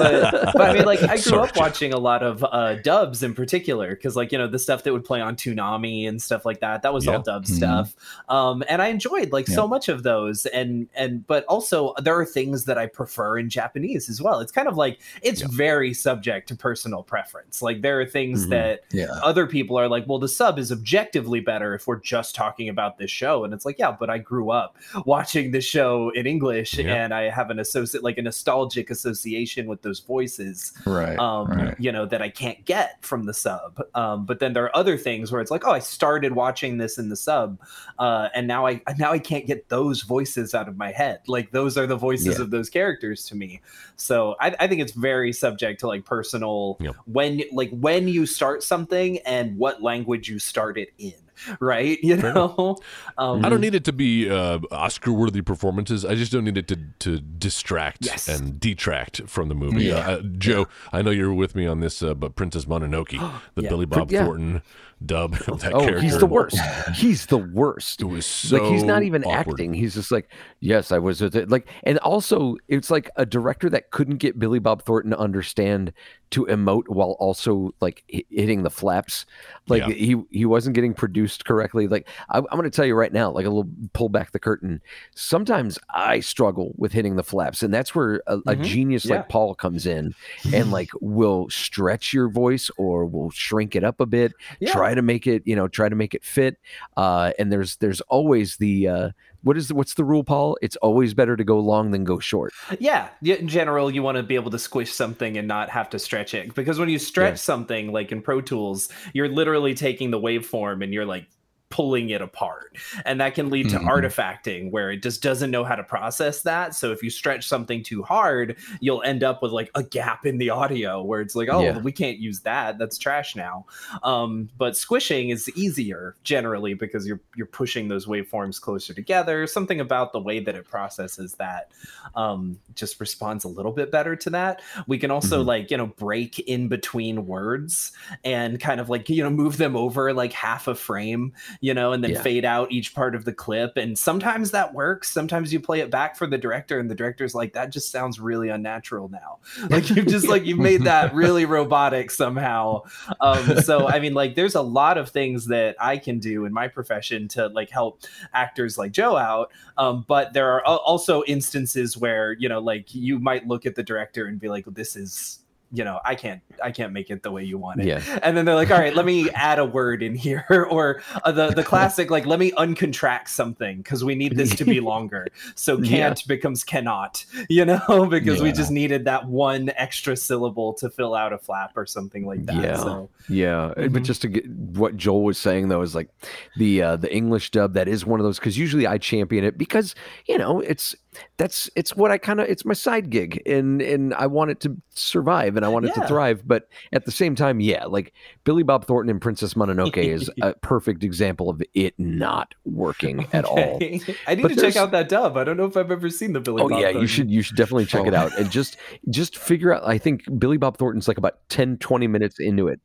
but 0.54 0.62
I 0.62 0.74
mean, 0.74 0.86
like, 0.86 1.04
I 1.04 1.08
grew 1.16 1.18
Sorry, 1.18 1.50
up 1.50 1.56
watching 1.56 1.94
a 1.94 1.98
lot 2.00 2.24
of 2.24 2.44
uh, 2.44 2.76
dubs 2.76 3.22
in 3.22 3.36
particular 3.36 3.90
because, 3.96 4.16
like, 4.16 4.32
you 4.32 4.40
know, 4.40 4.48
the 4.48 4.58
stuff 4.58 4.82
that 4.84 4.94
would 4.94 5.06
play 5.06 5.22
on 5.22 5.36
Toonami 5.36 6.08
and 6.08 6.20
stuff 6.20 6.46
like 6.46 6.62
that. 6.62 6.82
That 6.82 6.94
was 6.94 7.06
Yeah. 7.06 7.18
all 7.18 7.22
dub 7.22 7.44
Mhm. 7.46 7.48
stuff, 7.56 7.96
um, 8.28 8.64
and 8.68 8.82
I 8.82 8.88
enjoyed 8.88 9.32
like 9.32 9.46
so 9.48 9.68
much 9.68 9.88
of 9.88 10.02
those. 10.02 10.48
And 10.48 10.88
and 10.96 11.26
but 11.28 11.46
also 11.46 11.94
there 12.02 12.18
are 12.20 12.26
things 12.26 12.66
that 12.66 12.78
I 12.80 12.88
prefer 12.88 13.38
in 13.38 13.50
Japanese 13.50 14.10
as 14.10 14.20
well. 14.22 14.40
It's 14.40 14.52
kind 14.52 14.68
of 14.68 14.76
like 14.78 15.00
it's 15.22 15.42
Yeah. 15.42 15.48
very 15.52 15.94
subject 15.94 16.48
to 16.50 16.56
personal 16.56 17.04
preference. 17.04 17.62
Like 17.62 17.82
there 17.84 18.02
are 18.02 18.06
things 18.06 18.47
Mhm. 18.48 18.50
that 18.52 18.82
yeah. 18.92 19.08
other 19.24 19.46
people 19.48 19.78
are 19.78 19.88
like, 19.88 20.06
well, 20.08 20.20
the 20.20 20.28
sub 20.28 20.58
is 20.60 20.72
objectively 20.72 21.40
better 21.40 21.74
if 21.76 21.88
we're 21.88 22.00
just 22.00 22.36
talking 22.36 22.70
about 22.70 22.98
this 22.98 23.12
show. 23.12 23.44
And 23.44 23.54
it's 23.54 23.66
like, 23.66 23.78
yeah, 23.80 23.96
but 23.98 24.10
I 24.10 24.18
grew 24.18 24.50
up 24.52 24.76
watching 25.06 25.52
this 25.52 25.66
show 25.66 26.10
in 26.16 26.26
English 26.26 26.78
Yeah. 26.78 26.94
and 27.04 27.14
I 27.14 27.30
have 27.30 27.50
an 27.50 27.60
associate, 27.60 28.04
like 28.04 28.18
a 28.18 28.22
nostalgic 28.22 28.90
association 28.90 29.68
with 29.68 29.82
those 29.82 30.00
voices, 30.00 30.74
Right. 30.86 31.18
um, 31.20 31.48
right. 31.52 31.76
you 31.80 31.92
know, 31.92 32.06
that 32.06 32.22
I 32.22 32.30
can't 32.30 32.64
get 32.66 32.98
from 33.02 33.26
the 33.26 33.34
sub. 33.34 33.82
Um, 33.96 34.26
but 34.26 34.40
then 34.40 34.54
there 34.54 34.64
are 34.64 34.76
other 34.76 34.98
things 34.98 35.32
where 35.32 35.42
it's 35.42 35.52
like, 35.52 35.66
oh, 35.66 35.72
I 35.72 35.80
started 35.80 36.34
watching 36.34 36.78
this 36.78 36.98
in 36.98 37.10
the 37.10 37.16
sub, 37.16 37.60
uh, 38.00 38.30
and 38.34 38.48
now 38.48 38.66
I 38.66 38.82
now 38.98 39.12
I 39.12 39.20
can't 39.20 39.46
get 39.46 39.70
those 39.70 40.02
voices 40.02 40.54
out 40.56 40.68
of 40.68 40.78
my 40.78 40.92
head. 40.92 41.20
Like 41.28 41.52
those 41.52 41.78
are 41.78 41.88
the 41.88 41.96
voices 41.96 42.38
Yeah. 42.38 42.42
of 42.44 42.52
those 42.52 42.70
characters 42.70 43.26
to 43.28 43.36
me. 43.36 43.62
So 43.96 44.36
I, 44.40 44.56
I 44.60 44.68
think 44.68 44.82
it's 44.82 44.92
very 44.94 45.34
subject 45.34 45.80
to 45.82 45.88
like 45.88 46.06
personal 46.06 46.78
Yeah. 46.80 46.92
when 47.06 47.42
like 47.52 47.72
when 47.72 48.08
you 48.08 48.26
start 48.38 48.62
something 48.64 49.18
and 49.26 49.58
what 49.58 49.82
language 49.82 50.30
you 50.30 50.38
start 50.40 50.78
it 50.78 50.90
in. 51.00 51.14
Right, 51.60 52.00
you 52.04 52.18
know. 52.18 52.78
Um, 53.18 53.46
I 53.46 53.50
don't 53.50 53.62
need 53.62 53.76
it 53.76 53.84
to 53.86 53.94
be 53.94 54.28
uh, 54.30 54.58
Oscar-worthy 54.72 55.42
performances. 55.44 56.04
I 56.06 56.16
just 56.16 56.32
don't 56.32 56.44
need 56.46 56.58
it 56.58 56.68
to 56.70 56.78
to 57.00 57.20
distract 57.20 58.06
Yes. 58.06 58.28
and 58.28 58.60
detract 58.60 59.22
from 59.28 59.48
the 59.50 59.54
movie. 59.56 59.86
Yeah. 59.86 59.98
Uh, 60.10 60.22
Joe, 60.22 60.68
I 60.92 61.02
know 61.04 61.12
you're 61.12 61.34
with 61.34 61.56
me 61.56 61.68
on 61.68 61.80
this, 61.80 62.02
uh, 62.02 62.14
but 62.16 62.36
Princess 62.36 62.66
Mononoke, 62.66 63.12
the 63.56 63.62
Yeah. 63.64 63.70
Billy 63.70 63.86
Bob 63.86 64.12
Yeah. 64.12 64.26
Thornton 64.26 64.62
dub 65.06 65.36
of 65.48 65.62
that 65.62 65.74
oh, 65.74 65.80
character, 65.82 66.02
he's 66.02 66.18
the 66.18 66.26
worst. 66.26 66.58
He's 66.96 67.26
the 67.28 67.38
worst. 67.38 68.02
It 68.02 68.06
was 68.06 68.26
so 68.26 68.58
like 68.58 68.72
he's 68.72 68.84
not 68.84 69.04
even 69.04 69.24
awkward. 69.24 69.54
acting. 69.60 69.74
He's 69.74 69.94
just 69.94 70.12
like, 70.12 70.30
yes, 70.60 70.92
I 70.92 70.98
was 70.98 71.22
with 71.22 71.36
it. 71.36 71.50
Like, 71.50 71.68
and 71.84 71.98
also 72.00 72.56
it's 72.68 72.90
like 72.90 73.10
a 73.16 73.26
director 73.26 73.70
that 73.70 73.92
couldn't 73.92 74.18
get 74.18 74.40
Billy 74.40 74.58
Bob 74.60 74.84
Thornton 74.84 75.12
to 75.12 75.18
understand 75.20 75.94
to 76.32 76.46
emote 76.48 76.90
while 76.90 77.16
also 77.20 77.74
like 77.80 78.04
hitting 78.30 78.64
the 78.64 78.70
flaps. 78.70 79.26
Like 79.68 79.86
Yeah. 79.88 79.94
he 79.94 80.16
he 80.32 80.46
wasn't 80.46 80.74
getting 80.76 80.94
produced 80.94 81.46
correctly. 81.46 81.88
Like 81.88 82.08
I, 82.30 82.40
I'm 82.40 82.44
going 82.52 82.64
to 82.64 82.70
tell 82.70 82.86
you 82.86 82.96
right 82.96 83.14
now, 83.14 83.30
like 83.32 83.46
a 83.46 83.50
little 83.50 83.70
pull 83.94 84.10
back 84.10 84.32
the 84.32 84.40
curtain. 84.40 84.82
Sometimes 85.16 85.78
I 85.94 86.20
struggle 86.20 86.74
with 86.78 86.92
hitting 86.92 87.16
the 87.16 87.24
flaps, 87.24 87.64
and 87.64 87.74
that's 87.74 87.94
where 87.96 88.22
a, 88.28 88.38
a 88.38 88.56
Mhm. 88.56 88.64
genius 88.64 89.06
Yeah. 89.06 89.18
like 89.18 89.30
Paul 89.30 89.56
comes 89.56 89.86
in 89.86 90.14
and 90.54 90.72
like 90.72 90.90
will 91.02 91.50
stretch 91.50 92.14
your 92.14 92.30
voice 92.30 92.70
or 92.78 93.06
will 93.06 93.30
shrink 93.30 93.76
it 93.76 93.84
up 93.84 94.00
a 94.00 94.06
bit 94.06 94.34
Yeah. 94.60 94.72
try 94.72 94.87
to 94.94 95.02
make 95.02 95.28
it 95.28 95.44
you 95.46 95.56
know 95.56 95.68
try 95.68 95.90
to 95.90 95.96
make 95.96 96.14
it 96.14 96.24
fit 96.24 96.58
uh 96.98 97.32
and 97.40 97.52
there's 97.52 97.76
there's 97.78 98.02
always 98.02 98.58
the 98.58 98.88
uh 98.88 99.10
what 99.44 99.56
is 99.58 99.68
the, 99.70 99.76
what's 99.76 99.94
the 99.94 100.04
rule 100.04 100.24
paul 100.24 100.58
it's 100.62 100.76
always 100.78 101.14
better 101.14 101.36
to 101.38 101.44
go 101.44 101.60
long 101.60 101.92
than 101.92 102.04
go 102.04 102.20
short 102.20 102.52
Yeah, 102.80 103.10
yeah, 103.22 103.36
in 103.36 103.48
general, 103.48 103.90
you 103.90 104.04
want 104.04 104.18
to 104.18 104.24
be 104.24 104.36
able 104.36 104.52
to 104.52 104.60
squish 104.60 104.92
something 104.92 105.38
and 105.38 105.48
not 105.48 105.70
have 105.70 105.90
to 105.92 106.00
stretch 106.00 106.34
it 106.34 106.54
because 106.54 106.80
when 106.80 106.90
you 106.90 107.00
stretch 107.00 107.34
Yeah. 107.34 107.36
something 107.38 107.92
like 107.92 108.12
in 108.12 108.22
Pro 108.22 108.42
Tools, 108.42 108.90
you're 109.14 109.30
literally 109.30 109.74
taking 109.74 110.12
the 110.12 110.20
waveform 110.20 110.84
and 110.84 110.94
you're 110.94 111.06
like 111.06 111.28
pulling 111.70 112.10
it 112.10 112.22
apart, 112.22 112.78
and 113.06 113.20
that 113.20 113.36
can 113.36 113.50
lead 113.50 113.70
to 113.70 113.78
Mhm. 113.78 113.88
artifacting 113.88 114.72
where 114.72 114.92
it 114.92 115.04
just 115.04 115.22
doesn't 115.22 115.52
know 115.52 115.64
how 115.64 115.76
to 115.76 115.84
process 115.84 116.42
that. 116.44 116.74
So 116.76 116.92
if 116.92 117.04
you 117.04 117.10
stretch 117.10 117.48
something 117.48 117.84
too 117.84 118.04
hard, 118.04 118.56
you'll 118.80 119.04
end 119.04 119.24
up 119.24 119.42
with 119.42 119.52
like 119.52 119.70
a 119.76 119.84
gap 119.84 120.26
in 120.26 120.38
the 120.38 120.50
audio 120.50 121.04
where 121.04 121.20
it's 121.22 121.36
like, 121.36 121.50
oh, 121.52 121.62
Yeah. 121.62 121.78
we 121.80 121.92
can't 121.92 122.18
use 122.20 122.40
that. 122.42 122.78
That's 122.78 122.98
trash 122.98 123.36
now. 123.36 123.66
Um, 124.04 124.50
but 124.58 124.78
squishing 124.78 125.30
is 125.30 125.50
easier 125.56 126.16
generally 126.24 126.74
because 126.74 127.06
you're 127.08 127.20
you're 127.36 127.46
pushing 127.46 127.88
those 127.90 128.06
waveforms 128.06 128.60
closer 128.62 128.94
together. 128.94 129.46
Something 129.46 129.80
about 129.80 130.14
the 130.14 130.20
way 130.20 130.40
that 130.40 130.56
it 130.56 130.66
processes 130.68 131.34
that 131.36 131.70
um, 132.16 132.58
just 132.76 133.00
responds 133.00 133.44
a 133.44 133.48
little 133.48 133.72
bit 133.72 133.92
better 133.92 134.16
to 134.16 134.30
that. 134.32 134.62
We 134.88 134.98
can 134.98 135.12
also 135.12 135.44
Mhm. 135.44 135.46
like 135.46 135.72
you 135.72 135.78
know 135.78 135.88
break 135.88 136.40
in 136.40 136.68
between 136.68 137.28
words 137.28 137.92
and 138.24 138.60
kind 138.60 138.80
of 138.80 138.90
like 138.90 139.10
you 139.10 139.22
know 139.24 139.30
move 139.30 139.58
them 139.58 139.76
over 139.76 140.14
like 140.14 140.34
half 140.34 140.68
a 140.68 140.76
frame, 140.76 141.34
you 141.62 141.74
know, 141.74 141.92
and 141.92 142.04
then 142.04 142.12
Yeah. 142.12 142.22
fade 142.22 142.46
out 142.46 142.72
each 142.72 142.94
part 142.94 143.16
of 143.16 143.26
the 143.26 143.34
clip. 143.34 143.78
And 143.78 143.98
sometimes 143.98 144.52
that 144.52 144.74
works. 144.74 145.12
Sometimes 145.12 145.52
you 145.52 145.60
play 145.60 145.80
it 145.80 145.90
back 145.92 146.16
for 146.16 146.28
the 146.28 146.38
director, 146.38 146.80
and 146.80 146.90
the 146.90 146.96
director's 146.96 147.34
like, 147.36 147.54
"That 147.54 147.72
just 147.72 147.92
sounds 147.92 148.20
really 148.20 148.50
unnatural 148.50 149.10
now." 149.10 149.40
Like 149.70 149.90
you've 149.90 150.08
just 150.08 150.28
like 150.28 150.46
you've 150.46 150.60
made 150.60 150.84
that 150.86 151.14
really 151.14 151.46
robotic 151.46 152.12
somehow. 152.12 152.84
Um, 153.22 153.58
so 153.62 153.88
I 153.90 154.00
mean, 154.00 154.14
like, 154.14 154.36
there's 154.36 154.56
a 154.56 154.62
lot 154.62 154.98
of 154.98 155.10
things 155.10 155.48
that 155.48 155.76
I 155.80 155.98
can 155.98 156.20
do 156.20 156.46
in 156.46 156.54
my 156.54 156.68
profession 156.68 157.28
to 157.30 157.48
like 157.48 157.70
help 157.70 158.02
actors 158.34 158.78
like 158.78 158.92
Joe 158.92 159.18
out. 159.18 159.52
Um, 159.78 160.06
but 160.08 160.34
there 160.34 160.52
are 160.52 160.64
also 160.66 161.24
instances 161.24 161.98
where 161.98 162.34
you 162.34 162.50
know, 162.50 162.60
like, 162.60 162.94
you 162.94 163.20
might 163.20 163.48
look 163.48 163.66
at 163.66 163.76
the 163.76 163.84
director 163.84 164.26
and 164.26 164.40
be 164.40 164.50
like, 164.50 164.66
"This 164.68 164.96
is." 164.96 165.40
You 165.72 165.84
know 165.84 166.00
i 166.06 166.16
can't 166.16 166.42
i 166.64 166.72
can't 166.72 166.94
make 166.94 167.10
it 167.10 167.24
the 167.24 167.32
way 167.32 167.44
you 167.44 167.58
want 167.58 167.82
it 167.82 167.88
Yeah. 167.88 168.20
and 168.24 168.38
then 168.38 168.46
they're 168.46 168.56
like 168.56 168.72
all 168.72 168.80
right 168.80 168.96
let 168.96 169.06
me 169.06 169.30
add 169.32 169.60
a 169.60 169.66
word 169.66 170.02
in 170.02 170.16
here 170.16 170.46
or 170.70 171.02
uh, 171.24 171.32
the 171.32 171.52
the 171.52 171.64
classic 171.64 172.10
like 172.10 172.26
let 172.26 172.40
me 172.40 172.52
uncontract 172.52 173.28
something 173.28 173.78
because 173.78 174.04
we 174.04 174.16
need 174.16 174.38
this 174.38 174.56
to 174.56 174.64
be 174.66 174.80
longer 174.94 175.28
so 175.56 175.82
can't 175.82 176.26
becomes 176.28 176.64
cannot 176.64 177.26
you 177.50 177.66
know 177.66 178.08
because 178.10 178.42
we 178.42 178.52
just 178.52 178.72
needed 178.72 179.06
that 179.06 179.28
one 179.28 179.70
extra 179.76 180.16
syllable 180.16 180.74
to 180.74 180.90
fill 180.90 181.14
out 181.14 181.34
a 181.34 181.38
flap 181.38 181.72
or 181.76 181.86
something 181.86 182.26
like 182.26 182.46
that 182.46 182.56
Yeah. 182.56 182.78
so 182.78 183.10
Yeah, 183.28 183.66
uh, 183.66 183.74
but 183.90 184.04
Mhm. 184.04 184.06
just 184.06 184.22
to 184.22 184.30
get 184.30 184.50
what 184.50 184.96
Joel 184.96 185.24
was 185.24 185.38
saying 185.38 185.68
though 185.68 185.82
is 185.82 185.94
like 185.96 186.08
the 186.56 186.82
uh, 186.82 186.96
the 186.96 187.14
English 187.14 187.52
dub 187.52 187.74
that 187.74 187.88
is 187.90 188.06
one 188.06 188.20
of 188.22 188.24
those 188.24 188.40
because 188.40 188.58
usually 188.58 188.88
I 188.88 188.98
champion 188.98 189.44
it 189.44 189.58
because 189.58 189.96
you 190.28 190.38
know 190.38 190.62
it's 190.62 190.96
that's 191.38 191.70
it's 191.76 191.96
what 191.96 192.12
I 192.12 192.18
kind 192.18 192.40
of 192.40 192.48
it's 192.50 192.66
my 192.66 192.74
side 192.74 193.10
gig 193.10 193.42
and 193.46 193.82
and 193.82 194.14
I 194.14 194.28
want 194.28 194.52
it 194.52 194.60
to 194.62 194.76
survive 194.94 195.56
and 195.56 195.66
I 195.66 195.70
want 195.70 195.86
it 195.86 195.92
Yeah. 195.96 196.02
to 196.04 196.08
thrive, 196.08 196.44
but 196.48 196.68
at 196.94 197.06
the 197.06 197.12
same 197.12 197.36
time, 197.36 197.60
yeah, 197.60 197.86
like 197.86 198.14
Billy 198.44 198.64
Bob 198.64 198.86
Thornton 198.86 199.10
and 199.10 199.22
Princess 199.22 199.54
Mononoke 199.54 199.98
is 199.98 200.30
a 200.42 200.54
perfect 200.56 201.04
example 201.04 201.50
of 201.50 201.62
it 201.74 201.94
not 201.98 202.54
working 202.66 203.28
at 203.34 203.46
all. 203.46 203.78
I 204.28 204.36
need 204.36 204.42
But 204.42 204.50
to 204.50 204.56
check 204.56 204.76
out 204.76 204.92
that 204.92 205.10
dub 205.10 205.38
i 205.38 205.44
don't 205.44 205.58
know 205.58 205.66
if 205.66 205.78
i've 205.78 205.92
ever 205.92 206.10
seen 206.10 206.34
the 206.34 206.40
billy 206.40 206.62
Oh 206.64 206.70
Bob 206.70 206.80
yeah, 206.82 206.88
you 206.88 206.94
Thornton. 206.94 207.08
should 207.08 207.32
you 207.32 207.42
should 207.42 207.56
definitely 207.58 207.86
check 207.86 208.06
it 208.08 208.14
out 208.14 208.38
and 208.38 208.50
just 208.52 208.78
just 209.10 209.38
figure 209.38 209.74
out 209.74 209.84
I 209.86 209.98
think 209.98 210.24
Billy 210.40 210.58
Bob 210.58 210.78
Thornton's 210.78 211.08
like 211.08 211.18
about 211.18 211.38
10 211.50 211.78
20 211.78 212.08
minutes 212.08 212.40
into 212.40 212.68
it 212.68 212.80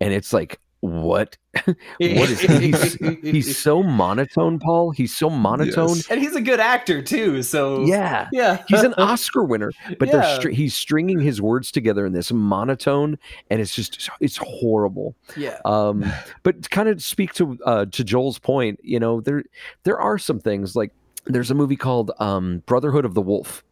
and 0.00 0.12
it's 0.12 0.32
like 0.32 0.60
what? 0.84 1.36
What 1.66 2.30
is 2.30 2.40
he's, 2.40 2.94
he's 3.22 3.56
so 3.56 3.82
monotone 3.82 4.58
Paul. 4.58 4.90
He's 4.90 5.14
so 5.14 5.30
monotone. 5.30 5.90
Yes. 5.96 6.10
and 6.10 6.20
he's 6.20 6.34
a 6.34 6.40
good 6.40 6.58
actor 6.60 7.00
too 7.00 7.42
so 7.42 7.84
yeah. 7.84 8.28
Yeah. 8.32 8.62
He's 8.68 8.82
an 8.82 8.92
Oscar 8.98 9.44
winner 9.44 9.70
but 9.98 10.10
they're 10.10 10.20
Yeah. 10.22 10.38
str- 10.38 10.48
he's 10.50 10.74
stringing 10.74 11.20
his 11.20 11.40
words 11.40 11.70
together 11.70 12.04
in 12.04 12.12
this 12.12 12.32
monotone 12.32 13.18
and 13.50 13.60
it's 13.60 13.74
just 13.74 14.10
it's 14.20 14.36
horrible. 14.36 15.14
Yeah. 15.36 15.58
Um 15.64 16.04
but 16.42 16.62
to 16.62 16.68
kind 16.68 16.88
of 16.88 17.02
speak 17.02 17.32
to 17.34 17.56
uh 17.64 17.86
to 17.86 18.04
joel's 18.04 18.38
point 18.38 18.80
you 18.82 18.98
know 18.98 19.20
there 19.20 19.44
there 19.84 19.98
are 20.00 20.18
some 20.18 20.40
things 20.40 20.74
like 20.76 20.92
there's 21.26 21.50
a 21.50 21.54
movie 21.54 21.76
called 21.76 22.10
um 22.18 22.62
brotherhood 22.66 23.04
of 23.04 23.14
the 23.14 23.22
wolf 23.22 23.62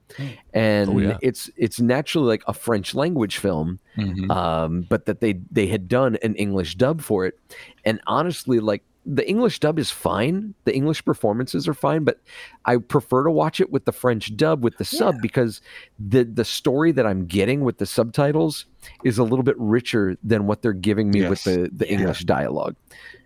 and 0.53 0.91
Oh, 0.91 0.99
yeah. 0.99 1.19
it's 1.23 1.51
it's 1.57 1.81
naturally 1.81 2.27
like 2.29 2.43
a 2.47 2.53
french 2.55 2.95
language 2.95 3.39
film 3.39 3.79
Mhm. 3.97 4.31
um 4.31 4.87
but 4.89 5.07
that 5.07 5.21
they 5.21 5.35
they 5.51 5.67
had 5.67 5.89
done 5.89 6.17
an 6.23 6.35
english 6.37 6.75
dub 6.77 7.01
for 7.01 7.27
it 7.27 7.39
and 7.85 8.01
honestly 8.07 8.59
like 8.61 8.83
the 9.05 9.29
english 9.29 9.59
dub 9.59 9.79
is 9.79 9.91
fine 9.91 10.55
the 10.65 10.75
english 10.75 11.05
performances 11.05 11.67
are 11.67 11.75
fine 11.75 12.05
but 12.05 12.21
i 12.67 12.77
prefer 12.77 13.25
to 13.25 13.31
watch 13.31 13.61
it 13.61 13.71
with 13.73 13.85
the 13.85 13.93
french 13.93 14.37
dub 14.37 14.63
with 14.63 14.77
the 14.79 14.85
sub 14.85 15.17
because 15.21 15.61
the 15.99 16.23
the 16.25 16.45
story 16.45 16.93
that 16.93 17.07
i'm 17.07 17.27
getting 17.27 17.63
with 17.63 17.79
the 17.79 17.87
subtitles 17.87 18.67
is 19.05 19.19
a 19.19 19.23
little 19.25 19.43
bit 19.43 19.57
richer 19.59 20.17
than 20.23 20.47
what 20.47 20.63
they're 20.63 20.73
giving 20.73 21.11
me 21.11 21.21
with 21.29 21.45
Yes. 21.47 21.57
the 21.57 21.71
the 21.75 21.91
english 21.93 22.25
dialogue 22.25 22.77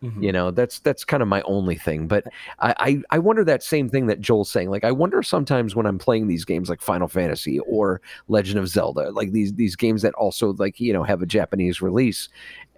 Mhm. 0.03 0.23
you 0.23 0.31
know 0.31 0.51
that's 0.51 0.79
that's 0.81 1.05
kind 1.05 1.23
of 1.23 1.29
my 1.29 1.41
only 1.43 1.75
thing 1.77 2.07
but 2.07 2.25
I, 2.59 2.75
I 2.79 3.03
i 3.11 3.19
wonder 3.19 3.43
that 3.45 3.63
same 3.63 3.89
thing 3.89 4.07
that 4.09 4.21
joel's 4.21 4.51
saying 4.51 4.69
like 4.69 4.85
i 4.85 4.93
wonder 4.93 5.23
sometimes 5.23 5.75
when 5.75 5.87
i'm 5.87 5.99
playing 5.99 6.27
these 6.29 6.45
games 6.45 6.69
like 6.69 6.83
final 6.83 7.09
fantasy 7.09 7.61
or 7.61 8.03
legend 8.29 8.59
of 8.59 8.69
zelda 8.69 9.11
like 9.13 9.33
these 9.33 9.55
these 9.55 9.75
games 9.75 10.03
that 10.03 10.13
also 10.15 10.53
like 10.59 10.79
you 10.81 10.93
know 10.93 11.03
have 11.03 11.23
a 11.23 11.27
japanese 11.27 11.81
release 11.81 12.29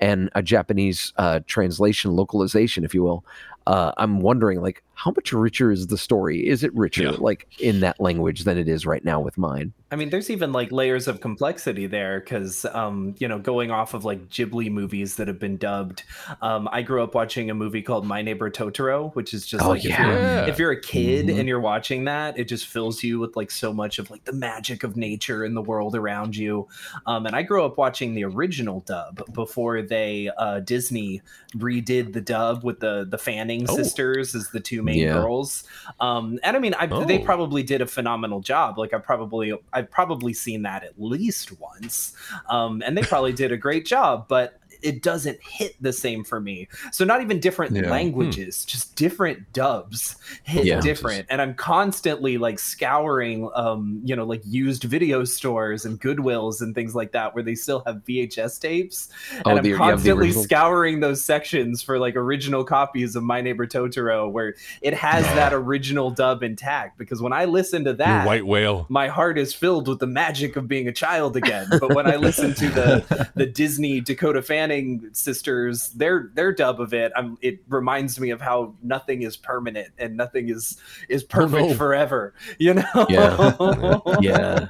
and 0.00 0.30
a 0.36 0.42
japanese 0.42 1.12
uh 1.16 1.40
translation 1.46 2.12
localization 2.12 2.84
if 2.84 2.94
you 2.94 3.02
will 3.02 3.24
uh 3.66 3.90
i'm 3.96 4.20
wondering 4.20 4.62
like 4.62 4.84
how 4.98 5.12
much 5.12 5.32
richer 5.32 5.70
is 5.70 5.86
the 5.86 5.96
story 5.98 6.46
is 6.46 6.64
it 6.64 6.74
richer 6.74 7.04
Yeah. 7.04 7.10
like 7.18 7.46
in 7.60 7.78
that 7.80 8.00
language 8.00 8.42
than 8.44 8.58
it 8.58 8.68
is 8.68 8.84
right 8.84 9.04
now 9.04 9.20
with 9.20 9.38
mine 9.38 9.72
I 9.90 9.96
mean, 9.96 10.10
there's 10.10 10.28
even 10.28 10.52
like 10.52 10.70
layers 10.70 11.08
of 11.08 11.22
complexity 11.22 11.86
there 11.86 12.20
because, 12.20 12.66
um, 12.74 13.14
you 13.18 13.26
know, 13.26 13.38
going 13.38 13.70
off 13.70 13.94
of 13.94 14.04
like 14.04 14.28
Ghibli 14.28 14.70
movies 14.70 15.16
that 15.16 15.28
have 15.28 15.38
been 15.38 15.56
dubbed. 15.56 16.02
Um, 16.42 16.68
I 16.70 16.82
grew 16.82 17.02
up 17.02 17.14
watching 17.14 17.48
a 17.48 17.54
movie 17.54 17.80
called 17.80 18.04
My 18.04 18.20
Neighbor 18.20 18.50
Totoro, 18.50 19.14
which 19.14 19.32
is 19.32 19.46
just 19.46 19.64
Oh, 19.64 19.70
like 19.70 19.86
if, 19.86 19.98
you're, 19.98 20.12
if 20.46 20.58
you're 20.58 20.72
a 20.72 20.78
kid 20.82 21.28
Mhm. 21.28 21.38
and 21.40 21.48
you're 21.48 21.58
watching 21.58 22.04
that, 22.04 22.38
it 22.38 22.48
just 22.48 22.66
fills 22.66 23.02
you 23.02 23.18
with 23.18 23.34
like 23.34 23.50
so 23.50 23.72
much 23.72 23.98
of 23.98 24.10
like 24.10 24.24
the 24.26 24.32
magic 24.34 24.84
of 24.84 24.94
nature 24.94 25.42
and 25.42 25.56
the 25.56 25.62
world 25.62 25.94
around 25.94 26.36
you. 26.36 26.68
Um, 27.06 27.24
and 27.24 27.34
I 27.34 27.40
grew 27.42 27.64
up 27.64 27.78
watching 27.78 28.12
the 28.14 28.24
original 28.24 28.80
dub 28.80 29.22
before 29.32 29.80
they 29.80 30.28
uh, 30.36 30.60
Disney 30.60 31.22
redid 31.56 32.12
the 32.12 32.20
dub 32.20 32.62
with 32.62 32.80
the 32.80 33.06
the 33.08 33.16
Fanning 33.16 33.64
Oh. 33.70 33.74
sisters 33.74 34.34
as 34.34 34.50
the 34.50 34.60
two 34.60 34.82
main 34.88 34.98
Yeah. 34.98 35.12
girls. 35.14 35.64
Um, 36.00 36.38
and 36.42 36.56
I 36.56 36.60
mean, 36.60 36.74
I, 36.74 36.86
they 37.04 37.20
Oh. 37.20 37.24
probably 37.24 37.62
did 37.62 37.80
a 37.80 37.86
phenomenal 37.86 38.40
job. 38.40 38.78
Like 38.78 38.92
I 38.92 38.98
probably, 38.98 39.52
I've 39.72 39.90
probably 39.90 40.32
seen 40.34 40.62
that 40.62 40.82
at 40.84 40.92
least 40.98 41.58
once, 41.60 42.14
um, 42.48 42.82
and 42.84 42.96
they 42.96 43.02
probably 43.02 43.32
did 43.32 43.52
a 43.52 43.56
great 43.56 43.86
job. 43.86 44.26
But 44.28 44.57
it 44.82 45.02
doesn't 45.02 45.38
hit 45.42 45.74
the 45.80 45.92
same 45.92 46.24
for 46.24 46.40
me. 46.40 46.68
So 46.92 47.04
not 47.04 47.20
even 47.22 47.40
different 47.40 47.74
Yeah. 47.74 47.90
languages, 47.90 48.64
just 48.64 48.94
different 48.96 49.52
dubs 49.52 50.16
hit 50.44 50.64
Yeah. 50.64 50.80
different. 50.80 51.26
And 51.30 51.40
I'm 51.42 51.54
constantly 51.54 52.38
like 52.38 52.58
scouring, 52.58 53.48
um, 53.54 54.00
you 54.04 54.14
know, 54.16 54.24
like 54.24 54.42
used 54.46 54.84
video 54.84 55.24
stores 55.24 55.84
and 55.84 56.00
Goodwills 56.00 56.60
and 56.60 56.74
things 56.74 56.94
like 56.94 57.12
that 57.12 57.34
where 57.34 57.42
they 57.42 57.54
still 57.54 57.82
have 57.86 58.02
VHS 58.06 58.58
tapes. 58.58 59.08
Oh, 59.44 59.50
and 59.50 59.58
I'm 59.58 59.62
the- 59.62 59.68
you 59.70 59.76
have 59.76 59.86
the 59.86 59.92
constantly 59.92 60.26
original- 60.26 60.44
scouring 60.44 61.00
those 61.00 61.22
sections 61.24 61.82
for 61.82 61.98
like 61.98 62.16
original 62.16 62.64
copies 62.64 63.16
of 63.16 63.22
My 63.22 63.40
Neighbor 63.40 63.66
Totoro 63.66 64.30
where 64.30 64.54
it 64.82 64.94
has 64.94 65.24
that 65.24 65.52
original 65.52 66.10
dub 66.10 66.42
intact. 66.42 66.98
Because 66.98 67.20
when 67.20 67.32
I 67.32 67.44
listen 67.44 67.84
to 67.84 67.90
Your 67.90 67.96
that, 67.98 68.26
white 68.26 68.46
whale. 68.46 68.86
my 68.88 69.08
heart 69.08 69.38
is 69.38 69.52
filled 69.54 69.88
with 69.88 69.98
the 69.98 70.06
magic 70.06 70.56
of 70.56 70.68
being 70.68 70.88
a 70.88 70.92
child 70.92 71.36
again. 71.36 71.66
But 71.80 71.94
when 71.94 72.06
I 72.06 72.16
listen 72.16 72.54
to 72.54 72.68
the 72.68 73.28
the 73.34 73.46
Disney 73.46 74.00
Dakota 74.00 74.42
Fanning 74.68 75.08
sisters, 75.12 75.88
their 75.90 76.30
their 76.34 76.52
dub 76.52 76.78
of 76.80 76.92
it, 76.92 77.10
I'm, 77.16 77.38
it 77.40 77.60
reminds 77.68 78.20
me 78.20 78.30
of 78.30 78.40
how 78.40 78.74
nothing 78.82 79.22
is 79.22 79.34
permanent 79.36 79.88
and 79.98 80.14
nothing 80.16 80.50
is 80.50 80.76
is 81.08 81.24
perfect 81.24 81.68
no. 81.70 81.74
forever. 81.74 82.34
You 82.58 82.74
know? 82.74 83.06
Yeah. 83.08 84.00
Yeah. 84.20 84.68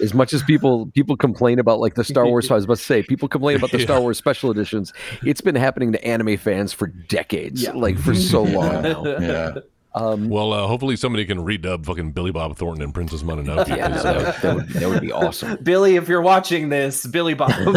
as 0.00 0.14
much 0.14 0.32
as 0.32 0.42
people 0.44 0.86
people 0.94 1.16
complain 1.16 1.58
about 1.58 1.80
like 1.80 1.94
the 1.94 2.04
Star 2.04 2.26
Wars, 2.26 2.48
I 2.48 2.54
was 2.54 2.64
about 2.64 2.76
to 2.78 2.82
say 2.84 3.02
people 3.02 3.26
complain 3.28 3.56
about 3.56 3.72
the 3.72 3.80
Star 3.88 4.00
Wars 4.00 4.18
special 4.18 4.52
editions. 4.52 4.92
It's 5.24 5.40
been 5.40 5.56
happening 5.56 5.90
to 5.92 6.04
anime 6.04 6.36
fans 6.36 6.72
for 6.72 6.86
decades, 6.86 7.62
Yeah. 7.64 7.72
like 7.72 7.98
for 7.98 8.14
so 8.14 8.42
long 8.44 8.82
now. 8.82 9.04
Yeah. 9.20 9.54
Um, 9.98 10.28
Well, 10.28 10.52
uh, 10.52 10.66
hopefully 10.66 10.96
somebody 10.96 11.24
can 11.24 11.38
redub 11.38 11.84
fucking 11.84 12.12
Billy 12.12 12.30
Bob 12.30 12.56
Thornton 12.56 12.82
and 12.84 12.94
Princess 12.94 13.22
Mononoke. 13.22 13.68
yeah, 13.76 13.88
'cause, 13.88 14.02
that, 14.02 14.16
uh, 14.16 14.18
would, 14.24 14.34
that, 14.42 14.54
would, 14.54 14.68
that 14.68 14.88
would 14.88 15.00
be 15.00 15.12
awesome. 15.12 15.58
Billy, 15.62 15.96
if 15.96 16.08
you're 16.08 16.22
watching 16.22 16.68
this, 16.68 17.06
Billy 17.06 17.34
Bob. 17.34 17.50
come 17.52 17.66
on 17.68 17.76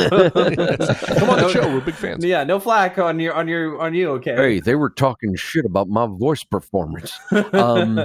the 1.39 1.49
show. 1.51 1.61
We're 1.73 1.81
big 1.81 1.95
fans. 1.95 2.23
yeah, 2.23 2.43
no 2.43 2.59
flack 2.59 2.97
on 2.99 3.19
your 3.19 3.33
on 3.33 3.47
your 3.47 3.79
on 3.81 3.93
you, 3.93 4.09
okay? 4.11 4.35
Hey, 4.35 4.59
they 4.59 4.75
were 4.75 4.89
talking 4.89 5.35
shit 5.35 5.65
about 5.65 5.87
my 5.89 6.05
voice 6.05 6.43
performance. 6.43 7.17
Um, 7.53 7.99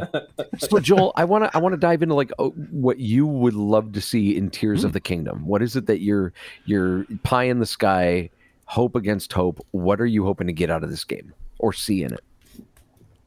so 0.59 0.79
Joel, 0.79 1.13
I 1.17 1.25
want 1.25 1.45
to 1.45 1.57
I 1.57 1.61
want 1.61 1.73
to 1.75 1.79
dive 1.79 2.03
into 2.03 2.15
like 2.15 2.33
oh, 2.39 2.51
what 2.71 2.99
you 2.99 3.27
would 3.27 3.55
love 3.55 3.93
to 3.93 4.01
see 4.01 4.37
in 4.37 4.51
Tears 4.51 4.85
of 4.85 4.93
the 4.93 5.01
Kingdom. 5.01 5.47
What 5.47 5.63
is 5.63 5.77
it 5.77 5.87
that 5.87 6.01
you're 6.01 6.33
you're 6.65 7.05
pie 7.23 7.45
in 7.45 7.59
the 7.59 7.67
sky, 7.67 8.31
hope 8.67 8.95
against 8.97 9.33
hope? 9.33 9.65
What 9.73 10.01
are 10.01 10.07
you 10.07 10.25
hoping 10.25 10.47
to 10.47 10.53
get 10.53 10.71
out 10.71 10.83
of 10.85 10.91
this 10.91 11.05
game 11.05 11.33
or 11.59 11.73
see 11.73 12.03
in 12.03 12.13
it? 12.15 12.25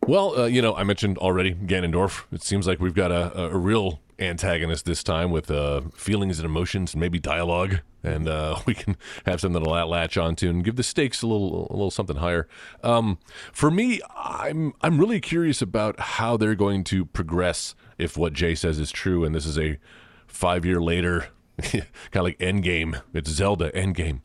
Well, 0.10 0.40
uh, 0.40 0.46
you 0.48 0.64
know, 0.64 0.74
I 0.74 0.84
mentioned 0.86 1.20
already 1.20 1.54
Ganondorf. 1.54 2.24
It 2.32 2.42
seems 2.42 2.66
like 2.66 2.80
we've 2.80 2.96
got 2.96 3.12
a, 3.12 3.52
a, 3.52 3.56
real 3.56 4.00
antagonist 4.18 4.86
this 4.86 5.04
time 5.04 5.30
with 5.30 5.52
uh, 5.52 5.82
feelings 5.94 6.40
and 6.40 6.48
emotions 6.48 6.96
and 6.96 7.00
maybe 7.00 7.20
dialogue, 7.20 7.82
and 8.04 8.28
uh, 8.28 8.58
we 8.66 8.74
can 8.74 8.98
have 9.28 9.40
something 9.40 9.64
to 9.64 9.70
latch 9.70 10.18
onto 10.18 10.50
and 10.50 10.64
give 10.64 10.78
the 10.78 10.84
stakes 10.84 11.22
a 11.22 11.28
little 11.28 11.68
a 11.70 11.74
little 11.74 11.92
something 11.92 12.16
higher. 12.16 12.48
Um, 12.84 13.20
for 13.54 13.70
me, 13.70 14.02
I'm 14.18 14.74
I'm 14.82 15.00
really 15.00 15.22
curious 15.22 15.62
about 15.62 16.00
how 16.00 16.38
they're 16.38 16.56
going 16.56 16.86
to 16.86 17.06
progress 17.06 17.76
if 18.00 18.18
what 18.18 18.34
Jay 18.34 18.56
says 18.56 18.80
is 18.80 18.92
true, 18.92 19.24
and 19.24 19.36
this 19.36 19.46
is 19.46 19.60
a 19.60 19.78
five 20.26 20.66
year 20.66 20.82
later. 20.82 21.28
kind 21.62 21.84
of 22.16 22.24
like 22.24 22.40
Endgame. 22.40 23.00
It's 23.14 23.30
Zelda 23.30 23.70
Endgame, 23.74 24.22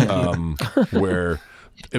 um, 0.10 0.58
where 0.90 1.40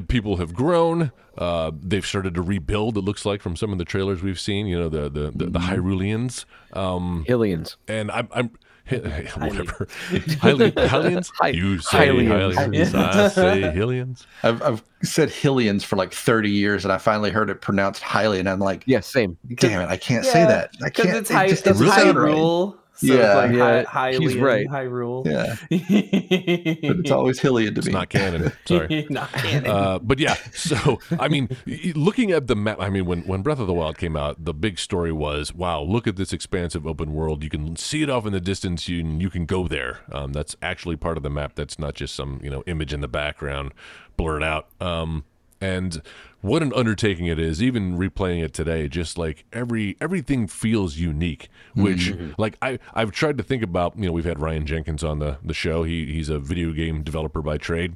people 0.08 0.38
have 0.38 0.54
grown. 0.54 1.12
Uh, 1.38 1.72
they've 1.82 2.06
started 2.06 2.34
to 2.36 2.42
rebuild. 2.42 2.98
It 2.98 3.02
looks 3.02 3.26
like 3.26 3.42
from 3.42 3.56
some 3.56 3.72
of 3.72 3.78
the 3.78 3.86
trailers 3.86 4.22
we've 4.22 4.40
seen. 4.40 4.68
You 4.68 4.80
know, 4.80 4.90
the 4.90 5.10
the 5.10 5.32
the, 5.34 5.46
the 5.46 5.60
Hyruleans. 5.60 6.46
Um, 6.74 7.26
Hylians. 7.28 7.76
and 7.88 8.12
I'm 8.12 8.28
I'm 8.34 8.52
whatever. 8.90 9.88
Hyli- 10.10 10.72
Hylians. 10.72 11.32
Hy- 11.40 11.50
you 11.50 11.78
say 11.80 12.08
Hylians. 12.08 12.56
Hylians. 12.56 12.96
I 12.96 13.28
say 13.28 13.62
Hylians. 13.76 14.26
I've, 14.44 14.62
I've 14.64 14.84
said 15.04 15.30
Hylians 15.30 15.84
for 15.84 15.96
like 15.96 16.12
30 16.12 16.50
years, 16.50 16.86
and 16.86 16.92
I 16.92 16.98
finally 16.98 17.30
heard 17.30 17.50
it 17.52 17.62
pronounced 17.62 18.02
highly, 18.02 18.40
and 18.40 18.50
I'm 18.50 18.60
like, 18.60 18.84
Yeah, 18.88 19.02
same. 19.02 19.38
damn 19.56 19.82
it, 19.82 19.90
I 19.90 19.98
can't 19.98 20.26
say 20.26 20.44
that. 20.44 20.72
I 20.84 20.90
can't. 20.90 21.10
it's 21.10 21.30
it 21.30 21.34
high, 21.34 21.48
just 21.50 21.68
it's 21.68 21.80
doesn't 21.80 22.16
right. 22.18 22.74
Hyrule, 23.02 23.08
So 23.08 23.14
Yeah. 23.14 23.26
it's 23.26 23.36
like 23.36 23.52
Yeah, 23.52 23.84
high, 23.90 24.12
he's 24.14 24.36
Hylian, 24.36 24.42
right. 24.42 24.68
Hyrule. 24.68 25.26
Yeah, 25.26 25.56
but 25.70 26.88
but 26.88 27.00
it's 27.00 27.12
always 27.12 27.40
Hylian 27.40 27.74
to 27.74 27.80
It's 27.80 27.88
me. 27.88 27.94
not 27.94 28.10
canon. 28.10 28.52
Sorry. 28.66 29.08
not 29.10 29.32
canon. 29.32 29.70
Uh, 29.72 30.00
but 30.00 30.20
yeah, 30.20 30.36
so 30.54 31.00
I 31.20 31.28
mean, 31.28 31.50
looking 31.96 32.32
at 32.32 32.48
the 32.48 32.56
map, 32.56 32.78
I 32.80 32.90
mean, 32.90 33.06
when 33.06 33.22
when 33.22 33.42
Breath 33.42 33.60
of 33.60 33.68
the 33.68 33.74
Wild 33.74 33.98
came 33.98 34.16
out, 34.16 34.44
the 34.44 34.54
big 34.54 34.80
story 34.80 35.12
was, 35.12 35.54
wow, 35.54 35.82
look 35.82 36.08
at 36.08 36.16
this 36.16 36.34
expansive 36.34 36.86
open 36.86 37.14
world. 37.14 37.44
You 37.44 37.50
can 37.50 37.76
see 37.76 38.04
it 38.04 38.10
off 38.10 38.26
in 38.26 38.34
the 38.34 38.42
distance. 38.42 38.88
You 38.88 38.98
you 39.06 39.30
can 39.30 39.46
go 39.46 39.68
there. 39.68 40.00
Um, 40.12 40.34
that's 40.34 40.56
actually 40.62 40.96
part 40.98 41.18
of 41.18 41.24
the 41.24 41.30
map. 41.30 41.54
That's 41.56 41.80
not 41.80 41.94
just 41.96 42.16
some 42.16 42.40
you 42.44 42.50
know 42.50 42.64
image 42.68 42.94
in 42.94 43.02
the 43.02 43.08
background 43.08 43.74
blurred 44.18 44.44
out. 44.44 44.68
Um, 44.82 45.24
and 45.62 46.02
what 46.42 46.62
an 46.64 46.72
undertaking 46.74 47.26
it 47.26 47.38
is 47.40 47.62
even 47.62 47.98
replaying 47.98 48.44
it 48.44 48.54
today 48.54 48.88
just 48.88 49.18
like 49.18 49.44
every 49.52 49.98
everything 50.00 50.48
feels 50.48 50.98
unique 50.98 51.50
which 51.76 52.14
like 52.38 52.58
i 52.62 52.80
i've 52.94 53.12
tried 53.12 53.38
to 53.38 53.44
think 53.44 53.62
about 53.62 53.98
you 53.98 54.06
know 54.06 54.12
we've 54.12 54.26
had 54.26 54.40
ryan 54.40 54.66
jenkins 54.66 55.04
on 55.04 55.20
the 55.20 55.38
the 55.44 55.54
show 55.54 55.84
he 55.84 56.06
he's 56.06 56.30
a 56.30 56.40
video 56.40 56.72
game 56.72 57.04
developer 57.04 57.42
by 57.42 57.58
trade 57.58 57.96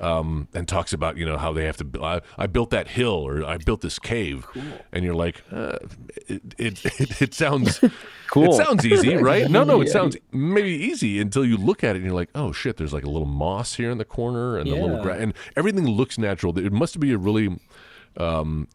um, 0.00 0.48
and 0.54 0.66
talks 0.66 0.92
about 0.92 1.16
you 1.16 1.24
know 1.24 1.36
how 1.36 1.52
they 1.52 1.64
have 1.64 1.76
to. 1.76 2.02
I, 2.02 2.20
I 2.36 2.46
built 2.48 2.70
that 2.70 2.88
hill 2.88 3.12
or 3.12 3.44
I 3.44 3.56
built 3.58 3.82
this 3.82 4.00
cave, 4.00 4.46
and 4.92 5.04
you're 5.04 5.14
like, 5.14 5.44
uh, 5.52 5.78
it, 6.26 6.42
it, 6.58 6.84
it 7.00 7.22
it 7.22 7.34
sounds 7.34 7.78
Cool. 8.32 8.46
It 8.58 8.64
sounds 8.64 8.84
easy, 8.86 9.14
right? 9.30 9.48
No, 9.50 9.62
no, 9.62 9.80
it 9.82 9.88
Yeah. 9.88 9.92
sounds 9.92 10.16
maybe 10.32 10.70
easy 10.70 11.20
until 11.20 11.44
you 11.44 11.56
look 11.58 11.84
at 11.84 11.90
it 11.90 11.96
and 11.96 12.06
you're 12.06 12.14
like, 12.14 12.30
oh 12.34 12.50
shit, 12.50 12.78
there's 12.78 12.92
like 12.94 13.04
a 13.04 13.10
little 13.10 13.28
moss 13.28 13.74
here 13.74 13.90
in 13.90 13.98
the 13.98 14.04
corner 14.06 14.56
and 14.56 14.68
a 14.68 14.74
little 14.74 14.96
Yeah. 14.96 15.02
gra- 15.02 15.18
and 15.18 15.34
everything 15.54 15.86
looks 15.86 16.16
natural. 16.18 16.58
It 16.58 16.72
must 16.72 16.98
be 16.98 17.12
a 17.12 17.18
really 17.18 17.60
um, 18.16 18.68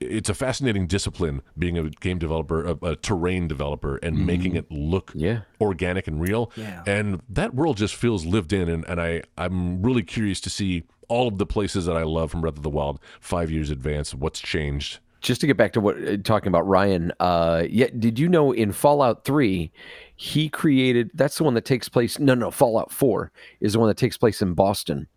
it's 0.00 0.30
a 0.30 0.34
fascinating 0.34 0.86
discipline 0.86 1.42
being 1.58 1.76
a 1.76 1.90
game 1.90 2.18
developer, 2.18 2.64
a, 2.64 2.78
a 2.82 2.96
terrain 2.96 3.46
developer, 3.48 3.96
and 3.98 4.24
making 4.26 4.56
it 4.56 4.70
look 4.70 5.12
Yeah. 5.14 5.40
organic 5.60 6.06
and 6.06 6.20
real. 6.20 6.50
Yeah. 6.56 6.82
And 6.86 7.20
that 7.28 7.54
world 7.54 7.76
just 7.76 7.94
feels 7.94 8.24
lived 8.24 8.52
in. 8.54 8.68
And, 8.70 8.84
and 8.86 8.98
I, 9.00 9.22
I'm 9.36 9.82
really 9.82 10.02
curious 10.02 10.40
to 10.42 10.50
see 10.50 10.84
all 11.08 11.28
of 11.28 11.36
the 11.36 11.44
places 11.44 11.84
that 11.84 11.96
I 11.98 12.04
love 12.04 12.30
from 12.30 12.40
Breath 12.40 12.56
of 12.56 12.62
the 12.62 12.70
Wild 12.70 12.98
five 13.20 13.50
years 13.50 13.68
advance. 13.70 14.14
What's 14.14 14.40
changed? 14.40 15.00
just 15.22 15.42
to 15.42 15.46
get 15.46 15.58
back 15.58 15.74
to 15.74 15.82
what 15.82 15.96
uh, 16.02 16.16
talking 16.24 16.48
about 16.48 16.66
Ryan, 16.66 17.12
uh, 17.20 17.64
yeah, 17.68 17.88
did 17.98 18.18
you 18.18 18.26
know 18.26 18.52
in 18.52 18.72
Fallout 18.72 19.26
Three, 19.26 19.70
he 20.16 20.48
created 20.48 21.10
that's 21.12 21.36
the 21.36 21.44
one 21.44 21.52
that 21.52 21.66
takes 21.66 21.90
place. 21.90 22.18
No, 22.18 22.32
no, 22.32 22.50
Fallout 22.50 22.90
Four 22.90 23.30
is 23.60 23.74
the 23.74 23.78
one 23.80 23.88
that 23.88 23.98
takes 23.98 24.16
place 24.16 24.40
in 24.40 24.54
Boston. 24.54 25.08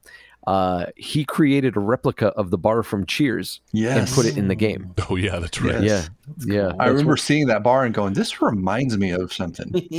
Uh, 0.46 0.88
he 0.96 1.24
created 1.24 1.76
a 1.78 1.80
replica 1.80 2.28
of 2.30 2.50
the 2.50 2.58
bar 2.58 2.84
from 2.84 3.06
Cheers 3.06 3.62
and 3.74 4.08
put 4.10 4.26
it 4.26 4.38
in 4.38 4.48
the 4.50 4.56
game. 4.56 4.94
Oh, 5.10 5.16
yeah, 5.16 5.40
that's 5.40 5.62
right. 5.62 5.82
Yes. 5.84 6.10
Yeah, 6.46 6.54
yeah. 6.56 6.68
I 6.80 6.86
that's 6.86 6.90
remember 6.92 7.12
what- 7.14 7.20
seeing 7.20 7.48
that 7.48 7.64
bar 7.64 7.86
and 7.86 7.94
going, 7.94 8.14
"This 8.14 8.42
reminds 8.42 8.98
me 8.98 9.12
of 9.12 9.32
something." 9.34 9.72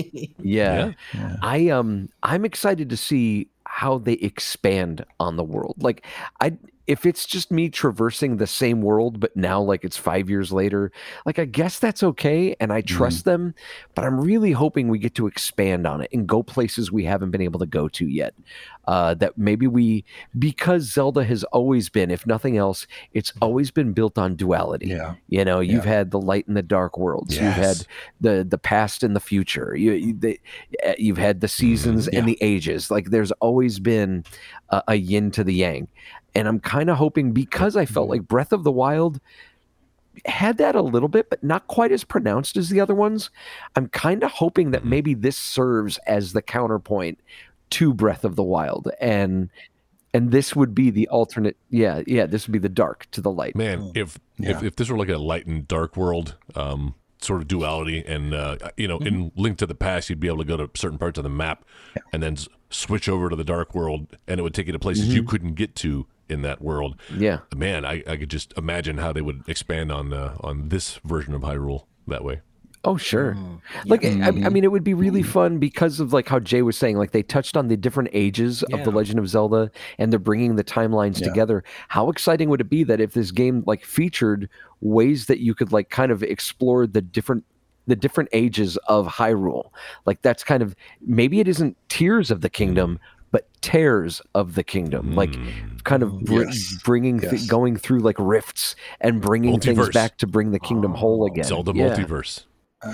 yeah. 0.42 0.92
Yeah. 1.14 1.36
I 1.42 1.68
um 1.68 2.08
I'm 2.22 2.44
excited 2.44 2.90
to 2.90 2.96
see 2.96 3.48
how 3.66 3.98
they 3.98 4.14
expand 4.14 5.04
on 5.20 5.36
the 5.36 5.44
world. 5.44 5.76
Like 5.78 6.04
I 6.40 6.56
if 6.86 7.06
it's 7.06 7.26
just 7.26 7.50
me 7.50 7.68
traversing 7.68 8.36
the 8.36 8.46
same 8.46 8.82
world 8.82 9.20
but 9.20 9.34
now 9.36 9.60
like 9.60 9.84
it's 9.84 9.96
5 9.96 10.28
years 10.28 10.52
later, 10.52 10.92
like 11.26 11.38
I 11.38 11.44
guess 11.44 11.78
that's 11.78 12.02
okay 12.02 12.54
and 12.60 12.72
I 12.72 12.80
trust 12.80 13.24
them, 13.24 13.54
but 13.94 14.04
I'm 14.04 14.20
really 14.20 14.52
hoping 14.52 14.88
we 14.88 14.98
get 14.98 15.14
to 15.16 15.26
expand 15.26 15.86
on 15.86 16.00
it 16.00 16.10
and 16.12 16.26
go 16.26 16.42
places 16.42 16.92
we 16.92 17.04
haven't 17.04 17.30
been 17.30 17.40
able 17.40 17.60
to 17.60 17.66
go 17.66 17.88
to 17.88 18.06
yet. 18.06 18.34
Uh 18.86 19.14
that 19.14 19.38
maybe 19.38 19.66
we 19.66 20.04
because 20.38 20.82
Zelda 20.82 21.24
has 21.24 21.42
always 21.44 21.88
been 21.88 22.10
if 22.10 22.26
nothing 22.26 22.58
else, 22.58 22.86
it's 23.12 23.32
always 23.40 23.70
been 23.70 23.92
built 23.92 24.18
on 24.18 24.36
duality. 24.36 24.88
Yeah. 24.88 25.14
You 25.28 25.44
know, 25.44 25.60
you've 25.60 25.86
had 25.86 26.10
the 26.10 26.20
light 26.20 26.46
and 26.46 26.56
the 26.56 26.62
dark 26.62 26.98
worlds. 26.98 27.34
You've 27.36 27.54
had 27.54 27.86
the 28.20 28.44
the 28.48 28.58
past 28.58 29.02
and 29.02 29.16
the 29.16 29.20
future. 29.20 29.74
You, 29.74 29.92
you 29.92 30.14
they, 30.14 30.38
uh, 30.86 30.94
you've 30.98 31.18
had 31.18 31.40
the 31.40 31.48
seasons 31.48 32.08
and 32.08 32.26
the 32.28 32.38
ages. 32.40 32.90
Like 32.90 33.10
there's 33.10 33.32
always 33.32 33.78
been 33.78 34.24
a, 34.70 34.82
a 34.88 34.94
yin 34.96 35.30
to 35.32 35.44
the 35.44 35.54
yang, 35.54 35.88
and 36.34 36.48
I'm 36.48 36.60
kind 36.60 36.90
of 36.90 36.96
hoping 36.96 37.32
because 37.32 37.76
I 37.76 37.86
felt 37.86 38.04
mm-hmm. 38.04 38.10
like 38.12 38.28
Breath 38.28 38.52
of 38.52 38.64
the 38.64 38.72
Wild 38.72 39.20
had 40.26 40.58
that 40.58 40.74
a 40.74 40.82
little 40.82 41.08
bit, 41.08 41.28
but 41.30 41.42
not 41.42 41.66
quite 41.66 41.92
as 41.92 42.04
pronounced 42.04 42.56
as 42.56 42.68
the 42.68 42.80
other 42.80 42.94
ones. 42.94 43.30
I'm 43.74 43.88
kind 43.88 44.22
of 44.22 44.32
hoping 44.32 44.70
that 44.70 44.82
mm-hmm. 44.82 44.90
maybe 44.90 45.14
this 45.14 45.36
serves 45.36 45.98
as 46.06 46.32
the 46.32 46.42
counterpoint 46.42 47.18
to 47.70 47.92
Breath 47.92 48.24
of 48.24 48.36
the 48.36 48.42
Wild, 48.42 48.90
and 49.00 49.50
and 50.12 50.30
this 50.30 50.54
would 50.54 50.74
be 50.74 50.90
the 50.90 51.08
alternate. 51.08 51.56
Yeah, 51.70 52.02
yeah, 52.06 52.26
this 52.26 52.46
would 52.46 52.52
be 52.52 52.58
the 52.58 52.68
dark 52.68 53.08
to 53.12 53.20
the 53.20 53.30
light. 53.30 53.56
Man, 53.56 53.80
mm. 53.80 53.96
if, 53.96 54.18
if 54.38 54.62
Yeah. 54.62 54.64
if 54.64 54.76
this 54.76 54.88
were 54.88 54.98
like 54.98 55.08
a 55.08 55.18
light 55.18 55.46
and 55.46 55.66
dark 55.66 55.96
world, 55.96 56.36
um, 56.54 56.94
sort 57.20 57.40
of 57.40 57.48
duality, 57.48 58.04
and 58.06 58.32
uh, 58.32 58.56
you 58.76 58.86
know, 58.86 58.98
in 58.98 59.30
mm-hmm. 59.30 59.40
Link 59.40 59.58
to 59.58 59.66
the 59.66 59.74
Past, 59.74 60.08
you'd 60.08 60.20
be 60.20 60.28
able 60.28 60.38
to 60.38 60.44
go 60.44 60.56
to 60.56 60.70
certain 60.74 60.98
parts 60.98 61.18
of 61.18 61.24
the 61.24 61.30
map 61.30 61.64
and 62.12 62.22
then 62.22 62.34
s- 62.34 62.48
switch 62.70 63.08
over 63.08 63.28
to 63.28 63.34
the 63.34 63.44
dark 63.44 63.74
world, 63.74 64.16
and 64.28 64.38
it 64.38 64.42
would 64.42 64.54
take 64.54 64.66
you 64.66 64.72
to 64.72 64.78
places 64.78 65.12
you 65.12 65.24
couldn't 65.24 65.54
get 65.54 65.74
to 65.76 66.06
in 66.28 66.42
that 66.42 66.62
world. 66.62 67.00
Yeah. 67.16 67.40
Man, 67.54 67.84
I, 67.84 68.02
I 68.06 68.16
could 68.16 68.30
just 68.30 68.52
imagine 68.56 68.98
how 68.98 69.12
they 69.12 69.20
would 69.20 69.42
expand 69.46 69.92
on 69.92 70.12
uh, 70.12 70.36
on 70.40 70.68
this 70.68 70.98
version 71.04 71.34
of 71.34 71.42
Hyrule 71.42 71.86
that 72.06 72.24
way. 72.24 72.40
Oh 72.86 72.98
sure. 72.98 73.34
Mm. 73.34 73.60
Like 73.86 74.04
I, 74.04 74.26
I 74.28 74.50
mean, 74.50 74.62
it 74.62 74.70
would 74.70 74.84
be 74.84 74.92
really 74.92 75.22
mm. 75.22 75.26
fun 75.26 75.58
because 75.58 76.00
of 76.00 76.12
like 76.12 76.28
how 76.28 76.38
Jay 76.38 76.60
was 76.60 76.76
saying. 76.76 76.98
Like 76.98 77.12
they 77.12 77.22
touched 77.22 77.56
on 77.56 77.68
the 77.68 77.78
different 77.78 78.10
ages 78.12 78.62
of 78.64 78.84
the 78.84 78.90
Legend 78.90 79.18
of 79.18 79.28
Zelda, 79.28 79.70
and 79.98 80.12
they're 80.12 80.18
bringing 80.18 80.56
the 80.56 80.64
timelines 80.64 81.18
Yeah. 81.18 81.28
together. 81.28 81.64
How 81.88 82.10
exciting 82.10 82.50
would 82.50 82.60
it 82.60 82.68
be 82.68 82.84
that 82.84 83.00
if 83.00 83.14
this 83.14 83.30
game 83.30 83.64
like 83.66 83.84
featured 83.84 84.50
ways 84.82 85.26
that 85.26 85.38
you 85.40 85.54
could 85.54 85.72
like 85.72 85.88
kind 85.88 86.12
of 86.12 86.22
explore 86.22 86.86
the 86.86 87.00
different 87.00 87.44
the 87.86 87.96
different 87.96 88.28
ages 88.34 88.76
of 88.86 89.06
Hyrule? 89.06 89.70
Like 90.04 90.20
that's 90.20 90.44
kind 90.44 90.62
of 90.62 90.76
maybe 91.00 91.40
it 91.40 91.48
isn't 91.48 91.78
Tears 91.88 92.30
of 92.30 92.42
the 92.42 92.50
Kingdom, 92.50 92.98
mm. 92.98 93.13
But 93.34 93.48
Tears 93.62 94.22
of 94.36 94.54
the 94.54 94.62
Kingdom. 94.62 95.16
Like 95.16 95.34
kind 95.82 96.04
of 96.04 96.20
br- 96.20 96.44
Yes. 96.44 96.78
bringing 96.84 97.18
th- 97.18 97.48
going 97.48 97.76
through 97.76 97.98
like 97.98 98.14
rifts 98.20 98.76
and 99.00 99.20
bringing 99.20 99.58
things 99.58 99.88
back 99.88 100.18
to 100.18 100.26
bring 100.28 100.52
the 100.52 100.60
kingdom 100.60 100.94
whole 100.94 101.26
again. 101.26 101.42
Zelda 101.42 101.72
Yeah. 101.74 101.88
multiverse. 101.96 102.44
Ah, 102.84 102.90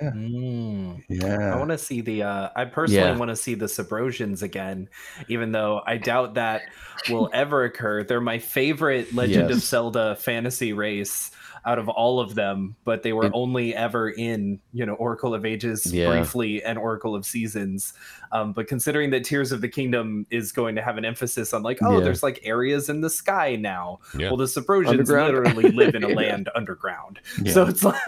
yeah. 0.00 0.10
Mm. 0.12 1.52
I 1.52 1.56
want 1.58 1.70
to 1.70 1.76
see 1.76 2.00
the. 2.00 2.22
Uh, 2.22 2.48
I 2.56 2.64
personally 2.64 3.02
Yeah. 3.02 3.18
want 3.18 3.28
to 3.30 3.36
see 3.36 3.54
the 3.54 3.66
Subrosians 3.66 4.42
again, 4.42 4.88
even 5.28 5.52
though 5.52 5.82
I 5.86 5.98
doubt 5.98 6.34
that 6.34 6.62
will 7.10 7.28
ever 7.34 7.64
occur. 7.64 8.04
They're 8.04 8.20
my 8.22 8.38
favorite 8.38 9.12
Legend 9.14 9.50
of 9.50 9.60
Zelda 9.60 10.16
fantasy 10.16 10.72
race 10.72 11.30
out 11.66 11.78
of 11.78 11.88
all 11.88 12.20
of 12.20 12.34
them, 12.34 12.76
but 12.84 13.02
they 13.02 13.12
were 13.12 13.26
It- 13.26 13.32
only 13.34 13.74
ever 13.74 14.10
in 14.10 14.60
you 14.72 14.84
know 14.84 14.94
Oracle 14.94 15.34
of 15.34 15.44
Ages 15.46 15.86
Yeah. 15.92 16.10
briefly 16.10 16.62
and 16.62 16.78
Oracle 16.78 17.14
of 17.14 17.24
Seasons. 17.24 17.94
Um, 18.32 18.52
but 18.52 18.66
considering 18.66 19.10
that 19.10 19.24
Tears 19.24 19.52
of 19.52 19.60
the 19.60 19.68
Kingdom 19.68 20.26
is 20.30 20.52
going 20.52 20.74
to 20.74 20.82
have 20.82 20.98
an 20.98 21.04
emphasis 21.04 21.54
on 21.54 21.62
like, 21.62 21.78
oh, 21.82 21.98
Yeah. 21.98 22.04
there's 22.04 22.22
like 22.22 22.40
areas 22.42 22.88
in 22.88 23.00
the 23.00 23.08
sky 23.10 23.56
now. 23.56 24.00
Yeah. 24.18 24.28
Well, 24.28 24.36
the 24.36 24.44
Subrosians 24.46 25.06
literally 25.08 25.70
live 25.70 25.94
in 25.94 26.02
a 26.04 26.08
Yeah. 26.08 26.14
land 26.22 26.48
underground, 26.54 27.20
Yeah. 27.42 27.52
so 27.52 27.66
it's 27.66 27.82
like. 27.84 28.02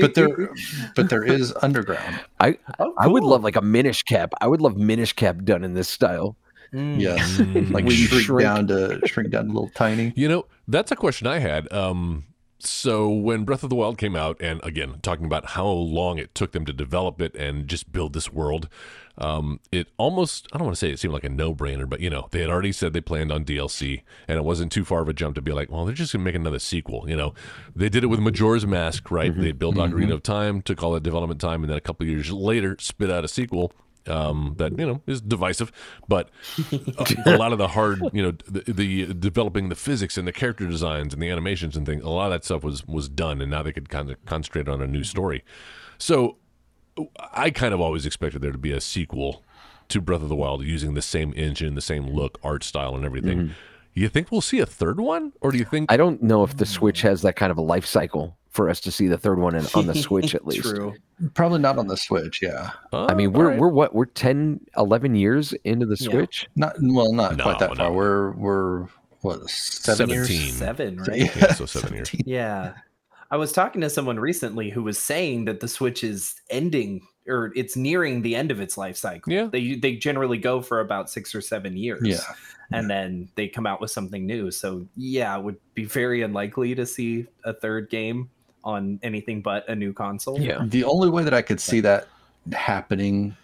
but 0.00 0.14
there, 0.14 0.50
but 0.96 1.08
there 1.10 1.24
is 1.24 1.54
underground. 1.62 2.20
I 2.40 2.58
Oh, 2.78 2.92
I 2.98 3.06
would 3.06 3.24
love 3.24 3.42
like 3.44 3.56
a 3.56 3.62
Minish 3.62 4.02
cap. 4.02 4.32
I 4.40 4.46
would 4.46 4.60
love 4.60 4.76
Minish 4.76 5.12
cap 5.14 5.42
done 5.44 5.64
in 5.64 5.74
this 5.74 5.88
style. 5.88 6.36
Mm. 6.74 7.00
Yes, 7.00 7.38
like 7.72 7.84
Where 7.86 7.94
you 7.94 8.06
shrink, 8.06 8.24
shrink. 8.24 8.42
down 8.42 8.66
to 8.68 9.00
shrink 9.06 9.30
down 9.30 9.46
to 9.46 9.52
little 9.52 9.70
tiny. 9.74 10.12
You 10.16 10.28
know, 10.28 10.44
that's 10.66 10.92
a 10.92 10.96
question 10.96 11.26
I 11.26 11.38
had. 11.38 11.72
Um, 11.72 12.24
so 12.60 13.08
when 13.08 13.44
Breath 13.44 13.62
of 13.62 13.70
the 13.70 13.76
Wild 13.76 13.98
came 13.98 14.16
out, 14.16 14.36
and 14.40 14.60
again, 14.64 14.96
talking 15.02 15.26
about 15.26 15.50
how 15.50 15.66
long 15.66 16.18
it 16.18 16.34
took 16.34 16.52
them 16.52 16.64
to 16.66 16.72
develop 16.72 17.20
it 17.20 17.34
and 17.34 17.68
just 17.68 17.92
build 17.92 18.12
this 18.12 18.32
world, 18.32 18.68
um, 19.18 19.60
it 19.72 19.88
almost, 19.96 20.48
I 20.52 20.58
don't 20.58 20.66
want 20.66 20.76
to 20.76 20.78
say 20.78 20.90
it 20.90 20.98
seemed 20.98 21.14
like 21.14 21.24
a 21.24 21.28
no 21.28 21.54
brainer, 21.54 21.88
but 21.88 22.00
you 22.00 22.10
know, 22.10 22.28
they 22.30 22.40
had 22.40 22.50
already 22.50 22.72
said 22.72 22.92
they 22.92 23.00
planned 23.00 23.32
on 23.32 23.44
DLC, 23.44 24.02
and 24.26 24.38
it 24.38 24.44
wasn't 24.44 24.72
too 24.72 24.84
far 24.84 25.02
of 25.02 25.08
a 25.08 25.12
jump 25.12 25.34
to 25.36 25.42
be 25.42 25.52
like, 25.52 25.70
well, 25.70 25.84
they're 25.84 25.94
just 25.94 26.12
going 26.12 26.20
to 26.20 26.24
make 26.24 26.34
another 26.34 26.58
sequel. 26.58 27.08
You 27.08 27.16
know, 27.16 27.34
they 27.74 27.88
did 27.88 28.04
it 28.04 28.08
with 28.08 28.20
Majora's 28.20 28.66
Mask, 28.66 29.10
right? 29.10 29.32
They 29.42 29.52
built 29.52 29.76
Ocarina 29.92 30.12
of 30.14 30.22
Time, 30.22 30.62
took 30.62 30.82
all 30.82 30.92
that 30.92 31.02
development 31.02 31.40
time, 31.40 31.62
and 31.62 31.70
then 31.70 31.78
a 31.78 31.80
couple 31.80 32.04
of 32.04 32.10
years 32.10 32.30
later, 32.32 32.76
spit 32.80 33.10
out 33.10 33.24
a 33.24 33.28
sequel 33.28 33.72
um, 34.06 34.54
that 34.58 34.78
you 34.78 34.86
know 34.86 35.02
is 35.06 35.20
divisive, 35.20 35.72
but 36.08 36.30
a, 36.72 37.34
a 37.34 37.36
lot 37.36 37.52
of 37.52 37.58
the 37.58 37.68
hard, 37.68 38.00
you 38.12 38.22
know, 38.22 38.32
the, 38.46 38.72
the 38.72 39.14
developing 39.14 39.68
the 39.68 39.74
physics 39.74 40.16
and 40.16 40.26
the 40.26 40.32
character 40.32 40.66
designs 40.66 41.12
and 41.12 41.22
the 41.22 41.30
animations 41.30 41.76
and 41.76 41.86
things, 41.86 42.02
a 42.02 42.08
lot 42.08 42.26
of 42.26 42.32
that 42.32 42.44
stuff 42.44 42.62
was 42.62 42.86
was 42.86 43.08
done, 43.08 43.40
and 43.40 43.50
now 43.50 43.62
they 43.62 43.72
could 43.72 43.88
kind 43.88 44.10
of 44.10 44.24
concentrate 44.24 44.68
on 44.68 44.80
a 44.80 44.86
new 44.86 45.04
story. 45.04 45.44
So 45.98 46.36
I 47.32 47.50
kind 47.50 47.74
of 47.74 47.80
always 47.80 48.06
expected 48.06 48.42
there 48.42 48.52
to 48.52 48.58
be 48.58 48.72
a 48.72 48.80
sequel 48.80 49.44
to 49.88 50.00
Breath 50.00 50.22
of 50.22 50.28
the 50.28 50.36
Wild 50.36 50.64
using 50.64 50.94
the 50.94 51.02
same 51.02 51.32
engine, 51.36 51.74
the 51.74 51.80
same 51.80 52.06
look, 52.08 52.38
art 52.42 52.62
style, 52.64 52.94
and 52.94 53.04
everything. 53.04 53.54
You 53.98 54.08
think 54.08 54.30
we'll 54.30 54.40
see 54.40 54.60
a 54.60 54.66
third 54.66 55.00
one, 55.00 55.32
or 55.40 55.50
do 55.50 55.58
you 55.58 55.64
think? 55.64 55.90
I 55.92 55.96
don't 55.96 56.22
know 56.22 56.44
if 56.44 56.56
the 56.56 56.66
Switch 56.66 57.02
has 57.02 57.22
that 57.22 57.36
kind 57.36 57.50
of 57.50 57.58
a 57.58 57.62
life 57.62 57.84
cycle 57.86 58.36
for 58.50 58.68
us 58.70 58.80
to 58.80 58.90
see 58.90 59.06
the 59.08 59.18
third 59.18 59.38
one 59.38 59.54
in, 59.54 59.66
on 59.74 59.86
the 59.86 59.94
Switch 60.06 60.34
at 60.34 60.46
least. 60.46 60.62
True. 60.68 60.94
Probably 61.34 61.58
not 61.58 61.78
on 61.78 61.88
the 61.88 61.96
Switch. 61.96 62.40
Yeah, 62.40 62.70
oh, 62.92 63.06
I 63.08 63.14
mean, 63.14 63.28
Oh, 63.28 63.38
we're 63.38 63.44
all 63.46 63.50
right. 63.50 63.58
we're 63.58 63.68
what? 63.68 63.94
We're 63.94 64.04
10, 64.06 64.60
11 64.76 65.14
years 65.16 65.52
into 65.64 65.84
the 65.86 65.96
Yeah. 65.98 66.10
Switch. 66.10 66.48
not 66.54 66.76
well, 66.80 67.12
not 67.12 67.36
No, 67.36 67.42
quite 67.44 67.58
that 67.58 67.76
far. 67.76 67.92
We're 67.92 68.32
we're 68.32 68.86
what 69.22 69.48
seven 69.50 70.08
years? 70.10 70.28
17. 70.28 70.52
Seven, 70.54 70.96
right? 70.98 71.18
Yeah, 71.36 71.52
so 71.54 71.66
seven 71.66 71.94
years. 71.94 72.10
Yeah. 72.24 72.74
I 73.30 73.36
was 73.36 73.52
talking 73.52 73.80
to 73.82 73.90
someone 73.90 74.18
recently 74.20 74.70
who 74.70 74.82
was 74.82 74.98
saying 74.98 75.44
that 75.46 75.60
the 75.60 75.68
Switch 75.68 76.04
is 76.04 76.36
ending 76.50 77.06
or 77.26 77.52
it's 77.56 77.76
nearing 77.76 78.22
the 78.22 78.34
end 78.36 78.50
of 78.50 78.60
its 78.60 78.78
life 78.78 78.96
cycle. 78.96 79.32
Yeah. 79.32 79.48
They 79.50 79.74
they 79.74 79.96
generally 79.96 80.38
go 80.38 80.62
for 80.62 80.78
about 80.80 81.10
six 81.10 81.34
or 81.34 81.40
seven 81.40 81.76
years. 81.76 82.00
Yeah. 82.04 82.20
And 82.70 82.90
then 82.90 83.30
they 83.34 83.48
come 83.48 83.66
out 83.66 83.80
with 83.80 83.90
something 83.90 84.26
new. 84.26 84.50
So 84.50 84.86
yeah, 84.96 85.36
it 85.36 85.42
would 85.42 85.56
be 85.74 85.84
very 85.84 86.22
unlikely 86.22 86.74
to 86.74 86.84
see 86.84 87.26
a 87.44 87.54
third 87.54 87.88
game 87.88 88.30
on 88.62 89.00
anything 89.02 89.40
but 89.40 89.66
a 89.68 89.74
new 89.74 89.92
console. 89.92 90.38
Yeah. 90.38 90.64
The 90.66 90.84
only 90.84 91.08
way 91.08 91.24
that 91.24 91.32
I 91.32 91.40
could 91.40 91.60
see 91.60 91.80
that 91.80 92.08
happening 92.52 93.34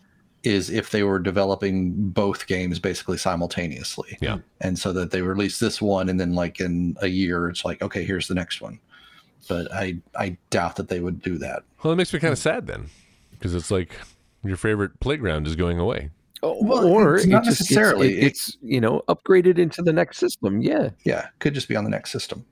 is 0.43 0.69
if 0.69 0.91
they 0.91 1.03
were 1.03 1.19
developing 1.19 1.93
both 2.11 2.47
games 2.47 2.79
basically 2.79 3.17
simultaneously. 3.17 4.19
Yeah. 4.21 4.39
And 4.61 4.79
so 4.79 4.93
that 4.93 5.11
they 5.11 5.23
release 5.23 5.59
this 5.59 5.81
one 5.81 6.11
and 6.11 6.21
then 6.21 6.35
like 6.35 6.61
in 6.61 6.95
a 7.01 7.07
year 7.07 7.49
it's 7.49 7.65
like, 7.65 7.81
okay, 7.81 8.05
here's 8.05 8.29
the 8.29 8.35
next 8.35 8.61
one. 8.61 8.79
But 9.49 9.73
I 9.73 9.97
I 10.15 10.37
doubt 10.51 10.77
that 10.77 10.89
they 10.89 11.01
would 11.01 11.23
do 11.23 11.39
that. 11.39 11.63
Well, 11.83 11.93
it 11.93 11.97
makes 11.97 12.13
me 12.13 12.19
kind 12.19 12.33
of 12.33 12.39
sad 12.39 12.67
then, 12.67 12.91
because 13.31 13.55
it's 13.55 13.71
like 13.71 13.95
your 14.43 14.57
favorite 14.57 15.01
playground 15.01 15.47
is 15.47 15.57
going 15.57 15.79
away. 15.79 16.11
Well, 16.61 16.85
or 16.87 17.17
it's 17.17 17.25
it 17.25 17.29
not 17.29 17.45
gets- 17.45 17.61
necessarily. 17.61 18.19
it- 18.19 18.25
it's 18.25 18.57
you 18.63 18.81
know 18.81 19.03
upgraded 19.09 19.59
into 19.59 19.83
the 19.83 19.93
next 19.93 20.19
system. 20.19 20.61
Yeah. 20.61 20.91
Yeah, 21.05 21.29
could 21.39 21.55
just 21.55 21.69
be 21.69 21.77
on 21.77 21.85
the 21.85 21.91
next 21.91 22.11
system. 22.11 22.45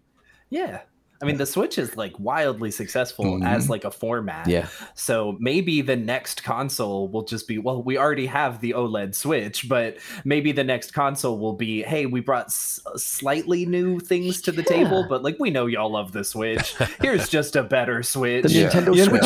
Yeah. 0.50 0.80
I 1.22 1.24
mean, 1.24 1.36
the 1.36 1.46
Switch 1.46 1.78
is 1.78 1.96
like 1.96 2.18
wildly 2.18 2.70
successful 2.72 3.24
Mhm. 3.38 3.46
as 3.46 3.70
like 3.70 3.84
a 3.84 3.90
format. 3.90 4.48
Yeah. 4.48 4.66
So 4.94 5.36
maybe 5.38 5.80
the 5.80 5.94
next 5.96 6.42
console 6.42 7.08
will 7.08 7.22
just 7.22 7.46
be 7.46 7.58
well, 7.58 7.82
we 7.82 7.96
already 7.96 8.26
have 8.26 8.60
the 8.60 8.72
OLED 8.72 9.14
Switch, 9.14 9.68
but 9.68 9.98
maybe 10.24 10.50
the 10.52 10.64
next 10.64 10.92
console 10.92 11.38
will 11.38 11.52
be, 11.54 11.82
hey, 11.82 12.06
we 12.06 12.20
brought 12.20 12.46
s- 12.46 12.80
slightly 12.96 13.64
new 13.66 14.00
things 14.00 14.42
to 14.42 14.52
the 14.52 14.62
table, 14.64 15.06
but 15.08 15.22
like 15.22 15.36
we 15.38 15.50
know 15.50 15.66
y'all 15.66 15.92
love 15.92 16.10
the 16.12 16.24
Switch. 16.24 16.74
Here's 17.00 17.28
just 17.38 17.54
a 17.56 17.62
better 17.62 18.02
Switch. 18.02 18.42
The 18.42 18.50
Yeah. 18.50 18.68
Nintendo 18.70 18.96
You 18.96 19.04
Switch 19.04 19.22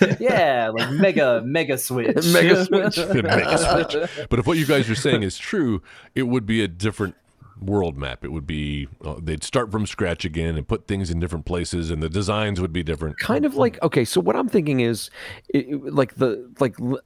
Yeah. 0.00 0.16
yeah, 0.20 0.68
like 0.70 0.90
mega 0.90 1.40
mega 1.44 1.78
Switch. 1.78 2.16
Mega 2.32 2.64
Switch. 2.66 2.98
Mega 3.22 3.58
Switch. 3.58 4.26
But 4.28 4.38
if 4.40 4.46
what 4.46 4.58
you 4.58 4.66
guys 4.66 4.90
are 4.90 4.94
saying 4.94 5.22
is 5.22 5.38
true, 5.38 5.82
it 6.14 6.24
would 6.24 6.46
be 6.46 6.62
a 6.62 6.68
different 6.68 7.14
world 7.60 7.96
map. 7.96 8.24
It 8.24 8.32
would 8.32 8.46
be 8.46 8.88
uh, 9.04 9.16
they'd 9.22 9.42
start 9.44 9.70
from 9.72 9.86
scratch 9.86 10.24
again 10.24 10.56
and 10.56 10.66
put 10.66 10.86
things 10.86 11.10
in 11.10 11.20
different 11.20 11.44
places, 11.44 11.90
and 11.90 12.02
the 12.02 12.08
designs 12.08 12.60
would 12.60 12.72
be 12.72 12.82
different. 12.82 13.18
kind 13.18 13.44
of 13.44 13.54
like 13.56 13.80
okay 13.82 14.04
so 14.04 14.20
what 14.20 14.36
i'm 14.36 14.48
thinking 14.48 14.80
is 14.80 15.10
it, 15.48 15.68
it- 15.68 15.94
like 15.94 16.14
the 16.16 16.50
like 16.60 16.78
l- 16.80 17.00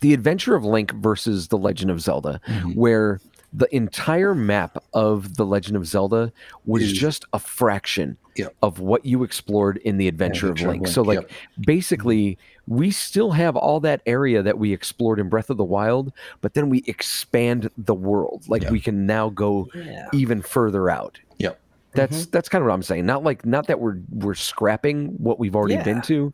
the 0.00 0.12
adventure 0.14 0.54
of 0.54 0.64
link 0.64 0.92
versus 0.92 1.48
the 1.48 1.58
legend 1.58 1.90
of 1.90 2.00
zelda 2.00 2.40
Mhm. 2.46 2.74
where 2.76 3.20
the 3.52 3.68
entire 3.74 4.34
map 4.34 4.82
of 4.94 5.36
the 5.36 5.44
legend 5.44 5.76
of 5.76 5.86
zelda 5.86 6.32
was 6.64 6.82
Is- 6.84 6.92
just 6.92 7.24
a 7.32 7.38
fraction 7.38 8.16
Yep. 8.36 8.54
of 8.62 8.78
what 8.78 9.04
you 9.04 9.24
explored 9.24 9.76
in 9.78 9.98
the 9.98 10.08
adventure, 10.08 10.46
Adventure 10.48 10.64
of 10.64 10.68
of 10.68 10.72
link 10.72 10.82
Link, 10.84 10.94
so 10.94 11.02
like 11.02 11.20
yep. 11.20 11.30
basically 11.60 12.38
we 12.68 12.90
still 12.90 13.32
have 13.32 13.56
all 13.56 13.80
that 13.80 14.00
area 14.06 14.42
that 14.42 14.58
we 14.58 14.72
explored 14.72 15.18
in 15.18 15.28
breath 15.28 15.50
of 15.50 15.56
the 15.56 15.64
wild 15.64 16.12
but 16.40 16.54
then 16.54 16.68
we 16.68 16.82
expand 16.86 17.68
the 17.76 17.94
world 17.94 18.44
like 18.48 18.62
Yeah. 18.62 18.70
we 18.70 18.80
can 18.80 19.04
now 19.06 19.30
go 19.30 19.68
Yeah. 19.74 20.08
even 20.12 20.42
further 20.42 20.88
out 20.88 21.18
Yep. 21.38 21.58
that's 21.94 22.22
mm-hmm. 22.22 22.30
that's 22.30 22.48
kind 22.48 22.62
of 22.62 22.66
what 22.68 22.74
I'm 22.74 22.82
saying. 22.82 23.04
Not 23.04 23.24
like 23.24 23.44
not 23.44 23.66
that 23.66 23.80
we're 23.80 23.98
we're 24.10 24.34
scrapping 24.34 25.08
what 25.18 25.38
we've 25.38 25.56
already 25.56 25.74
Yeah. 25.74 25.82
been 25.82 26.02
to, 26.02 26.32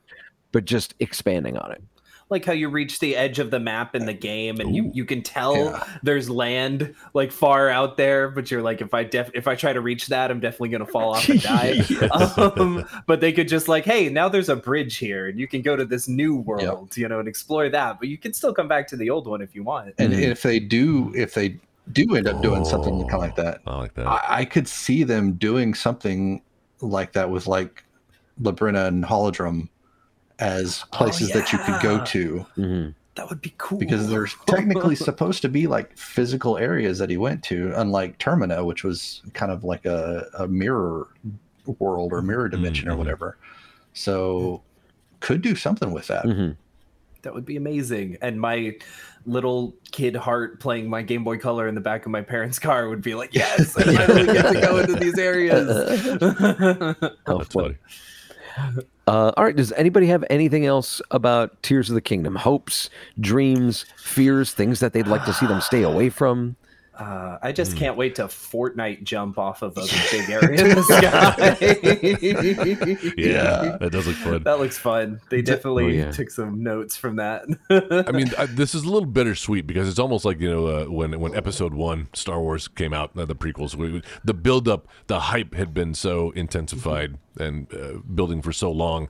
but 0.52 0.64
just 0.66 0.94
expanding 1.00 1.56
on 1.56 1.72
it. 1.72 1.82
Like 2.30 2.44
how 2.44 2.52
you 2.52 2.68
reach 2.68 2.98
the 2.98 3.16
edge 3.16 3.38
of 3.38 3.50
the 3.50 3.58
map 3.58 3.94
in 3.94 4.04
the 4.04 4.12
game 4.12 4.60
and 4.60 4.76
you, 4.76 4.90
you 4.92 5.04
can 5.06 5.22
tell 5.22 5.54
Yeah. 5.56 5.84
there's 6.02 6.28
land 6.28 6.94
like 7.14 7.32
far 7.32 7.70
out 7.70 7.96
there 7.96 8.28
but 8.28 8.50
you're 8.50 8.60
like 8.62 8.80
if 8.82 8.92
i 8.92 9.02
def 9.02 9.30
if 9.34 9.48
i 9.48 9.54
try 9.54 9.72
to 9.72 9.80
reach 9.80 10.08
that 10.08 10.30
i'm 10.30 10.38
definitely 10.40 10.68
going 10.68 10.84
to 10.84 10.92
fall 10.92 11.14
off 11.14 11.26
and 11.28 11.40
die 11.40 11.80
um, 12.12 12.84
but 13.06 13.20
they 13.20 13.32
could 13.32 13.48
just 13.48 13.66
like 13.66 13.84
hey 13.84 14.08
now 14.10 14.28
there's 14.28 14.48
a 14.50 14.56
bridge 14.56 14.98
here 14.98 15.28
and 15.28 15.38
you 15.38 15.48
can 15.48 15.62
go 15.62 15.74
to 15.74 15.84
this 15.86 16.06
new 16.06 16.36
world 16.36 16.94
you 16.96 17.08
know 17.08 17.18
and 17.18 17.28
explore 17.28 17.68
that 17.70 17.98
but 17.98 18.08
you 18.08 18.18
can 18.18 18.32
still 18.34 18.52
come 18.52 18.68
back 18.68 18.86
to 18.88 18.96
the 18.96 19.08
old 19.08 19.26
one 19.26 19.40
if 19.40 19.54
you 19.54 19.62
want 19.62 19.94
And 19.98 20.12
Mhm. 20.12 20.20
if 20.20 20.42
they 20.42 20.58
do 20.60 21.12
if 21.14 21.32
they 21.34 21.56
do 21.92 22.14
end 22.14 22.28
up 22.28 22.42
doing 22.42 22.64
something 22.66 23.00
kind 23.08 23.14
of 23.14 23.20
like 23.20 23.36
that, 23.36 23.60
I 23.66 23.76
like 23.78 23.94
that. 23.94 24.06
I, 24.06 24.20
I 24.40 24.44
could 24.44 24.68
see 24.68 25.02
them 25.04 25.32
doing 25.32 25.72
something 25.72 26.42
like 26.82 27.12
that 27.14 27.30
with 27.30 27.46
like 27.46 27.84
Labrynna 28.42 28.86
and 28.88 29.02
Holodrum 29.04 29.68
as 30.38 30.84
places 30.92 31.30
that 31.32 31.52
you 31.52 31.58
could 31.58 31.80
go 31.82 31.96
yeah. 31.96 32.04
to 32.04 32.46
Mhm. 32.56 32.94
that 33.16 33.28
would 33.28 33.40
be 33.40 33.52
cool 33.58 33.78
because 33.78 34.08
there's 34.08 34.36
technically 34.46 34.94
supposed 34.94 35.42
to 35.42 35.48
be 35.48 35.66
like 35.66 35.96
physical 35.98 36.56
areas 36.56 36.98
that 36.98 37.10
he 37.10 37.16
went 37.16 37.42
to, 37.44 37.72
unlike 37.76 38.18
Termina, 38.18 38.64
which 38.64 38.84
was 38.84 39.22
kind 39.34 39.50
of 39.50 39.64
like 39.64 39.84
a, 39.84 40.26
a 40.38 40.46
mirror 40.46 41.08
world 41.80 42.12
or 42.12 42.22
mirror 42.22 42.48
dimension 42.48 42.88
or 42.88 42.94
Mhm. 42.94 42.98
whatever. 42.98 43.36
So 43.94 44.62
could 45.20 45.42
do 45.42 45.56
something 45.56 45.90
with 45.90 46.06
that. 46.06 46.24
Mhm. 46.24 46.56
that 47.22 47.34
would 47.34 47.44
be 47.44 47.56
amazing 47.56 48.16
and 48.22 48.40
my 48.40 48.76
little 49.26 49.74
kid 49.90 50.14
heart 50.14 50.60
playing 50.60 50.88
my 50.88 51.02
game 51.02 51.24
boy 51.24 51.36
color 51.36 51.66
in 51.66 51.74
the 51.74 51.80
back 51.80 52.06
of 52.06 52.12
my 52.12 52.22
parents 52.22 52.60
car 52.60 52.88
would 52.88 53.02
be 53.02 53.16
like 53.16 53.34
yes 53.34 53.76
i 53.76 53.82
finally 54.06 54.24
get 54.26 54.52
to 54.54 54.60
go 54.60 54.78
into 54.78 54.94
these 54.94 55.18
areas 55.18 55.66
Oh, 57.26 57.38
That's 57.38 57.52
funny. 57.52 57.74
Uh, 59.06 59.32
all 59.36 59.44
right. 59.44 59.56
Does 59.56 59.72
anybody 59.72 60.06
have 60.08 60.24
anything 60.28 60.66
else 60.66 61.00
about 61.10 61.62
Tears 61.62 61.88
of 61.88 61.94
the 61.94 62.00
Kingdom? 62.00 62.34
Hopes, 62.36 62.90
dreams, 63.18 63.86
fears, 63.96 64.52
things 64.52 64.80
that 64.80 64.92
they'd 64.92 65.06
like 65.06 65.24
to 65.24 65.32
see 65.32 65.46
them 65.46 65.60
stay 65.60 65.82
away 65.82 66.10
from? 66.10 66.56
Uh, 66.98 67.38
I 67.40 67.52
just 67.52 67.72
Hmm. 67.72 67.78
can't 67.78 67.96
wait 67.96 68.16
to 68.16 68.24
Fortnite 68.24 69.04
jump 69.04 69.38
off 69.38 69.62
of 69.62 69.76
a 69.78 69.82
big 70.10 70.28
area 70.28 70.64
in 70.66 70.74
the 70.74 70.82
sky. 70.82 71.56
Yeah, 73.16 73.76
that 73.78 73.90
does 73.92 74.06
look 74.06 74.16
fun. 74.16 74.42
that 74.42 74.58
looks 74.58 74.78
fun. 74.78 75.20
They 75.30 75.42
definitely 75.42 75.84
Oh, 75.84 75.88
yeah. 76.06 76.10
took 76.10 76.30
some 76.30 76.62
notes 76.62 76.96
from 76.96 77.16
that. 77.16 77.44
I 78.08 78.10
mean, 78.12 78.30
I, 78.36 78.46
this 78.46 78.74
is 78.74 78.82
a 78.82 78.90
little 78.90 79.06
bittersweet 79.08 79.66
because 79.66 79.88
it's 79.88 79.98
almost 79.98 80.24
like 80.24 80.40
you 80.40 80.50
know 80.50 80.66
uh, 80.66 80.84
when 80.86 81.18
when 81.20 81.34
Episode 81.34 81.72
One, 81.74 82.08
Star 82.14 82.40
Wars 82.40 82.66
came 82.68 82.92
out, 82.92 83.16
uh, 83.16 83.24
the 83.24 83.36
prequels, 83.36 83.74
we, 83.74 84.02
the 84.24 84.34
build 84.34 84.68
up, 84.68 84.88
the 85.06 85.20
hype 85.20 85.54
had 85.54 85.72
been 85.72 85.94
so 85.94 86.30
intensified 86.32 87.18
and 87.38 87.72
uh, 87.74 87.98
building 88.14 88.42
for 88.42 88.52
so 88.52 88.70
long 88.72 89.08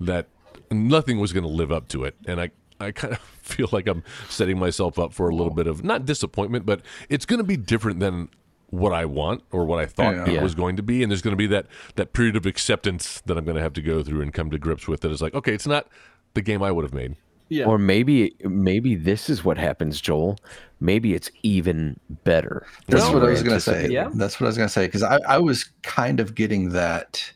that 0.00 0.26
nothing 0.70 1.18
was 1.18 1.32
going 1.32 1.44
to 1.44 1.48
live 1.50 1.72
up 1.72 1.88
to 1.88 2.04
it, 2.04 2.14
and 2.26 2.40
I. 2.40 2.50
I 2.82 2.92
kind 2.92 3.14
of 3.14 3.18
feel 3.42 3.68
like 3.72 3.86
I'm 3.86 4.02
setting 4.28 4.58
myself 4.58 4.98
up 4.98 5.12
for 5.12 5.28
a 5.28 5.34
little 5.34 5.52
bit 5.54 5.66
of 5.66 5.82
not 5.84 6.04
disappointment, 6.04 6.66
but 6.66 6.82
it's 7.08 7.24
going 7.26 7.38
to 7.38 7.44
be 7.44 7.56
different 7.56 8.00
than 8.00 8.28
what 8.70 8.92
I 8.92 9.04
want 9.04 9.42
or 9.52 9.64
what 9.66 9.78
I 9.78 9.86
thought 9.86 10.14
Yeah. 10.14 10.24
it 10.26 10.32
Yeah. 10.34 10.42
was 10.42 10.54
going 10.54 10.76
to 10.76 10.82
be, 10.82 11.02
and 11.02 11.10
there's 11.12 11.20
going 11.22 11.32
to 11.32 11.36
be 11.38 11.46
that 11.48 11.66
that 11.96 12.12
period 12.14 12.36
of 12.36 12.46
acceptance 12.46 13.20
that 13.26 13.36
I'm 13.36 13.44
going 13.44 13.56
to 13.56 13.62
have 13.62 13.74
to 13.74 13.82
go 13.82 14.02
through 14.02 14.22
and 14.22 14.32
come 14.32 14.50
to 14.50 14.58
grips 14.58 14.88
with. 14.88 15.00
That 15.02 15.10
is 15.12 15.20
like, 15.20 15.34
okay, 15.34 15.52
it's 15.52 15.66
not 15.66 15.88
the 16.34 16.40
game 16.42 16.62
I 16.62 16.70
would 16.72 16.82
have 16.84 16.94
made. 16.94 17.16
yeah. 17.50 17.66
Or 17.66 17.76
maybe 17.78 18.34
maybe 18.44 18.94
this 18.94 19.28
is 19.28 19.44
what 19.44 19.58
happens, 19.58 20.00
Joel. 20.00 20.38
Maybe 20.80 21.12
it's 21.12 21.30
even 21.42 22.00
better. 22.24 22.66
That's 22.88 23.04
than 23.04 23.12
what 23.14 23.22
I 23.24 23.30
was 23.30 23.42
going 23.42 23.56
to 23.56 23.60
say. 23.60 23.88
Yeah. 23.90 24.08
That's 24.14 24.40
what 24.40 24.46
I 24.46 24.48
was 24.48 24.56
going 24.56 24.68
to 24.68 24.72
say 24.72 24.86
because 24.86 25.02
I, 25.02 25.18
I 25.28 25.38
was 25.38 25.64
kind 25.82 26.18
of 26.18 26.34
getting 26.34 26.70
that, 26.70 27.30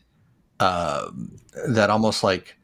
um, 0.59 1.37
that 1.67 1.89
almost 1.91 2.23
like, 2.23 2.57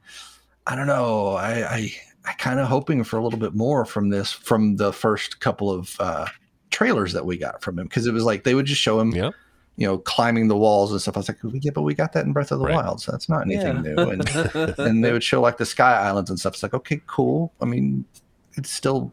I 0.66 0.76
don't 0.76 0.88
know, 0.88 1.30
I, 1.34 1.52
I, 1.54 1.76
I 1.76 1.92
kind 2.38 2.60
of 2.60 2.68
hoping 2.68 3.04
for 3.04 3.18
a 3.18 3.24
little 3.24 3.40
bit 3.40 3.54
more 3.54 3.86
from 3.86 4.10
this 4.10 4.32
from 4.32 4.78
the 4.78 4.94
first 4.94 5.40
couple 5.40 5.70
of 5.70 5.96
uh, 6.00 6.26
trailers 6.72 7.14
that 7.14 7.26
we 7.26 7.38
got 7.38 7.62
from 7.62 7.78
him 7.80 7.86
because 7.88 8.08
it 8.08 8.14
was 8.14 8.24
like 8.24 8.44
they 8.44 8.56
would 8.56 8.66
just 8.66 8.82
show 8.82 9.00
him, 9.00 9.12
Yeah. 9.12 9.32
you 9.76 9.86
know, 9.88 9.98
climbing 9.98 10.48
the 10.48 10.58
walls 10.58 10.92
and 10.92 11.02
stuff. 11.02 11.18
I 11.18 11.20
was 11.20 11.28
like, 11.30 11.38
yeah, 11.62 11.72
but 11.74 11.82
we 11.82 11.94
got 11.94 12.14
that 12.14 12.26
in 12.26 12.34
Breath 12.34 12.52
of 12.52 12.60
the 12.60 12.66
Right. 12.66 12.76
Wild, 12.76 13.02
so 13.02 13.12
that's 13.12 13.28
not 13.30 13.42
anything 13.44 13.84
Yeah. 13.84 13.94
new. 13.94 14.10
And 14.10 14.30
and 14.80 15.04
they 15.04 15.12
would 15.12 15.24
show 15.24 15.42
like 15.42 15.58
the 15.58 15.66
sky 15.66 15.94
islands 15.94 16.30
and 16.30 16.40
stuff. 16.40 16.54
It's 16.54 16.64
like, 16.64 16.74
okay, 16.74 17.02
cool. 17.08 17.52
I 17.62 17.66
mean, 17.66 18.06
it's 18.54 18.70
still 18.70 19.12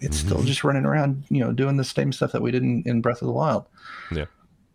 it's 0.00 0.16
still 0.16 0.38
Mhm. 0.38 0.46
just 0.46 0.62
running 0.62 0.84
around, 0.86 1.24
you 1.28 1.40
know, 1.40 1.52
doing 1.52 1.76
the 1.76 1.82
same 1.84 2.12
stuff 2.12 2.30
that 2.30 2.40
we 2.40 2.52
did 2.52 2.62
in, 2.62 2.84
in 2.86 3.00
Breath 3.00 3.20
of 3.20 3.26
the 3.26 3.32
Wild. 3.32 3.64
Yeah. 4.12 4.26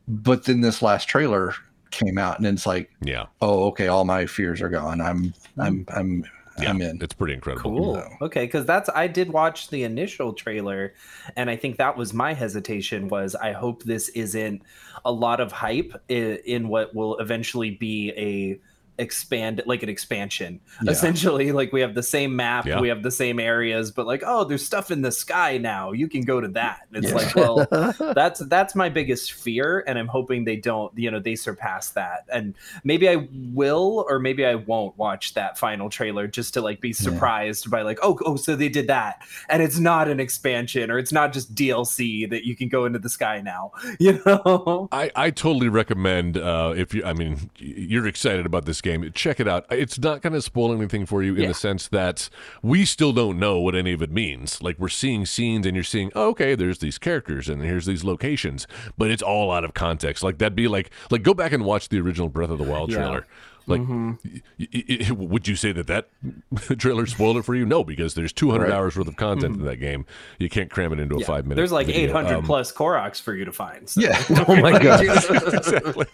But 0.06 0.44
then 0.44 0.60
this 0.60 0.81
last 0.81 1.06
trailer 1.07 1.53
came 1.91 2.18
out 2.18 2.38
and 2.40 2.45
it's 2.45 2.65
like, 2.65 2.91
Yeah, 3.02 3.27
oh, 3.41 3.68
okay, 3.68 3.88
all 3.88 4.03
my 4.03 4.26
fears 4.26 4.61
are 4.61 4.68
gone. 4.69 4.99
I'm 4.99 5.34
I'm 5.57 5.85
I'm 5.95 6.26
yeah, 6.60 6.70
I'm 6.70 6.82
in. 6.82 7.02
It's 7.02 7.14
pretty 7.14 7.34
incredible. 7.34 7.72
Cool. 7.72 7.96
No. 7.96 8.08
Okay, 8.22 8.46
because 8.46 8.66
that's 8.66 8.90
I 8.90 9.08
did 9.08 9.32
watch 9.32 9.70
the 9.70 9.84
initial 9.84 10.34
trailer, 10.34 10.94
and 11.36 11.50
I 11.50 11.56
think 11.56 11.78
that 11.78 11.98
was 11.98 12.14
my 12.14 12.34
hesitation. 12.34 13.08
Was 13.08 13.36
I 13.36 13.54
hope 13.54 13.84
this 13.84 14.10
isn't 14.10 14.62
a 15.06 15.12
lot 15.12 15.40
of 15.40 15.52
hype 15.52 15.94
in, 16.10 16.38
in 16.46 16.68
what 16.68 16.94
will 16.94 17.18
eventually 17.18 17.72
be 17.72 18.12
a 18.12 18.60
expand 18.98 19.61
like 19.65 19.82
an 19.84 19.90
expansion. 19.90 20.60
Yeah. 20.84 20.91
essentially 20.91 21.52
like 21.52 21.72
we 21.74 21.82
have 21.82 21.95
the 21.95 22.03
same 22.03 22.36
map 22.36 22.65
Yeah. 22.65 22.80
we 22.80 22.88
have 22.90 23.02
the 23.03 23.11
same 23.11 23.40
areas 23.40 23.91
but 23.91 24.06
like 24.06 24.24
oh 24.26 24.44
there's 24.44 24.65
stuff 24.65 24.91
in 24.91 25.02
the 25.02 25.11
sky 25.11 25.57
now. 25.57 25.91
You 25.91 26.07
can 26.07 26.22
go 26.22 26.40
to 26.40 26.48
that. 26.49 26.82
It's 26.91 27.10
Yeah. 27.10 27.15
like 27.15 27.36
well 27.36 27.68
that's 28.14 28.40
that's 28.48 28.76
my 28.76 28.90
biggest 28.90 29.34
fear 29.34 29.84
and 29.88 29.98
i'm 29.98 30.07
hoping 30.07 30.44
they 30.45 30.56
don't 30.57 30.95
you 30.98 31.10
know 31.10 31.20
they 31.20 31.36
surpass 31.36 31.90
that. 31.91 32.26
And 32.32 32.56
maybe 32.84 33.10
i 33.10 33.28
will 33.32 34.06
or 34.10 34.20
maybe 34.20 34.45
i 34.45 34.56
won't 34.56 34.98
watch 34.98 35.34
that 35.34 35.57
final 35.57 35.90
trailer 35.90 36.28
just 36.28 36.53
to 36.56 36.61
like 36.61 36.80
be 36.82 36.94
surprised 36.94 37.70
by 37.72 37.82
like 37.82 37.99
oh 38.03 38.18
oh 38.26 38.36
so 38.36 38.56
they 38.56 38.70
did 38.70 38.88
that. 38.88 39.22
And 39.49 39.61
it's 39.64 39.80
not 39.80 40.07
an 40.07 40.20
expansion 40.20 40.91
or 40.91 40.99
it's 40.99 41.11
not 41.11 41.34
just 41.34 41.56
dlc 41.56 42.30
that 42.30 42.45
you 42.45 42.56
can 42.56 42.70
go 42.70 42.86
into 42.86 42.99
the 42.99 43.10
sky 43.10 43.41
now 43.41 43.72
you 43.99 44.22
know? 44.26 44.88
I, 44.91 45.11
I 45.15 45.30
totally 45.32 45.70
recommend 45.70 46.38
uh, 46.38 46.74
if 46.76 46.94
you 46.94 47.03
I 47.03 47.14
mean 47.14 47.49
you're 47.57 48.07
excited 48.07 48.45
about 48.45 48.65
this 48.65 48.82
game, 48.84 49.10
check 49.16 49.40
it 49.40 49.48
out. 49.48 49.66
It's 49.72 49.98
not 49.98 50.22
going 50.22 50.34
to 50.34 50.42
spoil 50.42 50.72
anything 50.74 51.06
for 51.08 51.24
you 51.24 51.34
in 51.36 51.42
Yeah. 51.44 51.48
the 51.48 51.54
sense 51.56 51.88
that 51.88 52.30
we 52.62 52.86
still 52.86 53.12
don't 53.14 53.40
know 53.40 53.60
what 53.60 53.74
any 53.76 53.94
of 53.94 54.02
it 54.04 54.12
means. 54.12 54.62
Like 54.62 54.78
we're 54.78 54.90
seeing 54.90 55.26
scenes 55.26 55.66
and 55.66 55.76
you're 55.76 55.84
seeing, 55.84 56.12
oh, 56.16 56.30
okay, 56.30 56.54
there's 56.54 56.78
these 56.80 56.98
characters 57.00 57.50
and 57.50 57.62
here's 57.64 57.86
these 57.88 58.04
locations, 58.04 58.68
but 58.98 59.10
it's 59.10 59.24
all 59.24 59.52
out 59.52 59.64
of 59.64 59.74
context. 59.74 60.22
Like 60.24 60.38
that'd 60.38 60.56
be 60.56 60.68
like 60.68 60.92
like 61.10 61.24
go 61.24 61.34
back 61.34 61.52
and 61.52 61.66
watch 61.66 61.90
the 61.90 62.00
original 62.00 62.30
Breath 62.30 62.52
of 62.52 62.60
the 62.60 62.64
Wild 62.66 62.92
Yeah. 62.92 62.98
trailer. 62.98 63.26
Like, 63.65 63.81
y- 63.88 64.18
y- 64.60 64.68
y- 64.90 65.11
would 65.11 65.48
you 65.48 65.56
say 65.56 65.72
that 65.72 65.88
that 65.88 66.10
trailer 66.80 67.06
spoiled 67.06 67.38
it 67.38 67.44
for 67.45 67.56
you? 67.56 67.65
No, 67.65 67.84
because 67.84 68.14
there's 68.14 68.34
200 68.34 68.64
Right. 68.65 68.72
hours 68.73 68.98
worth 68.98 69.07
of 69.07 69.15
content 69.15 69.56
in 69.57 69.65
that 69.65 69.77
game. 69.77 70.06
You 70.40 70.49
can't 70.49 70.69
cram 70.69 70.91
it 70.94 70.99
into 70.99 71.15
a 71.15 71.19
Yeah. 71.19 71.26
five 71.26 71.45
minute. 71.45 71.56
There's 71.56 71.72
like 71.72 71.88
video. 71.88 72.10
800 72.10 72.35
Um, 72.35 72.44
plus 72.44 72.72
Koroks 72.73 73.22
for 73.22 73.34
you 73.35 73.45
to 73.45 73.52
find. 73.52 73.88
So. 73.90 74.02
Yeah. 74.02 74.22
Oh 74.48 74.56
my 74.57 74.77
god. 74.77 75.02
exactly. 75.06 76.06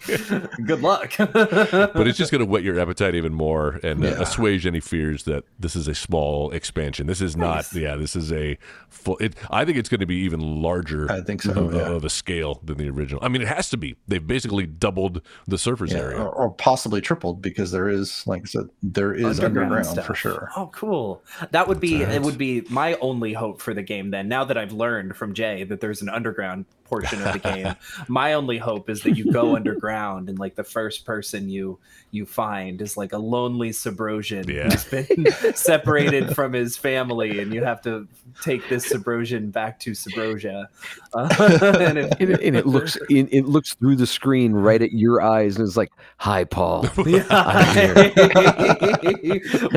Good 0.64 0.80
luck. 0.82 1.12
but 1.18 2.06
it's 2.06 2.18
just 2.18 2.30
going 2.30 2.40
to 2.40 2.46
whet 2.46 2.62
your 2.62 2.78
appetite 2.78 3.14
even 3.14 3.34
more 3.34 3.80
and 3.82 4.04
uh, 4.04 4.08
assuage 4.20 4.66
any 4.66 4.80
fears 4.80 5.24
that 5.24 5.44
this 5.58 5.74
is 5.76 5.88
a 5.88 5.94
small 5.94 6.50
expansion. 6.52 7.06
This 7.06 7.20
is 7.20 7.36
not. 7.36 7.72
Yeah, 7.72 7.96
this 7.96 8.14
is 8.16 8.32
a 8.32 8.58
full. 8.88 9.16
It, 9.18 9.34
I 9.50 9.64
think 9.64 9.78
it's 9.78 9.88
going 9.88 10.00
to 10.00 10.06
be 10.06 10.16
even 10.16 10.40
larger. 10.62 11.10
I 11.10 11.20
think 11.20 11.42
so, 11.42 11.52
Of, 11.52 11.74
yeah. 11.74 11.80
of 11.82 12.04
a 12.04 12.10
scale 12.10 12.60
than 12.64 12.78
the 12.78 12.88
original. 12.90 13.22
I 13.24 13.28
mean, 13.28 13.42
it 13.42 13.48
has 13.48 13.68
to 13.70 13.76
be. 13.76 13.96
They've 14.06 14.24
basically 14.26 14.66
doubled 14.66 15.22
the 15.46 15.58
surface 15.58 15.92
Yeah, 15.92 15.98
area. 15.98 16.18
or, 16.22 16.28
or 16.28 16.50
possibly 16.50 17.00
tripled 17.00 17.39
because 17.40 17.70
there 17.70 17.88
is, 17.88 18.26
like 18.26 18.42
I 18.42 18.44
said, 18.46 18.70
there 18.82 19.12
is 19.14 19.40
underground, 19.40 19.86
stuff. 19.86 20.06
for 20.06 20.14
sure. 20.14 20.50
Oh, 20.56 20.70
cool. 20.72 21.22
That 21.50 21.68
would 21.68 21.80
be 21.80 21.98
That's 21.98 22.08
right. 22.08 22.16
it. 22.16 22.22
Would 22.22 22.38
be 22.38 22.62
my 22.68 22.94
only 22.94 23.32
hope 23.32 23.60
for 23.60 23.74
the 23.74 23.82
game. 23.82 24.10
Then, 24.10 24.28
now 24.28 24.44
that 24.44 24.56
I've 24.56 24.72
learned 24.72 25.16
from 25.16 25.34
Jay 25.34 25.64
that 25.64 25.80
there's 25.80 26.02
an 26.02 26.08
underground 26.08 26.66
portion 26.90 27.22
of 27.22 27.32
the 27.32 27.38
game, 27.38 27.74
my 28.08 28.34
only 28.34 28.58
hope 28.58 28.90
is 28.90 29.00
that 29.04 29.16
you 29.16 29.32
go 29.32 29.56
underground 29.56 30.28
and 30.28 30.38
like 30.38 30.56
the 30.56 30.64
first 30.64 31.06
person 31.06 31.48
you 31.48 31.78
you 32.12 32.26
find 32.26 32.82
is 32.82 32.96
like 32.96 33.12
a 33.12 33.18
lonely 33.18 33.70
Subrosian 33.70 34.48
Yeah. 34.48 34.68
who's 34.68 34.84
been 34.84 35.54
separated 35.54 36.34
from 36.34 36.52
his 36.52 36.76
family, 36.76 37.38
and 37.40 37.54
you 37.54 37.62
have 37.64 37.80
to 37.82 38.08
take 38.42 38.68
this 38.68 38.92
Subrosian 38.92 39.52
back 39.52 39.78
to 39.80 39.92
Subrosia. 39.92 40.66
Uh, 41.14 41.28
and 41.80 41.98
it- 41.98 42.10
And 42.20 42.30
it, 42.30 42.40
and 42.42 42.56
it 42.56 42.66
looks 42.66 42.96
it, 43.08 43.28
it 43.30 43.46
looks 43.46 43.74
through 43.74 43.94
the 43.96 44.06
screen 44.08 44.52
right 44.52 44.82
at 44.82 44.92
your 44.92 45.22
eyes 45.22 45.56
and 45.56 45.64
it's 45.66 45.76
like, 45.76 45.92
"Hi, 46.18 46.42
Paul." 46.44 46.86
Yeah. 47.06 47.22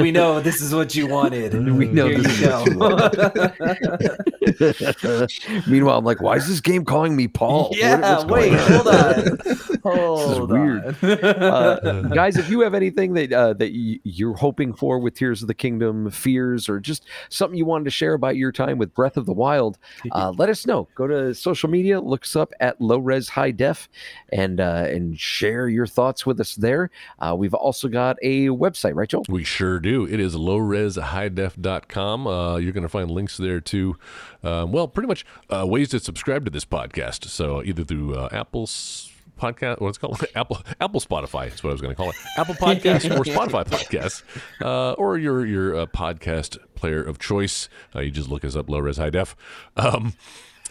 we 0.02 0.12
know 0.12 0.40
this 0.42 0.60
is 0.62 0.74
what 0.74 0.96
you 0.96 1.06
wanted. 1.08 1.54
We 1.54 1.86
know 1.86 2.08
Here 2.08 2.18
this 2.20 2.42
you 2.42 2.50
is 2.50 2.76
what 2.76 3.14
go. 3.14 3.30
Meanwhile, 5.68 5.98
I'm 6.00 6.06
like, 6.06 6.22
"Why 6.22 6.36
is 6.36 6.48
this 6.48 6.62
game 6.62 6.84
calling 7.04 7.16
me 7.16 7.28
Paul?" 7.28 7.70
Yeah, 7.74 8.00
what's 8.00 8.24
going 8.24 8.54
wait, 8.54 8.60
on?" 8.60 8.72
hold 8.72 8.88
on. 8.88 9.40
Hold 9.84 10.50
weird. 10.50 10.96
on. 11.04 11.10
uh, 11.12 12.02
guys, 12.14 12.38
if 12.38 12.50
you 12.50 12.62
have 12.62 12.74
anything 12.74 13.14
that 13.16 13.34
uh, 13.34 13.52
that 13.54 13.74
y- 13.74 14.00
you're 14.04 14.36
hoping 14.36 14.74
for 14.74 14.98
with 14.98 15.14
Tears 15.14 15.42
of 15.42 15.50
the 15.50 15.54
Kingdom, 15.54 16.10
fears, 16.10 16.70
or 16.70 16.80
just 16.80 17.04
something 17.28 17.58
you 17.58 17.66
wanted 17.66 17.84
to 17.84 17.90
share 17.90 18.14
about 18.14 18.38
your 18.38 18.54
time 18.54 18.78
with 18.78 18.94
Breath 18.94 19.18
of 19.18 19.26
the 19.26 19.34
Wild, 19.34 19.78
uh, 20.14 20.32
let 20.38 20.48
us 20.48 20.66
know. 20.66 20.88
Go 20.96 21.08
to 21.08 21.34
social 21.36 21.70
media, 21.70 22.00
look 22.00 22.24
us 22.24 22.34
up 22.38 22.54
at 22.62 22.80
Low 22.80 22.98
Res 22.98 23.28
High 23.28 23.52
Def, 23.52 23.90
and 24.32 24.62
uh, 24.62 24.86
and 24.88 25.20
share 25.20 25.68
your 25.68 25.86
thoughts 25.86 26.26
with 26.26 26.40
us 26.40 26.56
there. 26.56 26.90
Uh, 27.20 27.36
we've 27.38 27.54
also 27.54 27.90
got 27.90 28.16
a 28.22 28.48
website, 28.48 28.96
right, 28.96 29.10
Joel? 29.10 29.26
We 29.28 29.44
sure 29.44 29.82
do. 29.82 30.06
It 30.06 30.22
is 30.22 30.36
lowreshighDef.com. 30.36 32.28
Uh, 32.28 32.56
you're 32.56 32.72
going 32.72 32.84
to 32.84 32.90
find 32.90 33.12
links 33.12 33.36
there 33.36 33.60
to, 33.60 33.98
um, 34.44 34.72
well, 34.72 34.88
pretty 34.88 35.08
much 35.08 35.26
uh, 35.50 35.66
ways 35.68 35.90
to 35.90 36.00
subscribe 36.00 36.46
to 36.46 36.52
this 36.52 36.64
podcast. 36.64 36.93
So 36.96 37.64
either 37.64 37.84
through 37.84 38.16
uh, 38.16 38.30
Apple's 38.32 39.12
podcast, 39.40 39.82
what's 39.82 39.98
called? 39.98 40.24
Apple, 40.36 40.62
Apple 40.80 41.00
Spotify. 41.02 41.54
is 41.54 41.64
what 41.64 41.72
I 41.72 41.74
was 41.74 41.82
going 41.82 41.92
to 41.92 41.96
call 41.96 42.10
it. 42.10 42.16
Apple 42.38 42.56
Podcasts 42.56 43.06
or 43.06 43.24
Spotify 43.24 43.66
Podcasts, 43.66 44.24
uh, 44.62 44.94
or 44.94 45.18
your 45.18 45.46
your 45.46 45.76
uh, 45.76 45.86
podcast 45.88 46.58
player 46.76 47.02
of 47.02 47.20
choice. 47.20 47.70
Uh, 47.96 48.02
you 48.02 48.12
just 48.12 48.30
look 48.30 48.46
us 48.46 48.56
up, 48.56 48.70
Low 48.70 48.80
Res 48.80 48.98
High 48.98 49.10
Def. 49.10 49.36
Um, 49.76 50.14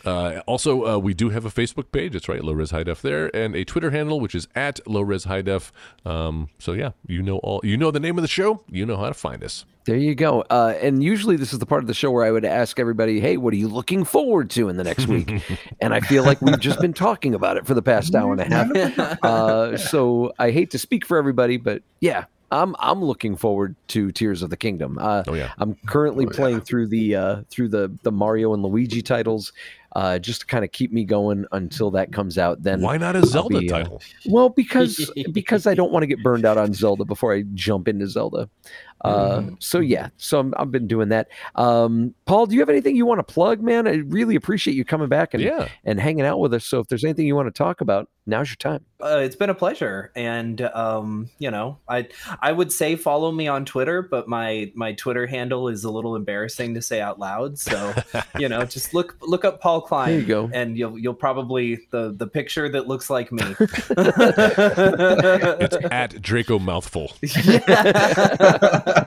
uh, 0.05 0.43
also, 0.47 0.87
uh, 0.87 0.99
we 0.99 1.15
do 1.15 1.31
have 1.31 1.45
a 1.45 1.51
Facebook 1.51 1.93
page. 1.93 2.13
That's 2.13 2.29
right, 2.29 2.43
Low 2.43 2.53
Res 2.53 2.71
High 2.71 2.83
Def 2.83 3.03
there, 3.03 3.35
and 3.35 3.55
a 3.55 3.65
Twitter 3.65 3.91
handle 3.91 4.21
which 4.21 4.35
is 4.35 4.49
at 4.55 4.87
Low 4.87 5.03
Res 5.03 5.25
High 5.25 5.43
Def. 5.43 5.73
Um, 6.05 6.49
so 6.59 6.73
yeah, 6.73 6.91
you 7.07 7.23
know 7.23 7.39
all. 7.39 7.61
You 7.63 7.77
know 7.77 7.91
the 7.91 8.01
name 8.01 8.19
of 8.19 8.23
the 8.23 8.29
show. 8.29 8.63
You 8.71 8.87
know 8.87 8.97
how 8.97 9.07
to 9.09 9.15
find 9.15 9.43
us. 9.45 9.65
There 9.85 9.97
you 9.97 10.15
go. 10.15 10.43
Uh, 10.49 10.75
and 10.81 11.03
usually 11.03 11.35
this 11.37 11.53
is 11.53 11.59
the 11.59 11.67
part 11.67 11.83
of 11.83 11.89
the 11.89 11.95
show 11.95 12.11
where 12.13 12.25
I 12.25 12.31
would 12.31 12.45
ask 12.45 12.79
everybody, 12.79 13.21
"Hey, 13.21 13.37
what 13.37 13.53
are 13.53 13.57
you 13.57 13.69
looking 13.69 14.05
forward 14.05 14.49
to 14.51 14.69
in 14.69 14.77
the 14.77 14.85
next 14.85 15.07
week?" 15.09 15.43
and 15.81 15.93
I 15.93 16.01
feel 16.01 16.23
like 16.25 16.41
we've 16.41 16.61
just 16.61 16.81
been 16.81 16.93
talking 16.93 17.35
about 17.35 17.57
it 17.57 17.67
for 17.67 17.75
the 17.75 17.83
past 17.83 18.15
hour 18.15 18.33
and 18.33 18.41
a 18.41 18.45
half. 18.45 19.19
Uh, 19.23 19.77
so 19.77 20.33
I 20.39 20.51
hate 20.51 20.71
to 20.71 20.79
speak 20.79 21.05
for 21.07 21.17
everybody, 21.17 21.57
but 21.57 21.83
yeah, 22.01 22.25
I'm 22.51 22.77
I'm 22.79 23.03
looking 23.03 23.37
forward 23.37 23.75
to 23.89 24.13
Tears 24.13 24.43
of 24.43 24.51
the 24.51 24.57
Kingdom. 24.57 24.99
Uh, 25.01 25.25
Oh, 25.27 25.35
yeah. 25.35 25.53
I'm 25.59 25.75
currently 25.87 26.27
playing 26.27 26.61
through 26.61 26.89
the 26.89 27.17
uh, 27.17 27.43
through 27.51 27.69
the 27.69 27.91
the 28.03 28.13
Mario 28.13 28.53
and 28.55 28.63
Luigi 28.63 29.03
titles. 29.03 29.53
Uh, 29.95 30.19
just 30.19 30.41
to 30.41 30.47
kind 30.47 30.65
of 30.65 30.73
keep 30.73 30.91
me 30.91 31.05
going 31.05 31.45
until 31.53 31.91
that 31.91 32.13
comes 32.13 32.39
out. 32.39 32.63
Then 32.63 32.81
Why 32.81 32.97
not 32.97 33.15
a 33.15 33.19
I'll 33.19 33.27
Zelda 33.27 33.59
be, 33.59 33.71
uh, 33.71 33.79
title? 33.81 34.03
well, 34.27 34.49
because 34.49 35.11
because 35.33 35.67
I 35.67 35.75
don't 35.75 35.93
want 35.93 36.03
to 36.03 36.07
get 36.07 36.23
burned 36.23 36.47
out 36.47 36.57
on 36.57 36.73
Zelda 36.73 37.05
before 37.05 37.35
I 37.35 37.43
jump 37.53 37.89
into 37.89 38.07
Zelda. 38.07 38.49
Uh, 39.03 39.41
Mm-hmm. 39.41 39.55
So 39.59 39.81
yeah, 39.81 40.09
so 40.17 40.39
I'm, 40.41 40.55
I've 40.57 40.71
been 40.71 40.87
doing 40.87 41.09
that. 41.11 41.29
Um, 41.55 42.15
Paul, 42.27 42.47
do 42.47 42.55
you 42.55 42.61
have 42.61 42.69
anything 42.69 42.95
you 42.97 43.05
want 43.07 43.19
to 43.19 43.25
plug, 43.35 43.61
man? 43.63 43.87
I 43.89 43.97
really 44.07 44.37
appreciate 44.37 44.75
you 44.75 44.85
coming 44.85 45.09
back 45.09 45.35
and 45.35 45.43
Yeah. 45.43 45.69
and 45.85 45.99
hanging 46.01 46.25
out 46.25 46.39
with 46.41 46.55
us. 46.55 46.65
So 46.65 46.79
if 46.81 46.89
there's 46.89 47.05
anything 47.05 47.27
you 47.27 47.35
want 47.35 47.47
to 47.49 47.57
talk 47.59 47.81
about, 47.81 48.09
now's 48.27 48.49
your 48.51 48.57
time. 48.57 48.85
Uh, 49.01 49.21
it's 49.25 49.35
been 49.35 49.51
a 49.51 49.55
pleasure, 49.55 50.13
and 50.15 50.61
um, 50.61 51.29
you 51.41 51.51
know, 51.51 51.79
I 51.89 52.07
I 52.41 52.53
would 52.53 52.71
say 52.71 52.95
follow 52.95 53.33
me 53.33 53.49
on 53.49 53.65
Twitter, 53.65 54.01
but 54.03 54.29
my 54.29 54.71
my 54.77 54.93
Twitter 54.93 55.27
handle 55.27 55.67
is 55.69 55.83
a 55.83 55.91
little 55.91 56.15
embarrassing 56.15 56.75
to 56.75 56.83
say 56.83 57.01
out 57.01 57.19
loud. 57.19 57.59
So 57.59 57.93
you 58.39 58.49
know, 58.49 58.65
just 58.65 58.95
look 58.95 59.17
look 59.23 59.45
up 59.45 59.61
Paul 59.61 59.81
Cline. 59.81 60.11
There 60.11 60.21
you 60.21 60.27
go. 60.27 60.51
and 60.53 60.79
you'll 60.79 60.97
you'll 60.99 61.15
probably 61.15 61.81
the 61.91 62.13
the 62.17 62.29
picture 62.29 62.69
that 62.69 62.87
looks 62.87 63.11
like 63.11 63.33
me. 63.33 63.43
It's 65.63 65.77
at 65.91 66.21
Draco 66.23 66.59
Mouthful. 66.61 67.13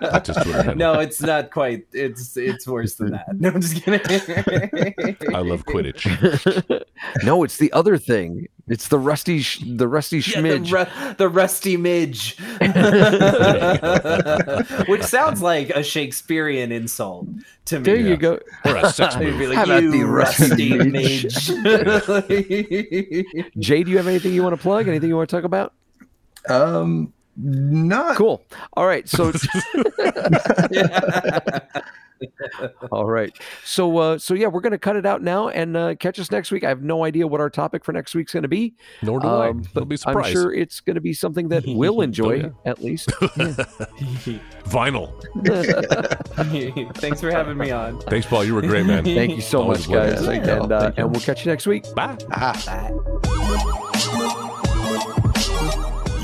That's 0.01 0.27
his 0.27 0.37
Twitter 0.37 0.63
handle. 0.63 0.93
no, 0.93 0.99
it's 0.99 1.21
not 1.21 1.51
quite. 1.51 1.85
It's 1.93 2.35
it's 2.37 2.67
worse 2.67 2.95
than 2.95 3.11
that. 3.11 3.25
No, 3.39 3.49
I'm 3.49 3.61
just 3.61 3.83
kidding. 3.83 3.99
I 5.35 5.39
love 5.39 5.65
Quidditch. 5.65 6.05
no, 7.23 7.43
it's 7.43 7.57
the 7.57 7.71
other 7.73 7.97
thing. 7.97 8.47
It's 8.67 8.87
the 8.87 8.97
rusty 8.97 9.41
sh- 9.41 9.61
the 9.65 9.87
rusty 9.87 10.19
Yeah, 10.25 10.41
the, 10.41 10.59
ru- 10.59 11.13
the 11.17 11.29
rusty 11.29 11.77
midge, 11.77 12.35
which 14.87 15.03
sounds 15.03 15.41
like 15.41 15.69
a 15.69 15.83
Shakespearean 15.83 16.71
insult 16.71 17.27
to 17.65 17.79
me. 17.79 17.83
there 17.83 17.97
you 17.97 18.17
go. 18.17 18.39
Or 18.65 18.75
a 18.77 18.89
sex 18.91 19.15
move. 19.17 19.39
like, 19.39 19.55
How 19.57 19.65
about 19.65 19.83
"You 19.83 19.91
the 19.91 20.03
rusty 20.03 20.77
rusty 20.79 20.89
midge?" 20.89 21.49
midge. 21.51 23.45
Jay, 23.59 23.83
do 23.83 23.91
you 23.91 23.97
have 23.97 24.07
anything 24.07 24.33
you 24.33 24.41
want 24.43 24.55
to 24.55 24.61
plug? 24.61 24.87
Anything 24.87 25.09
you 25.09 25.17
want 25.17 25.29
to 25.29 25.35
talk 25.35 25.43
about? 25.45 25.73
Um, 26.49 27.13
not 27.37 28.15
Cool. 28.15 28.43
All 28.73 28.85
right. 28.85 29.07
So 29.07 29.31
All 32.91 33.05
right. 33.05 33.37
So 33.63 33.97
uh 33.97 34.17
so 34.17 34.33
yeah, 34.33 34.47
we're 34.47 34.61
gonna 34.61 34.77
cut 34.77 34.95
it 34.95 35.05
out 35.05 35.21
now 35.21 35.49
and 35.49 35.75
uh 35.75 35.95
catch 35.95 36.17
us 36.19 36.31
next 36.31 36.49
week. 36.51 36.63
I 36.63 36.69
have 36.69 36.81
no 36.81 37.03
idea 37.03 37.27
what 37.27 37.41
our 37.41 37.49
topic 37.49 37.83
for 37.83 37.91
next 37.91 38.15
week's 38.15 38.33
gonna 38.33 38.47
be. 38.47 38.73
Nor 39.01 39.19
do 39.19 39.27
I. 39.27 39.49
Um, 39.49 39.59
It'll 39.59 39.71
but 39.73 39.89
be 39.89 39.95
a 39.95 40.09
I'm 40.09 40.23
sure 40.31 40.53
it's 40.53 40.79
gonna 40.79 41.01
be 41.01 41.13
something 41.13 41.49
that 41.49 41.65
we'll 41.67 42.01
enjoy 42.01 42.35
yeah. 42.35 42.49
at 42.65 42.81
least. 42.81 43.09
Vinyl. 44.69 45.11
Thanks 46.97 47.19
for 47.21 47.31
having 47.31 47.57
me 47.57 47.71
on. 47.71 47.99
Thanks, 48.01 48.27
Paul. 48.27 48.45
You 48.45 48.55
were 48.55 48.61
a 48.61 48.67
great, 48.67 48.85
man. 48.85 49.03
Thank 49.03 49.35
you 49.35 49.41
so 49.41 49.63
Always 49.63 49.87
much, 49.87 49.97
guys. 49.97 50.21
pleasure. 50.23 50.51
And 50.61 50.71
uh, 50.71 50.91
and 50.97 51.11
we'll 51.11 51.21
catch 51.21 51.45
you 51.45 51.51
next 51.51 51.67
week. 51.67 51.83
Bye. 51.95 52.15